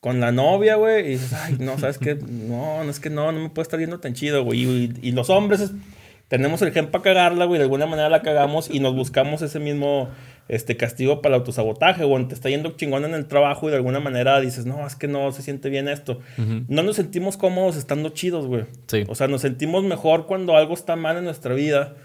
con 0.00 0.18
la 0.18 0.32
novia, 0.32 0.76
güey, 0.76 1.06
y 1.06 1.08
dices, 1.10 1.34
ay, 1.34 1.56
no, 1.60 1.78
¿sabes 1.78 1.98
qué? 1.98 2.14
No, 2.14 2.82
no 2.82 2.90
es 2.90 3.00
que 3.00 3.10
no, 3.10 3.32
no 3.32 3.40
me 3.40 3.50
puede 3.50 3.64
estar 3.64 3.78
yendo 3.78 4.00
tan 4.00 4.14
chido, 4.14 4.42
güey. 4.44 4.90
Y, 5.02 5.12
los 5.12 5.28
hombres 5.28 5.72
tenemos 6.28 6.62
el 6.62 6.72
gen 6.72 6.90
para 6.90 7.04
cagarla, 7.04 7.44
güey, 7.44 7.58
de 7.58 7.64
alguna 7.64 7.86
manera 7.86 8.08
la 8.08 8.22
cagamos 8.22 8.70
y 8.70 8.80
nos 8.80 8.94
buscamos 8.94 9.42
ese 9.42 9.58
mismo 9.58 10.08
este, 10.48 10.76
castigo 10.78 11.20
para 11.20 11.34
el 11.34 11.40
autosabotaje, 11.40 12.04
güey. 12.04 12.26
Te 12.28 12.34
está 12.34 12.48
yendo 12.48 12.70
chingón 12.76 13.04
en 13.04 13.12
el 13.12 13.26
trabajo 13.26 13.68
y 13.68 13.70
de 13.70 13.76
alguna 13.76 14.00
manera 14.00 14.40
dices, 14.40 14.64
no, 14.64 14.86
es 14.86 14.96
que 14.96 15.06
no 15.06 15.32
se 15.32 15.42
siente 15.42 15.68
bien 15.68 15.86
esto. 15.86 16.20
No 16.38 16.82
nos 16.82 16.96
sentimos 16.96 17.36
cómodos 17.36 17.76
estando 17.76 18.08
chidos, 18.08 18.46
güey. 18.46 18.64
Sí. 18.86 19.04
O 19.06 19.14
sea, 19.14 19.28
nos 19.28 19.42
sentimos 19.42 19.84
mejor 19.84 20.26
cuando 20.26 20.56
algo 20.56 20.72
está 20.72 20.96
mal 20.96 21.18
en 21.18 21.24
nuestra 21.24 21.54
vida 21.54 21.96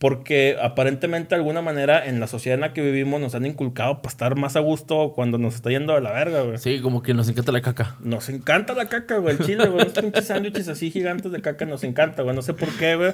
porque 0.00 0.56
aparentemente 0.62 1.34
de 1.34 1.36
alguna 1.36 1.60
manera 1.60 2.06
en 2.06 2.20
la 2.20 2.26
sociedad 2.26 2.54
en 2.54 2.62
la 2.62 2.72
que 2.72 2.80
vivimos 2.80 3.20
nos 3.20 3.34
han 3.34 3.44
inculcado 3.44 4.00
para 4.00 4.10
estar 4.10 4.34
más 4.34 4.56
a 4.56 4.60
gusto 4.60 5.12
cuando 5.14 5.36
nos 5.36 5.54
está 5.54 5.68
yendo 5.68 5.94
de 5.94 6.00
la 6.00 6.10
verga, 6.10 6.40
güey. 6.40 6.56
Sí, 6.56 6.80
como 6.80 7.02
que 7.02 7.12
nos 7.12 7.28
encanta 7.28 7.52
la 7.52 7.60
caca. 7.60 7.96
Nos 8.00 8.30
encanta 8.30 8.72
la 8.72 8.86
caca, 8.86 9.18
güey. 9.18 9.36
El 9.36 9.44
chile, 9.44 9.68
güey. 9.68 9.84
Los 9.84 9.92
pinches 10.00 10.26
sándwiches 10.26 10.68
así 10.68 10.90
gigantes 10.90 11.30
de 11.30 11.42
caca 11.42 11.66
nos 11.66 11.84
encanta, 11.84 12.22
güey. 12.22 12.34
No 12.34 12.40
sé 12.40 12.54
por 12.54 12.70
qué, 12.78 12.96
güey. 12.96 13.12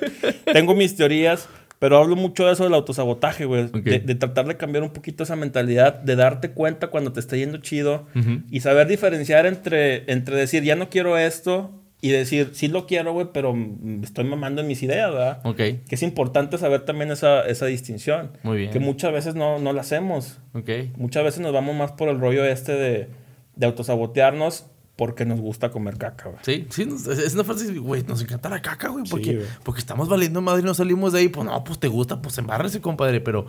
Tengo 0.53 0.77
mis 0.77 0.95
teorías, 0.95 1.49
pero 1.81 1.99
hablo 1.99 2.15
mucho 2.15 2.47
de 2.47 2.53
eso 2.53 2.63
del 2.63 2.75
autosabotaje, 2.75 3.47
güey. 3.47 3.67
De, 3.67 4.15
tratar 4.15 4.47
de 4.47 4.57
cambiar 4.57 4.85
un 4.85 4.91
poquito 4.91 5.25
esa 5.25 5.35
mentalidad, 5.35 5.93
de 5.95 6.15
darte 6.15 6.53
cuenta 6.53 6.87
cuando 6.87 7.13
te 7.13 7.19
está 7.19 7.37
yendo 7.37 7.59
chido 7.59 8.07
y 8.49 8.61
saber 8.61 8.87
diferenciar 8.87 9.47
entre, 9.47 10.09
entre 10.13 10.37
decir, 10.37 10.63
ya 10.63 10.77
no 10.77 10.89
quiero 10.89 11.19
esto 11.19 11.83
y 12.01 12.11
decir, 12.11 12.51
sí 12.53 12.69
lo 12.69 12.87
quiero, 12.87 13.13
güey, 13.13 13.29
pero 13.33 13.55
estoy 14.03 14.25
mamando 14.25 14.61
en 14.61 14.69
mis 14.69 14.83
ideas, 14.83 15.11
¿verdad? 15.11 15.41
Ok. 15.45 15.57
Que 15.57 15.83
es 15.89 16.03
importante 16.03 16.59
saber 16.59 16.85
también 16.85 17.11
esa, 17.11 17.47
esa 17.47 17.67
distinción. 17.67 18.33
Muy 18.43 18.59
bien. 18.59 18.71
Que 18.71 18.81
muchas 18.81 19.13
veces 19.13 19.35
no, 19.35 19.59
no 19.59 19.73
la 19.73 19.81
hacemos. 19.81 20.39
Ok. 20.53 20.69
Muchas 20.97 21.25
veces 21.25 21.41
nos 21.41 21.53
vamos 21.53 21.75
más 21.75 21.93
por 21.93 22.09
el 22.09 22.21
rollo 22.21 22.45
este 22.45 22.73
de, 22.73 23.09
de 23.57 23.67
autosabotearnos 23.67 24.67
porque 24.97 25.27
nos 25.27 25.41
gusta 25.41 25.71
comer 25.71 25.99
caca, 25.99 26.31
güey. 26.31 26.39
Sí, 26.43 26.67
sí, 26.71 26.83
es 26.83 27.35
una 27.35 27.45
frase, 27.45 27.73
güey, 27.79 28.03
nos 28.05 28.23
encanta 28.23 28.49
la 28.49 28.63
caca, 28.63 28.89
güey, 28.89 29.05
porque, 29.09 29.45
porque 29.63 29.81
estamos 29.81 30.09
valiendo 30.09 30.41
madre 30.41 30.63
y 30.63 30.65
no 30.65 30.73
salimos 30.73 31.13
de 31.13 31.21
ahí, 31.21 31.29
pues 31.29 31.45
no, 31.45 31.63
pues 31.65 31.79
te 31.79 31.89
gusta, 31.89 32.23
pues 32.23 32.39
embárrese, 32.39 32.81
compadre, 32.81 33.21
pero 33.21 33.47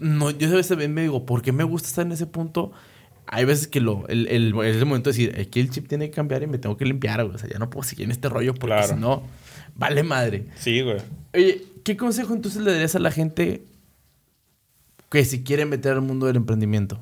no, 0.00 0.30
yo 0.30 0.48
a 0.48 0.54
veces 0.56 0.76
me 0.88 1.02
digo, 1.02 1.24
¿por 1.24 1.42
qué 1.42 1.52
me 1.52 1.62
gusta 1.62 1.88
estar 1.88 2.04
en 2.04 2.12
ese 2.12 2.26
punto? 2.26 2.72
Hay 3.26 3.44
veces 3.46 3.66
que 3.68 3.80
lo, 3.80 4.06
el, 4.08 4.28
el, 4.28 4.54
es 4.64 4.76
el 4.76 4.86
momento 4.86 5.10
de 5.10 5.16
decir, 5.16 5.40
aquí 5.40 5.60
el 5.60 5.70
chip 5.70 5.88
tiene 5.88 6.06
que 6.10 6.14
cambiar 6.14 6.42
y 6.42 6.46
me 6.46 6.58
tengo 6.58 6.76
que 6.76 6.84
limpiar, 6.84 7.22
güey, 7.24 7.34
o 7.34 7.38
sea, 7.38 7.48
ya 7.48 7.58
no 7.58 7.70
puedo 7.70 7.82
seguir 7.88 8.04
en 8.04 8.10
este 8.10 8.28
rollo 8.28 8.52
porque 8.54 8.76
Claro. 8.76 8.94
si 8.94 9.00
no, 9.00 9.22
vale 9.74 10.02
madre. 10.02 10.46
Sí, 10.56 10.82
güey. 10.82 10.98
Oye, 11.32 11.62
¿qué 11.84 11.96
consejo 11.96 12.34
entonces 12.34 12.62
le 12.62 12.72
darías 12.72 12.94
a 12.94 12.98
la 12.98 13.10
gente 13.10 13.64
que 15.10 15.24
si 15.24 15.42
quiere 15.42 15.64
meter 15.64 15.92
al 15.92 16.02
mundo 16.02 16.26
del 16.26 16.36
emprendimiento? 16.36 17.00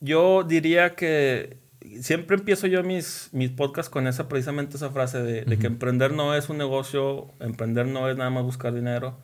Yo 0.00 0.44
diría 0.44 0.94
que 0.94 1.56
siempre 2.00 2.36
empiezo 2.36 2.66
yo 2.66 2.82
mis, 2.82 3.28
mis 3.32 3.50
podcasts 3.50 3.90
con 3.90 4.06
esa, 4.06 4.28
precisamente 4.28 4.76
esa 4.76 4.90
frase 4.90 5.22
de, 5.22 5.44
de 5.44 5.58
que 5.58 5.66
emprender 5.66 6.12
no 6.12 6.34
es 6.34 6.48
un 6.48 6.58
negocio, 6.58 7.32
emprender 7.40 7.86
no 7.86 8.08
es 8.08 8.16
nada 8.16 8.30
más 8.30 8.44
buscar 8.44 8.74
dinero, 8.74 9.18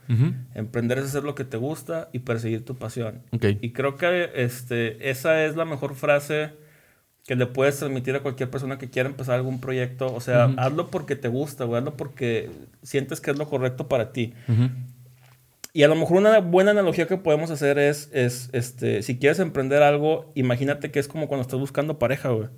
emprender 0.54 0.98
es 0.98 1.06
hacer 1.06 1.24
lo 1.24 1.34
que 1.34 1.44
te 1.44 1.56
gusta 1.56 2.08
y 2.12 2.20
perseguir 2.20 2.64
tu 2.64 2.76
pasión. 2.76 3.22
Y 3.60 3.72
creo 3.72 3.96
que 3.96 4.30
este, 4.34 5.10
esa 5.10 5.44
es 5.44 5.56
la 5.56 5.64
mejor 5.64 5.94
frase 5.94 6.52
que 7.26 7.36
le 7.36 7.46
puedes 7.46 7.78
transmitir 7.78 8.16
a 8.16 8.20
cualquier 8.20 8.50
persona 8.50 8.78
que 8.78 8.90
quiera 8.90 9.08
empezar 9.08 9.36
algún 9.36 9.60
proyecto. 9.60 10.12
O 10.12 10.20
sea, 10.20 10.44
hazlo 10.56 10.88
porque 10.88 11.14
te 11.16 11.28
gusta, 11.28 11.64
güey, 11.64 11.78
hazlo 11.78 11.96
porque 11.96 12.50
sientes 12.82 13.20
que 13.20 13.30
es 13.30 13.38
lo 13.38 13.48
correcto 13.48 13.88
para 13.88 14.12
ti. 14.12 14.34
Y 15.72 15.84
a 15.84 15.88
lo 15.88 15.94
mejor 15.94 16.16
una 16.16 16.38
buena 16.40 16.72
analogía 16.72 17.06
que 17.06 17.16
podemos 17.16 17.50
hacer 17.50 17.78
es, 17.78 18.10
es 18.12 18.48
este, 18.52 19.02
si 19.02 19.18
quieres 19.18 19.38
emprender 19.38 19.82
algo, 19.82 20.32
imagínate 20.34 20.90
que 20.90 20.98
es 20.98 21.06
como 21.06 21.28
cuando 21.28 21.42
estás 21.42 21.60
buscando 21.60 21.98
pareja, 21.98 22.30
güey. 22.30 22.48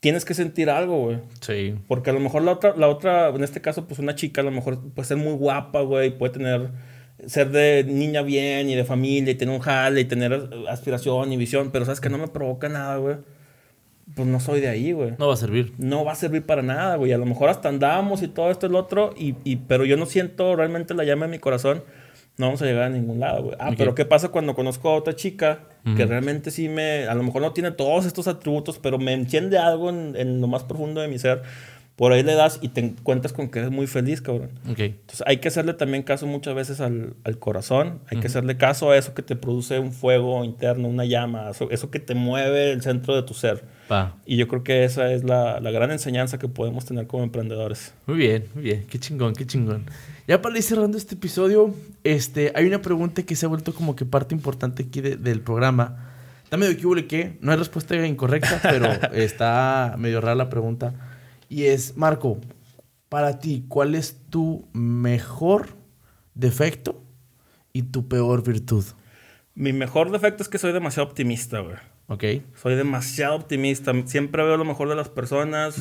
Tienes 0.00 0.24
que 0.24 0.34
sentir 0.34 0.70
algo, 0.70 0.98
güey. 0.98 1.18
Sí. 1.40 1.74
Porque 1.86 2.10
a 2.10 2.12
lo 2.12 2.20
mejor 2.20 2.42
la 2.42 2.52
otra, 2.52 2.74
la 2.76 2.88
otra, 2.88 3.28
en 3.28 3.44
este 3.44 3.60
caso, 3.60 3.86
pues 3.86 4.00
una 4.00 4.14
chica 4.14 4.40
a 4.40 4.44
lo 4.44 4.50
mejor 4.50 4.80
puede 4.94 5.06
ser 5.06 5.18
muy 5.18 5.34
guapa, 5.34 5.82
güey, 5.82 6.16
puede 6.16 6.32
tener, 6.32 6.70
ser 7.26 7.50
de 7.50 7.84
niña 7.84 8.22
bien 8.22 8.68
y 8.68 8.74
de 8.74 8.84
familia 8.84 9.32
y 9.32 9.36
tener 9.36 9.54
un 9.54 9.60
jale 9.60 10.00
y 10.00 10.04
tener 10.06 10.48
aspiración 10.68 11.32
y 11.32 11.36
visión, 11.36 11.70
pero 11.70 11.84
sabes 11.84 12.00
que 12.00 12.08
no 12.08 12.18
me 12.18 12.28
provoca 12.28 12.68
nada, 12.68 12.96
güey. 12.96 13.16
Pues 14.14 14.26
no 14.28 14.40
soy 14.40 14.60
de 14.60 14.68
ahí, 14.68 14.92
güey 14.92 15.12
No 15.18 15.28
va 15.28 15.34
a 15.34 15.36
servir. 15.36 15.72
no 15.78 16.04
va 16.04 16.12
a 16.12 16.14
servir 16.16 16.44
para 16.44 16.62
nada, 16.62 16.96
güey. 16.96 17.12
A 17.12 17.18
lo 17.18 17.26
mejor 17.26 17.48
hasta 17.48 17.68
andamos 17.68 18.22
y 18.22 18.28
todo 18.28 18.50
esto 18.50 18.66
y 18.66 18.70
lo 18.70 18.78
otro, 18.78 19.14
y, 19.16 19.34
y- 19.44 19.56
pero 19.56 19.84
yo 19.84 19.96
no 19.96 20.06
siento 20.06 20.56
realmente 20.56 20.94
la 20.94 21.04
llama 21.04 21.26
en 21.26 21.30
mi 21.32 21.38
corazón. 21.38 21.82
No 22.36 22.46
vamos 22.46 22.62
a 22.62 22.64
llegar 22.64 22.84
a 22.84 22.88
ningún 22.88 23.20
lado, 23.20 23.42
güey. 23.42 23.56
Ah, 23.60 23.70
pero 23.76 23.94
¿qué 23.94 24.04
pasa 24.06 24.28
cuando 24.28 24.54
conozco 24.54 24.88
a 24.88 24.94
otra 24.94 25.14
chica 25.14 25.60
que 25.96 26.06
realmente 26.06 26.50
sí 26.50 26.68
me... 26.68 27.06
A 27.06 27.14
lo 27.14 27.22
mejor 27.22 27.42
no 27.42 27.52
tiene 27.52 27.70
todos 27.70 28.06
estos 28.06 28.28
atributos, 28.28 28.78
pero 28.78 28.98
me 28.98 29.12
enciende 29.14 29.58
algo 29.58 29.90
en, 29.90 30.14
en 30.16 30.40
lo 30.40 30.46
más 30.46 30.64
profundo 30.64 31.00
de 31.02 31.08
mi 31.08 31.18
ser. 31.18 31.42
Por 32.00 32.12
ahí 32.12 32.22
le 32.22 32.32
das 32.34 32.58
y 32.62 32.68
te 32.68 32.80
encuentras 32.80 33.34
con 33.34 33.50
que 33.50 33.58
eres 33.58 33.70
muy 33.70 33.86
feliz, 33.86 34.22
cabrón. 34.22 34.48
Ok. 34.70 34.78
Entonces 34.80 35.22
hay 35.26 35.36
que 35.36 35.48
hacerle 35.48 35.74
también 35.74 36.02
caso 36.02 36.26
muchas 36.26 36.54
veces 36.54 36.80
al, 36.80 37.12
al 37.24 37.38
corazón, 37.38 37.98
hay 38.10 38.18
que 38.20 38.26
hacerle 38.28 38.56
caso 38.56 38.90
a 38.90 38.96
eso 38.96 39.12
que 39.12 39.20
te 39.20 39.36
produce 39.36 39.78
un 39.78 39.92
fuego 39.92 40.42
interno, 40.42 40.88
una 40.88 41.04
llama, 41.04 41.50
eso, 41.50 41.70
eso 41.70 41.90
que 41.90 42.00
te 42.00 42.14
mueve 42.14 42.72
el 42.72 42.80
centro 42.80 43.14
de 43.14 43.22
tu 43.22 43.34
ser. 43.34 43.64
Y 44.24 44.36
yo 44.38 44.48
creo 44.48 44.64
que 44.64 44.84
esa 44.84 45.12
es 45.12 45.24
la, 45.24 45.60
la 45.60 45.70
gran 45.72 45.90
enseñanza 45.90 46.38
que 46.38 46.48
podemos 46.48 46.86
tener 46.86 47.06
como 47.06 47.22
emprendedores. 47.22 47.92
Muy 48.06 48.16
bien, 48.16 48.46
muy 48.54 48.64
bien. 48.64 48.86
Qué 48.88 48.98
chingón, 48.98 49.34
qué 49.34 49.44
chingón. 49.44 49.84
Ya 50.26 50.40
para 50.40 50.56
ir 50.56 50.62
cerrando 50.62 50.96
este 50.96 51.16
episodio, 51.16 51.74
este, 52.02 52.50
hay 52.54 52.64
una 52.66 52.80
pregunta 52.80 53.24
que 53.24 53.36
se 53.36 53.44
ha 53.44 53.50
vuelto 53.50 53.74
como 53.74 53.94
que 53.94 54.06
parte 54.06 54.34
importante 54.34 54.84
aquí 54.84 55.02
de- 55.02 55.16
del 55.16 55.42
programa. 55.42 56.06
Está 56.44 56.56
medio 56.56 56.76
que 57.06 57.36
no 57.42 57.52
hay 57.52 57.58
respuesta 57.58 57.94
incorrecta, 58.06 58.58
pero 58.62 58.86
está 59.12 59.96
medio 59.98 60.22
rara 60.22 60.34
la 60.34 60.48
pregunta. 60.48 60.94
Y 61.50 61.64
es, 61.64 61.96
Marco, 61.96 62.38
para 63.08 63.40
ti, 63.40 63.64
¿cuál 63.66 63.96
es 63.96 64.16
tu 64.30 64.68
mejor 64.72 65.70
defecto 66.34 67.02
y 67.72 67.82
tu 67.82 68.06
peor 68.06 68.44
virtud? 68.44 68.84
Mi 69.56 69.72
mejor 69.72 70.12
defecto 70.12 70.44
es 70.44 70.48
que 70.48 70.58
soy 70.58 70.72
demasiado 70.72 71.08
optimista, 71.08 71.58
güey. 71.58 71.74
¿Ok? 72.06 72.24
Soy 72.54 72.76
demasiado 72.76 73.34
optimista. 73.34 73.92
Siempre 74.06 74.44
veo 74.44 74.56
lo 74.56 74.64
mejor 74.64 74.88
de 74.88 74.94
las 74.94 75.08
personas. 75.08 75.76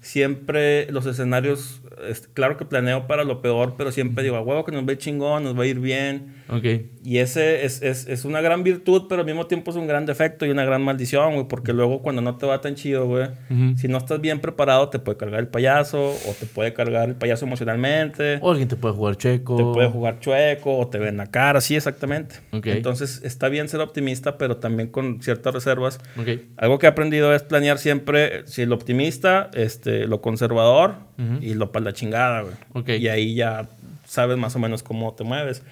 Siempre 0.00 0.92
los 0.92 1.06
escenarios, 1.06 1.80
es- 2.08 2.28
claro 2.32 2.56
que 2.56 2.64
planeo 2.64 3.06
para 3.06 3.24
lo 3.24 3.40
peor, 3.42 3.74
pero 3.78 3.92
siempre 3.92 4.22
digo, 4.24 4.36
a 4.36 4.40
huevo 4.42 4.64
que 4.64 4.72
nos 4.72 4.84
ve 4.84 4.98
chingón, 4.98 5.44
nos 5.44 5.58
va 5.58 5.62
a 5.62 5.66
ir 5.66 5.80
bien. 5.80 6.34
Ok. 6.48 6.64
Y 7.04 7.18
ese 7.18 7.64
es, 7.64 7.82
es, 7.82 8.06
es 8.08 8.24
una 8.24 8.40
gran 8.40 8.62
virtud, 8.62 9.04
pero 9.08 9.20
al 9.20 9.26
mismo 9.26 9.46
tiempo 9.46 9.70
es 9.70 9.76
un 9.76 9.86
gran 9.86 10.06
defecto 10.06 10.46
y 10.46 10.50
una 10.50 10.64
gran 10.64 10.82
maldición, 10.82 11.34
güey. 11.34 11.48
Porque 11.48 11.72
luego 11.72 12.02
cuando 12.02 12.22
no 12.22 12.36
te 12.36 12.46
va 12.46 12.60
tan 12.60 12.74
chido, 12.74 13.06
güey, 13.06 13.28
Ujú. 13.50 13.76
si 13.78 13.88
no 13.88 13.98
estás 13.98 14.20
bien 14.20 14.40
preparado, 14.40 14.88
te 14.88 14.98
puede 14.98 15.16
cargar 15.18 15.40
el 15.40 15.48
payaso 15.48 16.10
o 16.10 16.34
te 16.38 16.46
puede 16.46 16.72
cargar 16.72 17.08
el 17.08 17.14
payaso 17.16 17.46
emocionalmente. 17.46 18.38
O 18.42 18.50
alguien 18.50 18.68
te 18.68 18.76
puede 18.76 18.94
jugar 18.94 19.16
checo. 19.16 19.56
Te 19.56 19.62
puede 19.64 19.88
jugar 19.88 20.20
chueco 20.20 20.76
o 20.78 20.88
te 20.88 20.98
ven 20.98 21.16
la 21.16 21.26
cara, 21.30 21.60
sí, 21.60 21.76
exactamente. 21.76 22.36
Ok. 22.52 22.66
Entonces 22.66 23.20
está 23.24 23.48
bien 23.48 23.68
ser 23.68 23.80
optimista, 23.80 24.38
pero 24.38 24.56
también 24.58 24.88
con 24.88 25.22
ciertas 25.22 25.54
reservas. 25.54 25.98
Ok. 26.18 26.28
Algo 26.56 26.78
que 26.78 26.86
he 26.86 26.88
aprendido 26.88 27.34
es 27.34 27.42
planear 27.42 27.78
siempre, 27.78 28.46
si 28.46 28.62
el 28.62 28.72
optimista, 28.72 29.50
este, 29.54 30.06
lo 30.06 30.20
conservador 30.20 31.05
Y 31.40 31.54
lo 31.54 31.72
para 31.72 31.86
la 31.86 31.92
chingada, 31.92 32.42
güey. 32.42 33.00
Y 33.00 33.08
ahí 33.08 33.34
ya 33.34 33.68
sabes 34.04 34.36
más 34.36 34.54
o 34.56 34.58
menos 34.58 34.82
cómo 34.82 35.14
te 35.14 35.24
mueves. 35.24 35.62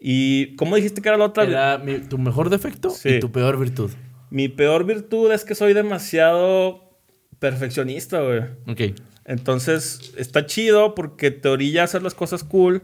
Y 0.00 0.56
¿cómo 0.56 0.76
dijiste 0.76 1.02
que 1.02 1.08
era 1.08 1.18
la 1.18 1.26
otra? 1.26 1.44
Era 1.44 1.78
mi- 1.78 1.98
tu 1.98 2.18
mejor 2.18 2.50
defecto 2.50 2.90
Sí. 2.90 3.08
y 3.10 3.20
tu 3.20 3.30
peor 3.30 3.58
virtud. 3.58 3.90
Mi 4.30 4.48
peor 4.48 4.84
virtud 4.84 5.30
es 5.32 5.44
que 5.44 5.54
soy 5.54 5.74
demasiado 5.74 6.84
perfeccionista, 7.38 8.20
güey. 8.20 8.40
Ok. 8.66 8.96
Entonces 9.24 10.12
está 10.16 10.46
chido 10.46 10.94
porque 10.94 11.30
te 11.30 11.48
orilla 11.48 11.82
a 11.82 11.84
hacer 11.84 12.02
las 12.02 12.14
cosas 12.14 12.42
cool. 12.44 12.82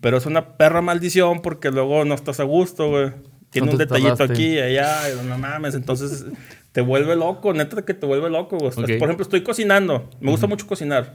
Pero 0.00 0.16
es 0.16 0.26
una 0.26 0.56
perra 0.56 0.80
maldición 0.80 1.42
porque 1.42 1.70
luego 1.70 2.04
no 2.04 2.14
estás 2.14 2.40
a 2.40 2.44
gusto, 2.44 2.88
güey. 2.90 3.10
Tiene 3.50 3.70
un 3.70 3.76
detallito 3.76 4.16
tardaste. 4.16 4.32
aquí 4.32 4.46
y 4.54 4.58
allá, 4.60 5.10
y 5.10 5.26
no 5.26 5.36
mames. 5.36 5.74
Entonces 5.74 6.24
te 6.72 6.80
vuelve 6.80 7.16
loco, 7.16 7.52
neta 7.52 7.82
que 7.82 7.94
te 7.94 8.06
vuelve 8.06 8.30
loco, 8.30 8.56
güey. 8.58 8.70
Ok. 8.70 8.74
Por 8.98 9.08
ejemplo, 9.08 9.22
estoy 9.22 9.42
cocinando. 9.42 10.08
Me 10.20 10.30
gusta 10.30 10.46
mucho 10.46 10.66
cocinar. 10.66 11.12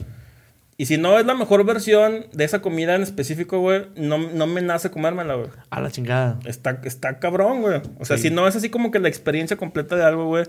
Y 0.80 0.86
si 0.86 0.96
no 0.96 1.18
es 1.18 1.26
la 1.26 1.34
mejor 1.34 1.64
versión 1.64 2.26
de 2.32 2.44
esa 2.44 2.62
comida 2.62 2.94
en 2.94 3.02
específico, 3.02 3.58
güey, 3.58 3.86
no, 3.96 4.16
no 4.18 4.46
me 4.46 4.62
nace 4.62 4.92
comérmela, 4.92 5.34
güey. 5.34 5.48
A 5.70 5.80
la 5.80 5.90
chingada. 5.90 6.38
Está, 6.44 6.80
está 6.84 7.18
cabrón, 7.18 7.62
güey. 7.62 7.80
O 7.98 8.04
sea, 8.04 8.16
Sí. 8.16 8.28
si 8.28 8.30
no 8.30 8.46
es 8.46 8.54
así 8.54 8.70
como 8.70 8.92
que 8.92 9.00
la 9.00 9.08
experiencia 9.08 9.56
completa 9.56 9.96
de 9.96 10.04
algo, 10.04 10.26
güey, 10.26 10.44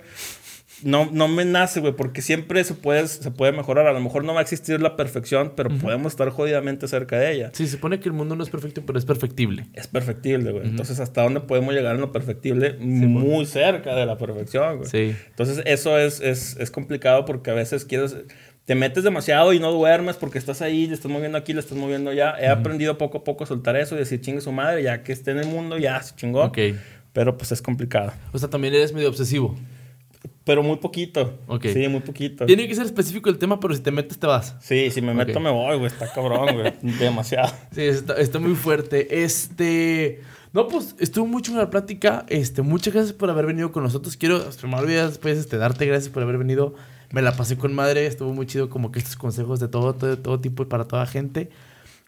no, 0.84 1.10
no 1.12 1.28
me 1.28 1.46
nace, 1.46 1.80
güey, 1.80 1.94
porque 1.94 2.22
siempre 2.22 2.64
se 2.64 2.74
puede, 2.74 3.08
se 3.08 3.32
puede 3.32 3.52
mejorar. 3.52 3.88
A 3.88 3.94
lo 3.94 4.00
mejor 4.00 4.24
no 4.24 4.34
va 4.34 4.40
a 4.40 4.44
existir 4.44 4.82
la 4.82 4.96
perfección, 4.96 5.54
pero 5.56 5.70
podemos 5.70 6.14
estar 6.14 6.30
jodidamente 6.30 6.88
cerca 6.88 7.18
de 7.18 7.34
ella. 7.34 7.52
Sí, 7.54 7.66
se 7.66 7.74
supone 7.74 8.00
que 8.00 8.10
el 8.10 8.14
mundo 8.14 8.36
no 8.36 8.44
es 8.44 8.50
perfecto, 8.50 8.84
pero 8.86 8.98
es 8.98 9.06
perfectible. 9.06 9.68
Es 9.74 9.88
perfectible, 9.88 10.52
güey. 10.52 10.68
Entonces, 10.68 11.00
¿hasta 11.00 11.24
dónde 11.24 11.42
podemos 11.42 11.74
llegar 11.74 11.96
en 11.96 12.02
lo 12.02 12.12
perfectible? 12.12 12.76
Muy 12.80 13.46
cerca 13.46 13.96
de 13.96 14.06
la 14.06 14.18
perfección, 14.18 14.78
güey. 14.78 14.90
Sí. 14.90 15.16
Entonces, 15.30 15.62
eso 15.66 15.98
es, 15.98 16.22
es, 16.22 16.58
es 16.58 16.72
complicado 16.72 17.26
porque 17.26 17.52
a 17.52 17.54
veces 17.54 17.86
quieres... 17.86 18.16
Te 18.66 18.76
metes 18.76 19.04
demasiado 19.04 19.52
y 19.54 19.60
no 19.60 19.72
duermes 19.72 20.16
porque 20.18 20.38
estás 20.38 20.62
ahí, 20.62 20.86
le 20.86 20.94
estás 20.94 21.12
moviendo 21.12 21.40
aquí, 21.40 21.54
le 21.54 21.60
estás 21.60 21.76
moviendo 21.76 22.12
allá. 22.12 22.36
He 22.40 22.48
aprendido 22.48 23.00
poco 23.00 23.18
a 23.18 23.24
poco 23.24 23.44
a 23.44 23.48
soltar 23.48 23.76
eso 23.76 23.96
y 23.96 23.98
decir, 23.98 24.22
chingue 24.22 24.42
su 24.42 24.52
madre, 24.52 24.84
ya 24.84 25.02
que 25.02 25.12
esté 25.12 25.32
en 25.32 25.40
el 25.40 25.48
mundo, 25.48 25.80
ya 25.80 26.00
se 26.04 26.16
chingó. 26.16 26.44
Ok. 26.44 26.60
Pero 27.12 27.36
pues 27.36 27.52
es 27.52 27.64
complicado. 27.64 28.14
O 28.32 28.38
sea, 28.38 28.48
también 28.48 28.76
eres 28.76 28.94
medio 28.94 29.10
obsesivo. 29.10 29.58
Pero 30.50 30.64
muy 30.64 30.78
poquito. 30.78 31.38
Ok. 31.46 31.68
Sí, 31.72 31.88
muy 31.88 32.00
poquito. 32.00 32.48
Tiene 32.48 32.68
que 32.68 32.74
ser 32.74 32.88
específico 32.88 33.30
el 33.30 33.38
tema, 33.38 33.60
pero 33.60 33.76
si 33.76 33.82
te 33.82 33.92
metes, 33.92 34.18
te 34.18 34.26
vas. 34.26 34.56
Sí, 34.62 34.90
si 34.90 35.00
me 35.00 35.14
meto 35.14 35.40
me 35.40 35.52
voy, 35.52 35.78
güey. 35.78 35.86
Está 35.86 36.12
cabrón, 36.12 36.56
güey. 36.56 36.74
Demasiado. 36.98 37.54
Sí, 37.72 37.84
está, 37.84 38.16
está 38.16 38.40
muy 38.40 38.56
fuerte. 38.56 39.22
Este. 39.24 40.22
No, 40.52 40.68
pues 40.68 40.96
estuvo 40.98 41.28
mucho 41.28 41.52
en 41.52 41.60
la 41.60 41.70
plática. 41.70 42.26
Este, 42.30 42.64
muchas 42.64 42.96
gracias 42.96 43.14
por 43.14 43.30
haber 43.30 43.46
venido 43.46 43.72
con 43.72 43.84
nosotros. 43.84 44.18
Quiero, 44.18 44.44
me 44.64 44.76
olvidé 44.76 45.06
después, 45.06 45.38
este, 45.38 45.58
darte 45.58 45.86
gracias 45.86 46.12
por 46.12 46.24
haber 46.24 46.40
venido. 46.40 46.74
Me 47.12 47.22
la 47.22 47.34
pasé 47.34 47.56
con 47.56 47.76
madre. 47.76 48.08
Estuvo 48.08 48.34
muy 48.34 48.48
chido, 48.48 48.72
como 48.72 48.92
que 48.92 48.98
estos 48.98 49.18
consejos 49.18 49.60
de 49.60 49.68
todo, 49.68 49.94
todo, 49.94 50.18
todo 50.18 50.40
tipo 50.40 50.64
y 50.64 50.66
para 50.66 50.86
toda 50.86 51.06
gente. 51.06 51.52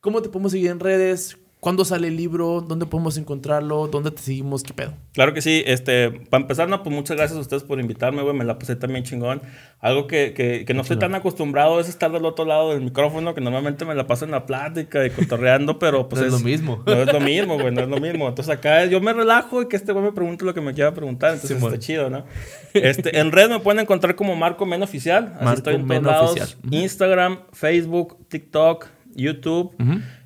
¿Cómo 0.02 0.24
te 0.24 0.30
podemos 0.30 0.54
seguir 0.54 0.72
en 0.72 0.80
redes? 0.80 1.38
¿Cuándo 1.62 1.86
sale 1.86 2.08
el 2.08 2.18
libro? 2.18 2.62
¿Dónde 2.68 2.88
podemos 2.88 3.18
encontrarlo? 3.18 3.88
¿Dónde 3.88 4.10
te 4.10 4.20
seguimos? 4.20 4.64
¿Qué 4.64 4.74
pedo? 4.74 4.96
Claro 5.14 5.32
que 5.36 5.44
sí. 5.44 5.62
Este, 5.68 6.10
para 6.10 6.42
empezar, 6.42 6.68
no, 6.68 6.82
pues 6.82 6.96
muchas 6.96 7.16
gracias 7.16 7.38
a 7.38 7.42
ustedes 7.42 7.62
por 7.62 7.80
invitarme, 7.80 8.24
güey. 8.24 8.36
Me 8.36 8.44
la 8.46 8.58
pasé 8.58 8.76
también 8.76 9.04
chingón. 9.04 9.44
Algo 9.80 10.08
que, 10.08 10.34
que, 10.34 10.66
que 10.66 10.74
no 10.74 10.82
estoy 10.82 10.98
tan 10.98 11.14
acostumbrado 11.14 11.80
es 11.80 11.88
estar 11.88 12.12
del 12.12 12.26
otro 12.26 12.46
lado 12.46 12.72
del 12.72 12.82
micrófono, 12.82 13.36
que 13.36 13.42
normalmente 13.42 13.86
me 13.86 13.94
la 13.94 14.08
paso 14.08 14.26
en 14.26 14.32
la 14.32 14.48
plática 14.48 15.06
y 15.06 15.12
cotorreando, 15.12 15.78
pero 15.78 16.10
pues 16.10 16.22
No 16.22 16.28
es 16.30 16.34
lo 16.34 16.40
mismo. 16.40 16.82
No 16.84 16.94
es 16.94 17.14
lo 17.14 17.20
mismo, 17.20 17.60
güey. 17.60 17.72
No 17.72 17.82
es 17.82 17.90
lo 17.90 18.00
mismo. 18.00 18.28
Entonces 18.28 18.52
acá 18.52 18.86
yo 18.86 19.00
me 19.00 19.14
relajo 19.14 19.62
y 19.62 19.68
que 19.68 19.76
este 19.76 19.92
güey 19.92 20.06
me 20.06 20.14
pregunte 20.14 20.44
lo 20.44 20.56
que 20.56 20.62
me 20.62 20.74
quiera 20.74 20.92
preguntar. 20.96 21.34
Entonces 21.34 21.58
Simón. 21.58 21.74
está 21.76 21.86
chido, 21.86 22.10
¿no? 22.10 22.26
Este, 22.74 23.20
en 23.20 23.32
red 23.32 23.50
me 23.50 23.60
pueden 23.60 23.82
encontrar 23.82 24.16
como 24.16 24.36
Marco 24.36 24.66
Men 24.66 24.82
Oficial. 24.82 25.34
Así 25.36 25.46
Marco 25.46 25.58
estoy 25.60 25.76
en 25.76 25.82
todos 25.82 25.90
Men 26.02 26.04
lados. 26.12 26.32
Oficial. 26.32 26.50
Ujú. 26.66 26.76
Instagram, 26.76 27.40
Facebook, 27.54 28.18
TikTok, 28.30 28.88
YouTube. 29.14 29.76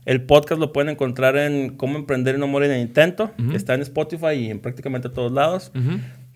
El 0.05 0.23
podcast 0.23 0.61
lo 0.61 0.71
pueden 0.71 0.89
encontrar 0.89 1.35
en 1.35 1.75
Cómo 1.77 1.97
Emprender 1.97 2.35
y 2.35 2.37
No 2.37 2.47
Morir 2.47 2.69
en 2.69 2.77
el 2.77 2.81
Intento. 2.83 3.31
Está 3.53 3.73
en 3.73 3.81
Spotify 3.81 4.33
y 4.35 4.49
en 4.51 4.59
prácticamente 4.59 5.09
todos 5.09 5.31
lados. 5.31 5.71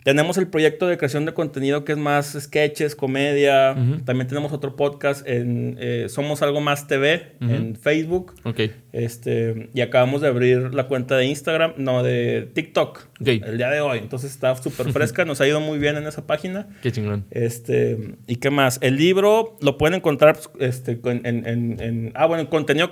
Tenemos 0.03 0.38
el 0.38 0.47
proyecto 0.47 0.88
de 0.88 0.97
creación 0.97 1.26
de 1.26 1.34
contenido 1.34 1.84
que 1.84 1.91
es 1.91 1.97
más 1.97 2.36
sketches, 2.39 2.95
comedia. 2.95 3.76
También 4.05 4.28
tenemos 4.28 4.51
otro 4.53 4.76
podcast 4.76 5.28
en 5.28 5.78
eh, 5.80 6.05
Somos 6.09 6.41
Algo 6.41 6.61
Más 6.61 6.88
TV 6.88 7.34
en 7.41 7.76
Facebook. 7.76 8.34
Ok. 8.43 8.61
Este, 8.93 9.69
y 9.73 9.81
acabamos 9.81 10.21
de 10.21 10.27
abrir 10.27 10.73
la 10.73 10.87
cuenta 10.87 11.15
de 11.17 11.25
Instagram, 11.25 11.73
no, 11.77 12.03
de 12.03 12.49
TikTok, 12.53 13.07
Ok. 13.21 13.27
el 13.27 13.57
día 13.57 13.69
de 13.69 13.81
hoy. 13.81 13.99
Entonces 13.99 14.31
está 14.31 14.55
súper 14.55 14.91
fresca, 14.91 15.25
nos 15.25 15.41
ha 15.41 15.47
ido 15.47 15.59
muy 15.59 15.77
bien 15.79 15.97
en 15.97 16.07
esa 16.07 16.25
página. 16.25 16.67
Qué 16.81 16.91
chingón. 16.91 17.25
Este, 17.31 18.15
¿y 18.27 18.37
qué 18.37 18.49
más? 18.49 18.79
El 18.81 18.97
libro 18.97 19.57
lo 19.61 19.77
pueden 19.77 19.95
encontrar 19.95 20.37
este, 20.59 20.99
en, 21.03 21.25
en, 21.25 21.45
en- 21.79 22.11
ah, 22.15 22.25
bueno, 22.25 22.41
en 22.41 22.47
contenido 22.47 22.89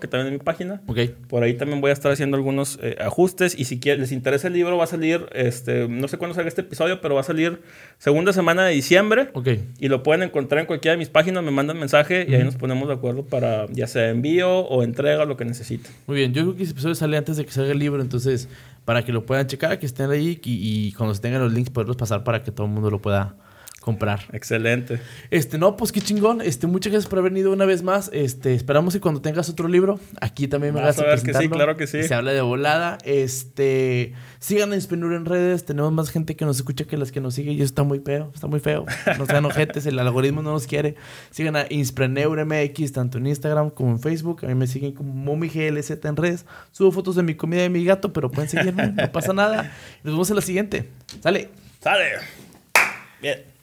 que 0.00 0.08
también 0.08 0.26
es 0.34 0.38
mi 0.40 0.44
página. 0.44 0.82
Ok. 0.86 0.98
Por 1.28 1.42
ahí 1.42 1.54
también 1.54 1.80
voy 1.80 1.90
a 1.90 1.92
estar 1.92 2.10
haciendo 2.12 2.36
algunos 2.36 2.78
eh, 2.82 2.96
ajustes. 3.00 3.58
Y 3.58 3.64
si 3.64 3.78
quieren, 3.80 4.00
les 4.00 4.12
interesa 4.12 4.48
el 4.48 4.54
libro, 4.54 4.76
va 4.76 4.84
a 4.84 4.88
salir, 4.88 5.26
este, 5.32 5.88
no 5.88 6.08
sé 6.08 6.18
cuándo 6.18 6.34
salga 6.34 6.48
este 6.48 6.62
episodio, 6.62 7.00
pero 7.00 7.14
va 7.14 7.20
a 7.20 7.24
salir 7.24 7.60
segunda 7.98 8.32
semana 8.32 8.64
de 8.66 8.74
diciembre. 8.74 9.28
Ok. 9.34 9.48
Y 9.78 9.88
lo 9.88 10.02
pueden 10.02 10.22
encontrar 10.22 10.60
en 10.60 10.66
cualquiera 10.66 10.92
de 10.92 10.98
mis 10.98 11.08
páginas, 11.08 11.42
me 11.42 11.50
mandan 11.50 11.78
mensaje 11.78 12.26
y 12.28 12.34
ahí 12.34 12.44
nos 12.44 12.56
ponemos 12.56 12.88
de 12.88 12.94
acuerdo 12.94 13.24
para 13.26 13.66
ya 13.70 13.86
sea 13.86 14.08
envío 14.10 14.60
o 14.60 14.82
entrega, 14.82 15.03
lo 15.04 15.36
que 15.36 15.44
necesiten. 15.44 15.92
Muy 16.06 16.16
bien, 16.16 16.32
yo 16.32 16.42
creo 16.42 16.56
que 16.56 16.62
ese 16.62 16.72
episodio 16.72 16.94
sale 16.94 17.16
antes 17.16 17.36
de 17.36 17.44
que 17.44 17.52
salga 17.52 17.72
el 17.72 17.78
libro, 17.78 18.02
entonces 18.02 18.48
para 18.84 19.04
que 19.04 19.12
lo 19.12 19.24
puedan 19.24 19.46
checar, 19.46 19.78
que 19.78 19.86
estén 19.86 20.10
ahí 20.10 20.40
y, 20.42 20.86
y 20.88 20.92
cuando 20.92 21.14
se 21.14 21.20
tengan 21.20 21.42
los 21.42 21.52
links 21.52 21.70
poderlos 21.70 21.96
pasar 21.96 22.24
para 22.24 22.42
que 22.42 22.50
todo 22.50 22.66
el 22.66 22.72
mundo 22.72 22.90
lo 22.90 23.00
pueda 23.00 23.36
comprar. 23.84 24.20
Excelente. 24.32 24.98
Este, 25.30 25.58
no, 25.58 25.76
pues 25.76 25.92
qué 25.92 26.00
chingón. 26.00 26.40
Este, 26.40 26.66
muchas 26.66 26.90
gracias 26.90 27.08
por 27.08 27.18
haber 27.18 27.32
venido 27.32 27.52
una 27.52 27.66
vez 27.66 27.82
más. 27.82 28.08
Este, 28.14 28.54
esperamos 28.54 28.94
que 28.94 29.00
cuando 29.00 29.20
tengas 29.20 29.50
otro 29.50 29.68
libro, 29.68 30.00
aquí 30.22 30.48
también 30.48 30.72
me 30.72 30.80
Vas 30.80 30.98
hagas 30.98 31.06
a 31.06 31.10
ver 31.10 31.22
que 31.22 31.34
sí, 31.34 31.48
claro 31.50 31.76
que 31.76 31.86
sí. 31.86 32.02
Se 32.02 32.14
habla 32.14 32.32
de 32.32 32.40
volada. 32.40 32.96
Este, 33.04 34.14
sigan 34.38 34.72
a 34.72 34.76
Insprenur 34.76 35.12
en 35.12 35.26
redes. 35.26 35.66
Tenemos 35.66 35.92
más 35.92 36.08
gente 36.08 36.34
que 36.34 36.46
nos 36.46 36.56
escucha 36.56 36.86
que 36.86 36.96
las 36.96 37.12
que 37.12 37.20
nos 37.20 37.34
sigue 37.34 37.52
y 37.52 37.56
eso 37.56 37.64
está 37.64 37.82
muy 37.82 38.00
feo. 38.00 38.30
Está 38.34 38.46
muy 38.46 38.60
feo. 38.60 38.86
No 39.18 39.26
sean 39.26 39.44
ojetes, 39.44 39.84
el 39.84 39.98
algoritmo 39.98 40.40
no 40.40 40.52
nos 40.52 40.66
quiere. 40.66 40.94
Sigan 41.30 41.54
a 41.54 41.66
Inspreneur 41.68 42.42
MX 42.46 42.92
tanto 42.92 43.18
en 43.18 43.26
Instagram 43.26 43.68
como 43.68 43.90
en 43.90 44.00
Facebook. 44.00 44.44
A 44.44 44.46
mí 44.46 44.54
me 44.54 44.66
siguen 44.66 44.92
como 44.92 45.12
MomiGLZ 45.12 45.90
en 46.04 46.16
redes. 46.16 46.46
Subo 46.72 46.90
fotos 46.90 47.16
de 47.16 47.22
mi 47.22 47.34
comida 47.34 47.60
y 47.60 47.64
de 47.64 47.68
mi 47.68 47.84
gato, 47.84 48.14
pero 48.14 48.30
pueden 48.30 48.48
seguirme. 48.48 48.92
no 48.92 49.12
pasa 49.12 49.34
nada. 49.34 49.70
Nos 50.02 50.14
vemos 50.14 50.30
en 50.30 50.36
la 50.36 50.42
siguiente. 50.42 50.88
Sale. 51.20 51.50
¡Sale! 51.80 52.12
Bien. 53.20 53.53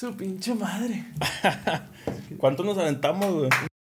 Su 0.00 0.16
pinche 0.16 0.54
madre. 0.54 1.04
¿Cuánto 2.38 2.64
nos 2.64 2.78
aventamos, 2.78 3.34
güey? 3.34 3.69